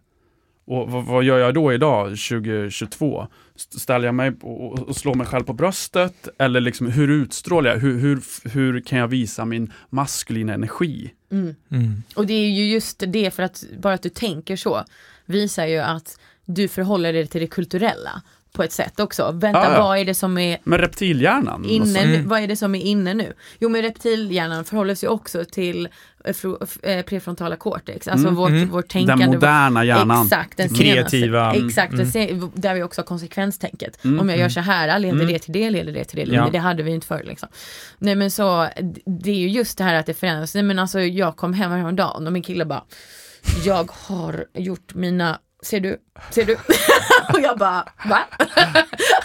Och 0.70 0.92
vad, 0.92 1.06
vad 1.06 1.24
gör 1.24 1.38
jag 1.40 1.54
då 1.54 1.74
idag, 1.74 2.06
2022? 2.08 3.28
St- 3.56 3.80
Ställer 3.80 4.06
jag 4.06 4.16
mig 4.16 4.32
och, 4.42 4.80
och 4.80 4.96
slår 4.96 5.16
mig 5.16 5.28
själv 5.28 5.44
på 5.44 5.54
bröstet? 5.54 6.28
Eller 6.40 6.60
liksom, 6.60 6.88
hur 6.92 7.10
utstrålar 7.10 7.72
jag? 7.72 7.78
Hur, 7.78 8.00
hur, 8.00 8.50
hur 8.50 8.82
kan 8.82 9.00
jag 9.00 9.08
visa 9.08 9.46
min 9.46 9.74
maskulina 9.90 10.54
energi? 10.54 11.12
Mm. 11.32 11.56
Mm. 11.72 12.04
Och 12.16 12.26
det 12.28 12.34
är 12.34 12.50
ju 12.50 12.72
just 12.72 13.04
det, 13.08 13.32
för 13.32 13.44
att 13.44 13.64
bara 13.80 13.94
att 13.94 14.04
du 14.04 14.10
tänker 14.10 14.56
så 14.56 14.84
visar 15.26 15.66
ju 15.66 15.78
att 15.78 16.20
du 16.46 16.68
förhåller 16.68 17.14
dig 17.14 17.28
till 17.28 17.42
det 17.42 17.48
kulturella 17.48 18.22
på 18.54 18.64
ett 18.64 18.72
sätt 18.72 19.00
också. 19.00 19.32
Vänta, 19.32 19.60
Ja, 19.64 19.74
ja. 19.74 19.80
vad 19.84 19.98
är 19.98 20.06
det 20.06 20.14
som 20.14 20.38
är 20.38 20.58
Men 20.64 20.80
reptilhjärnan? 20.80 21.66
inne? 21.66 22.00
Mm. 22.00 22.28
vad 22.28 22.40
är 22.42 22.48
det 22.48 22.56
som 22.56 22.76
är 22.76 22.82
inne 22.82 23.14
nu? 23.14 23.34
Jo 23.60 23.70
men 23.70 23.82
reptilhjärnan 23.82 24.66
förhåller 24.66 24.96
sig 24.96 25.10
också 25.10 25.46
till 25.46 25.90
eh, 26.26 26.36
eh, 26.94 27.06
prefrontala 27.06 27.56
cortex, 27.56 28.08
alltså 28.08 28.28
Mm, 28.28 28.36
vårt, 28.36 28.50
mm. 28.50 28.70
vårt 28.70 28.88
tänkande. 28.88 29.26
den 29.26 29.34
moderna 29.34 29.84
hjärnan. 29.86 30.26
Exakt, 30.26 30.58
den 30.58 30.70
senaste. 30.70 30.84
kreativa. 30.94 31.54
Exakt, 31.56 31.94
Mm. 31.94 32.04
den 32.04 32.12
se- 32.12 32.40
där 32.54 32.74
vi 32.76 32.84
också 32.84 33.02
har 33.02 33.06
konsekvenstänket. 33.06 34.04
Mm, 34.06 34.20
Om 34.20 34.30
jag 34.30 34.38
gör 34.38 34.44
mm. 34.46 34.52
så 34.52 34.60
här, 34.60 35.00
leder 35.00 35.16
Mm. 35.16 35.28
det 35.28 35.40
till 35.40 35.54
det, 35.54 35.70
leder 35.70 35.92
det 35.94 36.04
till 36.04 36.30
det, 36.30 36.36
Ja. 36.36 36.50
det 36.52 36.58
hade 36.58 36.84
vi 36.84 36.92
inte 36.92 37.08
förr 37.08 37.24
liksom. 37.26 37.50
Nej 37.98 38.16
men 38.16 38.32
så, 38.32 38.68
det 39.24 39.32
är 39.32 39.36
ju 39.36 39.50
just 39.50 39.78
det 39.78 39.84
här 39.84 39.94
att 39.94 40.06
det 40.06 40.14
förändras. 40.14 40.54
Nej 40.54 40.64
men 40.64 40.80
alltså 40.80 41.00
jag 41.02 41.36
kom 41.36 41.54
hem 41.54 41.72
häromdagen 41.72 42.28
och 42.28 42.34
min 42.34 42.44
kille 42.44 42.66
bara, 42.66 42.84
jag 43.66 43.92
har 43.94 44.46
gjort 44.54 44.94
mina 44.94 45.40
Ser 45.64 45.80
du? 45.80 45.98
Ser 46.32 46.46
du? 46.46 46.54
och 47.34 47.40
jag 47.42 47.58
bara, 47.58 47.86
va? 48.10 48.20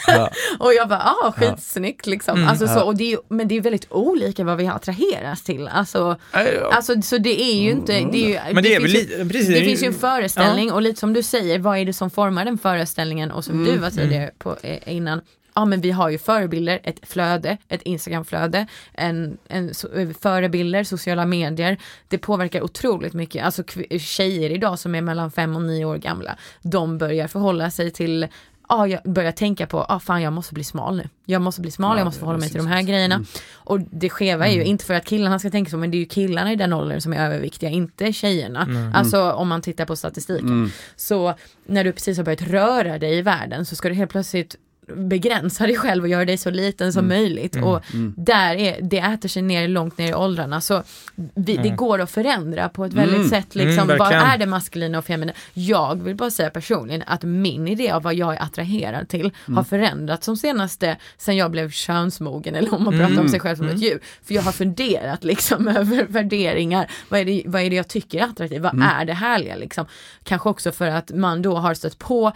Ja. 0.07 0.30
och 0.59 0.74
jag 0.74 0.89
bara, 0.89 0.99
ah 1.01 1.32
skitsnyggt 1.32 2.07
liksom. 2.07 2.37
Mm. 2.37 2.49
alltså, 2.49 2.66
så, 2.66 2.72
Ja. 2.78 2.82
och 2.85 2.97
det 2.97 3.12
är, 3.12 3.18
men 3.28 3.49
det 3.49 3.57
är 3.57 3.61
väldigt 3.61 3.87
olika 3.93 4.45
vad 4.45 4.57
vi 4.57 4.66
attraheras 4.66 5.43
till. 5.43 5.68
Alltså, 5.68 6.16
ja. 6.32 6.41
alltså 6.72 7.03
så 7.03 7.18
det 7.18 7.43
är 7.43 7.55
ju 7.55 7.70
inte, 7.70 7.93
det 7.93 8.24
är 8.24 8.28
ju, 8.49 8.55
Men 8.55 8.62
det 8.64 8.76
finns 8.76 8.95
ju- 8.95 8.99
lite, 8.99 9.16
precis. 9.28 9.49
det 9.49 9.59
är 9.61 9.64
finns 9.64 9.82
ju 9.82 9.87
en 9.87 9.95
föreställning 9.95 10.72
och 10.72 10.82
lite 10.82 11.01
som 11.01 11.12
du 11.12 11.22
säger, 11.22 11.59
vad 11.59 11.78
är 11.78 11.85
det 11.85 11.93
som 11.93 12.11
formar 12.11 12.45
den 12.45 12.59
föreställningen 12.59 13.30
och 13.30 13.45
som 13.45 13.55
Mm, 13.55 13.72
du 13.74 13.78
var 13.80 13.91
tidigare 13.91 14.30
på 14.39 14.57
eh, 14.62 14.95
innan. 14.97 15.20
Ja 15.55 15.64
men 15.64 15.80
vi 15.80 15.90
har 15.90 16.11
ju 16.11 16.18
förebilder, 16.18 16.80
ett 16.84 16.98
flöde, 17.02 17.59
ett 17.68 17.82
Instagramflöde, 17.82 18.66
en, 18.92 19.38
en, 19.48 19.68
eh, 19.68 20.09
förebilder, 20.20 20.84
sociala 20.84 21.26
medier. 21.26 21.78
Det 22.09 22.18
påverkar 22.18 22.62
otroligt 22.62 23.14
mycket. 23.14 23.44
Alltså 23.44 23.62
tjejer 23.98 24.50
idag 24.50 24.78
som 24.78 24.94
är 24.94 25.00
mellan 25.00 25.30
fem 25.30 25.57
och 25.57 25.62
nio 25.62 25.84
år 25.84 25.96
gamla, 25.96 26.36
de 26.62 26.98
börjar 26.98 27.28
förhålla 27.28 27.70
sig 27.70 27.90
till 27.90 28.28
Ja, 28.68 28.86
jag 28.86 29.00
börjar 29.05 29.32
tänka 29.32 29.66
på, 29.66 29.84
ah, 29.88 30.00
fan 30.00 30.22
jag 30.22 30.32
måste 30.32 30.55
bli 30.55 30.64
smal 30.64 30.96
nu. 30.96 31.09
Jag 31.24 31.42
måste 31.42 31.61
bli 31.61 31.70
smal, 31.70 31.96
Ja, 31.96 32.00
jag 32.00 32.05
måste 32.05 32.18
ja, 32.18 32.20
förhålla 32.20 32.38
mig 32.38 32.48
till 32.48 32.59
de 32.59 32.66
här 32.66 32.82
grejerna. 32.82 33.14
Mm. 33.14 33.26
Och 33.55 33.80
det 33.80 34.11
skeva 34.11 34.46
är 34.46 34.52
ju 34.52 34.64
inte 34.64 34.84
för 34.84 34.94
att 34.94 35.05
killarna 35.05 35.38
ska 35.38 35.50
tänka 35.50 35.70
så, 35.70 35.76
men 35.76 35.90
det 35.90 35.96
är 35.96 35.98
ju 35.98 36.07
killarna 36.07 36.52
i 36.52 36.57
den 36.57 36.72
åldern 36.72 37.00
som 37.00 37.12
är 37.12 37.26
överviktiga, 37.26 37.70
inte 37.70 38.12
tjejerna. 38.12 38.62
Mm. 38.62 38.94
Alltså 38.94 39.32
om 39.32 39.48
man 39.48 39.62
tittar 39.62 39.84
på 39.84 39.96
statistiken. 39.96 40.48
Mm. 40.48 40.70
Så 40.96 41.34
när 41.66 41.84
du 41.84 41.92
precis 41.92 42.16
har 42.16 42.24
börjat 42.24 42.42
röra 42.42 42.98
dig 42.98 43.18
i 43.18 43.22
världen 43.22 43.66
så 43.66 43.76
ska 43.76 43.88
du 43.88 43.94
helt 43.94 44.11
plötsligt 44.11 44.57
begränsa 44.97 45.66
dig 45.66 45.76
själv 45.76 46.03
och 46.03 46.09
göra 46.09 46.24
dig 46.24 46.37
så 46.37 46.51
liten 46.51 46.93
som 46.93 47.09
möjligt. 47.09 47.57
Och 47.57 47.95
Mm. 47.95 48.14
där 48.16 48.55
är, 48.57 48.78
det 48.82 48.99
äter 48.99 49.28
sig 49.28 49.43
ner 49.43 49.68
långt 49.68 49.99
ner 49.99 50.11
i 50.11 50.14
åldrarna. 50.14 50.61
Så 50.61 50.82
vi, 51.14 51.57
det 51.57 51.59
Mm. 51.59 51.76
går 51.76 52.01
att 52.01 52.11
förändra 52.11 52.68
på 52.68 52.85
ett 52.85 52.93
väldigt 52.93 53.16
Mm. 53.16 53.28
sätt. 53.28 53.55
Liksom, 53.55 53.85
Mm, 53.91 53.99
vad 53.99 54.12
är 54.12 54.39
det 54.39 54.47
maskulina 54.47 54.99
och 54.99 55.05
feminina? 55.05 55.32
Jag 55.55 56.03
vill 56.03 56.16
bara 56.16 56.30
säga 56.30 56.51
personligen 56.51 57.03
att 57.07 57.22
min 57.22 57.68
idé 57.68 57.91
av 57.91 58.03
vad 58.03 58.14
jag 58.14 58.35
är 58.35 58.43
attraherad 58.43 59.09
till 59.09 59.32
Mm. 59.47 59.57
har 59.57 59.64
förändrats 59.64 60.26
de 60.26 60.37
senaste, 60.37 60.97
sen 61.16 61.37
jag 61.37 61.51
blev 61.51 61.70
könsmogen 61.70 62.55
eller 62.55 62.74
om 62.74 62.85
man 62.85 62.93
pratar 62.93 63.07
om 63.07 63.12
Mm. 63.18 63.28
sig 63.28 63.41
själv 63.41 63.57
som 63.57 63.68
ett 63.68 63.78
djur. 63.82 64.01
För 64.24 64.35
jag 64.35 64.43
har 64.43 64.53
funderat 64.53 65.24
liksom 65.24 65.68
över 65.78 66.05
värderingar. 66.09 66.91
Vad 67.09 67.20
är 67.20 67.24
det, 67.24 67.43
vad 67.47 67.62
är 67.62 67.70
det 67.70 67.76
jag 67.76 67.89
tycker 67.89 68.18
är 68.18 68.24
attraktivt? 68.24 68.62
Vad 68.62 68.74
Mm. 68.74 68.89
är 68.89 69.05
det 69.05 69.12
härliga 69.12 69.57
liksom? 69.57 69.87
Kanske 70.24 70.49
också 70.49 70.72
för 70.72 70.87
att 70.89 71.11
man 71.14 71.43
då 71.43 71.57
har 71.57 71.74
stött 71.74 71.99
på 71.99 72.32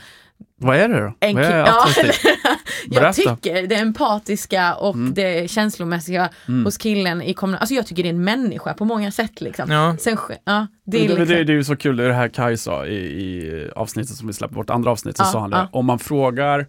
Vad 0.60 0.76
är 0.76 0.88
det 0.88 1.00
då? 1.00 1.12
en 1.20 1.34
Vad 1.36 1.44
är 1.44 1.56
ja, 1.58 1.86
jag 2.90 3.14
tycker 3.14 3.66
det 3.66 3.74
empatiska 3.74 4.74
och 4.74 4.94
Mm. 4.94 5.14
det 5.14 5.50
känslomässiga 5.50 6.28
Mm. 6.48 6.64
hos 6.64 6.76
killen 6.76 7.22
i 7.22 7.34
kombination. 7.34 7.60
Alltså 7.60 7.74
jag 7.74 7.86
tycker 7.86 8.02
det 8.02 8.08
är 8.08 8.12
en 8.14 8.24
människa 8.24 8.74
på 8.74 8.84
många 8.84 9.10
sätt 9.10 9.40
liksom. 9.40 9.70
Ja. 9.70 9.96
Sen, 10.00 10.16
ja, 10.44 10.66
det 10.84 10.98
Det, 10.98 10.98
är 10.98 11.02
det, 11.02 11.08
liksom, 11.08 11.36
det, 11.36 11.44
det 11.44 11.52
är 11.52 11.56
ju 11.56 11.64
så 11.64 11.76
kul, 11.76 11.96
det 11.96 12.04
är 12.04 12.08
det 12.08 12.14
här 12.14 12.28
Kai 12.28 12.56
sa 12.56 12.86
i, 12.86 12.96
i 12.96 13.70
avsnittet 13.76 14.16
som 14.16 14.26
vi 14.26 14.32
släppte, 14.32 14.56
vårt 14.56 14.70
andra 14.70 14.90
avsnitt, 14.90 15.16
så 15.16 15.22
Ja, 15.22 15.26
sa 15.26 15.40
han 15.40 15.50
det. 15.50 15.68
Om 15.72 15.86
man 15.86 15.98
frågar 15.98 16.66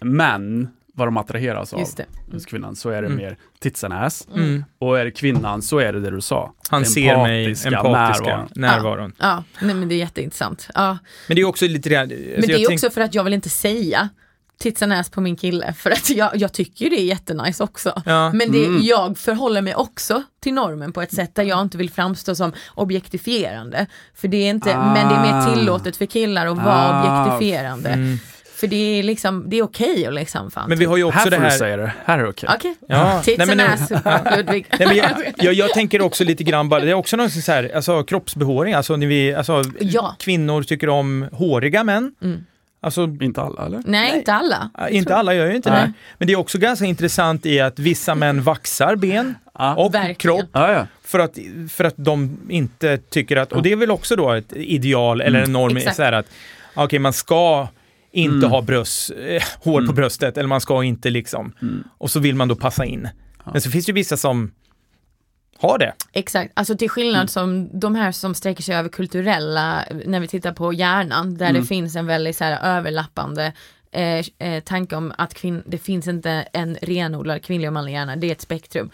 män 0.00 0.68
vad 0.96 1.06
de 1.08 1.16
attraheras 1.16 1.72
av 1.72 1.80
just 1.80 1.96
det. 1.96 2.06
hos 2.32 2.44
kvinnan 2.46 2.76
så 2.76 2.90
är 2.90 3.02
det 3.02 3.06
Mm. 3.08 3.16
mer 3.18 3.36
tits 3.60 3.84
and 3.84 3.94
ass. 3.94 4.28
Mm. 4.34 4.64
Och 4.78 4.98
är 4.98 5.04
det 5.04 5.10
kvinnan 5.10 5.62
så 5.62 5.78
är 5.78 5.92
det 5.92 6.00
det 6.00 6.10
du 6.10 6.20
sa. 6.20 6.54
Han 6.70 6.84
ser 6.84 7.16
mig, 7.16 7.46
empatiska 7.46 8.24
närvaron. 8.24 8.48
närvaron. 8.54 9.12
Ja, 9.18 9.44
nej 9.60 9.74
men 9.74 9.88
det 9.88 9.94
är 9.94 9.98
jätteintressant. 9.98 10.68
Ja. 10.74 10.98
Men 11.28 11.34
det 11.34 11.40
är 11.40 11.46
också 11.46 11.66
lite 11.66 11.88
det 11.88 11.96
här, 11.96 12.06
Men 12.06 12.36
alltså 12.36 12.46
det 12.52 12.62
är 12.64 12.72
också 12.72 12.90
för 12.90 13.00
att 13.00 13.14
jag 13.14 13.24
vill 13.24 13.34
inte 13.34 13.48
säga 13.50 14.08
tits 14.58 14.82
and 14.82 14.92
ass 14.92 15.10
på 15.10 15.20
min 15.20 15.36
kille 15.36 15.72
för 15.72 15.90
att 15.90 16.10
jag, 16.10 16.30
jag 16.36 16.52
tycker 16.52 16.90
det 16.90 17.00
är 17.00 17.04
jättenice 17.04 17.64
också. 17.64 18.02
Ja. 18.06 18.32
Men 18.32 18.52
det, 18.52 18.64
Mm. 18.64 18.82
jag 18.82 19.18
förhåller 19.18 19.62
mig 19.62 19.74
också 19.74 20.22
till 20.40 20.54
normen 20.54 20.92
på 20.92 21.02
ett 21.02 21.14
sätt 21.14 21.34
där 21.34 21.42
jag 21.42 21.60
inte 21.62 21.78
vill 21.78 21.90
framstå 21.90 22.34
som 22.34 22.52
objektifierande. 22.74 23.86
För 24.14 24.28
det 24.28 24.36
är 24.36 24.50
inte, 24.50 24.76
Ah. 24.78 24.92
men 24.94 25.08
det 25.08 25.14
är 25.14 25.22
mer 25.46 25.54
tillåtet 25.54 25.96
för 25.96 26.06
killar 26.06 26.46
att 26.46 26.56
vara 26.56 26.74
Ah. 26.90 27.24
objektifierande. 27.24 27.88
Mm. 27.90 28.18
För 28.64 28.68
det 28.70 28.98
är 28.98 29.02
liksom, 29.02 29.44
det 29.50 29.56
är 29.58 29.62
okej 29.62 30.06
att 30.06 30.14
liksom 30.14 30.50
fan. 30.50 30.68
Men 30.68 30.78
vi 30.78 30.84
har 30.84 30.96
ju 30.96 31.04
också 31.04 31.18
Här 31.18 31.30
det 31.30 31.36
får 31.36 31.42
du 31.44 31.48
här... 31.50 31.58
säga 31.58 31.76
det, 31.76 31.92
här 32.04 32.18
är 32.18 32.22
det 32.22 32.28
okej. 32.28 32.48
Okej, 32.54 32.74
Ja, 32.88 33.22
tits 33.24 33.38
nej, 33.46 33.46
men 33.46 33.60
and 33.60 33.70
nu- 33.90 33.96
ass, 34.04 34.36
Ludvig. 34.36 34.66
Nej, 34.78 34.88
men 34.88 34.96
jag, 34.96 35.10
jag, 35.36 35.54
jag 35.54 35.70
tänker 35.70 36.02
också 36.02 36.24
lite 36.24 36.44
grann 36.44 36.68
bara, 36.68 36.80
det 36.80 36.90
är 36.90 36.94
också 36.94 37.16
något 37.16 37.32
så 37.32 37.52
här, 37.52 37.70
alltså 37.74 38.02
kroppsbehåring, 38.04 38.74
alltså 38.74 38.96
när 38.96 39.06
vi, 39.06 39.34
alltså 39.34 39.62
Ja. 39.80 40.16
kvinnor 40.18 40.62
tycker 40.62 40.88
om 40.88 41.28
håriga 41.32 41.84
män. 41.84 42.14
Mm. 42.22 42.44
Alltså, 42.80 43.02
Inte 43.20 43.40
alla 43.42 43.66
eller? 43.66 43.82
Nej, 43.86 44.16
inte 44.18 44.32
alla. 44.34 44.70
inte 44.90 45.14
alla 45.16 45.34
gör 45.34 45.46
ju 45.46 45.56
inte 45.56 45.70
Nej. 45.70 45.82
det. 45.86 45.92
Men 46.18 46.26
det 46.26 46.32
är 46.32 46.36
också 46.38 46.58
ganska 46.58 46.84
intressant 46.84 47.46
i 47.46 47.60
att 47.60 47.78
vissa 47.78 48.14
män 48.14 48.42
vaxar 48.42 48.96
ben 48.96 49.34
Ja. 49.58 49.74
och 49.74 49.94
Verkligen. 49.94 50.14
kropp 50.14 50.50
Ja, 50.52 50.72
ja. 50.72 50.86
för 51.04 51.18
att, 51.18 51.38
för 51.70 51.84
att 51.84 51.94
de 51.96 52.38
inte 52.48 52.96
tycker 52.98 53.36
att, 53.36 53.52
och 53.52 53.62
det 53.62 53.72
är 53.72 53.76
väl 53.76 53.90
också 53.90 54.16
då 54.16 54.30
ett 54.32 54.52
ideal 54.56 55.20
eller 55.20 55.42
en 55.42 55.52
norm, 55.52 55.76
Exakt. 55.76 55.96
så 55.96 56.02
här 56.02 56.12
att 56.12 56.26
okej 56.74 56.98
man 56.98 57.12
ska 57.12 57.68
inte 58.14 58.36
Mm. 58.46 58.50
ha 58.50 58.62
bröst, 58.62 59.10
eh, 59.10 59.42
hår 59.60 59.72
på 59.78 59.84
Mm. 59.84 59.94
bröstet 59.94 60.36
eller 60.38 60.48
man 60.48 60.60
ska 60.60 60.84
inte 60.84 61.10
liksom, 61.10 61.52
Mm. 61.62 61.84
och 61.98 62.10
så 62.10 62.20
vill 62.20 62.34
man 62.34 62.48
då 62.48 62.56
passa 62.56 62.84
in. 62.84 63.08
Ja. 63.44 63.50
Men 63.52 63.60
så 63.60 63.70
finns 63.70 63.86
det 63.86 63.90
ju 63.90 63.94
vissa 63.94 64.16
som 64.16 64.50
har 65.58 65.78
det. 65.78 65.92
Exakt, 66.12 66.52
alltså 66.56 66.76
till 66.76 66.90
skillnad 66.90 67.30
som 67.30 67.78
de 67.80 67.94
här 67.94 68.12
som 68.12 68.34
sträcker 68.34 68.62
sig 68.62 68.74
över 68.74 68.88
kulturella, 68.88 69.84
när 70.06 70.20
vi 70.20 70.28
tittar 70.28 70.52
på 70.52 70.72
hjärnan, 70.72 71.34
där 71.36 71.50
Mm. 71.50 71.62
det 71.62 71.68
finns 71.68 71.96
en 71.96 72.06
väldigt 72.06 72.36
så 72.36 72.44
här 72.44 72.76
överlappande 72.78 73.52
eh, 73.94 74.24
eh, 74.38 74.62
tanke 74.62 74.96
om 74.96 75.12
att 75.18 75.34
kvinn, 75.34 75.62
det 75.66 75.78
finns 75.78 76.08
inte 76.08 76.30
en 76.52 76.76
renodlad 76.82 77.42
kvinnlig 77.44 77.68
och 77.68 77.72
manlig 77.72 77.92
hjärna, 77.92 78.16
det 78.16 78.26
är 78.26 78.32
ett 78.32 78.40
spektrum. 78.40 78.90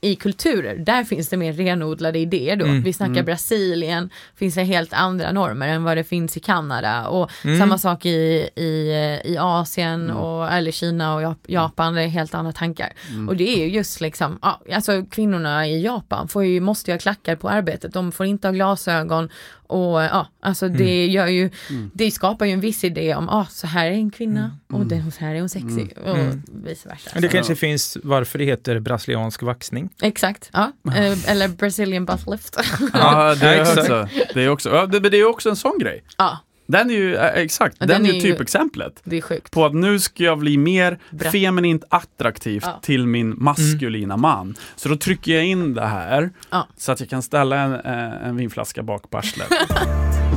I 0.00 0.14
kulturer, 0.16 0.76
där 0.76 1.04
finns 1.04 1.28
det 1.28 1.36
mer 1.36 1.52
renodlade 1.52 2.18
idéer 2.18 2.56
då. 2.56 2.64
Mm, 2.64 2.82
Vi 2.82 2.92
snackar 2.92 3.12
mm. 3.12 3.24
Brasilien, 3.24 4.10
finns 4.36 4.54
det 4.54 4.62
helt 4.64 4.92
andra 4.92 5.32
normer 5.32 5.68
än 5.68 5.84
vad 5.84 5.96
det 5.96 6.04
finns 6.04 6.36
i 6.36 6.40
Kanada 6.40 7.06
och 7.08 7.30
Mm. 7.44 7.58
samma 7.58 7.78
sak 7.78 8.06
i, 8.06 8.48
i, 8.56 8.92
i 9.24 9.36
Asien 9.40 10.04
Mm. 10.04 10.16
och, 10.16 10.52
eller 10.52 10.70
Kina 10.70 11.14
och 11.14 11.20
Jap- 11.22 11.44
Japan, 11.46 11.94
det 11.94 12.02
är 12.02 12.06
helt 12.08 12.34
andra 12.34 12.52
tankar. 12.52 12.92
Mm. 13.10 13.28
Och 13.28 13.36
det 13.36 13.48
är 13.48 13.58
ju 13.64 13.68
just 13.70 14.00
liksom, 14.00 14.38
ja, 14.42 14.60
alltså 14.74 15.04
kvinnorna 15.10 15.66
i 15.68 15.82
Japan 15.82 16.28
får 16.28 16.44
ju, 16.44 16.60
måste 16.60 16.90
ju 16.90 16.94
ha 16.94 16.98
klackar 16.98 17.36
på 17.36 17.48
arbetet, 17.48 17.92
de 17.92 18.12
får 18.12 18.26
inte 18.26 18.48
ha 18.48 18.52
glasögon 18.52 19.28
och 19.68 20.02
ja, 20.02 20.26
alltså 20.40 20.68
det 20.68 21.06
gör 21.06 21.26
ju, 21.26 21.50
Mm. 21.70 21.90
det 21.94 22.10
skapar 22.10 22.46
ju 22.46 22.52
en 22.52 22.60
viss 22.60 22.84
idé 22.84 23.14
om, 23.14 23.28
ja, 23.30 23.46
så 23.50 23.66
här 23.66 23.86
är 23.86 23.90
en 23.90 24.10
kvinna 24.10 24.58
och 24.68 24.74
Mm. 24.74 24.88
den, 24.88 25.12
så 25.12 25.20
här 25.24 25.34
är 25.34 25.40
hon 25.40 25.48
sexig 25.48 25.94
och 26.04 26.18
Mm. 26.18 26.42
vice 26.46 26.88
versa. 26.88 27.10
Men 27.12 27.22
det 27.22 27.28
Så- 27.28 27.32
kanske 27.32 27.54
finns 27.56 27.96
varför 28.02 28.38
det 28.38 28.44
heter 28.44 28.80
brasiliansk 28.80 29.42
vaxning. 29.42 29.90
Exakt, 30.02 30.50
ja. 30.52 30.72
Eh, 30.96 31.30
Eller 31.30 31.48
Brazilian 31.48 32.04
butt 32.06 32.26
lift. 32.26 32.56
Ja, 32.92 33.34
det 33.34 33.46
Ja, 33.46 33.52
är 33.52 33.60
också, 33.80 34.08
det 34.34 34.42
är 34.42 34.48
också, 34.48 34.68
ja, 34.70 34.86
det 34.86 35.18
är 35.18 35.24
också 35.28 35.48
en 35.50 35.56
sån 35.56 35.78
grej. 35.78 36.02
ja, 36.18 36.38
Den 36.68 36.90
är 36.90 36.94
ju, 36.94 37.16
eh, 37.16 37.24
exakt, 37.42 37.78
den, 37.78 37.88
den 37.88 38.06
är 38.06 38.12
ju 38.12 38.20
typexemplet. 38.20 39.00
det 39.04 39.16
är 39.16 39.20
sjukt. 39.20 39.50
På 39.50 39.64
att 39.66 39.74
nu 39.74 39.98
ska 39.98 40.24
jag 40.24 40.38
bli 40.38 40.58
mer 40.58 40.98
Bra. 41.10 41.30
feminint 41.30 41.84
attraktivt 41.88 42.62
Ja. 42.66 42.80
till 42.82 43.06
min 43.06 43.34
maskulina 43.38 44.16
man. 44.16 44.54
Så 44.76 44.88
då 44.88 44.96
trycker 44.96 45.34
jag 45.34 45.44
in 45.46 45.74
det 45.74 45.86
här 45.86 46.30
Ja. 46.50 46.66
så 46.76 46.92
att 46.92 47.00
jag 47.00 47.08
kan 47.08 47.22
ställa 47.22 47.56
en, 47.56 47.72
eh, 47.74 48.28
en 48.28 48.36
vinflaska 48.36 48.82
bak 48.82 49.10
på 49.10 49.18
arslet. 49.18 49.48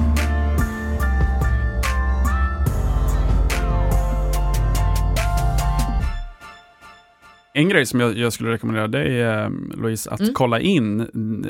En 7.53 7.69
grej 7.69 7.85
som 7.85 7.99
jag, 7.99 8.17
jag 8.17 8.33
skulle 8.33 8.51
rekommendera 8.51 8.87
dig 8.87 9.21
eh, 9.21 9.49
Louise, 9.77 10.09
att 10.11 10.19
Mm. 10.19 10.33
kolla 10.33 10.59
in 10.59 10.97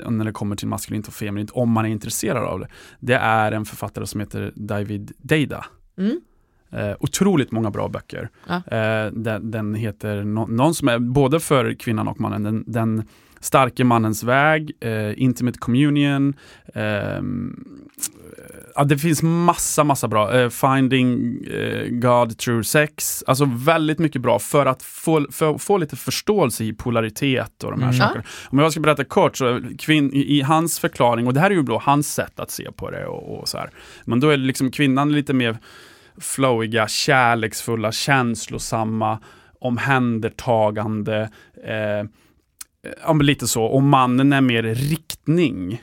när 0.09 0.25
det 0.25 0.31
kommer 0.31 0.55
till 0.55 0.67
maskulint 0.67 1.07
och 1.07 1.13
feminint, 1.13 1.51
om 1.53 1.71
man 1.71 1.85
är 1.85 1.89
intresserad 1.89 2.43
av 2.43 2.59
det. 2.59 2.67
Det 2.99 3.13
är 3.13 3.51
en 3.51 3.65
författare 3.65 4.05
som 4.07 4.19
heter 4.19 4.51
David 4.55 5.11
Deida. 5.17 5.65
Mm. 5.97 6.21
Eh, 6.71 6.95
otroligt 6.99 7.51
många 7.51 7.71
bra 7.71 7.87
böcker. 7.89 8.29
Ja. 8.47 8.55
Eh, 8.77 9.11
den, 9.11 9.51
den 9.51 9.75
heter 9.75 10.23
nå- 10.23 10.47
någon 10.47 10.73
som 10.75 10.87
är 10.87 10.99
både 10.99 11.39
för 11.39 11.73
kvinnan 11.73 12.07
och 12.07 12.19
mannen. 12.21 12.43
Den, 12.43 12.63
den 12.67 13.03
starke 13.39 13.83
mannens 13.83 14.23
väg, 14.23 14.71
eh, 14.79 15.21
Intimate 15.21 15.59
Communion. 15.59 16.33
Ja, 18.75 18.83
det 18.83 18.97
finns 18.97 19.23
massa, 19.23 19.83
massa 19.83 20.07
bra. 20.07 20.39
Eh, 20.39 20.49
Finding 20.49 21.37
eh, 21.45 21.87
God 21.89 22.37
Through 22.37 22.61
Sex. 22.61 23.23
Alltså 23.27 23.45
väldigt 23.55 23.99
mycket 23.99 24.21
bra 24.21 24.39
för 24.39 24.65
att 24.65 24.83
få, 24.83 25.27
för, 25.31 25.57
få 25.57 25.77
lite 25.77 25.95
förståelse 25.95 26.63
i 26.63 26.73
polaritet 26.73 27.63
och 27.63 27.71
de 27.71 27.81
här 27.81 27.89
Mm. 27.89 27.99
sakerna. 27.99 28.23
Om 28.49 28.59
jag 28.59 28.71
ska 28.71 28.81
berätta 28.81 29.03
kort, 29.03 29.37
så 29.37 29.61
kvinn, 29.79 30.13
i, 30.13 30.37
i 30.37 30.41
hans 30.41 30.79
förklaring, 30.79 31.27
och 31.27 31.33
det 31.33 31.39
här 31.39 31.51
är 31.51 31.55
ju 31.55 31.63
då 31.63 31.81
hans 31.83 32.13
sätt 32.13 32.39
att 32.39 32.51
se 32.51 32.71
på 32.71 32.91
det 32.91 33.05
och, 33.05 33.39
och 33.39 33.47
så 33.49 33.57
här. 33.57 33.69
Men 34.05 34.19
då 34.19 34.29
är 34.29 34.37
liksom 34.37 34.71
kvinnan 34.71 35.11
lite 35.13 35.33
mer 35.33 35.57
flowiga, 36.17 36.87
kärleksfulla, 36.87 37.91
känslosamma, 37.91 39.19
omhändertagande. 39.59 41.29
Eh, 41.65 43.15
lite 43.21 43.47
så. 43.47 43.63
Och 43.63 43.83
mannen 43.83 44.33
är 44.33 44.41
mer 44.41 44.63
riktning. 44.63 45.81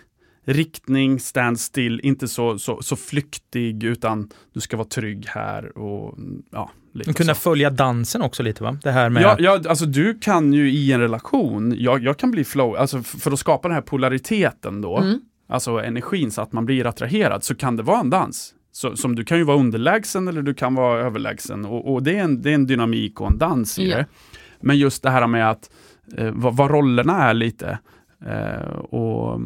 Riktning, 0.52 1.20
stand 1.20 1.60
still, 1.60 2.00
inte 2.02 2.28
så, 2.28 2.58
så, 2.58 2.82
så 2.82 2.96
flyktig 2.96 3.84
utan 3.84 4.30
du 4.54 4.60
ska 4.60 4.76
vara 4.76 4.88
trygg 4.88 5.26
här 5.28 5.78
och 5.78 6.18
ja, 6.50 6.70
lite 6.94 7.12
Kunna 7.12 7.34
så. 7.34 7.40
följa 7.40 7.70
dansen 7.70 8.22
också 8.22 8.42
lite 8.42 8.62
va? 8.62 8.78
Det 8.82 8.90
här 8.90 9.10
med 9.10 9.22
Ja, 9.22 9.36
ja, 9.38 9.60
alltså 9.68 9.86
du 9.86 10.18
kan 10.18 10.52
ju 10.52 10.70
i 10.70 10.92
en 10.92 11.00
relation, 11.00 11.74
jag, 11.78 12.02
jag 12.04 12.16
kan 12.18 12.30
bli 12.30 12.44
flow, 12.44 12.76
alltså 12.76 13.02
för 13.02 13.30
att 13.32 13.38
skapa 13.38 13.68
den 13.68 13.74
här 13.74 13.82
polariteten 13.82 14.80
då, 14.80 14.96
Mm. 14.98 15.20
alltså 15.48 15.70
energin 15.78 16.30
så 16.30 16.42
att 16.42 16.52
man 16.52 16.66
blir 16.66 16.86
attraherad, 16.86 17.44
så 17.44 17.54
kan 17.54 17.76
det 17.76 17.82
vara 17.82 18.00
en 18.00 18.10
dans. 18.10 18.54
Så, 18.72 18.96
som 18.96 19.14
du 19.16 19.24
kan 19.24 19.38
ju 19.38 19.44
vara 19.44 19.56
underlägsen 19.58 20.28
eller 20.28 20.42
du 20.42 20.54
kan 20.54 20.74
vara 20.74 21.00
överlägsen 21.00 21.64
och, 21.64 21.92
och 21.92 22.02
det, 22.02 22.18
är 22.18 22.22
en, 22.24 22.42
det 22.42 22.50
är 22.50 22.54
en 22.54 22.66
dynamik 22.66 23.20
och 23.20 23.26
en 23.30 23.38
dans 23.38 23.78
i 23.78 23.88
Ja. 23.90 23.96
det. 23.96 24.06
Men 24.60 24.78
just 24.78 25.02
det 25.02 25.10
här 25.10 25.26
med 25.26 25.50
att 25.50 25.70
eh, 26.16 26.30
vad, 26.34 26.56
vad 26.56 26.70
rollerna 26.70 27.22
är 27.28 27.34
lite. 27.34 27.78
Eh, 28.26 28.68
och, 28.78 29.40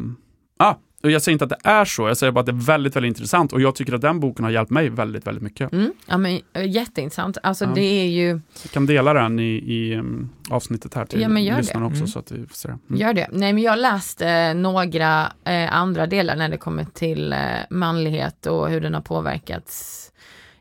ah, 0.57 0.75
och 1.03 1.11
jag 1.11 1.21
säger 1.21 1.33
inte 1.33 1.43
att 1.43 1.49
det 1.49 1.69
är 1.69 1.85
så, 1.85 2.07
jag 2.07 2.17
säger 2.17 2.31
bara 2.31 2.39
att 2.39 2.45
det 2.45 2.51
är 2.51 2.65
väldigt, 2.65 2.95
väldigt 2.95 3.07
intressant 3.09 3.53
och 3.53 3.61
jag 3.61 3.75
tycker 3.75 3.93
att 3.93 4.01
den 4.01 4.19
boken 4.19 4.45
har 4.45 4.51
hjälpt 4.51 4.71
mig 4.71 4.89
väldigt, 4.89 5.27
väldigt 5.27 5.43
mycket. 5.43 5.71
Mm. 5.73 5.93
Ja 6.05 6.17
men 6.17 6.39
eh, 6.53 6.69
jätteintressant, 6.69 7.37
alltså 7.43 7.65
Ja. 7.65 7.71
det 7.75 7.81
är 7.81 8.05
ju, 8.07 8.27
Jag 8.63 8.71
kan 8.71 8.85
dela 8.85 9.13
den 9.13 9.39
i, 9.39 9.43
i 9.73 9.95
um, 9.95 10.29
avsnittet 10.49 10.93
här 10.93 11.05
till 11.05 11.21
Ja, 11.21 11.27
men 11.29 11.43
gör 11.43 11.53
det. 11.53 11.61
lyssnarna 11.61 11.85
också 11.85 11.97
Mm. 11.97 12.07
så 12.07 12.19
att 12.19 12.31
vi 12.31 12.45
får 12.47 12.55
se 12.55 12.67
det. 12.67 12.77
Mm. 12.89 13.01
Gör 13.01 13.13
det. 13.13 13.27
Nej 13.31 13.53
men 13.53 13.63
jag 13.63 13.79
läste 13.79 14.29
eh, 14.29 14.55
några 14.55 15.31
eh, 15.45 15.75
andra 15.75 16.07
delar 16.07 16.35
när 16.35 16.49
det 16.49 16.57
kommer 16.57 16.85
till 16.85 17.33
eh, 17.33 17.39
manlighet 17.69 18.45
och 18.45 18.69
hur 18.69 18.81
den 18.81 18.93
har 18.93 19.01
påverkats 19.01 19.99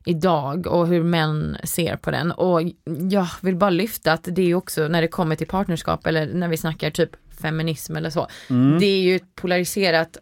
idag 0.04 0.66
och 0.66 0.86
hur 0.86 1.02
män 1.04 1.56
ser 1.64 1.96
på 1.96 2.10
den. 2.10 2.32
Och 2.32 2.62
jag 3.10 3.26
vill 3.40 3.56
bara 3.56 3.70
lyfta 3.70 4.12
att 4.12 4.28
det 4.32 4.50
är 4.50 4.54
också 4.54 4.88
när 4.88 5.02
det 5.02 5.08
kommer 5.08 5.36
till 5.36 5.46
partnerskap 5.46 6.06
eller 6.06 6.26
när 6.34 6.48
vi 6.48 6.56
snackar 6.56 6.90
typ 6.90 7.10
feminism 7.42 7.96
eller 7.96 8.10
så. 8.10 8.26
Mm. 8.50 8.78
Det 8.80 8.86
är 8.86 9.02
ju 9.02 9.16
ett 9.16 9.34
polariserat 9.34 10.16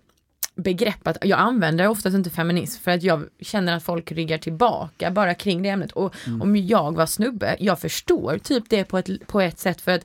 begrepp 0.62 1.06
att 1.06 1.18
jag 1.22 1.38
använder 1.38 1.88
oftast 1.88 2.14
inte 2.16 2.30
feminism 2.30 2.82
för 2.82 2.90
att 2.90 3.02
jag 3.02 3.24
känner 3.40 3.76
att 3.76 3.82
folk 3.82 4.12
ryggar 4.12 4.38
tillbaka 4.38 5.10
bara 5.10 5.34
kring 5.34 5.62
det 5.62 5.68
ämnet. 5.68 5.92
Och 5.92 6.14
Mm. 6.26 6.42
om 6.42 6.56
jag 6.56 6.96
var 6.96 7.06
snubbe, 7.06 7.56
jag 7.58 7.80
förstår 7.80 8.38
typ 8.38 8.64
det 8.68 8.84
på 8.84 8.98
ett, 8.98 9.26
på 9.26 9.40
ett 9.40 9.58
sätt 9.58 9.80
för 9.80 9.92
att 9.92 10.04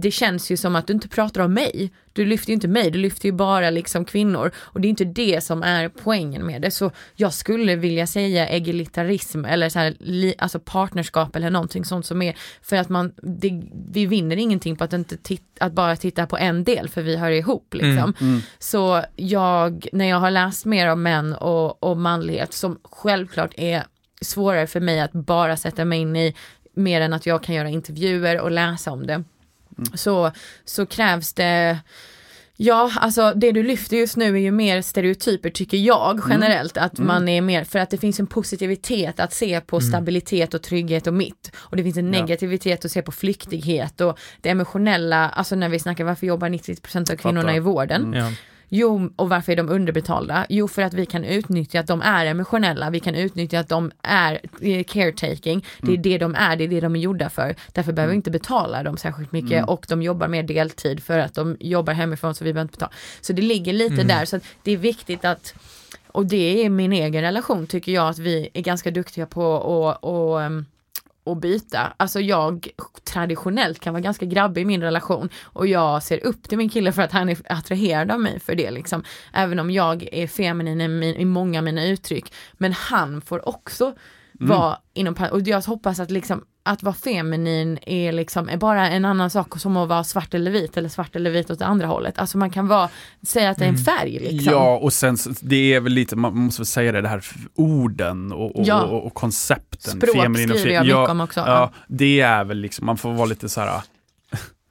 det 0.00 0.10
känns 0.10 0.50
ju 0.50 0.56
som 0.56 0.76
att 0.76 0.86
du 0.86 0.92
inte 0.92 1.08
pratar 1.08 1.40
om 1.40 1.54
mig. 1.54 1.92
Du 2.12 2.24
lyfter 2.24 2.48
ju 2.48 2.54
inte 2.54 2.68
mig, 2.68 2.90
du 2.90 2.98
lyfter 2.98 3.26
ju 3.26 3.32
bara 3.32 3.70
liksom 3.70 4.04
kvinnor. 4.04 4.50
Och 4.56 4.80
det 4.80 4.88
är 4.88 4.90
inte 4.90 5.04
det 5.04 5.44
som 5.44 5.62
är 5.62 5.88
poängen 5.88 6.46
med 6.46 6.62
det. 6.62 6.70
Så 6.70 6.90
jag 7.14 7.32
skulle 7.32 7.76
vilja 7.76 8.06
säga 8.06 8.48
egalitarism 8.48 9.44
eller 9.44 9.68
så 9.68 9.78
här, 9.78 9.94
alltså 10.38 10.58
partnerskap 10.58 11.36
eller 11.36 11.50
någonting 11.50 11.84
sånt 11.84 12.06
som 12.06 12.22
är 12.22 12.36
för 12.62 12.76
att 12.76 12.88
man, 12.88 13.12
det, 13.22 13.62
vi 13.90 14.06
vinner 14.06 14.36
ingenting 14.36 14.76
på 14.76 14.84
att, 14.84 14.92
inte 14.92 15.16
tit, 15.16 15.42
att 15.60 15.72
bara 15.72 15.96
titta 15.96 16.26
på 16.26 16.36
en 16.38 16.64
del 16.64 16.88
för 16.88 17.02
vi 17.02 17.16
hör 17.16 17.30
ihop 17.30 17.74
liksom. 17.74 18.14
Mm. 18.20 18.40
Så 18.58 19.02
jag, 19.16 19.88
när 19.92 20.08
jag 20.08 20.20
har 20.20 20.30
läst 20.30 20.64
mer 20.64 20.92
om 20.92 21.02
män 21.02 21.32
och, 21.32 21.82
och 21.82 21.96
manlighet 21.96 22.52
som 22.52 22.78
självklart 22.82 23.54
är 23.56 23.82
svårare 24.20 24.66
för 24.66 24.80
mig 24.80 25.00
att 25.00 25.12
bara 25.12 25.56
sätta 25.56 25.84
mig 25.84 26.00
in 26.00 26.16
i 26.16 26.34
mer 26.74 27.00
än 27.00 27.12
att 27.12 27.26
jag 27.26 27.42
kan 27.42 27.54
göra 27.54 27.68
intervjuer 27.68 28.40
och 28.40 28.50
läsa 28.50 28.90
om 28.90 29.06
det. 29.06 29.24
Så, 29.94 30.32
så 30.64 30.86
krävs 30.86 31.32
det 31.32 31.78
Ja, 32.58 32.92
alltså 32.96 33.32
det 33.36 33.52
du 33.52 33.62
lyfter 33.62 33.96
just 33.96 34.16
nu 34.16 34.36
är 34.36 34.40
ju 34.40 34.50
mer 34.50 34.82
stereotyper 34.82 35.50
tycker 35.50 35.76
jag 35.76 36.20
generellt. 36.28 36.76
Att 36.76 36.98
man 36.98 37.28
är 37.28 37.40
mer, 37.40 37.64
för 37.64 37.78
att 37.78 37.90
det 37.90 37.98
finns 37.98 38.20
en 38.20 38.26
positivitet 38.26 39.20
att 39.20 39.32
se 39.32 39.60
på 39.60 39.80
stabilitet 39.80 40.54
och 40.54 40.62
trygghet 40.62 41.06
och 41.06 41.14
mitt. 41.14 41.52
Och 41.56 41.76
det 41.76 41.82
finns 41.82 41.96
en 41.96 42.10
negativitet 42.10 42.84
att 42.84 42.90
se 42.90 43.02
på 43.02 43.12
flyktighet 43.12 44.00
och 44.00 44.18
det 44.40 44.48
emotionella, 44.48 45.28
alltså 45.28 45.56
när 45.56 45.68
vi 45.68 45.78
snackar 45.78 46.04
varför 46.04 46.26
jobbar 46.26 46.48
90% 46.48 47.12
av 47.12 47.16
kvinnorna 47.16 47.42
Fattar. 47.42 47.56
i 47.56 47.60
vården. 47.60 48.12
Ja. 48.12 48.32
Jo, 48.68 49.10
och 49.16 49.28
varför 49.28 49.52
är 49.52 49.56
de 49.56 49.68
underbetalda? 49.68 50.46
Jo, 50.48 50.68
för 50.68 50.82
att 50.82 50.94
vi 50.94 51.06
kan 51.06 51.24
utnyttja 51.24 51.80
att 51.80 51.86
de 51.86 52.02
är 52.02 52.26
emotionella, 52.26 52.90
vi 52.90 53.00
kan 53.00 53.14
utnyttja 53.14 53.60
att 53.60 53.68
de 53.68 53.90
är 54.02 54.40
eh, 54.60 54.84
caretaking. 54.84 55.64
Det 55.82 55.92
är 55.92 55.96
det 55.96 56.18
de 56.18 56.34
är, 56.34 56.56
det 56.56 56.64
är 56.64 56.68
det 56.68 56.80
de 56.80 56.96
är 56.96 57.00
gjorda 57.00 57.30
för. 57.30 57.54
Därför 57.72 57.92
behöver 57.92 58.10
vi 58.10 58.16
inte 58.16 58.30
betala 58.30 58.82
dem 58.82 58.96
särskilt 58.96 59.32
mycket 59.32 59.68
och 59.68 59.86
de 59.88 60.02
jobbar 60.02 60.28
mer 60.28 60.42
deltid 60.42 61.02
för 61.02 61.18
att 61.18 61.34
de 61.34 61.56
jobbar 61.60 61.92
hemifrån 61.92 62.34
så 62.34 62.44
vi 62.44 62.52
behöver 62.52 62.68
inte 62.68 62.78
betala. 62.78 62.92
Så 63.20 63.32
det 63.32 63.42
ligger 63.42 63.72
lite 63.72 64.02
där, 64.02 64.24
så 64.24 64.40
det 64.62 64.72
är 64.72 64.76
viktigt 64.76 65.24
att 65.24 65.54
och 66.06 66.26
det 66.26 66.64
är 66.64 66.70
min 66.70 66.92
egen 66.92 67.22
relation 67.22 67.66
tycker 67.66 67.92
jag 67.92 68.08
att 68.08 68.18
vi 68.18 68.48
är 68.54 68.62
ganska 68.62 68.90
duktiga 68.90 69.26
på 69.26 69.56
att 69.88 70.04
och 71.26 71.36
byta. 71.36 71.92
Alltså 71.96 72.20
jag 72.20 72.68
traditionellt 73.04 73.80
kan 73.80 73.92
vara 73.92 74.00
ganska 74.00 74.26
grabbig 74.26 74.62
i 74.62 74.64
min 74.64 74.82
relation 74.82 75.28
och 75.42 75.66
jag 75.66 76.02
ser 76.02 76.26
upp 76.26 76.48
till 76.48 76.58
min 76.58 76.68
kille 76.68 76.92
för 76.92 77.02
att 77.02 77.12
han 77.12 77.28
är 77.28 77.38
attraherad 77.48 78.10
av 78.10 78.20
mig 78.20 78.40
för 78.40 78.54
det 78.54 78.70
liksom. 78.70 79.04
Även 79.32 79.58
om 79.58 79.70
jag 79.70 80.08
är 80.12 80.26
feminin 80.26 80.80
i, 80.80 80.88
min, 80.88 81.14
i 81.14 81.24
många 81.24 81.58
av 81.58 81.64
mina 81.64 81.86
uttryck. 81.86 82.32
Men 82.52 82.72
han 82.72 83.20
får 83.20 83.48
också 83.48 83.94
vara 84.32 84.78
inom 84.94 85.16
och 85.32 85.40
jag 85.40 85.60
hoppas 85.60 86.00
att 86.00 86.10
liksom 86.10 86.44
att 86.66 86.82
vara 86.82 86.94
feminin 86.94 87.78
är 87.86 88.12
liksom 88.12 88.48
är 88.48 88.56
bara 88.56 88.88
en 88.88 89.04
annan 89.04 89.30
sak 89.30 89.60
som 89.60 89.76
att 89.76 89.88
vara 89.88 90.04
svart 90.04 90.34
eller 90.34 90.50
vit 90.50 90.76
eller 90.76 90.88
svart 90.88 91.16
eller 91.16 91.30
vit 91.30 91.50
åt 91.50 91.58
det 91.58 91.66
andra 91.66 91.86
hållet. 91.86 92.18
Alltså 92.18 92.38
man 92.38 92.50
kan 92.50 92.68
vara, 92.68 92.88
säga 93.26 93.50
att 93.50 93.58
det 93.58 93.64
är 93.64 93.68
en 93.68 93.78
färg 93.78 94.18
liksom. 94.18 94.52
Ja, 94.52 94.76
och 94.76 94.92
sen 94.92 95.16
det 95.40 95.74
är 95.74 95.80
väl 95.80 95.92
lite, 95.92 96.16
man 96.16 96.36
måste 96.36 96.60
väl 96.60 96.66
säga 96.66 96.92
det, 96.92 97.00
det 97.00 97.08
här 97.08 97.24
orden 97.54 98.32
och, 98.32 98.56
och, 98.56 98.66
Ja. 98.66 98.82
och, 98.82 99.06
och 99.06 99.14
koncepten. 99.14 100.00
Språk 100.00 100.16
feminin 100.16 100.50
och 100.50 100.58
skriver 100.58 100.74
jag 100.74 100.82
mycket 100.82 100.96
ja, 100.96 101.10
om 101.10 101.20
också. 101.20 101.40
Ja, 101.40 101.72
det 101.88 102.20
är 102.20 102.44
väl 102.44 102.58
liksom, 102.58 102.86
man 102.86 102.96
får 102.96 103.12
vara 103.12 103.26
lite 103.26 103.48
så 103.48 103.60
här 103.60 103.82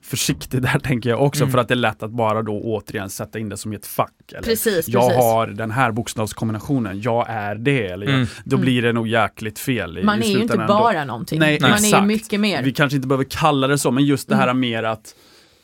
försiktig 0.05 0.61
där 0.61 0.79
tänker 0.83 1.09
jag 1.09 1.21
också 1.23 1.43
Mm. 1.43 1.51
för 1.51 1.59
att 1.59 1.67
det 1.67 1.73
är 1.73 1.75
lätt 1.75 2.03
att 2.03 2.11
bara 2.11 2.41
då 2.41 2.61
återigen 2.61 3.09
sätta 3.09 3.39
in 3.39 3.49
det 3.49 3.57
som 3.57 3.73
ett 3.73 3.85
fack. 3.85 4.11
Eller, 4.31 4.41
Precis, 4.41 4.87
jag 4.87 5.01
precis. 5.09 5.23
har 5.23 5.47
den 5.47 5.71
här 5.71 5.91
bokstavskombinationen, 5.91 7.01
jag 7.01 7.25
är 7.29 7.55
det. 7.55 7.87
Eller 7.87 8.07
Mm. 8.07 8.27
Då 8.43 8.55
Mm. 8.55 8.61
blir 8.65 8.81
det 8.81 8.93
nog 8.93 9.07
jäkligt 9.07 9.59
fel. 9.59 9.97
I, 9.97 10.03
Man 10.03 10.23
är 10.23 10.27
ju 10.27 10.41
inte 10.41 10.57
bara 10.67 11.05
någonting. 11.05 11.39
Nej, 11.39 11.57
man 11.61 11.71
är 11.71 11.99
ju 12.01 12.05
mycket 12.07 12.39
mer. 12.39 12.63
Vi 12.63 12.73
kanske 12.73 12.95
inte 12.95 13.07
behöver 13.07 13.25
kalla 13.29 13.67
det 13.67 13.77
så, 13.77 13.91
men 13.91 14.05
just 14.05 14.29
det 14.29 14.35
här 14.35 14.47
Mm. 14.47 14.59
mer 14.59 14.83
att 14.83 15.15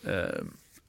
eh, 0.08 0.12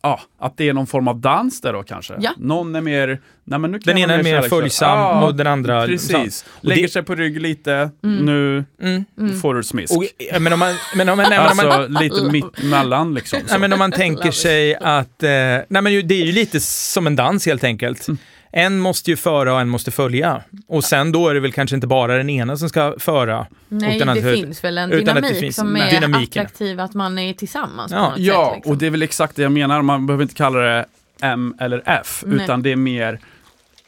Ja, 0.03 0.21
att 0.41 0.57
det 0.57 0.69
är 0.69 0.73
någon 0.73 0.87
form 0.87 1.09
av 1.09 1.21
dans 1.21 1.61
där 1.61 1.73
då 1.73 1.83
kanske. 1.83 2.15
Ja. 2.21 2.31
Någon 2.37 2.75
är 2.75 2.81
mer, 2.81 3.21
nej 3.45 3.59
men 3.59 3.71
nu 3.73 3.79
kan 3.79 3.95
Den 3.95 4.03
ena 4.03 4.15
är 4.15 4.23
mer 4.23 4.43
följsam 4.43 4.99
Ja, 4.99 5.27
och 5.27 5.35
den 5.35 5.47
andra... 5.47 5.87
Precis. 5.87 6.45
Och 6.49 6.65
Lägger 6.65 6.83
det- 6.83 6.89
sig 6.89 7.03
på 7.03 7.15
rygg 7.15 7.41
lite, 7.41 7.91
Mm. 8.05 8.17
nu 8.27 8.65
Mm. 8.83 9.05
Mm. 9.19 9.41
får 9.41 9.55
du 9.55 9.63
smisk. 9.63 9.93
Och, 9.97 10.05
men 10.41 10.53
om 10.53 10.59
man, 10.59 10.75
men 10.97 11.09
om, 11.09 11.19
nej, 11.19 11.27
men 11.31 11.51
om 11.51 11.57
man, 11.57 11.71
alltså 11.71 12.03
lite 12.03 12.23
mitt 12.33 12.59
emellan 12.65 13.15
liksom. 13.15 13.39
Så. 13.41 13.47
nej, 13.51 13.59
men 13.61 13.73
om 13.73 13.79
man 13.79 13.93
tänker 13.93 14.31
sig 14.31 14.75
att, 14.75 15.23
eh, 15.23 15.29
nej 15.31 15.65
men 15.69 15.85
det 15.85 16.15
är 16.15 16.25
ju 16.27 16.33
lite 16.33 16.61
som 16.61 17.07
en 17.07 17.17
dans 17.17 17.47
helt 17.47 17.65
enkelt. 17.65 18.07
En 18.55 18.79
måste 18.79 19.11
ju 19.11 19.17
föra 19.17 19.55
och 19.55 19.61
en 19.61 19.69
måste 19.69 19.91
följa. 19.91 20.43
Och 20.67 20.85
sen 20.85 21.13
då 21.13 21.29
är 21.29 21.35
det 21.35 21.41
väl 21.41 21.53
kanske 21.53 21.77
inte 21.77 21.87
bara 21.87 22.17
den 22.17 22.31
ena 22.31 22.57
som 22.57 22.69
ska 22.69 22.95
föra. 22.99 23.47
Nej, 23.69 23.97
utan 23.97 24.09
att- 24.09 24.15
det 24.23 24.35
finns 24.35 24.65
väl 24.65 24.79
en 24.79 24.91
det 24.91 24.97
dynamik 24.99 25.37
finns 25.37 25.57
som 25.57 25.77
är 25.77 25.91
dynamiken. 25.91 26.43
attraktiv, 26.47 26.81
att 26.81 26.95
man 26.95 27.19
är 27.19 27.33
tillsammans 27.35 27.93
Ja. 27.93 28.05
på 28.05 28.11
något 28.11 28.19
Ja, 28.19 28.47
sätt. 28.49 28.57
Liksom. 28.57 28.73
och 28.73 28.79
det 28.79 28.87
är 28.87 28.91
väl 28.91 29.03
exakt 29.03 29.37
det 29.37 29.43
jag 29.43 29.53
menar. 29.53 29.83
Man 29.83 30.07
behöver 30.07 30.23
inte 30.23 30.35
kalla 30.35 30.59
det 30.59 30.85
M 31.21 31.55
eller 31.61 31.83
F, 31.87 32.23
Nej. 32.27 32.37
utan 32.45 32.63
det 32.63 32.73
är 32.73 32.77
mer 32.77 33.19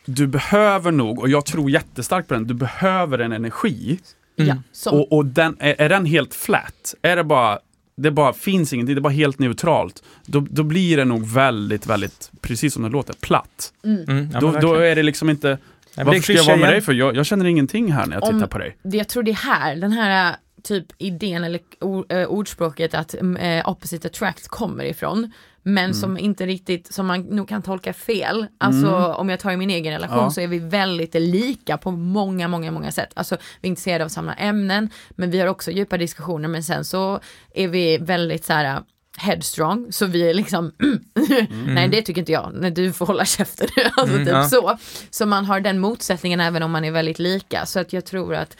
du 0.04 0.26
behöver 0.26 0.90
nog, 0.92 1.18
och 1.18 1.28
jag 1.28 1.44
tror 1.46 1.70
jättestarkt 1.70 2.28
på 2.28 2.34
den, 2.34 2.46
du 2.46 2.54
behöver 2.54 3.18
en 3.18 3.32
energi. 3.32 3.98
Mm. 4.38 4.56
Ja, 4.84 4.90
Och, 4.90 5.12
och 5.12 5.26
den, 5.26 5.56
är, 5.60 5.74
är 5.78 5.88
den 5.88 6.06
helt 6.06 6.34
flat, 6.34 6.94
är 7.02 7.16
det 7.16 7.24
bara, 7.24 7.58
det 7.96 8.10
bara 8.10 8.32
finns 8.32 8.72
ingenting, 8.72 8.94
det 8.94 8.98
är 8.98 9.02
bara 9.02 9.12
helt 9.12 9.38
neutralt, 9.38 10.02
då, 10.26 10.40
då 10.50 10.62
blir 10.62 10.96
det 10.96 11.04
nog 11.04 11.26
väldigt, 11.26 11.86
väldigt, 11.86 12.30
precis 12.40 12.74
som 12.74 12.82
det 12.82 12.88
låter, 12.88 13.14
platt. 13.14 13.72
mm. 13.84 14.04
Mm, 14.08 14.30
ja, 14.32 14.40
då, 14.40 14.52
då 14.52 14.74
är 14.74 14.96
det 14.96 15.02
liksom 15.02 15.30
inte, 15.30 15.58
men 15.96 16.06
varför 16.06 16.20
ska 16.20 16.32
jag 16.32 16.44
vara 16.44 16.56
med 16.56 16.72
dig 16.72 16.80
för? 16.80 16.92
Jag, 16.92 17.16
jag 17.16 17.26
känner 17.26 17.44
ingenting 17.44 17.92
här 17.92 18.06
när 18.06 18.16
jag 18.16 18.24
Om- 18.24 18.34
tittar 18.34 18.46
på 18.46 18.58
dig. 18.58 18.76
det, 18.82 18.96
jag 18.96 19.08
tror 19.08 19.22
det 19.22 19.30
är 19.30 19.34
här, 19.34 19.76
den 19.76 19.92
här 19.92 20.30
äh, 20.30 20.36
typ 20.62 20.86
idén 20.98 21.44
eller 21.44 21.60
äh, 22.08 22.26
ordspråket 22.26 22.94
att 22.94 23.14
äh, 23.14 23.68
opposite 23.68 24.08
attract 24.08 24.48
kommer 24.48 24.84
ifrån. 24.84 25.30
Men 25.66 25.84
Mm. 25.84 25.94
som 25.94 26.18
inte 26.18 26.46
riktigt, 26.46 26.92
som 26.94 27.06
man 27.06 27.20
nog 27.20 27.48
kan 27.48 27.62
tolka 27.62 27.92
fel. 27.92 28.46
Alltså 28.58 28.86
Mm. 28.88 29.02
om 29.10 29.28
jag 29.28 29.40
tar 29.40 29.50
i 29.52 29.56
min 29.56 29.70
egen 29.70 29.92
relation 29.92 30.18
Ja. 30.18 30.30
så 30.30 30.40
är 30.40 30.46
vi 30.46 30.58
väldigt 30.58 31.14
lika 31.14 31.78
på 31.78 31.90
många, 31.90 32.48
många, 32.48 32.70
många 32.70 32.92
sätt. 32.92 33.10
Alltså 33.14 33.36
vi 33.60 33.68
är 33.68 33.70
intresserade 33.70 34.04
av 34.04 34.08
samma 34.08 34.34
ämnen, 34.34 34.90
men 35.10 35.30
vi 35.30 35.40
har 35.40 35.46
också 35.46 35.70
djupa 35.70 35.98
diskussioner, 35.98 36.48
men 36.48 36.62
sen 36.62 36.84
så 36.84 37.20
är 37.54 37.68
vi 37.68 37.98
väldigt 37.98 38.44
så 38.44 38.52
här 38.52 38.82
headstrong, 39.18 39.92
så 39.92 40.06
vi 40.06 40.30
är 40.30 40.34
liksom, 40.34 40.72
nej 41.66 41.88
det 41.88 42.02
tycker 42.02 42.20
inte 42.20 42.32
jag, 42.32 42.50
nej 42.54 42.70
du 42.70 42.92
får 42.92 43.06
hålla 43.06 43.24
käften. 43.24 43.68
alltså 43.96 44.14
Mm, 44.14 44.24
typ 44.26 44.34
ja. 44.34 44.48
så. 44.48 44.78
Så 45.10 45.26
man 45.26 45.44
har 45.44 45.60
den 45.60 45.78
motsättningen 45.78 46.40
även 46.40 46.62
om 46.62 46.70
man 46.70 46.84
är 46.84 46.90
väldigt 46.90 47.18
lika. 47.18 47.66
Så 47.66 47.80
att 47.80 47.92
jag 47.92 48.04
tror 48.04 48.34
att 48.34 48.56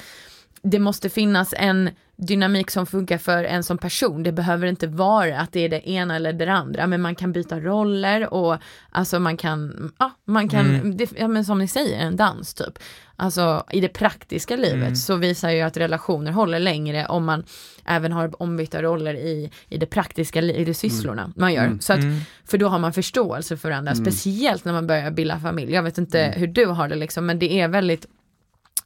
det 0.63 0.79
måste 0.79 1.11
finnas 1.11 1.55
en 1.57 1.91
dynamik 2.17 2.71
som 2.71 2.87
funkar 2.87 3.19
för 3.19 3.45
en 3.45 3.63
som 3.63 3.79
person. 3.79 4.23
Det 4.23 4.33
behöver 4.33 4.67
inte 4.67 4.87
vara 4.87 5.41
att 5.41 5.53
det 5.53 5.61
är 5.61 5.69
det 5.69 5.89
ena 5.91 6.17
eller 6.17 6.33
det 6.33 6.53
andra, 6.53 6.87
men 6.87 7.01
man 7.03 7.15
kan 7.15 7.33
byta 7.33 7.61
roller 7.61 8.35
och 8.35 8.57
alltså 8.91 9.19
man 9.21 9.37
kan, 9.37 9.93
ja, 9.99 10.11
man 10.25 10.49
kan, 10.49 10.67
Mm. 10.75 10.97
det, 10.97 11.13
ja, 11.19 11.29
men 11.29 11.45
som 11.45 11.59
ni 11.59 11.69
säger, 11.69 11.99
en 11.99 12.17
dans 12.17 12.55
typ. 12.55 12.79
Alltså 13.17 13.65
i 13.71 13.81
det 13.81 13.89
praktiska 13.89 14.57
livet 14.57 14.75
Mm. 14.83 14.97
så 14.97 15.17
visar 15.17 15.51
ju 15.51 15.61
att 15.61 15.77
relationer 15.77 16.33
håller 16.33 16.59
längre 16.59 17.07
om 17.07 17.25
man 17.25 17.45
även 17.87 18.13
har 18.13 18.43
ombytta 18.43 18.83
roller 18.83 19.15
i, 19.15 19.51
i 19.69 19.79
det 19.79 19.87
praktiska, 19.87 20.43
i 20.43 20.65
det 20.65 20.75
sysslorna 20.75 21.33
man 21.37 21.53
gör. 21.53 21.65
Mm. 21.65 21.81
Så 21.81 21.93
att, 21.93 21.99
Mm. 21.99 22.21
för 22.45 22.59
då 22.59 22.69
har 22.69 22.79
man 22.79 22.93
förståelse 22.93 23.57
för 23.57 23.69
varandra, 23.69 23.93
Mm. 23.93 24.05
speciellt 24.05 24.65
när 24.65 24.73
man 24.73 24.87
börjar 24.87 25.11
bilda 25.11 25.39
familj. 25.39 25.73
Jag 25.73 25.83
vet 25.83 25.99
inte 25.99 26.21
Mm. 26.23 26.41
hur 26.41 26.47
du 26.47 26.67
har 26.67 26.89
det 26.89 26.95
liksom, 26.97 27.27
men 27.27 27.39
det 27.39 27.61
är 27.61 27.69
väldigt 27.69 28.07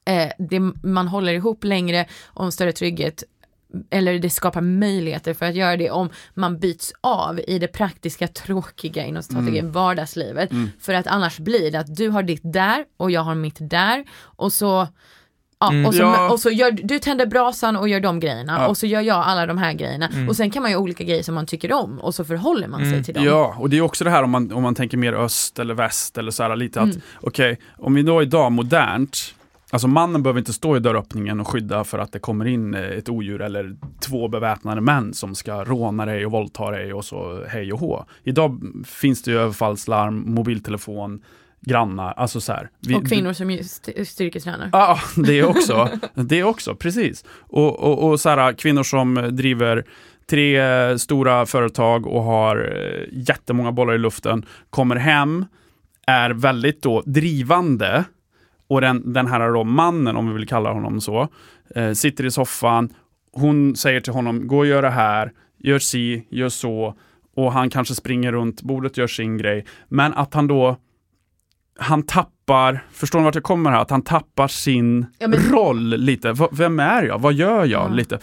eh, 0.09 0.29
det, 0.39 0.61
man 0.83 1.09
håller 1.09 1.33
ihop 1.33 1.65
längre 1.65 2.07
en 2.41 2.53
större 2.53 2.73
trygghet 2.73 3.25
eller 3.91 4.19
det 4.19 4.31
skapar 4.31 4.61
möjligheter 4.61 5.35
för 5.35 5.47
att 5.47 5.55
göra 5.55 5.77
det 5.77 5.91
om 5.91 6.11
man 6.35 6.59
byts 6.59 6.93
av 7.01 7.41
i 7.49 7.59
det 7.59 7.69
praktiska, 7.69 8.29
tråkiga 8.29 9.05
inom 9.07 9.23
Mm. 9.31 9.73
vardagslivet. 9.73 10.51
Mm. 10.53 10.71
För 10.81 10.95
att 10.95 11.07
annars 11.07 11.39
blir 11.39 11.71
det 11.71 11.79
att 11.81 11.97
du 11.97 12.09
har 12.09 12.23
ditt 12.23 12.41
där 12.53 12.85
och 12.97 13.11
jag 13.11 13.21
har 13.21 13.35
mitt 13.35 13.57
där 13.61 14.05
och 14.23 14.53
så 14.53 14.89
Ja, 15.61 15.71
Mm. 15.71 15.87
och 15.87 15.95
så, 15.95 16.03
Ja. 16.03 16.31
och 16.33 16.41
så 16.41 16.51
gör 16.51 16.71
du 16.71 16.99
tänder 16.99 17.27
brasan 17.27 17.77
och 17.77 17.89
gör 17.89 18.01
de 18.01 18.21
grejerna 18.21 18.57
Ja. 18.61 18.69
och 18.69 18.77
så 18.79 18.87
gör 18.87 19.01
jag 19.01 19.17
alla 19.17 19.47
de 19.47 19.59
här 19.59 19.73
grejerna 19.73 20.09
Mm. 20.09 20.29
och 20.29 20.37
sen 20.37 20.51
kan 20.51 20.63
man 20.63 20.71
göra 20.71 20.81
olika 20.81 21.05
grejer 21.05 21.23
som 21.23 21.35
man 21.35 21.47
tycker 21.47 21.73
om 21.73 21.99
och 22.01 22.15
så 22.15 22.25
förhåller 22.25 22.69
man 22.69 22.81
sig 22.81 22.89
Mm. 22.93 23.05
till 23.05 23.15
dem. 23.15 23.25
Ja, 23.25 23.55
och 23.59 23.71
det 23.71 23.77
är 23.79 23.81
också 23.81 24.05
det 24.05 24.11
här 24.11 24.23
om 24.23 24.31
man, 24.31 24.53
om 24.53 24.63
man 24.63 24.75
tänker 24.75 24.97
mer 24.97 25.13
öst 25.13 25.59
eller 25.59 25.75
väst 25.75 26.19
eller 26.19 26.31
så 26.31 26.43
här 26.43 26.57
lite 26.57 26.81
att 26.81 26.87
Mm. 26.91 27.01
okej, 27.21 27.59
om 27.77 27.95
vi 27.95 28.03
då 28.03 28.23
idag 28.23 28.53
modernt, 28.53 29.35
alltså 29.71 29.89
mannen 29.89 30.23
behöver 30.23 30.39
inte 30.39 30.53
stå 30.53 30.77
i 30.77 30.81
dörröppningen 30.81 31.41
och 31.41 31.49
skydda 31.49 31.85
för 31.85 31.99
att 31.99 32.13
det 32.13 32.19
kommer 32.19 32.45
in 32.47 32.75
eh, 32.75 32.81
ett 32.83 33.09
odjur 33.09 33.41
eller 33.43 33.77
två 34.01 34.29
beväpnade 34.29 34.81
män 34.81 35.15
som 35.15 35.35
ska 35.35 35.65
råna 35.65 36.07
dig 36.07 36.27
och 36.27 36.33
våldta 36.33 36.71
dig 36.71 36.93
och 36.93 37.05
så 37.05 37.45
hej 37.49 37.73
och 37.73 37.81
hå. 37.81 38.05
Idag 38.25 38.61
finns 38.87 39.23
det 39.23 39.31
ju 39.31 39.39
överfallslarm, 39.39 40.35
mobiltelefon, 40.35 41.23
grannar, 41.61 42.13
alltså 42.17 42.41
så 42.41 42.53
här. 42.53 42.71
Vi- 42.81 42.95
och 42.95 43.09
kvinnor 43.09 43.33
som 43.33 43.51
st- 43.51 44.05
styrketränar. 44.05 44.71
Ja, 44.73 44.99
det 45.17 45.45
också. 45.45 45.89
Det 46.15 46.45
också, 46.45 46.75
precis. 46.75 47.25
Och, 47.39 47.81
och, 47.81 48.09
och 48.11 48.21
så 48.21 48.29
här, 48.29 48.53
kvinnor 48.53 48.83
som 48.83 49.15
driver 49.31 49.85
tre 50.31 50.99
stora 50.99 51.47
företag 51.47 52.07
och 52.07 52.23
har 52.23 52.57
eh, 52.77 53.19
jättemånga 53.29 53.73
bollar 53.73 53.95
i 53.95 53.99
luften, 53.99 54.45
kommer 54.71 54.97
hem, 54.97 55.45
är 56.07 56.31
väldigt 56.31 56.83
då 56.83 57.03
drivande 57.07 58.05
och 58.69 58.81
den, 58.81 59.13
den 59.13 59.27
här 59.27 59.53
då 59.53 59.65
mannen, 59.65 60.17
om 60.17 60.29
vi 60.29 60.35
vill 60.35 60.49
kalla 60.49 60.73
honom 60.73 61.01
så, 61.01 61.29
eh, 61.75 61.93
sitter 61.93 62.27
i 62.27 62.31
soffan, 62.31 62.95
hon 63.33 63.77
säger 63.77 64.01
till 64.01 64.13
honom, 64.13 64.47
gå 64.47 64.59
och 64.59 64.67
gör 64.67 64.83
det 64.83 64.91
här, 64.91 65.33
gör 65.59 65.79
si, 65.79 66.27
gör 66.31 66.49
så, 66.49 66.95
och 67.37 67.53
han 67.53 67.71
kanske 67.71 67.95
springer 67.95 68.33
runt. 68.33 68.63
Bordet, 68.63 68.97
gör 68.97 69.07
sin 69.07 69.39
grej, 69.39 69.65
men 69.89 70.15
att 70.15 70.35
han 70.35 70.47
då 70.47 70.77
han 71.79 72.03
tappar, 72.03 72.33
förstår 72.93 73.19
ni 73.19 73.25
vart 73.25 73.35
jag 73.35 73.45
kommer 73.45 73.71
här? 73.71 73.81
Att 73.81 73.91
han 73.91 74.03
tappar 74.03 74.49
sin 74.49 75.07
Ja, 75.19 75.29
men- 75.29 75.39
roll 75.53 75.89
lite. 75.97 76.33
V- 76.33 76.47
vem 76.53 76.81
är 76.81 77.03
jag? 77.03 77.19
Vad 77.19 77.33
gör 77.35 77.59
jag? 77.65 77.69
Ja. 77.69 77.89
lite. 77.89 78.19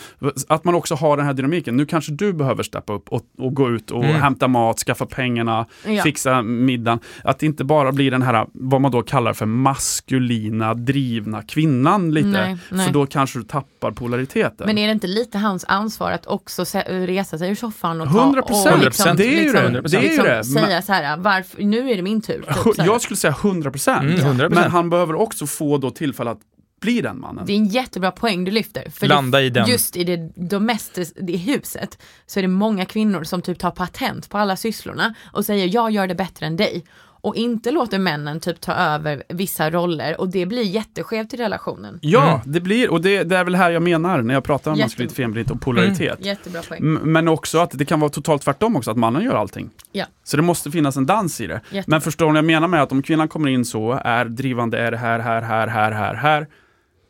Att 0.48 0.64
man 0.64 0.76
också 0.76 0.96
har 0.96 1.18
den 1.18 1.26
här 1.26 1.34
dynamiken. 1.34 1.78
Nu 1.78 1.86
kanske 1.86 2.12
du 2.12 2.34
behöver 2.34 2.64
steppa 2.64 2.94
upp 2.94 3.10
och, 3.10 3.22
och 3.38 3.54
gå 3.56 3.70
ut 3.70 3.92
och 3.92 4.04
Mm. 4.06 4.22
hämta 4.22 4.48
mat, 4.48 4.80
skaffa 4.80 5.06
pengarna, 5.06 5.66
Ja. 5.88 6.04
fixa 6.04 6.42
middagen. 6.42 7.00
Att 7.24 7.40
det 7.40 7.46
inte 7.46 7.64
bara 7.64 7.92
blir 7.92 8.12
den 8.12 8.22
här, 8.22 8.46
vad 8.54 8.82
man 8.82 8.92
då 8.92 9.02
kallar 9.02 9.34
för 9.34 9.46
maskulina, 9.46 10.74
drivna 10.74 11.42
kvinnan 11.42 12.14
lite. 12.14 12.28
Nej, 12.28 12.58
nej. 12.70 12.86
För 12.86 12.94
då 12.94 13.06
kanske 13.06 13.40
du 13.40 13.44
tappar 13.46 13.92
polariteten. 13.92 14.68
Men 14.68 14.78
är 14.78 14.88
det 14.88 14.92
inte 14.94 15.08
lite 15.08 15.38
hans 15.38 15.66
ansvar 15.68 16.12
att 16.12 16.26
också 16.26 16.64
resa 16.88 17.38
sig 17.38 17.50
ur 17.52 17.56
soffan 17.56 18.02
och 18.02 18.08
100%. 18.08 18.64
ta 18.64 18.74
och 18.74 18.80
liksom, 18.84 19.18
Det 19.18 19.26
är 19.26 19.44
ju 19.44 19.52
liksom, 19.54 19.74
det. 19.74 19.82
Det 19.82 19.98
är 19.98 20.02
ju 20.02 20.08
liksom 20.10 20.24
det. 20.24 20.44
säga 20.68 20.82
så 20.82 20.94
här, 20.94 21.18
varför, 21.18 21.62
nu 21.64 21.90
är 21.92 21.96
det 21.96 22.02
min 22.02 22.22
tur. 22.22 22.46
Typ, 22.64 22.86
jag 22.86 23.02
skulle 23.02 23.18
säga 23.18 23.36
100 23.42 23.72
procent. 23.72 24.15
Mm, 24.20 24.38
100%. 24.38 24.50
Men 24.50 24.72
han 24.72 24.90
behöver 24.90 25.16
också 25.16 25.48
få 25.48 25.78
då 25.78 25.92
tillfälle 25.92 26.32
att 26.32 26.42
bli 26.82 27.02
den 27.02 27.20
mannen. 27.20 27.46
Det 27.46 27.54
är 27.54 27.58
en 27.58 27.68
jättebra 27.68 28.12
poäng 28.12 28.44
du 28.44 28.52
lyfter. 28.52 28.90
För 28.90 29.08
Landa 29.08 29.38
det, 29.38 29.44
i 29.44 29.50
den. 29.50 29.70
Just 29.70 29.98
i 29.98 30.04
det 30.04 30.32
domestiska 30.36 31.20
i 31.20 31.38
huset 31.38 31.98
så 32.26 32.40
är 32.40 32.42
det 32.42 32.48
många 32.48 32.86
kvinnor 32.86 33.24
som 33.24 33.42
typ 33.42 33.60
tar 33.60 33.72
patent 33.72 34.30
på 34.30 34.38
alla 34.38 34.58
sysslorna 34.58 35.16
och 35.34 35.46
säger 35.46 35.68
jag 35.74 35.92
gör 35.92 36.08
det 36.08 36.16
bättre 36.16 36.46
än 36.46 36.58
dig. 36.58 36.86
Och 37.26 37.36
inte 37.36 37.72
låter 37.72 38.00
männen 38.00 38.40
typ 38.40 38.62
ta 38.62 38.74
över 38.74 39.24
vissa 39.30 39.70
roller 39.70 40.22
och 40.22 40.30
det 40.30 40.46
blir 40.46 40.64
jätteskevt 40.64 41.34
i 41.34 41.38
relationen. 41.38 42.00
Ja, 42.02 42.30
Mm. 42.30 42.40
det 42.46 42.60
blir, 42.62 42.90
och 42.90 43.02
det, 43.02 43.24
det 43.24 43.38
är 43.38 43.44
väl 43.44 43.56
här 43.56 43.72
jag 43.72 43.84
menar 43.84 44.22
när 44.22 44.34
jag 44.34 44.44
pratar 44.44 44.72
om 44.72 44.78
Jätte- 44.78 44.86
maskulinitet, 44.86 45.18
femininitet 45.18 45.52
och 45.52 45.62
polaritet. 45.62 46.26
Jättebra 46.26 46.62
poäng. 46.62 46.80
M- 46.82 47.00
Men 47.04 47.28
också 47.28 47.60
att 47.60 47.72
det 47.74 47.86
kan 47.86 48.00
vara 48.00 48.10
totalt 48.10 48.42
tvärtom 48.42 48.76
också, 48.76 48.92
att 48.92 48.98
mannen 48.98 49.24
gör 49.24 49.36
allting. 49.36 49.70
Ja. 49.92 50.06
Så 50.24 50.38
det 50.38 50.44
måste 50.44 50.72
finnas 50.72 50.98
en 50.98 51.06
dans 51.06 51.42
i 51.42 51.48
det. 51.48 51.54
Jättebra. 51.54 51.84
Men 51.88 52.02
förstår 52.02 52.26
ni 52.26 52.32
vad 52.32 52.38
jag 52.38 52.46
menar 52.46 52.68
med 52.68 52.82
att 52.82 52.92
om 52.92 53.02
kvinnan 53.02 53.28
kommer 53.28 53.50
in 53.50 53.66
så, 53.66 54.00
är 54.04 54.26
drivande, 54.26 54.80
är 54.80 54.92
det 54.92 54.98
här, 54.98 55.20
här, 55.20 55.42
här, 55.42 55.68
här, 55.68 55.92
här, 55.92 56.14
här. 56.16 56.48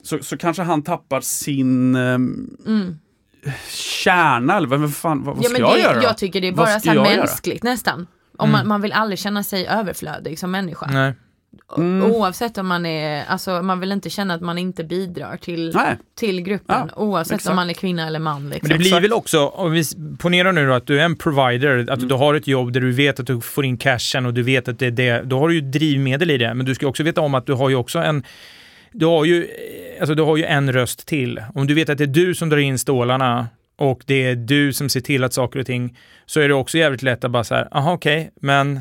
Så, 0.04 0.20
så 0.22 0.38
kanske 0.38 0.64
han 0.64 0.84
tappar 0.84 1.22
sin 1.22 1.96
ehm, 1.96 2.50
Mm. 2.68 2.98
kärna, 3.70 4.58
eller 4.58 4.68
vad, 4.68 4.80
vad 4.80 4.96
fan, 4.96 5.24
vad, 5.24 5.36
vad 5.36 5.46
Ja, 5.46 5.50
ska 5.50 5.54
men 5.60 5.62
jag 5.70 5.78
det, 5.78 5.82
göra? 5.82 5.96
då? 5.98 6.04
jag 6.04 6.18
tycker 6.18 6.42
det 6.42 6.48
är 6.48 6.52
bara 6.52 6.80
så 6.80 6.90
här 6.90 6.96
jag 6.96 7.08
göra? 7.12 7.18
mänskligt 7.18 7.64
nästan. 7.64 8.08
Om 8.38 8.50
Mm. 8.50 8.52
man, 8.60 8.68
man 8.68 8.82
vill 8.82 8.94
aldrig 8.94 9.20
känna 9.20 9.44
sig 9.44 9.68
överflödig 9.68 10.40
som 10.40 10.52
människa. 10.52 10.90
Nej. 10.94 11.14
Mm. 11.78 12.12
Oavsett 12.12 12.58
om 12.58 12.68
man 12.68 12.86
är, 12.86 13.26
alltså 13.26 13.62
man 13.62 13.80
vill 13.80 13.92
inte 13.92 14.10
känna 14.10 14.34
att 14.34 14.42
man 14.42 14.58
inte 14.58 14.84
bidrar 14.84 15.38
till, 15.38 15.72
Nej. 15.76 15.98
till 16.20 16.42
gruppen. 16.42 16.90
Ja, 16.96 16.96
oavsett 17.04 17.36
exakt. 17.36 17.50
om 17.50 17.56
man 17.56 17.70
är 17.70 17.74
kvinna 17.74 18.08
eller 18.08 18.20
man. 18.20 18.50
Liksom. 18.50 18.68
Men 18.70 18.78
det 18.78 18.84
blir 18.84 19.00
väl 19.02 19.14
också, 19.14 19.48
om 19.48 19.72
vi 19.72 19.84
ponerar 20.20 20.52
nu 20.52 20.68
då 20.68 20.74
att 20.74 20.88
du 20.88 21.00
är 21.00 21.06
en 21.06 21.16
provider, 21.16 21.78
att 21.80 21.98
Mm. 21.98 22.08
du 22.08 22.16
har 22.16 22.34
ett 22.34 22.48
jobb 22.48 22.74
där 22.74 22.82
du 22.82 22.92
vet 22.92 23.20
att 23.20 23.28
du 23.28 23.42
får 23.42 23.66
in 23.66 23.78
cashen 23.78 24.26
och 24.26 24.34
du 24.34 24.44
vet 24.44 24.68
att 24.68 24.80
det 24.80 24.86
är 24.86 24.92
det, 24.92 25.22
då 25.26 25.40
har 25.40 25.48
du 25.50 25.56
ju 25.56 25.62
drivmedel 25.62 26.32
i 26.32 26.38
det, 26.38 26.54
men 26.54 26.66
du 26.66 26.76
ska 26.76 26.88
också 26.88 27.04
veta 27.04 27.22
om 27.22 27.36
att 27.36 27.46
du 27.46 27.54
har 27.54 27.70
ju 27.70 27.76
också 27.76 28.00
en 28.00 28.24
du 28.92 29.06
har 29.06 29.26
ju, 29.26 29.44
eh, 29.44 29.50
alltså 30.00 30.16
du 30.16 30.24
har 30.24 30.38
ju 30.38 30.44
en 30.44 30.74
röst 30.74 31.06
till. 31.08 31.42
Om 31.56 31.68
du 31.68 31.74
vet 31.74 31.90
att 31.90 31.98
det 31.98 32.04
är 32.04 32.08
du 32.08 32.36
som 32.36 32.50
drar 32.50 32.58
in 32.58 32.80
stålarna 32.80 33.48
och 33.76 34.04
det 34.06 34.26
är 34.26 34.36
du 34.36 34.74
som 34.74 34.90
ser 34.90 35.02
till 35.02 35.24
att 35.24 35.34
saker 35.34 35.60
och 35.60 35.66
ting, 35.66 35.98
så 36.26 36.40
är 36.40 36.48
det 36.48 36.54
också 36.54 36.78
jävligt 36.78 37.02
lätt 37.04 37.24
att 37.24 37.32
bara 37.32 37.44
så 37.44 37.56
här, 37.56 37.68
aha 37.72 37.94
okej, 37.94 38.32
men 38.42 38.80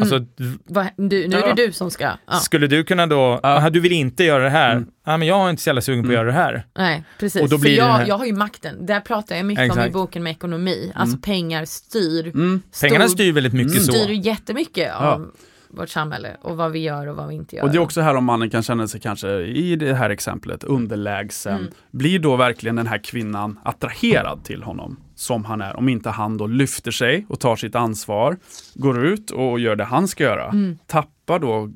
alltså, 0.00 0.26
Vad- 0.64 0.86
du, 0.96 1.28
nu 1.28 1.36
är 1.36 1.40
Ja. 1.48 1.54
det 1.54 1.66
du 1.66 1.72
som 1.72 1.90
ska. 1.90 2.10
Ja. 2.26 2.32
skulle 2.34 2.66
du 2.66 2.84
kunna 2.84 3.06
då, 3.06 3.40
Ja. 3.42 3.48
aha, 3.56 3.70
du 3.70 3.80
vill 3.80 3.92
inte 3.92 4.24
göra 4.24 4.44
det 4.44 4.50
här, 4.50 4.72
Mm. 4.76 4.88
ja 5.06 5.16
men 5.16 5.28
jag 5.28 5.46
är 5.46 5.50
inte 5.50 5.62
så 5.62 5.68
jävla 5.68 5.80
sugen 5.80 6.02
på 6.04 6.06
att 6.08 6.14
Mm. 6.14 6.26
göra 6.26 6.26
det 6.26 6.42
här. 6.42 6.66
Nej, 6.78 7.02
precis. 7.20 7.42
Och 7.42 7.48
då 7.48 7.56
För 7.58 7.60
blir 7.62 7.70
det 7.70 7.76
den 7.82 7.86
jag, 7.88 7.94
här- 7.94 8.06
jag 8.06 8.18
har 8.18 8.26
ju 8.26 8.32
makten. 8.32 8.86
Där 8.86 9.00
pratar 9.00 9.36
jag 9.36 9.46
mycket 9.46 9.62
om 9.62 9.66
i 9.78 9.80
Exakt. 9.80 9.92
boken 9.92 10.22
med 10.22 10.30
ekonomi. 10.30 10.92
Alltså 10.94 11.18
pengar 11.22 11.64
styr. 11.64 12.26
Mm. 12.28 12.62
Pengarna 12.80 13.08
styr 13.08 13.32
väldigt 13.32 13.52
mycket 13.52 13.72
Mm. 13.72 13.84
så. 13.84 13.92
styr 13.92 14.10
jättemycket 14.26 14.94
av 14.94 15.30
vårt 15.70 15.88
samhälle 15.88 16.36
och 16.42 16.56
vad 16.56 16.72
vi 16.72 16.78
gör 16.78 17.06
och 17.06 17.16
vad 17.16 17.28
vi 17.28 17.34
inte 17.34 17.56
gör. 17.56 17.62
Och 17.64 17.70
det 17.70 17.76
är 17.76 17.80
också 17.80 18.00
här 18.00 18.14
om 18.14 18.24
mannen 18.24 18.50
kan 18.50 18.62
känna 18.62 18.88
sig 18.88 19.00
kanske 19.00 19.28
i 19.40 19.76
det 19.76 19.94
här 19.94 20.10
exemplet 20.10 20.64
underlägsen. 20.64 21.56
Mm. 21.58 21.72
Blir 21.90 22.18
då 22.18 22.36
verkligen 22.36 22.76
den 22.76 22.86
här 22.86 22.98
kvinnan 22.98 23.58
attraherad 23.62 24.44
till 24.44 24.62
honom 24.62 24.96
som 25.14 25.44
han 25.44 25.60
är? 25.60 25.76
Om 25.76 25.88
inte 25.88 26.10
han 26.10 26.36
då 26.36 26.46
lyfter 26.46 26.90
sig 26.90 27.26
och 27.28 27.40
tar 27.40 27.56
sitt 27.56 27.74
ansvar, 27.74 28.36
går 28.74 29.04
ut 29.06 29.30
och 29.30 29.60
gör 29.60 29.76
det 29.76 29.84
han 29.84 30.08
ska 30.08 30.24
göra. 30.24 30.44
Mm. 30.44 30.78
Tappar 30.86 31.38
då, 31.38 31.68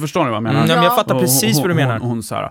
förstår 0.00 0.20
ni 0.24 0.26
vad 0.30 0.36
jag 0.36 0.42
menar? 0.42 0.56
Mm, 0.58 0.68
ja, 0.70 0.74
men 0.74 0.84
jag 0.84 0.92
Ja. 0.92 0.96
fattar 0.96 1.20
precis 1.20 1.56
hon, 1.56 1.62
vad 1.62 1.70
du 1.70 1.74
menar. 1.74 1.98
Hon, 1.98 2.08
hon, 2.08 2.22
så 2.22 2.34
här, 2.34 2.50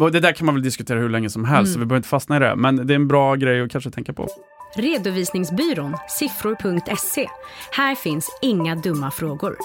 och 0.00 0.12
det 0.12 0.20
där 0.20 0.32
kan 0.32 0.46
man 0.46 0.54
väl 0.54 0.64
diskutera 0.64 0.98
hur 0.98 1.08
länge 1.08 1.30
som 1.30 1.44
helst, 1.44 1.68
Mm. 1.68 1.72
så 1.74 1.78
vi 1.80 1.86
behöver 1.86 1.96
inte 1.96 2.08
fastna 2.08 2.36
i 2.36 2.38
det. 2.38 2.56
Men 2.56 2.86
det 2.86 2.92
är 2.92 2.96
en 2.96 3.08
bra 3.08 3.34
grej 3.34 3.62
att 3.62 3.70
kanske 3.70 3.90
tänka 3.90 4.12
på. 4.12 4.28
Redovisningsbyrån 4.74 5.96
siffror.se. 6.08 7.28
Här 7.72 7.94
finns 7.94 8.38
inga 8.42 8.74
dumma 8.74 9.10
frågor. 9.10 9.56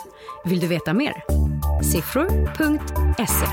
Vill 0.45 0.59
du 0.59 0.67
veta 0.67 0.93
mer? 0.93 1.13
Siffror.se. 1.83 3.45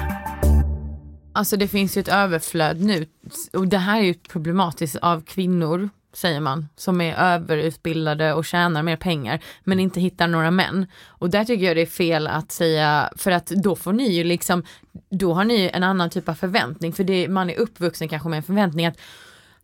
Alltså 1.33 1.57
det 1.57 1.69
finns 1.69 1.97
ju 1.97 2.01
ett 2.01 2.09
överflöd 2.09 2.81
nu 2.81 3.07
och 3.53 3.69
det 3.69 3.79
här 3.79 4.01
är 4.01 4.05
ju 4.05 4.15
problematiskt 4.15 4.97
av 4.97 5.25
kvinnor 5.25 5.91
säger 6.17 6.41
man, 6.41 6.69
som 6.77 7.01
är 7.01 7.15
överutbildade 7.15 8.35
och 8.35 8.45
tjänar 8.45 8.83
mer 8.83 8.97
pengar 8.97 9.41
men 9.65 9.81
inte 9.81 10.01
hittar 10.01 10.29
några 10.29 10.51
män. 10.51 10.87
Och 11.07 11.31
där 11.31 11.45
tycker 11.45 11.65
jag 11.65 11.77
det 11.77 11.83
är 11.83 11.87
fel 11.87 12.27
att 12.27 12.53
säga, 12.53 13.11
för 13.17 13.31
att 13.31 13.47
då 13.47 13.77
får 13.77 13.93
ni 13.93 14.13
ju 14.13 14.25
liksom, 14.25 14.65
då 15.11 15.35
har 15.35 15.45
ni 15.45 15.63
ju 15.63 15.69
en 15.69 15.83
annan 15.83 16.11
typ 16.11 16.29
av 16.29 16.35
förväntning, 16.35 16.93
för 16.93 17.05
det, 17.05 17.29
man 17.29 17.51
är 17.51 17.57
uppvuxen 17.57 18.09
kanske 18.09 18.29
med 18.29 18.37
en 18.37 18.43
förväntning 18.43 18.87
att 18.87 18.99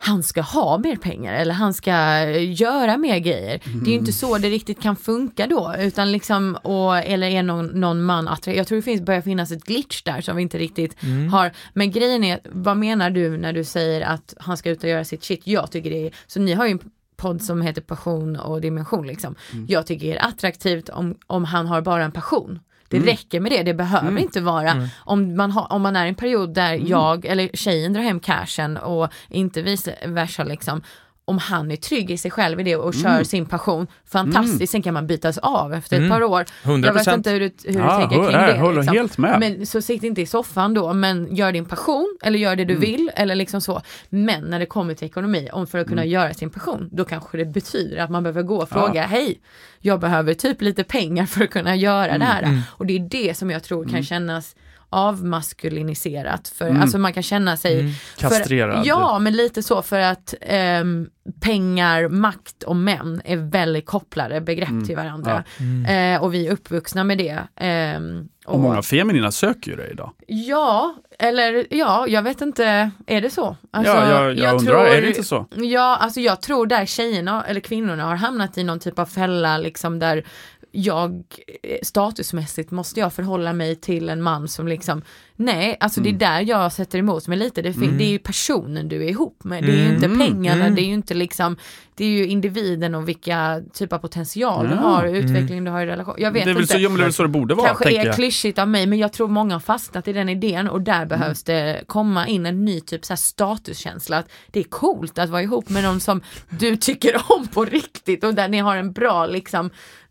han 0.03 0.23
ska 0.23 0.41
ha 0.41 0.79
mer 0.79 0.97
pengar 0.97 1.35
eller 1.35 1.55
han 1.55 1.75
ska 1.75 2.25
göra 2.31 2.97
mer 2.97 3.19
grejer. 3.19 3.61
Det 3.65 3.91
är 3.91 3.93
ju 3.93 3.99
inte 3.99 4.13
så 4.13 4.39
det 4.39 4.49
riktigt 4.49 4.83
kan 4.83 4.97
funka 4.97 5.47
då, 5.47 5.75
utan 5.79 6.13
liksom, 6.13 6.57
och, 6.63 6.99
eller 6.99 7.27
är 7.27 7.43
någon, 7.43 7.67
någon 7.67 8.03
man 8.03 8.29
attraherad. 8.29 8.61
Jag 8.61 8.67
tror 8.67 8.77
det 8.77 8.83
finns, 8.83 9.03
börjar 9.03 9.21
finnas 9.21 9.53
ett 9.53 9.65
glitch 9.65 10.03
där 10.03 10.21
som 10.21 10.37
vi 10.37 10.43
inte 10.43 10.59
riktigt 10.59 10.97
har. 11.31 11.53
Men 11.73 11.91
grejen 11.91 12.25
är, 12.25 12.41
vad 12.45 12.77
menar 12.77 13.11
du 13.11 13.37
när 13.37 13.53
du 13.53 13.65
säger 13.65 14.01
att 14.01 14.35
han 14.39 14.57
ska 14.57 14.71
ut 14.71 14.83
och 14.83 14.91
göra 14.91 15.05
sitt 15.05 15.25
shit? 15.25 15.47
Jag 15.47 15.71
tycker 15.71 15.91
det 15.91 16.07
är, 16.07 16.15
så 16.27 16.41
ni 16.41 16.53
har 16.53 16.67
ju 16.67 16.73
en 16.73 16.91
podd 17.17 17.43
som 17.43 17.63
heter 17.63 17.83
passion 17.83 18.37
och 18.37 18.61
dimension 18.61 19.07
liksom. 19.07 19.35
Jag 19.69 19.87
tycker 19.87 20.07
det 20.07 20.19
är 20.19 20.29
attraktivt 20.29 20.89
om, 20.89 21.17
om 21.27 21.45
han 21.45 21.67
har 21.67 21.81
bara 21.81 22.05
en 22.05 22.13
passion. 22.13 22.59
Det 22.91 22.99
räcker 22.99 23.41
med 23.41 23.53
det, 23.53 23.63
det 23.63 23.75
behöver 23.75 24.19
inte 24.19 24.41
vara 24.41 24.89
om, 24.99 25.37
man 25.37 25.51
har, 25.51 25.73
om 25.73 25.83
man 25.83 25.97
är 25.97 26.07
i 26.07 26.09
en 26.09 26.15
period 26.15 26.55
där 26.55 26.81
jag 26.87 27.25
eller 27.25 27.51
tjejen 27.55 27.93
drar 27.93 28.03
hem 28.03 28.21
cashen 28.21 28.77
och 28.77 29.09
inte 29.29 29.63
vice 29.63 29.95
versa 30.07 30.45
liksom. 30.45 30.83
Om 31.31 31.39
han 31.39 31.71
är 31.71 31.77
trygg 31.77 32.11
i 32.11 32.17
sig 32.19 32.31
själv 32.31 32.61
i 32.61 32.63
det 32.63 32.77
och 32.77 32.95
kör 32.95 33.25
sin 33.25 33.47
passion, 33.47 33.87
fantastiskt, 34.07 34.73
sen 34.73 34.83
kan 34.83 34.95
man 34.95 35.07
bytas 35.07 35.39
av 35.39 35.75
efter 35.75 36.03
ett 36.03 36.11
par 36.11 36.23
år. 36.23 36.45
100%. 36.63 36.87
Jag 36.87 36.93
vet 36.95 37.07
inte 37.07 37.31
hur 37.31 37.41
du, 37.41 37.51
hur 37.65 37.73
du 37.73 37.79
Ja, 37.79 37.99
tänker 38.01 38.17
kring 38.17 38.33
det. 38.47 38.59
håller 38.61 38.77
liksom. 38.77 38.97
helt 38.97 39.19
med. 39.19 39.41
Men 39.41 39.67
så 39.67 39.83
sitt 39.83 40.03
inte 40.03 40.21
i 40.21 40.27
soffan 40.27 40.75
då, 40.75 40.93
men 40.93 41.35
gör 41.37 41.53
din 41.53 41.65
passion 41.65 42.19
eller 42.23 42.39
gör 42.39 42.57
det 42.57 42.65
du 42.65 42.75
Mm. 42.75 42.81
vill 42.81 43.11
eller 43.17 43.35
liksom 43.35 43.61
så. 43.61 43.81
Men 44.09 44.45
när 44.45 44.59
det 44.59 44.67
kommer 44.67 44.95
till 44.95 45.07
ekonomi, 45.07 45.49
om 45.53 45.67
för 45.67 45.79
att 45.79 45.87
kunna 45.89 46.03
Mm. 46.03 46.13
göra 46.13 46.35
sin 46.35 46.51
passion, 46.51 46.89
då 46.93 47.05
kanske 47.05 47.37
det 47.39 47.45
betyder 47.45 48.03
att 48.03 48.11
man 48.11 48.23
behöver 48.23 48.43
gå 48.43 48.57
och 48.57 48.69
fråga, 48.69 49.03
hej, 49.07 49.41
jag 49.81 50.01
behöver 50.01 50.35
typ 50.35 50.63
lite 50.63 50.85
pengar 50.85 51.27
för 51.27 51.45
att 51.45 51.51
kunna 51.51 51.77
göra 51.77 52.07
Mm. 52.07 52.19
det 52.21 52.25
här. 52.27 52.63
Och 52.71 52.87
det 52.87 52.95
är 52.97 53.09
det 53.11 53.37
som 53.37 53.51
jag 53.51 53.63
tror 53.63 53.85
kan 53.89 54.03
kännas 54.03 54.57
avmaskuliniserat. 54.91 56.49
För, 56.49 56.69
Mm. 56.71 56.83
Alltså 56.83 56.99
man 56.99 57.13
kan 57.13 57.23
känna 57.23 57.57
sig 57.57 57.95
Kastrerad. 58.19 58.77
För, 58.83 58.89
ja, 58.89 59.19
men 59.19 59.33
lite 59.37 59.63
så 59.63 59.83
för 59.83 60.01
att 60.01 60.35
ehm, 60.41 61.07
pengar, 61.41 62.09
makt 62.09 62.63
och 62.63 62.77
män 62.77 63.23
är 63.25 63.37
väldigt 63.37 63.87
kopplade 63.87 64.41
begrepp 64.41 64.69
Mm. 64.71 64.87
till 64.87 64.97
varandra. 64.97 65.45
Eh, 65.89 66.23
och 66.23 66.35
vi 66.35 66.47
är 66.47 66.53
uppvuxna 66.53 67.05
med 67.05 67.19
det. 67.19 67.39
Ehm, 67.57 68.29
Och 68.47 68.61
många 68.61 68.83
feminina 68.83 69.33
söker 69.33 69.71
ju 69.71 69.77
det 69.77 69.89
idag. 69.89 70.13
Ja, 70.27 70.95
eller 71.19 71.67
ja, 71.71 72.07
jag 72.09 72.23
vet 72.23 72.41
inte, 72.41 72.91
är 73.07 73.21
det 73.21 73.31
så? 73.31 73.57
Alltså, 73.71 73.93
ja, 73.93 74.09
jag, 74.11 74.39
jag, 74.39 74.59
undrar, 74.59 74.87
är 74.87 75.03
det 75.03 75.09
inte 75.09 75.25
så? 75.25 75.47
Ja, 75.57 75.97
alltså 75.97 76.21
jag 76.21 76.41
tror 76.43 76.67
där 76.67 76.87
tjejerna 76.87 77.45
eller 77.47 77.61
kvinnorna 77.61 78.05
har 78.05 78.17
hamnat 78.17 78.59
i 78.59 78.65
någon 78.65 78.81
typ 78.81 78.99
av 78.99 79.07
fälla 79.07 79.59
liksom 79.59 79.99
där 79.99 80.25
jag 80.73 81.23
eh, 81.63 81.79
statusmässigt 81.83 82.71
måste 82.71 83.01
jag 83.01 83.13
förhålla 83.13 83.53
mig 83.53 83.77
till 83.77 84.09
en 84.09 84.23
man 84.23 84.49
som 84.49 84.69
liksom 84.69 85.03
nej, 85.37 85.77
alltså 85.81 86.01
Mm. 86.01 86.19
det 86.19 86.25
är 86.27 86.31
där 86.31 86.41
jag 86.41 86.73
sätter 86.73 86.99
emot 86.99 87.29
mig 87.29 87.39
lite. 87.39 87.63
Det, 87.63 87.73
fin- 87.73 87.99
det 87.99 88.05
är 88.05 88.11
ju 88.11 88.19
personen 88.19 88.89
du 88.89 89.05
är 89.05 89.09
ihop 89.09 89.45
med, 89.45 89.65
det 89.65 89.73
är 89.73 89.77
ju 89.89 89.95
inte 89.95 90.07
Mm. 90.07 90.19
pengarna, 90.19 90.61
Mm. 90.65 90.75
det 90.75 90.81
är 90.83 90.85
ju 90.87 90.93
inte 90.93 91.15
liksom, 91.15 91.57
det 91.95 92.05
är 92.05 92.09
ju 92.09 92.27
individen 92.27 92.95
och 92.95 93.09
vilka 93.09 93.63
typ 93.73 93.93
av 93.93 93.99
potential 93.99 94.69
du 94.69 94.75
har, 94.75 95.05
utveckling 95.07 95.65
du 95.65 95.71
har 95.71 95.83
i 95.83 95.87
relation. 95.87 96.15
Jag 96.19 96.31
vet 96.33 96.45
Det 96.45 96.51
är, 96.51 96.55
väl 96.55 96.63
inte 96.63 96.73
så, 96.73 96.79
det 96.97 97.05
är 97.05 97.11
så 97.11 97.23
det 97.23 97.29
borde 97.29 97.55
vara, 97.55 97.67
kanske 97.67 98.01
är 98.01 98.05
jag. 98.07 98.15
klyschigt 98.15 98.59
av 98.59 98.69
mig 98.69 98.87
men 98.87 98.99
jag 98.99 99.13
tror 99.13 99.29
många 99.29 99.55
har 99.55 99.61
fastnat 99.61 100.09
i 100.09 100.13
den 100.13 100.29
idén 100.29 100.69
och 100.69 100.81
där 100.81 101.07
behövs 101.07 101.43
det 101.43 101.85
komma 101.87 102.27
in 102.29 102.47
en 102.47 102.65
ny 102.65 102.81
typ 102.81 103.05
så 103.05 103.13
här 103.13 103.17
statuskänsla 103.17 104.19
att 104.19 104.29
det 104.51 104.61
är 104.61 104.65
coolt 104.65 105.19
att 105.19 105.31
vara 105.31 105.43
ihop 105.43 105.69
med 105.69 105.83
någon 105.85 106.01
som 106.01 106.21
du 106.49 106.77
tycker 106.77 107.17
om 107.29 107.47
på 107.47 107.65
riktigt 107.65 108.25
och 108.25 108.35
där 108.35 108.49
ni 108.49 108.59
har 108.59 108.77
en 108.77 108.93
bra 108.93 109.27
liksom 109.27 109.71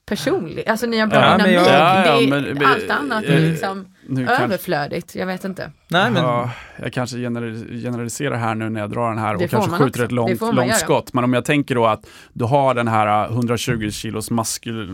personlig, 0.09 0.67
alltså 0.69 0.85
ni 0.85 0.99
har 0.99 1.07
bra 1.07 1.19
Ja, 1.19 1.37
dynamik. 1.37 1.55
Ja, 1.55 2.05
ja, 2.05 2.17
det 2.17 2.23
är, 2.23 2.29
men- 2.29 2.43
men- 2.43 2.65
allt 2.65 2.89
annat 2.89 3.23
är 3.23 3.35
eh, 3.43 3.49
liksom 3.51 3.85
överflödigt, 4.29 5.15
jag 5.15 5.25
vet 5.27 5.43
inte. 5.45 5.71
Nej, 5.87 6.11
men 6.11 6.23
ja, 6.23 6.51
jag 6.81 6.93
kanske 6.93 7.17
gener- 7.17 7.81
generaliserar 7.81 8.35
här 8.37 8.55
nu 8.55 8.69
när 8.69 8.79
jag 8.81 8.89
drar 8.89 9.09
den 9.09 9.17
här 9.17 9.35
och 9.35 9.49
kanske 9.49 9.71
skjuter 9.71 9.87
också. 9.87 10.03
ett 10.03 10.11
långt, 10.11 10.41
långt 10.41 10.55
göra. 10.67 10.73
skott. 10.73 11.13
Men 11.13 11.23
om 11.23 11.33
jag 11.33 11.45
tänker 11.45 11.75
då 11.75 11.85
att 11.85 12.07
du 12.33 12.45
har 12.45 12.73
den 12.73 12.87
här 12.87 13.29
120 13.29 13.89
kilos 13.91 14.31
maskul, 14.31 14.89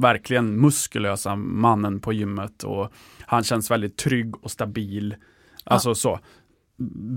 verkligen 0.00 0.60
muskulösa 0.60 1.36
mannen 1.36 2.00
på 2.00 2.12
gymmet 2.12 2.62
och 2.62 2.92
han 3.26 3.44
känns 3.44 3.70
väldigt 3.70 3.96
trygg 3.96 4.44
och 4.44 4.50
stabil. 4.50 5.14
Alltså 5.64 5.94
så, 5.94 6.20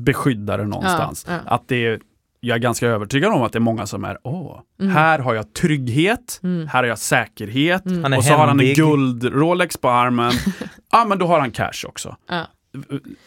beskyddare 0.04 0.66
någonstans. 0.68 1.26
Ja, 1.28 1.34
ja. 1.46 1.52
Att 1.52 1.68
det 1.68 1.86
är, 1.86 2.00
jag 2.40 2.56
är 2.56 2.60
ganska 2.60 2.88
övertygad 2.88 3.34
om 3.34 3.42
att 3.44 3.52
det 3.54 3.58
är 3.58 3.62
många 3.62 3.86
som 3.86 4.04
är, 4.04 4.18
åh, 4.24 4.60
Mm. 4.82 4.96
här 4.96 5.20
har 5.20 5.34
jag 5.34 5.54
trygghet, 5.54 6.40
här 6.44 6.68
har 6.68 6.84
jag 6.84 6.98
säkerhet 7.00 7.86
är 7.86 8.18
och 8.18 8.24
så 8.24 8.34
har 8.34 8.40
han 8.48 8.50
en 8.50 8.66
händig. 8.66 8.76
guld-Rolex 8.78 9.78
på 9.78 9.90
armen. 9.90 10.32
Ja, 10.92 11.06
men 11.06 11.18
då 11.20 11.28
har 11.28 11.40
han 11.40 11.52
cash 11.52 11.86
också. 11.88 12.16
Ja. 12.30 12.46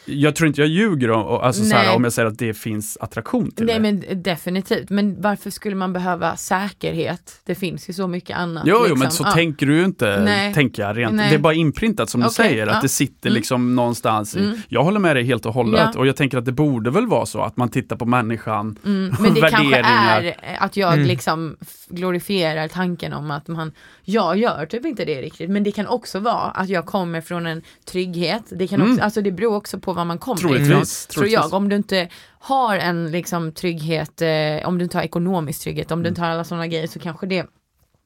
Jag 0.04 0.36
tror 0.36 0.48
inte 0.48 0.60
jag 0.60 0.68
ljuger 0.68 1.10
om, 1.10 1.40
alltså, 1.40 1.64
så 1.64 1.76
här, 1.76 1.86
Nej. 1.86 1.96
om 1.96 2.04
jag 2.04 2.12
säger 2.12 2.28
att 2.28 2.38
det 2.38 2.54
finns 2.54 2.98
attraktion 3.00 3.50
till 3.50 3.66
Nej 3.66 3.74
det. 3.74 3.80
men 3.80 4.22
definitivt, 4.22 4.90
men 4.90 5.22
varför 5.22 5.50
skulle 5.50 5.76
man 5.76 5.92
behöva 5.92 6.36
säkerhet? 6.36 7.40
Det 7.44 7.54
finns 7.54 7.88
ju 7.88 7.92
så 7.92 8.06
mycket 8.06 8.36
annat. 8.36 8.62
Jo, 8.66 8.74
jo, 8.76 8.82
liksom. 8.82 8.98
men 8.98 9.10
så 9.10 9.22
Ja. 9.26 9.30
tänker 9.30 9.66
du 9.66 9.76
ju 9.78 9.84
inte, 9.84 10.20
Nej. 10.24 10.54
tänker 10.54 10.82
jag 10.82 10.96
rent. 10.98 11.14
Nej. 11.14 11.28
Det 11.30 11.34
är 11.34 11.38
bara 11.38 11.54
inprintat 11.54 12.10
som 12.10 12.20
du 12.20 12.26
Okej, 12.26 12.34
säger, 12.48 12.66
att 12.66 12.82
det 12.82 12.88
sitter 12.88 13.28
Mm. 13.28 13.36
liksom 13.36 13.76
någonstans 13.76 14.36
Mm. 14.36 14.50
i. 14.52 14.60
Jag 14.68 14.84
håller 14.84 15.00
med 15.00 15.16
dig 15.16 15.24
helt 15.24 15.46
och 15.46 15.54
hållet 15.54 15.90
Ja. 15.94 15.98
och 16.00 16.06
jag 16.06 16.16
tänker 16.16 16.38
att 16.38 16.44
det 16.44 16.52
borde 16.52 16.90
väl 16.90 17.06
vara 17.06 17.26
så 17.26 17.40
att 17.42 17.56
man 17.56 17.68
tittar 17.68 17.96
på 17.96 18.04
människan, 18.06 18.78
Mm, 18.84 19.14
men 19.20 19.34
det 19.34 19.40
kanske 19.40 19.76
är 19.78 20.34
att 20.58 20.76
jag 20.76 20.92
Mm. 20.94 21.06
liksom 21.06 21.56
glorifierar 21.88 22.68
tanken 22.68 23.12
om 23.12 23.30
att 23.30 23.48
man, 23.48 23.72
jag 24.04 24.36
gör 24.38 24.66
typ 24.66 24.84
inte 24.86 25.04
det 25.04 25.22
riktigt, 25.22 25.50
men 25.50 25.62
det 25.62 25.72
kan 25.72 25.86
också 25.86 26.18
vara 26.18 26.34
att 26.50 26.68
jag 26.68 26.86
kommer 26.86 27.20
från 27.20 27.46
en 27.46 27.62
trygghet. 27.90 28.42
Det 28.50 28.66
kan 28.68 28.80
också, 28.82 28.92
Mm. 28.92 29.04
alltså 29.04 29.22
det 29.22 29.31
beror 29.32 29.56
också 29.56 29.80
på 29.80 29.92
var 29.92 30.04
man 30.04 30.18
kommer 30.18 30.40
Troligtvis, 30.40 30.66
ifrån. 30.66 30.76
troligtvis. 30.76 31.06
Tror 31.06 31.28
jag, 31.28 31.52
om 31.52 31.68
du 31.68 31.76
inte 31.76 32.08
har 32.38 32.76
en 32.76 33.10
liksom 33.10 33.52
trygghet, 33.52 34.22
eh, 34.22 34.68
om 34.68 34.78
du 34.78 34.84
inte 34.84 34.96
har 34.98 35.04
ekonomisk 35.04 35.62
trygghet, 35.62 35.90
om 35.90 36.02
du 36.02 36.08
inte 36.08 36.20
har 36.20 36.28
alla 36.28 36.44
sådana 36.44 36.66
grejer 36.66 36.86
så 36.86 36.98
kanske 36.98 37.26
det 37.26 37.46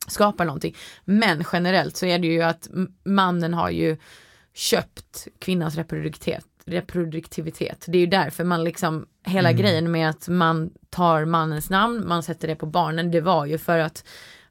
skapar 0.09 0.44
någonting. 0.44 0.77
Men 1.05 1.44
generellt 1.53 1.97
så 1.97 2.07
är 2.07 2.19
det 2.19 2.27
ju 2.27 2.43
att 2.43 2.69
mannen 3.05 3.55
har 3.55 3.70
ju 3.70 3.97
köpt 4.55 5.28
kvinnans 5.39 5.77
reproduktivitet 5.77 6.44
reproduktivitet. 6.66 7.85
Det 7.89 7.98
är 7.98 8.01
ju 8.01 8.07
därför 8.07 8.44
man 8.44 8.65
liksom, 8.65 9.07
hela 9.27 9.53
grejen 9.53 9.90
med 9.90 10.11
att 10.11 10.28
man 10.28 10.70
tar 10.90 11.24
mannens 11.24 11.70
namn, 11.70 12.09
man 12.09 12.23
sätter 12.23 12.48
det 12.48 12.57
på 12.57 12.66
barnen, 12.66 13.11
det 13.11 13.20
var 13.20 13.47
ju 13.47 13.59
för 13.59 13.78
att 13.78 14.05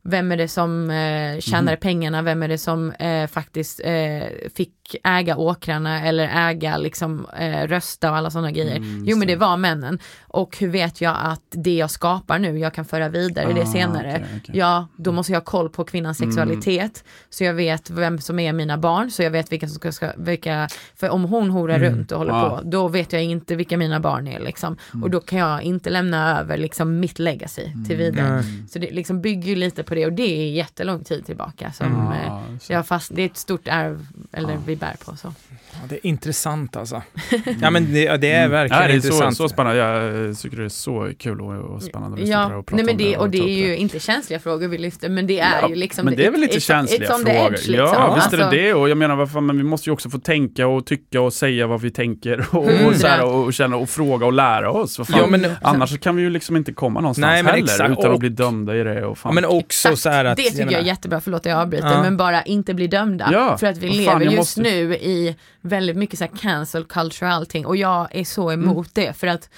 vem 0.05 0.31
är 0.31 0.37
det 0.37 0.47
som 0.47 0.89
eh, 0.89 1.39
tjänade 1.39 1.77
pengarna, 1.77 2.21
vem 2.21 2.43
är 2.43 2.47
det 2.47 2.57
som 2.57 2.91
eh, 2.91 3.27
faktiskt 3.27 3.81
eh, 3.83 4.23
fick 4.55 4.71
äga 5.03 5.37
åkrarna 5.37 6.05
eller 6.07 6.49
äga 6.49 6.77
liksom 6.77 7.25
eh, 7.39 7.67
rösta 7.67 8.11
och 8.11 8.17
alla 8.17 8.29
sådana 8.29 8.51
grejer. 8.51 8.75
Mm, 8.75 9.03
jo 9.07 9.17
men 9.17 9.27
det. 9.27 9.33
det 9.33 9.39
var 9.39 9.57
männen. 9.57 9.99
Och 10.27 10.57
hur 10.57 10.67
vet 10.67 11.01
jag 11.01 11.15
att 11.23 11.41
det 11.51 11.75
jag 11.75 11.91
skapar 11.91 12.39
nu, 12.39 12.59
jag 12.59 12.73
kan 12.73 12.85
föra 12.85 13.09
vidare 13.09 13.53
det 13.53 13.61
Ah, 13.61 13.65
senare. 13.65 14.11
okej, 14.15 14.25
okej. 14.43 14.57
Ja, 14.57 14.87
då 14.97 15.11
måste 15.11 15.31
jag 15.33 15.39
ha 15.39 15.45
koll 15.45 15.69
på 15.69 15.83
kvinnans 15.83 16.21
Mm. 16.21 16.31
sexualitet. 16.31 17.03
Så 17.29 17.43
jag 17.43 17.53
vet 17.53 17.89
vem 17.89 18.19
som 18.19 18.39
är 18.39 18.53
mina 18.53 18.77
barn, 18.77 19.11
så 19.11 19.23
jag 19.23 19.31
vet 19.31 19.51
vilka 19.51 19.67
som 19.67 19.75
ska, 19.75 19.91
ska 19.91 20.11
vilka, 20.17 20.67
för 20.95 21.09
om 21.09 21.23
hon 21.23 21.49
horar 21.49 21.75
Mm. 21.75 21.89
runt 21.93 22.11
och 22.11 22.17
håller 22.17 22.31
Ja. 22.33 22.49
på, 22.49 22.69
då 22.69 22.87
vet 22.87 23.13
jag 23.13 23.23
inte 23.23 23.55
vilka 23.55 23.77
mina 23.77 23.99
barn 23.99 24.27
är 24.27 24.39
liksom. 24.39 24.77
Mm. 24.93 25.03
Och 25.03 25.09
då 25.09 25.19
kan 25.19 25.39
jag 25.39 25.61
inte 25.63 25.89
lämna 25.89 26.39
över 26.39 26.57
liksom 26.57 26.99
mitt 26.99 27.19
legacy 27.19 27.63
till 27.87 27.97
vidare. 27.97 28.27
Mm. 28.27 28.67
Så 28.69 28.79
det 28.79 28.91
liksom 28.91 29.21
bygger 29.21 29.49
ju 29.49 29.55
lite 29.55 29.83
på 29.83 29.94
det 29.95 30.05
och 30.05 30.13
det 30.13 30.23
är 30.47 30.51
jättelång 30.51 31.03
tid 31.03 31.25
tillbaka 31.25 31.71
som 31.71 31.85
Mm. 31.87 32.11
eh, 32.11 32.17
Ja, 32.25 32.41
så. 32.61 32.73
jag 32.73 32.87
fast, 32.87 33.15
det 33.15 33.21
är 33.21 33.25
ett 33.25 33.37
stort 33.37 33.67
arv, 33.67 34.05
eller 34.31 34.49
Ja. 34.53 34.59
vi 34.65 34.75
bär 34.75 34.95
på 35.05 35.15
så. 35.15 35.33
Ja, 35.71 35.79
det 35.89 35.95
är 35.95 36.05
intressant 36.07 36.75
alltså. 36.75 37.01
Ja 37.61 37.69
men 37.69 37.93
det, 37.93 38.17
det 38.17 38.31
är 38.31 38.47
verkligen 38.47 38.81
Nej, 38.83 38.91
det 38.91 38.97
är 38.97 39.01
så, 39.01 39.07
intressant. 39.07 39.37
så 39.37 39.49
spännande. 39.49 39.79
Jag 39.79 40.25
eh, 40.29 40.33
tycker 40.35 40.57
det 40.57 40.63
är 40.65 40.69
så 40.69 41.11
kul 41.19 41.41
och, 41.41 41.53
och 41.75 41.83
spännande 41.83 42.13
att 42.15 42.19
på 42.19 42.25
det 42.25 42.31
Ja, 42.31 42.45
och 42.57 42.65
prata 42.65 42.75
nej 42.75 42.85
men 42.85 42.93
om 42.95 42.97
det, 43.11 43.17
och 43.17 43.29
det 43.29 43.37
är 43.39 43.67
ju 43.67 43.77
inte 43.77 43.99
känsliga 43.99 44.39
frågor 44.39 44.67
vi 44.67 44.77
lyfter 44.77 45.09
men 45.09 45.27
det 45.27 45.39
är 45.39 45.61
Ja, 45.61 45.69
ju 45.69 45.75
liksom 45.75 46.05
men 46.05 46.15
det 46.15 46.25
är 46.25 46.31
väl 46.31 46.41
lite 46.41 46.57
it's- 46.57 46.59
känsliga 46.59 46.99
the 46.99 47.05
frågor. 47.23 47.29
edge, 47.53 47.67
liksom. 47.67 47.75
Ja, 47.77 48.15
visst 48.15 48.33
är 48.33 48.37
det 48.37 48.45
Alltså, 48.45 48.57
det. 48.61 48.73
Och 48.73 48.89
jag 48.89 48.97
menar, 48.97 49.15
vad 49.15 49.31
fan, 49.31 49.45
men 49.45 49.57
vi 49.57 49.63
måste 49.63 49.89
ju 49.89 49.93
också 49.93 50.09
få 50.09 50.17
tänka 50.19 50.67
och 50.67 50.85
tycka 50.85 51.21
och 51.21 51.33
säga 51.33 51.67
vad 51.67 51.81
vi 51.81 51.91
tänker 51.91 52.45
och, 52.51 52.63
och, 52.87 52.95
så 52.95 53.07
här, 53.07 53.23
och, 53.25 53.43
och 53.43 53.53
känna 53.53 53.75
och 53.75 53.89
fråga 53.89 54.25
och 54.25 54.33
lära 54.33 54.71
oss. 54.71 54.97
Vad 54.97 55.07
fan. 55.07 55.19
Ja, 55.19 55.27
men, 55.27 55.51
Annars 55.61 55.89
så 55.89 55.97
kan 55.97 56.15
vi 56.15 56.21
ju 56.21 56.29
liksom 56.29 56.55
inte 56.55 56.73
komma 56.73 57.01
någonstans 57.01 57.25
Nej, 57.25 57.43
heller 57.43 57.57
exakt. 57.63 57.99
utan 57.99 58.13
att 58.13 58.19
bli 58.19 58.29
dömda 58.29 58.75
i 58.77 58.83
det. 58.83 59.05
Och 59.05 59.17
fan. 59.17 59.35
men 59.35 59.45
också 59.45 59.84
Exakt, 59.91 60.01
så 60.25 60.27
att... 60.27 60.37
det 60.37 60.43
tycker 60.43 60.59
jag, 60.59 60.65
menar- 60.65 60.79
är 60.79 60.83
jättebra, 60.85 61.21
förlåt 61.21 61.45
jag 61.45 61.59
avbryter, 61.59 61.87
Ja. 61.87 62.01
men 62.01 62.17
bara 62.17 62.43
inte 62.43 62.73
bli 62.73 62.87
dömda. 62.87 63.29
Ja, 63.31 63.57
För 63.57 63.67
att 63.67 63.77
vi 63.77 63.89
lever 63.89 64.11
jag 64.13 64.23
just 64.23 64.37
måste- 64.37 64.61
nu 64.61 64.95
i 64.95 65.35
väldigt 65.61 65.97
mycket 65.97 66.19
så 66.19 66.25
här 66.25 66.31
cancel 66.41 66.83
culture 66.85 67.29
och 67.29 67.35
allting 67.35 67.65
och 67.65 67.77
jag 67.77 68.07
är 68.15 68.23
så 68.23 68.51
emot 68.51 68.89
det 68.93 69.13
för 69.17 69.27
att 69.27 69.49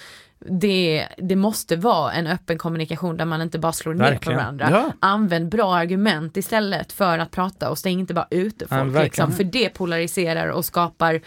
det, 0.49 1.07
det 1.17 1.35
måste 1.35 1.75
vara 1.75 2.11
en 2.13 2.27
öppen 2.27 2.57
kommunikation 2.57 3.17
där 3.17 3.25
man 3.25 3.41
inte 3.41 3.59
bara 3.59 3.71
slår 3.73 3.93
ner 3.93 4.17
på 4.17 4.31
varandra. 4.31 4.67
Ja. 4.71 4.91
Använd 4.99 5.49
bra 5.49 5.75
argument 5.75 6.37
istället 6.37 6.93
för 6.93 7.19
att 7.19 7.31
prata 7.31 7.69
och 7.69 7.77
stäng 7.77 7.99
inte 7.99 8.13
bara 8.13 8.27
ute 8.29 8.65
Ja, 8.69 8.77
folk. 8.77 8.81
verkligen. 8.81 9.03
liksom, 9.03 9.31
för 9.31 9.43
det 9.43 9.69
polariserar 9.69 10.47
och 10.47 10.65
skapar 10.65 11.21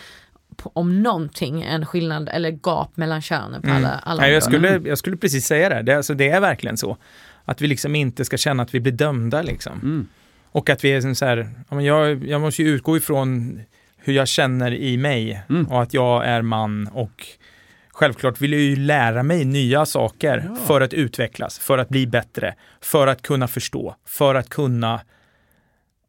om 0.62 1.02
någonting 1.02 1.62
en 1.62 1.86
skillnad 1.86 2.28
eller 2.32 2.50
gap 2.50 2.96
mellan 2.96 3.22
könen 3.22 3.62
på 3.62 3.68
Mm. 3.68 3.84
alla, 3.84 4.00
alla 4.02 4.20
Nej, 4.22 4.32
jag, 4.32 4.42
skulle, 4.42 4.80
jag 4.84 4.98
skulle 4.98 5.16
precis 5.16 5.46
säga 5.46 5.68
det. 5.68 5.82
Det, 5.82 5.96
alltså, 5.96 6.14
det 6.14 6.28
är 6.28 6.40
verkligen 6.40 6.76
så. 6.76 6.96
Att 7.50 7.60
vi 7.60 7.66
liksom 7.66 7.94
inte 7.94 8.24
ska 8.24 8.36
känna 8.36 8.62
att 8.62 8.74
vi 8.74 8.80
blir 8.80 8.92
dömda 8.92 9.42
liksom. 9.42 9.72
Mm. 9.82 10.06
Och 10.52 10.70
att 10.70 10.84
vi 10.84 10.92
är 10.92 11.14
så 11.14 11.24
här, 11.24 11.48
jag, 11.82 12.24
jag 12.24 12.40
måste 12.40 12.62
ju 12.62 12.68
utgå 12.68 12.96
ifrån 12.96 13.60
hur 13.96 14.12
jag 14.12 14.28
känner 14.28 14.72
i 14.74 14.96
mig 14.96 15.42
Mm. 15.50 15.66
och 15.66 15.82
att 15.82 15.94
jag 15.94 16.26
är 16.26 16.42
man 16.42 16.86
och 16.92 17.26
självklart 17.92 18.40
vill 18.40 18.52
jag 18.52 18.62
ju 18.62 18.76
lära 18.76 19.22
mig 19.22 19.44
nya 19.44 19.86
saker 19.86 20.44
Ja. 20.48 20.56
för 20.66 20.80
att 20.80 20.94
utvecklas, 20.94 21.58
för 21.58 21.78
att 21.78 21.88
bli 21.88 22.06
bättre, 22.06 22.54
för 22.80 23.06
att 23.06 23.22
kunna 23.22 23.48
förstå, 23.48 23.94
för 24.06 24.34
att 24.34 24.48
kunna 24.48 25.00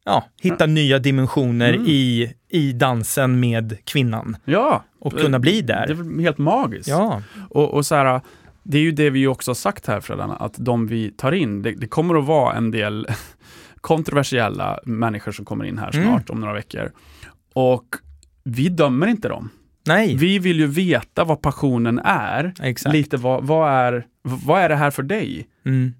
ja, 0.04 0.24
hitta 0.42 0.66
nya 0.66 0.98
dimensioner 0.98 1.72
Mm. 1.72 1.86
i, 1.88 2.32
i 2.48 2.72
dansen 2.72 3.40
med 3.40 3.76
kvinnan 3.84 4.36
Ja, 4.44 4.84
och 5.00 5.18
kunna 5.18 5.38
bli 5.38 5.60
det 5.62 5.72
är 5.72 5.86
där. 5.86 6.20
helt 6.22 6.38
magiskt. 6.38 6.88
Ja, 6.88 7.22
Och, 7.50 7.74
och 7.74 7.86
så 7.86 7.94
här, 7.94 8.20
det 8.62 8.78
är 8.78 8.82
ju 8.82 8.92
det 8.92 9.10
vi 9.10 9.26
också 9.26 9.50
har 9.50 9.54
sagt 9.54 9.86
här 9.86 10.00
Fredan, 10.00 10.30
att 10.30 10.54
de 10.58 10.86
vi 10.86 11.10
tar 11.10 11.32
in, 11.32 11.62
det, 11.62 11.72
det 11.72 11.86
kommer 11.88 12.14
att 12.18 12.24
vara 12.24 12.54
en 12.56 12.70
del 12.70 13.06
kontroversiella 13.80 14.78
människor 14.84 15.32
som 15.32 15.44
kommer 15.44 15.64
in 15.64 15.78
här 15.78 15.94
Mm. 15.96 16.06
snart 16.08 16.30
om 16.30 16.40
några 16.40 16.54
veckor. 16.54 16.92
Och 17.54 17.84
vi 18.44 18.68
dömer 18.68 19.06
inte 19.06 19.28
dem. 19.28 19.48
nej, 19.86 20.16
Vi 20.16 20.38
vill 20.38 20.58
ju 20.58 20.66
veta 20.66 21.24
vad 21.24 21.42
passionen 21.42 21.98
är. 22.04 22.54
exakt. 22.62 22.92
Lite 22.94 23.16
vad, 23.16 23.44
vad, 23.44 23.70
är, 23.70 24.06
vad 24.22 24.60
är 24.60 24.68
det 24.68 24.76
här 24.76 24.90
för 24.90 25.02
dig? 25.02 25.48
Mm. 25.66 25.94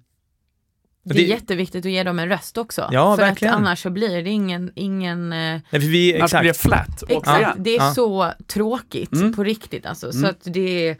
Det 1.05 1.19
är 1.19 1.27
jätteviktigt 1.27 1.85
att 1.85 1.91
ge 1.91 2.03
dem 2.03 2.19
en 2.19 2.29
röst 2.29 2.57
också. 2.57 2.89
Ja, 2.91 3.15
för 3.15 3.23
verkligen. 3.23 3.53
att 3.53 3.59
annars 3.59 3.81
så 3.83 3.89
blir 3.89 4.23
det 4.23 4.29
ingen, 4.29 4.71
ingen 4.75 5.33
eh, 5.33 5.37
Nej, 5.37 5.61
för 5.71 5.79
vi, 5.79 6.15
Annars 6.15 6.31
blir 6.31 6.41
det 6.43 6.49
exakt. 6.49 6.61
flat. 6.69 7.03
Exakt, 7.09 7.27
återigen. 7.27 7.63
det 7.63 7.75
är 7.77 7.83
Ja. 7.83 7.93
så 7.93 8.31
tråkigt 8.47 9.13
Mm. 9.13 9.33
på 9.33 9.43
riktigt 9.43 9.85
alltså. 9.85 10.11
Så 10.11 10.17
Mm. 10.17 10.29
att 10.29 10.53
det 10.53 10.87
är, 10.89 10.97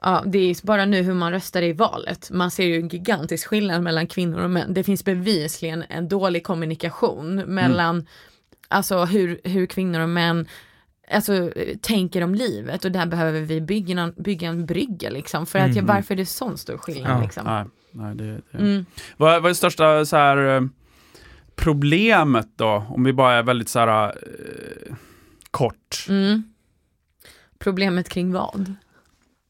ja, 0.00 0.22
det 0.26 0.38
är 0.38 0.66
bara 0.66 0.84
nu 0.84 1.02
hur 1.02 1.14
man 1.14 1.32
röstar 1.32 1.62
i 1.62 1.72
valet. 1.72 2.30
Man 2.30 2.50
ser 2.50 2.64
ju 2.64 2.76
en 2.76 2.88
gigantisk 2.88 3.46
skillnad 3.48 3.82
mellan 3.82 4.06
kvinnor 4.06 4.40
och 4.40 4.50
män. 4.50 4.74
Det 4.74 4.84
finns 4.84 5.04
bevisligen 5.04 5.84
en 5.88 6.08
dålig 6.08 6.44
kommunikation 6.44 7.34
mellan 7.36 8.06
alltså 8.68 9.04
hur, 9.04 9.40
hur 9.44 9.66
kvinnor 9.66 10.00
och 10.00 10.08
män 10.08 10.48
alltså, 11.10 11.52
tänker 11.80 12.22
om 12.24 12.34
livet 12.34 12.84
och 12.84 12.92
där 12.92 13.06
behöver 13.06 13.40
vi 13.40 13.60
bygga, 13.60 13.94
någon, 13.94 14.12
bygga 14.16 14.48
en 14.48 14.66
brygga 14.66 15.10
liksom. 15.10 15.46
För 15.46 15.58
att, 15.58 15.68
ja, 15.76 15.82
Mhm. 15.82 15.86
varför 15.86 16.14
är 16.14 16.18
det 16.18 16.26
sån 16.26 16.58
stor 16.58 16.76
skillnad 16.78 17.18
Ja. 17.18 17.22
liksom? 17.22 17.44
Nej, 17.46 17.64
nej, 17.92 18.14
det, 18.14 18.40
det. 18.52 18.58
Mm. 18.58 18.86
Vad, 19.16 19.32
vad 19.42 19.44
är 19.44 19.48
det 19.48 19.54
största 19.54 20.04
så 20.04 20.16
här, 20.16 20.56
eh, 20.56 20.62
problemet 21.56 22.48
då? 22.56 22.84
Om 22.88 23.04
vi 23.04 23.12
bara 23.12 23.34
är 23.34 23.42
väldigt 23.42 23.68
så 23.68 23.78
här 23.78 24.06
eh, 24.08 24.94
kort. 25.50 26.06
Mm. 26.08 26.42
Problemet 27.58 28.08
kring 28.08 28.32
vad? 28.32 28.74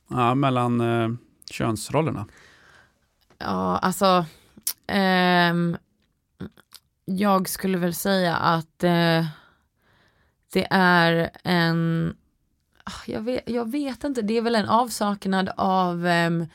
Ja, 0.09 0.35
mellan 0.35 0.81
eh, 0.81 1.09
könsrollerna. 1.51 2.27
Ja, 3.39 3.79
alltså. 3.79 4.25
ehm, 4.87 5.77
jag 7.05 7.49
skulle 7.49 7.79
väl 7.79 7.95
säga 7.95 8.37
att 8.37 8.85
eh, 8.85 9.27
det 10.53 10.67
är 10.71 11.31
en, 11.45 12.17
ah, 12.85 12.93
jag 13.07 13.21
vet, 13.21 13.43
jag 13.51 13.71
vet 13.71 14.05
inte, 14.05 14.23
det 14.23 14.37
är 14.37 14.43
väl 14.43 14.55
en 14.55 14.69
avsaknad 14.69 15.51
av, 15.57 16.07
ehm, 16.07 16.47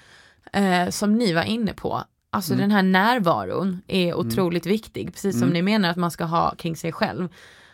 eh, 0.54 0.90
som 0.90 1.14
ni 1.14 1.34
var 1.34 1.44
inne 1.44 1.74
på, 1.74 2.04
alltså 2.30 2.54
Mm. 2.54 2.62
den 2.62 2.72
här 2.72 2.84
närvaron 2.84 3.82
är 3.88 4.14
otroligt 4.14 4.66
viktig, 4.66 5.14
precis 5.14 5.34
som 5.36 5.44
Mm. 5.44 5.54
ni 5.54 5.62
menar 5.62 5.90
att 5.90 5.98
man 5.98 6.12
ska 6.12 6.24
ha 6.26 6.56
kring 6.56 6.76
sig 6.76 6.92
själv. 6.92 7.30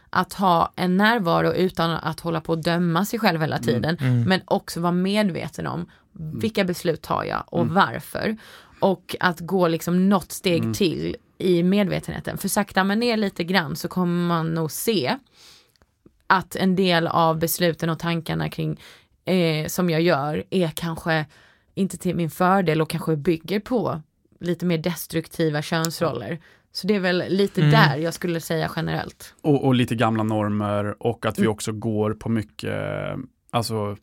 Att 0.09 0.33
ha 0.33 0.73
en 0.75 0.97
närvaro 0.97 1.53
utan 1.53 1.91
att 1.91 2.19
hålla 2.19 2.41
på 2.41 2.53
att 2.53 2.63
döma 2.63 3.05
sig 3.05 3.19
själv 3.19 3.41
hela 3.41 3.59
tiden, 3.59 3.97
Mm. 4.01 4.21
men 4.23 4.41
också 4.45 4.79
vara 4.81 4.91
medveten 4.91 5.67
om 5.67 5.85
vilka 6.13 6.63
beslut 6.63 7.01
tar 7.01 7.23
jag 7.23 7.43
och 7.47 7.67
varför. 7.67 8.37
Och 8.79 9.15
att 9.19 9.39
gå 9.39 9.67
liksom 9.67 10.09
något 10.09 10.31
steg 10.31 10.61
Mm. 10.61 10.73
till 10.73 11.15
i 11.37 11.63
medvetenheten. 11.63 12.37
För 12.37 12.47
sakta 12.47 12.83
men 12.83 12.99
ner 12.99 13.17
lite 13.17 13.43
grann 13.43 13.75
så 13.75 13.87
kommer 13.87 14.27
man 14.27 14.53
nog 14.53 14.71
se 14.71 15.17
att 16.27 16.55
en 16.55 16.75
del 16.75 17.07
av 17.07 17.39
besluten 17.39 17.89
och 17.89 17.99
tankarna 17.99 18.49
kring 18.49 18.79
eh, 19.25 19.67
som 19.67 19.89
jag 19.89 20.01
gör 20.01 20.43
är 20.49 20.67
kanske 20.75 21.25
inte 21.75 21.97
till 21.97 22.15
min 22.15 22.29
fördel 22.29 22.81
och 22.81 22.89
kanske 22.89 23.15
bygger 23.15 23.59
på 23.59 24.01
lite 24.39 24.65
mer 24.65 24.77
destruktiva 24.77 25.61
könsroller. 25.61 26.39
Så 26.71 26.87
det 26.87 26.95
är 26.95 26.99
väl 26.99 27.23
lite 27.29 27.61
Mm. 27.61 27.71
där 27.71 27.97
jag 27.97 28.13
skulle 28.13 28.39
säga 28.41 28.71
generellt. 28.75 29.35
Och, 29.41 29.65
och 29.65 29.75
lite 29.75 29.95
gamla 29.95 30.23
normer 30.23 31.03
och 31.03 31.25
att 31.25 31.37
vi 31.39 31.43
Mm. 31.43 31.51
också 31.51 31.71
går 31.71 32.13
på 32.13 32.29
mycket, 32.29 32.75
alltså 33.51 33.97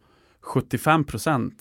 75% 0.55 1.53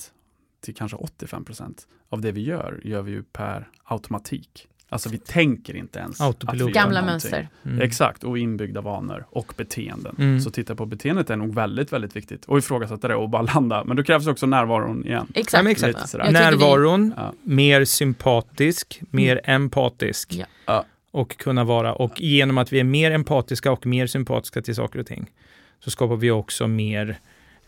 till 0.62 0.76
kanske 0.76 0.98
85% 0.98 1.88
av 2.10 2.22
det 2.22 2.32
vi 2.32 2.42
gör, 2.42 2.82
gör 2.84 3.02
vi 3.02 3.12
ju 3.12 3.24
per 3.24 3.68
automatik. 3.84 4.68
Alltså 4.90 5.10
vi 5.10 5.18
tänker 5.18 5.76
inte 5.76 6.00
ens 6.00 6.22
Autopilot. 6.22 6.50
att 6.54 6.56
vi 6.56 6.60
gör 6.60 6.70
Gamla 6.84 7.02
mönster. 7.06 7.50
Mm. 7.66 7.82
Exakt, 7.82 8.24
och 8.24 8.38
inbyggda 8.38 8.82
vanor 8.82 9.26
och 9.30 9.54
beteenden. 9.58 10.16
Mm. 10.20 10.40
Så 10.42 10.52
titta 10.52 10.76
på 10.76 10.86
beteendet 10.86 11.30
är 11.30 11.36
nog 11.36 11.54
väldigt, 11.54 11.94
väldigt 11.94 12.16
viktigt. 12.16 12.46
Och 12.46 12.58
ifrågasätta 12.58 13.08
det 13.08 13.16
och 13.16 13.30
bara 13.30 13.42
landa. 13.42 13.84
Men 13.84 13.98
då 13.98 14.04
krävs 14.04 14.28
också 14.28 14.46
närvaron 14.46 15.06
igen. 15.06 15.28
Exakt. 15.34 15.64
men 15.64 15.72
exakt. 15.72 16.14
Närvaron, 16.14 17.14
Ja. 17.18 17.34
mer 17.44 17.86
sympatisk, 17.86 19.02
mer 19.10 19.42
empatisk. 19.44 20.42
Ja. 20.66 20.86
Ja. 21.16 21.22
Och 21.22 21.38
kunna 21.38 21.64
vara, 21.64 21.94
och 21.94 22.22
genom 22.22 22.58
att 22.58 22.74
vi 22.74 22.80
är 22.80 22.84
mer 22.84 23.12
empatiska 23.12 23.72
och 23.72 23.86
mer 23.86 24.08
sympatiska 24.08 24.62
till 24.62 24.76
saker 24.76 25.00
och 25.00 25.08
ting, 25.08 25.32
så 25.80 25.90
skapar 25.92 26.16
vi 26.16 26.32
också 26.32 26.68
mer 26.68 27.20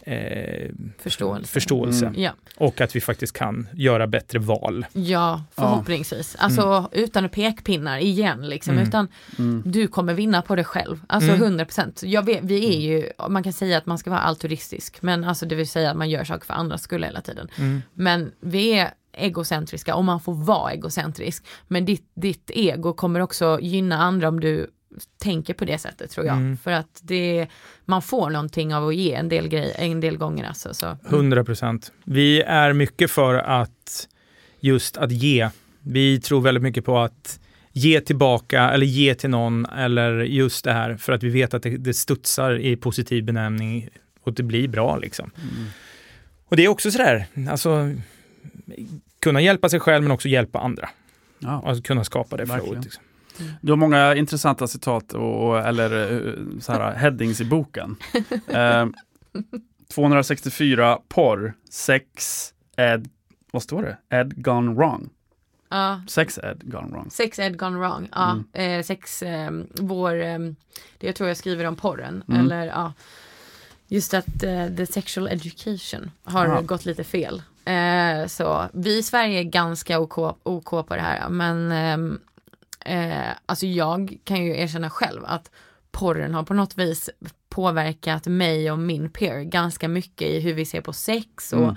eh, 0.02 0.70
Förståelse. 1.00 1.48
förståelse. 1.54 2.06
Mm. 2.06 2.22
Ja. 2.22 2.32
Och 2.58 2.82
att 2.82 2.96
vi 2.96 3.02
faktiskt 3.02 3.34
kan 3.38 3.68
göra 3.74 4.08
bättre 4.08 4.40
val. 4.40 4.86
Ja, 4.94 5.44
förhoppningsvis. 5.56 6.36
Alltså 6.40 6.90
utan 6.92 7.30
pekpinnar 7.30 7.98
igen 8.00 8.50
liksom, 8.50 8.74
Mm. 8.74 8.88
utan 8.88 9.08
Mm. 9.40 9.64
du 9.66 9.88
kommer 9.88 10.14
vinna 10.14 10.42
på 10.42 10.56
det 10.56 10.64
själv. 10.64 11.00
Alltså 11.08 11.30
Mm. 11.30 11.42
100 11.44 11.66
procent. 11.66 12.04
Vi 12.42 12.76
är 12.76 12.80
ju, 12.80 13.10
man 13.30 13.44
kan 13.44 13.54
säga 13.54 13.78
att 13.78 13.86
man 13.86 13.98
ska 13.98 14.10
vara 14.10 14.20
altruistisk, 14.20 15.02
men 15.02 15.24
alltså 15.24 15.46
det 15.46 15.56
vill 15.56 15.68
säga 15.70 15.92
att 15.92 15.98
man 15.98 16.10
gör 16.10 16.24
saker 16.24 16.46
för 16.46 16.54
andras 16.54 16.82
skull 16.82 17.04
hela 17.04 17.22
tiden. 17.22 17.48
Mm. 17.58 17.82
Men 17.94 18.32
vi 18.40 18.70
är 18.80 18.92
egocentriska 19.18 19.96
och 19.96 20.04
man 20.04 20.20
får 20.20 20.34
vara 20.34 20.72
egocentrisk. 20.72 21.46
Men 21.68 21.86
ditt, 21.86 22.12
ditt 22.14 22.52
ego 22.54 22.94
kommer 22.94 23.20
också 23.20 23.60
gynna 23.62 23.98
andra 23.98 24.28
om 24.28 24.40
du 24.40 24.68
tänker 25.18 25.54
på 25.54 25.66
det 25.66 25.78
sättet 25.78 26.12
tror 26.12 26.26
jag. 26.26 26.36
Mm. 26.36 26.58
För 26.58 26.72
att 26.72 27.00
det, 27.02 27.48
man 27.86 28.02
får 28.02 28.30
någonting 28.30 28.76
av 28.76 28.88
att 28.88 28.96
ge 28.96 29.14
en 29.14 29.30
del 29.30 29.48
grejer, 29.48 29.74
en 29.78 30.00
del 30.00 30.18
gånger 30.18 30.48
alltså. 30.48 30.74
Så. 30.74 30.98
100 31.10 31.44
procent. 31.44 31.92
Vi 32.04 32.42
är 32.42 32.74
mycket 32.74 33.12
för 33.12 33.36
att 33.36 34.08
just 34.60 34.98
att 34.98 35.12
ge. 35.12 35.50
Vi 35.80 36.22
tror 36.22 36.42
väldigt 36.42 36.64
mycket 36.64 36.86
på 36.86 37.00
att 37.00 37.40
ge 37.72 38.02
tillbaka 38.02 38.70
eller 38.70 38.86
ge 38.86 39.16
till 39.16 39.30
någon 39.30 39.66
eller 39.66 40.20
just 40.20 40.66
det 40.66 40.74
här 40.74 40.98
för 40.98 41.14
att 41.14 41.24
vi 41.24 41.30
vet 41.30 41.54
att 41.54 41.64
det, 41.64 41.78
det 41.78 41.94
studsar 41.94 42.60
i 42.60 42.76
positiv 42.76 43.26
benämning 43.26 43.90
och 44.24 44.34
det 44.34 44.44
blir 44.44 44.68
bra 44.68 44.98
liksom. 44.98 45.32
Mm. 45.36 45.66
Och 46.50 46.56
det 46.56 46.66
är 46.66 46.68
också 46.68 46.92
sådär, 46.92 47.26
alltså 47.50 47.94
kunna 49.20 49.42
hjälpa 49.42 49.70
sig 49.70 49.80
själv 49.80 50.04
men 50.04 50.12
också 50.12 50.28
hjälpa 50.28 50.60
andra. 50.60 50.90
Ja. 51.40 51.64
Alltså 51.66 51.84
kunna 51.84 52.04
skapa 52.04 52.38
det 52.38 52.46
flowet. 52.46 52.84
Liksom. 52.84 53.04
Du 53.62 53.72
har 53.72 53.78
många 53.78 54.16
intressanta 54.16 54.68
citat 54.68 55.14
och, 55.14 55.60
eller 55.60 56.14
eh, 56.28 56.34
så 56.60 56.72
här, 56.72 56.94
headings 56.96 57.42
i 57.42 57.46
boken. 57.46 57.96
Eh, 58.48 58.86
264 59.94 61.00
porr, 61.08 61.54
sex, 61.70 62.54
ed, 62.78 63.10
vad 63.52 63.64
står 63.64 63.82
det? 63.84 64.18
Ed 64.18 64.44
gone 64.44 64.74
wrong. 64.74 65.10
Ja, 65.70 66.02
Sex 66.08 66.38
ed 66.44 66.62
gone 66.72 66.88
wrong. 66.92 67.12
sex 67.12 67.40
ed 67.40 67.58
gone 67.60 67.78
wrong. 67.80 68.10
Ja, 68.12 68.32
Mm. 68.32 68.80
eh, 68.80 68.84
sex, 68.84 69.24
eh, 69.24 69.52
vår, 69.80 70.22
eh, 70.22 70.40
det 70.98 71.08
jag 71.08 71.16
tror 71.16 71.28
jag 71.28 71.38
skriver 71.38 71.66
om 71.66 71.76
porren. 71.76 72.24
Mm. 72.28 72.40
Eller 72.42 72.66
ja, 72.66 72.94
just 73.88 74.14
att 74.14 74.44
eh, 74.44 74.68
the 74.78 74.86
sexual 74.86 75.28
education 75.28 76.12
har 76.24 76.46
Ja. 76.48 76.62
gått 76.62 76.86
lite 76.86 77.04
fel. 77.04 77.42
Eh, 77.68 78.28
så 78.28 78.70
vi 78.74 78.98
i 78.98 79.04
Sverige 79.04 79.40
är 79.40 79.44
ganska 79.44 80.00
OK, 80.00 80.18
OK 80.44 80.70
på 80.70 80.96
det 80.96 81.02
här. 81.02 81.30
Men 81.30 81.72
ehm, 81.72 82.20
eh, 82.86 83.32
alltså 83.46 83.66
jag 83.66 84.18
kan 84.24 84.44
ju 84.46 84.58
erkänna 84.58 84.90
själv 84.90 85.22
att 85.26 85.52
porren 85.92 86.34
har 86.34 86.44
på 86.44 86.54
något 86.54 86.78
vis 86.78 87.10
påverkat 87.50 88.28
mig 88.28 88.72
och 88.72 88.80
min 88.80 89.10
peer 89.10 89.42
ganska 89.42 89.88
mycket 89.88 90.28
i 90.28 90.40
hur 90.40 90.54
vi 90.54 90.66
ser 90.66 90.82
på 90.82 90.94
sex 90.94 91.54
och 91.54 91.60
Mm 91.64 91.76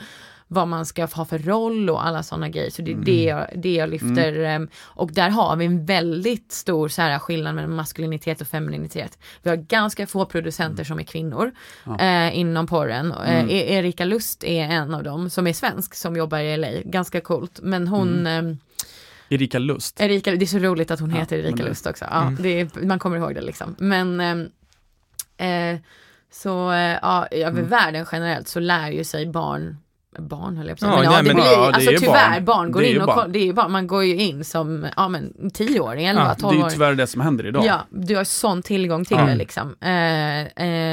vad 0.53 0.69
man 0.69 0.87
ska 0.87 1.07
ha 1.07 1.25
för 1.25 1.39
roll 1.39 1.91
och 1.91 2.07
alla 2.07 2.23
sådana 2.23 2.49
grejer. 2.49 2.71
Så 2.71 2.83
det 2.83 2.93
är 2.93 2.97
det, 2.97 3.25
jag, 3.25 3.47
det 3.57 3.75
jag 3.75 3.89
lyfter. 3.91 4.33
Mm. 4.33 4.63
em, 4.63 4.69
Och 4.77 5.13
där 5.13 5.29
har 5.31 5.57
vi 5.57 5.65
en 5.65 5.87
väldigt 5.87 6.53
stor 6.53 6.89
så 6.89 7.03
här, 7.03 7.19
skillnad 7.19 7.55
mellan 7.55 7.75
maskulinitet 7.75 8.41
och 8.41 8.47
femininitet. 8.47 9.19
Vi 9.43 9.51
har 9.51 9.57
ganska 9.57 10.07
få 10.07 10.25
producenter 10.27 10.85
som 10.85 10.99
är 10.99 11.03
kvinnor 11.03 11.51
Ja. 11.87 11.99
eh, 11.99 12.39
inom 12.39 12.67
porren. 12.67 13.13
Eh, 13.13 13.35
Mm. 13.41 13.49
E- 13.51 13.75
Erika 13.75 14.05
Lust 14.05 14.45
är 14.45 14.63
en 14.65 14.95
av 14.95 15.03
dem 15.03 15.31
som 15.31 15.47
är 15.47 15.53
svensk 15.53 15.95
som 15.95 16.17
jobbar 16.17 16.39
i 16.39 16.57
LA. 16.57 16.69
Ganska 16.85 17.21
coolt. 17.21 17.61
Men 17.63 17.89
hon 17.89 18.09
Mm. 18.27 18.47
em, 18.47 18.59
Erika 19.29 19.59
Lust. 19.59 20.01
Erika, 20.01 20.31
det 20.37 20.45
är 20.45 20.47
så 20.47 20.59
roligt 20.59 20.91
att 20.91 21.01
hon 21.01 21.11
Ja, 21.11 21.17
heter 21.17 21.39
Erika 21.39 21.57
det- 21.57 21.69
Lust 21.69 21.87
också. 21.87 22.05
Ja, 22.11 22.23
Mm. 22.27 22.47
är, 22.47 22.87
man 22.87 22.99
kommer 22.99 23.17
ihåg 23.17 23.35
det 23.35 23.41
liksom. 23.41 23.75
Men 23.79 24.21
ehm, 24.21 24.49
eh, 25.37 25.81
så 26.33 26.73
eh, 26.73 26.99
ja, 27.03 27.27
över 27.31 27.59
Mm. 27.59 27.69
världen 27.71 28.07
generellt 28.13 28.49
så 28.49 28.61
lär 28.61 28.91
ju 28.91 29.05
sig 29.05 29.27
barn 29.27 29.77
Barn 30.19 30.57
höll 30.57 30.69
jag 30.69 30.79
på 30.79 30.87
att 30.87 30.93
Ja, 30.93 30.99
säga. 30.99 31.11
Men, 31.11 31.13
ja, 31.13 31.23
nej, 31.23 31.23
det 31.23 31.35
men- 31.35 31.37
blir, 31.37 31.53
ja, 31.53 31.73
alltså 31.75 31.91
tyvärr, 31.99 32.31
barn. 32.41 32.45
barn, 32.45 32.73
går 32.73 32.83
in 32.83 33.01
och 33.01 33.07
barn. 33.07 33.17
koll- 33.19 33.33
det 33.33 33.39
är 33.39 33.45
ju 33.45 33.53
barn, 33.53 33.73
man 33.73 33.87
går 33.87 34.05
ju 34.05 34.17
in 34.17 34.45
som, 34.45 34.87
ja 34.97 35.09
men 35.09 35.51
tioåring, 35.55 36.07
11, 36.07 36.23
Ja, 36.23 36.27
Det 36.29 36.57
är 36.57 36.61
12 36.61 36.65
ju 36.65 36.71
tyvärr 36.71 36.95
det 36.95 37.07
som 37.07 37.21
händer 37.21 37.47
idag. 37.47 37.65
Ja, 37.65 37.81
du 37.91 38.17
har 38.17 38.25
sån 38.25 38.63
tillgång 38.63 39.05
till 39.05 39.17
Ja. 39.17 39.27
det 39.27 39.35
liksom. 39.35 39.77
Eh, 39.81 40.41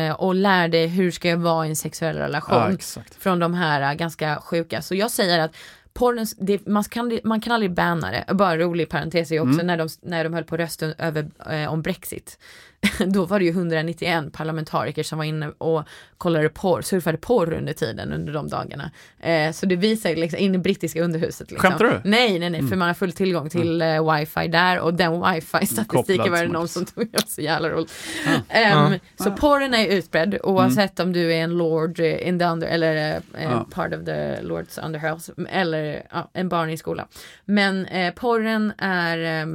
eh, 0.07 0.13
och 0.15 0.35
lär 0.35 0.67
dig 0.67 0.87
hur 0.87 1.11
ska 1.11 1.29
jag 1.29 1.37
vara 1.37 1.65
i 1.65 1.69
en 1.69 1.75
sexuell 1.75 2.15
relation 2.17 2.77
Ja, 2.95 3.01
från 3.19 3.39
de 3.39 3.53
här 3.53 3.81
äh, 3.91 3.93
ganska 3.97 4.35
sjuka. 4.43 4.81
Så 4.81 4.95
jag 4.95 5.11
säger 5.11 5.39
att 5.39 5.55
porren, 5.93 6.25
det, 6.39 6.67
man, 6.67 6.83
kan, 6.83 7.19
man 7.23 7.41
kan 7.41 7.53
aldrig 7.53 7.71
banna 7.73 8.11
det. 8.11 8.33
Bara 8.33 8.51
en 8.51 8.59
rolig 8.59 8.89
parentes 8.89 9.31
är 9.31 9.39
också 9.39 9.53
Mm. 9.53 9.67
när, 9.67 9.77
de, 9.77 9.89
när 10.01 10.23
de 10.23 10.33
höll 10.33 10.43
på 10.43 10.57
rösten 10.57 10.93
över, 10.97 11.27
eh, 11.49 11.73
om 11.73 11.81
Brexit. 11.81 12.39
Då 13.07 13.25
var 13.25 13.39
det 13.39 13.45
ju 13.45 13.51
191 13.51 14.33
parlamentariker 14.33 15.03
som 15.03 15.17
var 15.17 15.25
inne 15.25 15.49
och 15.57 15.83
kollade 16.17 16.49
porr, 16.49 16.81
surfade 16.81 17.17
porr 17.17 17.53
under 17.53 17.73
tiden 17.73 18.13
under 18.13 18.33
de 18.33 18.47
dagarna. 18.47 18.91
Eh, 19.19 19.51
så 19.51 19.65
det 19.65 19.75
visar 19.75 20.15
liksom 20.15 20.39
in 20.39 20.55
i 20.55 20.57
brittiska 20.57 21.03
underhuset. 21.03 21.51
Liksom. 21.51 21.69
Skämtar 21.69 21.85
du? 21.85 21.91
Mm. 21.91 22.01
Nej, 22.05 22.39
nej, 22.39 22.49
nej, 22.49 22.67
för 22.67 22.75
man 22.75 22.87
har 22.87 22.93
full 22.95 23.11
tillgång 23.11 23.49
till 23.49 23.81
eh, 23.81 24.13
wifi 24.15 24.47
där 24.47 24.79
och 24.79 24.93
den 24.93 25.11
wifi-statistiken 25.11 26.31
var 26.31 26.41
det 26.41 26.47
någon 26.47 26.67
som 26.67 26.85
tog 26.85 27.03
upp 27.03 27.27
så 27.27 27.41
jävla 27.41 27.69
roligt. 27.69 27.93
Ja. 28.25 28.55
Ehm, 28.55 28.93
Ja. 29.17 29.23
Så 29.23 29.31
porren 29.31 29.73
är 29.73 29.87
utbredd 29.87 30.37
oavsett 30.43 30.99
om 30.99 31.13
du 31.13 31.33
är 31.33 31.43
en 31.43 31.57
lord 31.57 31.99
eh, 31.99 32.27
in 32.27 32.39
the 32.39 32.45
under 32.45 32.67
eller 32.67 33.21
Ja. 33.43 33.67
part 33.71 33.93
of 33.93 34.05
the 34.05 34.41
lords 34.41 34.77
underhouse 34.77 35.33
eller 35.49 36.03
ja, 36.11 36.29
en 36.33 36.49
barn 36.49 36.69
i 36.69 36.77
skolan. 36.77 37.07
Men 37.45 37.85
eh, 37.85 38.13
porren 38.13 38.73
är, 38.77 39.17
eh, 39.17 39.47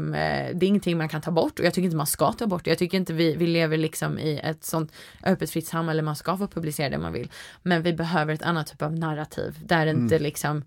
det 0.54 0.66
är 0.66 0.68
ingenting 0.68 0.98
man 0.98 1.08
kan 1.08 1.20
ta 1.20 1.30
bort 1.30 1.58
och 1.58 1.64
jag 1.64 1.74
tycker 1.74 1.84
inte 1.84 1.96
man 1.96 2.06
ska 2.06 2.32
ta 2.32 2.46
bort 2.46 2.64
det. 2.64 2.70
Jag 2.70 2.78
tycker 2.78 2.98
inte 2.98 3.11
vi, 3.12 3.36
vi 3.36 3.46
lever 3.46 3.76
liksom 3.76 4.18
i 4.18 4.40
ett 4.44 4.64
sånt 4.64 4.92
öppet 5.24 5.50
fritt 5.50 5.66
samhälle, 5.66 6.02
man 6.02 6.16
ska 6.16 6.36
få 6.36 6.46
publicera 6.46 6.88
det 6.90 6.98
man 6.98 7.12
vill. 7.12 7.30
Men 7.62 7.82
vi 7.82 7.92
behöver 7.92 8.34
ett 8.34 8.42
annat 8.42 8.66
typ 8.66 8.82
av 8.82 8.92
narrativ 8.98 9.56
där 9.64 9.86
inte 9.86 10.18
liksom 10.18 10.64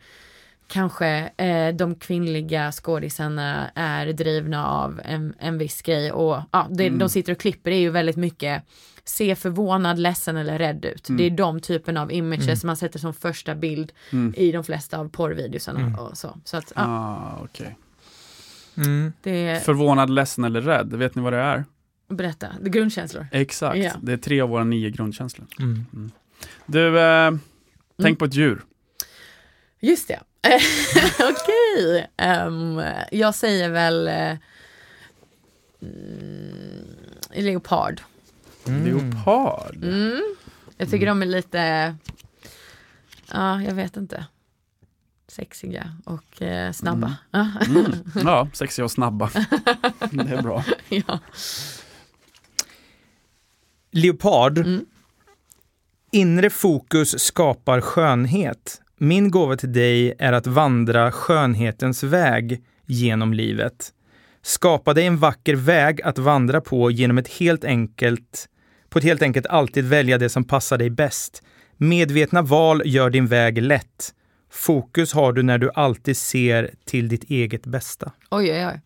kanske 0.68 1.08
eh, 1.38 1.76
de 1.76 1.96
kvinnliga 1.96 2.72
skådisarna 2.72 3.70
är 3.76 4.14
drivna 4.14 4.68
av 4.68 5.02
en, 5.06 5.34
en 5.40 5.58
viss 5.58 5.82
grej 5.82 6.12
och 6.12 6.42
ja, 6.52 6.68
det, 6.70 6.90
de 6.90 7.10
sitter 7.10 7.32
och 7.32 7.40
klipper, 7.40 7.72
det 7.72 7.78
är 7.78 7.82
ju 7.82 7.90
väldigt 7.90 8.16
mycket 8.18 8.64
se 9.04 9.36
förvånad, 9.36 10.00
ledsen 10.00 10.38
eller 10.38 10.58
rädd 10.60 10.86
ut. 10.86 11.08
Det 11.10 11.24
är 11.24 11.30
de 11.30 11.60
typen 11.60 11.98
av 11.98 12.12
images 12.12 12.64
man 12.64 12.78
sätter 12.78 13.00
som 13.00 13.14
första 13.14 13.56
bild 13.56 13.92
Mm. 14.12 14.34
i 14.38 14.52
de 14.52 14.64
flesta 14.64 14.98
av 14.98 15.10
porrvideosarna 15.10 16.00
och 16.00 16.18
så. 16.18 16.38
Så 16.44 16.58
att 16.58 16.74
ja, 16.76 16.82
Ah. 16.84 17.48
Mm. 18.78 19.14
det, 19.24 19.66
Förvånad, 19.66 20.10
ledsen 20.10 20.44
eller 20.44 20.62
rädd, 20.62 20.94
vet 20.94 21.16
ni 21.16 21.22
vad 21.22 21.34
det 21.34 21.40
är? 21.40 21.66
Berätta, 22.08 22.48
det 22.62 22.68
är 22.68 22.72
grundkänslor. 22.72 23.28
Exakt, 23.32 23.78
Ja. 23.78 23.92
det 24.02 24.14
är 24.14 24.18
tre 24.18 24.42
av 24.42 24.50
våra 24.50 24.64
nio 24.64 24.90
grundkänslor. 24.90 25.48
Mm. 25.60 26.12
Du, 26.66 27.00
eh, 27.00 27.32
tänk 28.02 28.20
på 28.20 28.26
ett 28.26 28.34
djur. 28.36 28.62
Just 29.80 30.08
det. 30.08 30.20
Okej. 31.20 32.08
Ehm, 32.18 32.82
jag 33.12 33.36
säger 33.36 33.70
väl 33.70 34.08
eh, 34.08 34.38
mm, 35.82 36.86
leopard. 37.34 38.02
Leopard. 38.66 39.84
Mm. 39.84 40.36
Jag 40.78 40.90
tycker 40.90 41.06
de 41.06 41.22
är 41.22 41.26
lite, 41.26 41.96
ja 43.32 43.62
jag 43.62 43.74
vet 43.76 43.98
inte, 43.98 44.26
sexiga 45.28 45.98
och 46.06 46.42
eh, 46.42 46.72
snabba. 46.72 47.16
Mm. 47.32 47.92
Ja, 48.24 48.48
sexiga 48.54 48.86
och 48.86 48.92
snabba. 48.92 49.30
Det 50.12 50.34
är 50.34 50.42
bra. 50.42 50.64
ja. 50.90 51.20
Leopard. 53.96 54.58
Mm. 54.58 54.86
Inre 56.12 56.50
fokus 56.50 57.20
skapar 57.20 57.82
skönhet. 57.82 58.82
Min 58.98 59.32
gåva 59.32 59.58
till 59.58 59.74
dig 59.74 60.14
är 60.20 60.34
att 60.34 60.48
vandra 60.48 61.12
skönhetens 61.12 62.04
väg 62.04 62.64
genom 62.86 63.34
livet. 63.34 63.92
Skapa 64.42 64.94
dig 64.94 65.06
en 65.06 65.18
vacker 65.18 65.56
väg 65.56 66.02
att 66.02 66.18
vandra 66.18 66.62
på 66.62 66.92
genom 66.92 67.18
ett 67.18 67.28
helt 67.28 67.64
enkelt, 67.66 68.50
på 68.90 69.00
ett 69.00 69.06
helt 69.06 69.22
enkelt 69.22 69.46
alltid 69.46 69.86
välja 69.86 70.18
det 70.18 70.30
som 70.30 70.44
passar 70.44 70.78
dig 70.78 70.90
bäst. 70.90 71.44
Medvetna 71.78 72.42
val 72.42 72.82
gör 72.86 73.10
din 73.10 73.28
väg 73.28 73.62
lätt. 73.62 74.14
Fokus 74.52 75.14
har 75.14 75.34
du 75.34 75.44
när 75.44 75.58
du 75.58 75.72
alltid 75.76 76.18
ser 76.18 76.74
till 76.86 77.08
ditt 77.08 77.24
eget 77.24 77.66
bästa. 77.66 78.12
Oj 78.30 78.52
oj 78.52 78.68
oj. 78.68 78.82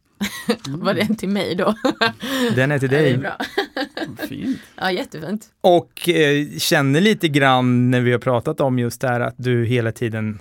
Var 0.68 0.94
det 0.94 1.02
en 1.02 1.16
till 1.16 1.30
mig 1.30 1.56
då? 1.56 1.76
Den 2.56 2.72
är 2.72 2.80
till 2.80 2.92
Ja, 2.92 2.98
det 2.98 3.04
är 3.04 3.10
dig. 3.10 3.18
bra. 3.18 3.38
Fint. 4.28 4.60
Ja 4.76 4.92
jättefint. 4.92 5.46
Och 5.62 6.10
eh, 6.10 6.48
känner 6.58 7.02
lite 7.02 7.28
grann 7.28 7.92
när 7.92 8.02
vi 8.02 8.12
har 8.12 8.20
pratat 8.20 8.62
om 8.62 8.80
just 8.80 9.02
det 9.02 9.08
här 9.08 9.20
att 9.20 9.36
du 9.38 9.66
hela 9.66 9.92
tiden 9.92 10.40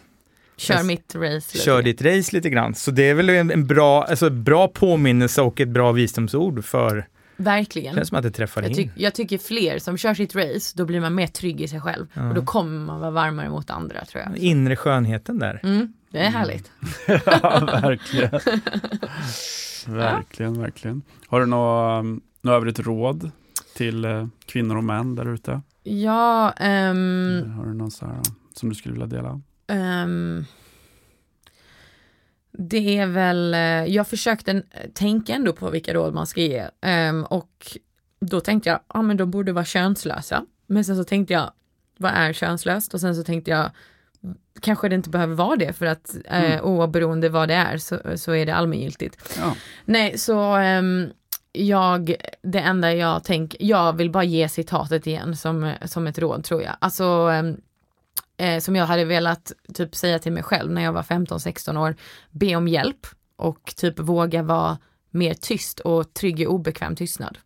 Kör 0.57 0.75
Yes. 0.75 0.85
mitt 0.85 1.15
race. 1.15 1.35
lite. 1.35 1.59
kör 1.65 1.83
ditt 1.83 2.03
race 2.03 2.37
lite 2.37 2.51
grann. 2.51 2.75
Så 2.75 2.91
det 2.91 3.09
är 3.09 3.15
väl 3.15 3.31
en, 3.31 3.51
en 3.51 3.67
bra, 3.67 4.03
alltså 4.05 4.31
bra 4.31 4.69
påminnelse 4.69 5.43
och 5.43 5.61
ett 5.61 5.69
bra 5.69 5.93
visdomsord 5.93 6.65
för, 6.65 7.07
Verkligen. 7.37 7.95
känns 7.95 8.09
som 8.09 8.17
att 8.19 8.23
det 8.25 8.31
träffar 8.31 8.63
Jag, 8.63 8.71
in. 8.79 8.91
jag 8.97 9.15
tycker 9.15 9.39
fler 9.39 9.79
som 9.79 9.97
kör 9.97 10.15
sitt 10.15 10.35
race, 10.37 10.73
då 10.77 10.85
blir 10.85 11.01
man 11.01 11.15
mer 11.15 11.27
trygg 11.27 11.61
i 11.61 11.69
sig 11.69 11.81
själv. 11.81 12.07
Ja. 12.15 12.29
Och 12.29 12.35
då 12.35 12.43
kommer 12.45 12.79
man 12.87 13.01
vara 13.01 13.11
varmare 13.11 13.49
mot 13.51 13.71
andra 13.71 14.05
tror 14.05 14.25
jag. 14.27 14.37
Inre 14.39 14.77
skönheten 14.77 15.39
där. 15.39 15.61
Mm, 15.63 15.93
det 16.11 16.19
är 16.19 16.31
härligt. 16.31 16.71
Ja, 17.27 17.81
verkligen. 17.83 18.41
Verkligen, 19.89 20.60
verkligen. 20.60 21.02
Har 21.27 21.40
du 21.40 21.47
något, 21.47 22.01
um, 22.01 22.20
något 22.43 22.52
övrigt 22.52 22.78
råd 22.81 23.31
till 23.77 24.05
eh, 24.05 24.27
kvinnor 24.47 24.77
och 24.77 24.85
män 24.85 25.15
där 25.15 25.35
ute? 25.35 25.60
Ja, 25.82 26.51
Eller 26.52 27.47
Har 27.47 27.66
du 27.66 27.74
något 27.74 27.93
så 27.93 28.06
här, 28.06 28.20
som 28.55 28.69
du 28.69 28.74
skulle 28.74 28.93
vilja 28.93 29.06
dela? 29.06 29.40
ehm, 29.66 30.44
det 32.52 32.98
är 32.98 33.06
väl, 33.06 33.55
eh, 33.55 33.60
jag 33.94 34.09
försökte 34.09 34.62
tänka 34.94 35.35
ändå 35.35 35.52
på 35.52 35.70
vilka 35.70 35.94
råd 35.94 36.15
man 36.15 36.27
ska 36.27 36.40
ge. 36.40 36.69
Ehm, 36.81 37.24
och 37.24 37.78
då 38.20 38.40
tänkte 38.40 38.70
jag, 38.70 38.81
ja 38.94 39.02
men 39.02 39.16
de 39.16 39.31
borde 39.31 39.52
vara 39.52 39.65
könslösa. 39.65 40.47
Men 40.66 40.85
sen 40.85 40.97
så 40.97 41.05
tänkte 41.05 41.32
jag, 41.35 41.51
vad 41.98 42.12
är 42.12 42.32
könslöst? 42.32 42.94
Och 42.94 43.01
sen 43.01 43.16
så 43.16 43.23
tänkte 43.23 43.51
jag, 43.51 43.70
kanske 44.61 44.89
det 44.89 44.95
inte 44.95 45.11
behöver 45.11 45.35
vara 45.35 45.57
det 45.57 45.73
för 45.73 45.86
att 45.86 46.16
eh, 46.24 46.45
Mm. 46.53 46.61
oberoende 46.65 47.28
vad 47.28 47.49
det 47.49 47.55
är 47.55 47.78
så, 47.78 47.99
så 48.16 48.32
är 48.35 48.47
det 48.47 48.55
allmängiltigt. 48.55 49.35
Ja. 49.39 49.55
Nej, 49.85 50.19
så 50.19 50.40
ehm, 50.55 51.07
jag, 51.53 52.15
det 52.43 52.59
enda 52.61 52.95
jag 52.95 53.24
tänker, 53.24 53.59
jag 53.65 53.93
vill 53.93 54.11
bara 54.11 54.24
ge 54.24 54.49
citatet 54.49 55.07
igen 55.07 55.36
som, 55.36 55.73
som 55.85 56.07
ett 56.07 56.19
råd 56.19 56.45
tror 56.45 56.62
jag. 56.62 56.73
Alltså, 56.78 57.05
ehm, 57.05 57.57
eh, 58.36 58.61
som 58.61 58.77
jag 58.77 58.86
hade 58.86 59.05
velat 59.05 59.53
typ 59.74 59.95
säga 59.95 60.19
till 60.19 60.32
mig 60.32 60.43
själv 60.43 60.70
när 60.73 60.82
jag 60.82 60.93
var 60.93 61.03
15-16 61.03 61.77
år, 61.77 61.97
be 62.31 62.57
om 62.57 62.69
hjälp 62.69 63.07
och 63.36 63.73
typ 63.77 63.99
våga 63.99 64.43
vara 64.43 64.78
mer 65.11 65.35
tyst 65.35 65.81
och 65.81 66.15
trygg 66.15 66.40
i 66.40 66.47
obekväm 66.47 66.97
tystnad. 66.97 67.39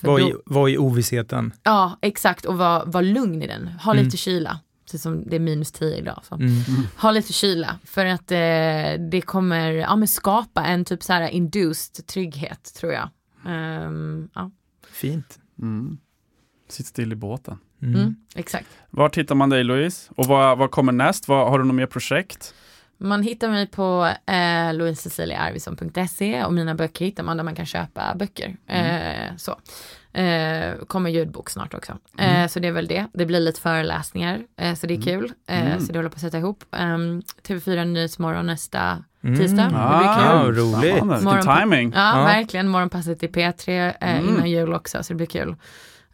Då- 0.00 0.20
i, 0.20 0.34
vad 0.44 0.70
i 0.70 0.78
ovissheten? 0.78 1.52
Ja, 1.62 1.98
exakt 2.02 2.44
och 2.44 2.58
var, 2.58 2.84
var 2.86 3.02
lugn 3.02 3.42
i 3.42 3.46
den. 3.46 3.66
Ha 3.68 3.92
Mm. 3.92 4.04
lite 4.04 4.16
kyla. 4.16 4.60
Precis 4.86 5.02
som 5.02 5.24
det 5.26 5.36
är 5.36 5.40
minus 5.40 5.72
10 5.72 5.96
idag. 5.96 6.20
Så. 6.28 6.34
Mm. 6.34 6.54
Ha 6.96 7.10
lite 7.10 7.32
kyla 7.32 7.78
för 7.84 8.06
att 8.06 8.32
eh, 8.32 9.06
det 9.10 9.22
kommer 9.24 9.72
ja, 9.72 9.96
men 9.96 10.08
skapa 10.08 10.64
en 10.64 10.84
typ 10.84 11.02
så 11.02 11.12
här 11.12 11.28
induced 11.28 12.06
trygghet 12.06 12.74
tror 12.74 12.92
jag. 12.92 13.08
Ehm, 13.46 14.28
ja. 14.34 14.50
Fint. 14.92 15.38
Mm. 15.62 15.98
Sitt 16.68 16.86
still 16.86 17.12
i 17.12 17.16
båten. 17.16 17.58
Mm. 17.82 18.00
Mm, 18.00 18.16
exakt. 18.34 18.68
Var 18.90 19.10
hittar 19.16 19.34
man 19.34 19.50
dig 19.50 19.64
Louise? 19.64 20.10
Och 20.16 20.26
vad, 20.26 20.58
vad 20.58 20.70
kommer 20.70 20.92
näst? 20.92 21.28
Vad, 21.28 21.50
har 21.50 21.58
du 21.58 21.64
något 21.64 21.74
mer 21.74 21.86
projekt? 21.86 22.54
Man 22.98 23.22
hittar 23.22 23.48
mig 23.48 23.66
på 23.66 24.12
eh, 24.26 24.74
louiseciliaarvidsson.se 24.74 26.44
och 26.44 26.52
mina 26.52 26.74
böcker 26.74 27.04
hittar 27.04 27.22
man 27.22 27.36
där 27.36 27.44
man 27.44 27.54
kan 27.54 27.66
köpa 27.66 28.14
böcker. 28.14 28.56
Eh, 28.66 29.36
så. 29.36 29.60
Eh, 30.16 30.84
kommer 30.86 31.10
ljudbok 31.10 31.50
snart 31.50 31.74
också. 31.74 31.92
Eh, 32.18 32.46
så 32.46 32.60
det 32.60 32.68
är 32.68 32.72
väl 32.72 32.86
det. 32.86 33.06
Det 33.12 33.26
blir 33.26 33.40
lite 33.40 33.60
föreläsningar, 33.60 34.40
eh, 34.56 34.74
så 34.74 34.86
det 34.86 34.94
är 34.94 35.02
kul. 35.02 35.32
Eh, 35.48 35.66
Mm. 35.66 35.80
Så 35.80 35.92
det 35.92 35.98
håller 35.98 36.08
på 36.10 36.14
att 36.14 36.20
sätta 36.20 36.38
ihop. 36.38 36.64
Um, 36.70 37.22
TV4 37.48 37.84
Nyhetsmorgon 37.84 38.46
nästa 38.46 39.04
Mm. 39.24 39.38
tisdag. 39.38 39.62
Det 39.62 39.68
blir 39.68 39.78
Ah, 39.78 40.42
kul. 40.44 40.54
roligt. 40.56 41.02
Morgon- 41.24 41.58
timing. 41.60 41.92
Ja, 41.94 42.18
Ja. 42.18 42.24
verkligen. 42.24 42.68
Morgonpasset 42.68 43.22
i 43.22 43.28
P3 43.28 43.94
eh, 44.00 44.16
Mm. 44.18 44.28
innan 44.28 44.50
jul 44.50 44.74
också, 44.74 45.02
så 45.02 45.12
det 45.12 45.16
blir 45.16 45.26
kul. 45.26 45.56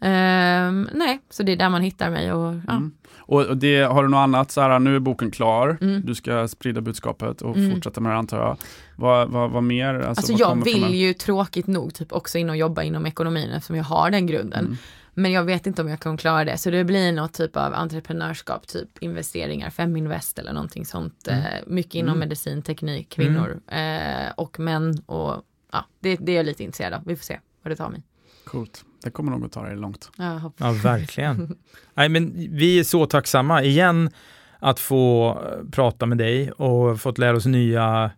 Ehm, 0.02 0.88
nej, 0.94 1.20
så 1.30 1.42
det 1.42 1.52
är 1.52 1.56
där 1.56 1.70
man 1.70 1.82
hittar 1.82 2.10
mig 2.10 2.32
och 2.32 2.54
ja. 2.66 2.72
Mm. 2.72 2.92
Och, 3.18 3.56
det, 3.56 3.82
har 3.82 4.02
du 4.02 4.08
något 4.08 4.18
annat, 4.18 4.50
så 4.50 4.60
här, 4.60 4.78
nu 4.78 4.96
är 4.96 5.00
boken 5.00 5.30
klar, 5.30 5.78
Mm. 5.80 6.02
du 6.04 6.14
ska 6.14 6.48
sprida 6.48 6.80
budskapet 6.80 7.42
och 7.42 7.56
Mm. 7.56 7.70
fortsätta 7.74 8.00
med 8.00 8.12
det 8.12 8.16
antar 8.16 8.38
jag. 8.38 8.56
Vad, 8.96 9.28
vad, 9.30 9.50
vad 9.50 9.62
mer? 9.62 9.94
Alltså, 9.94 10.08
Alltså 10.08 10.32
vad 10.32 10.40
jag 10.40 10.64
vill 10.64 10.94
ju 10.94 11.14
tråkigt 11.14 11.66
nog 11.66 11.94
typ 11.94 12.12
också 12.12 12.38
in 12.38 12.50
och 12.50 12.56
jobba 12.56 12.82
inom 12.82 13.06
ekonomin 13.06 13.50
eftersom 13.50 13.76
jag 13.76 13.84
har 13.84 14.10
den 14.10 14.26
grunden. 14.26 14.64
Mm. 14.64 14.76
Men 15.14 15.32
jag 15.32 15.44
vet 15.44 15.66
inte 15.66 15.82
om 15.82 15.88
jag 15.88 16.00
kommer 16.00 16.16
klara 16.16 16.44
det. 16.44 16.58
Så 16.58 16.70
det 16.70 16.84
blir 16.84 17.12
något 17.12 17.32
typ 17.32 17.56
av 17.56 17.74
entreprenörskap, 17.74 18.66
typ 18.66 18.88
investeringar, 19.00 19.70
Feminvest 19.70 20.38
eller 20.38 20.52
någonting 20.52 20.86
sånt. 20.86 21.28
Mm. 21.28 21.40
Eh, 21.44 21.46
mycket 21.66 21.94
inom 21.94 22.08
Mm. 22.08 22.18
medicin, 22.18 22.62
teknik, 22.62 23.08
kvinnor 23.08 23.60
eh, 23.68 24.32
och 24.36 24.58
män. 24.60 24.98
Och 25.06 25.42
ja, 25.72 25.84
det, 26.00 26.16
det 26.16 26.32
är 26.32 26.36
jag 26.36 26.46
lite 26.46 26.64
intresserad 26.64 26.92
av. 26.92 27.00
Vi 27.06 27.16
får 27.16 27.24
se 27.24 27.38
vad 27.62 27.72
det 27.72 27.76
tar 27.76 27.88
mig. 27.90 28.02
Coolt. 28.44 28.84
Det 29.04 29.10
kommer 29.10 29.30
nog 29.32 29.44
att 29.44 29.52
ta 29.52 29.62
dig 29.62 29.76
långt. 29.76 30.10
Hoppas. 30.42 30.66
Ja, 30.66 30.72
verkligen. 30.90 31.56
Nej, 31.94 32.08
men 32.08 32.32
vi 32.56 32.78
är 32.78 32.84
så 32.84 33.06
tacksamma 33.06 33.62
igen 33.62 34.10
att 34.58 34.80
få 34.80 35.30
eh, 35.30 35.70
prata 35.70 36.06
med 36.06 36.18
dig 36.18 36.50
och 36.52 37.00
fått 37.00 37.18
lära 37.18 37.36
oss 37.36 37.46
nya 37.46 38.10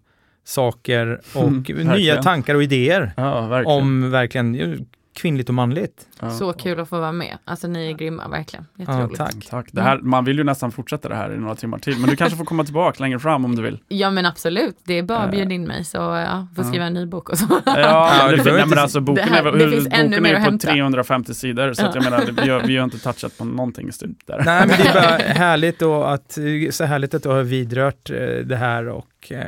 saker 0.45 1.21
och 1.35 1.71
Mm, 1.71 1.89
nya 1.97 2.23
tankar 2.23 2.55
och 2.55 2.63
idéer 2.63 3.13
Ja, 3.17 3.47
verkligen. 3.47 3.79
om 3.79 4.11
verkligen 4.11 4.55
ju, 4.55 4.79
kvinnligt 5.15 5.49
och 5.49 5.55
manligt. 5.55 6.07
ja. 6.21 6.31
Så 6.31 6.53
kul 6.53 6.81
att 6.81 6.89
få 6.89 7.01
vara 7.01 7.13
med. 7.13 7.39
Alltså 7.45 7.69
ni 7.69 7.89
är 7.91 7.93
grymma, 7.93 8.29
verkligen. 8.29 8.67
Ja, 8.77 9.09
tack. 9.17 9.35
Tack. 9.51 9.67
Det 9.73 9.83
här, 9.83 9.99
man 9.99 10.25
vill 10.25 10.39
ju 10.39 10.45
nästan 10.45 10.73
fortsätta 10.73 11.09
det 11.09 11.15
här 11.15 11.33
i 11.35 11.39
några 11.39 11.55
timmar 11.55 11.79
till, 11.79 11.99
men 11.99 12.11
du 12.11 12.17
kanske 12.17 12.37
får 12.39 12.45
komma 12.45 12.65
tillbaka 12.65 13.03
längre 13.03 13.19
fram 13.19 13.45
om 13.45 13.57
du 13.57 13.63
vill. 13.63 13.79
Ja 13.89 14.11
men 14.11 14.27
absolut, 14.27 14.77
det 14.85 14.99
är 14.99 15.03
bara 15.03 15.19
att 15.19 15.25
Eh. 15.25 15.31
bjuda 15.31 15.55
in 15.55 15.67
mig 15.67 15.85
så 15.85 15.97
ja, 15.99 16.47
får 16.57 16.63
skriva 16.63 16.85
en 16.85 16.95
ny 16.95 17.07
bok 17.07 17.29
och 17.29 17.39
så. 17.39 17.47
Ja, 17.67 18.27
det, 18.31 18.37
det 18.37 18.53
nej, 18.53 18.67
men 18.67 18.79
alltså 18.79 19.01
boken 19.01 19.29
det 19.29 19.35
här- 19.35 19.45
är, 19.45 19.53
hur, 19.53 19.71
finns 19.71 19.89
ännu 19.91 20.09
boken 20.09 20.23
mer 20.23 20.31
är 20.35 20.37
på 20.39 20.43
hämta. 20.43 20.69
350 20.69 21.35
sidor, 21.35 21.73
så 21.73 21.87
att 21.87 21.95
jag 21.95 22.05
menar, 22.05 22.43
vi 22.43 22.51
har, 22.51 22.61
vi 22.61 22.77
har 22.77 22.85
inte 22.85 22.99
touchat 22.99 23.39
på 23.39 23.45
någonting 23.45 23.91
där. 24.27 24.43
Nej, 24.45 24.67
men 24.67 24.69
det 24.69 24.89
är 24.89 24.95
bara 24.95 25.33
härligt 25.35 25.83
och 25.83 26.13
att, 26.15 26.39
så 26.71 26.85
härligt 26.85 27.15
att 27.15 27.23
du 27.23 27.29
har 27.29 27.43
vidrört 27.43 28.11
eh, 28.11 28.17
det 28.45 28.57
här 28.57 28.89
och 28.89 29.33
eh, 29.33 29.39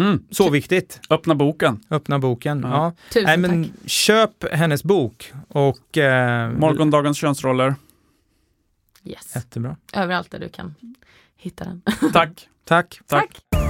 Mm. 0.00 0.22
så 0.30 0.50
viktigt. 0.50 1.00
Öppna 1.10 1.34
boken. 1.34 1.80
Öppna 1.90 2.18
boken. 2.18 2.60
Ja. 2.62 2.68
Ja. 2.68 2.92
Tusen 3.12 3.24
Nej, 3.24 3.36
men 3.36 3.64
tack. 3.64 3.90
köp 3.90 4.44
hennes 4.52 4.84
bok 4.84 5.32
och 5.48 5.98
eh, 5.98 6.50
Morgondagens 6.50 7.18
könsroller. 7.18 7.74
Yes. 9.04 9.34
jättebra. 9.34 9.76
Överallt 9.92 10.30
där 10.30 10.38
du 10.38 10.48
kan 10.48 10.74
hitta 11.36 11.64
den. 11.64 11.82
Tack. 12.12 12.48
Tack. 12.64 13.00
Tack. 13.06 13.38
Smile. 13.50 13.67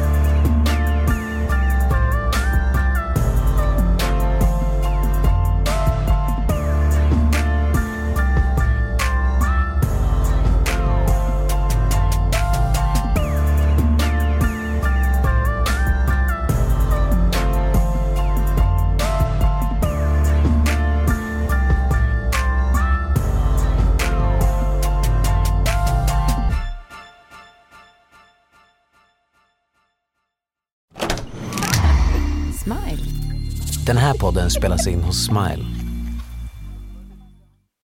Den 33.89 33.97
här 33.97 34.15
podden 34.15 34.51
spelas 34.51 34.87
in 34.87 35.03
hos 35.03 35.25
Smile. 35.25 35.78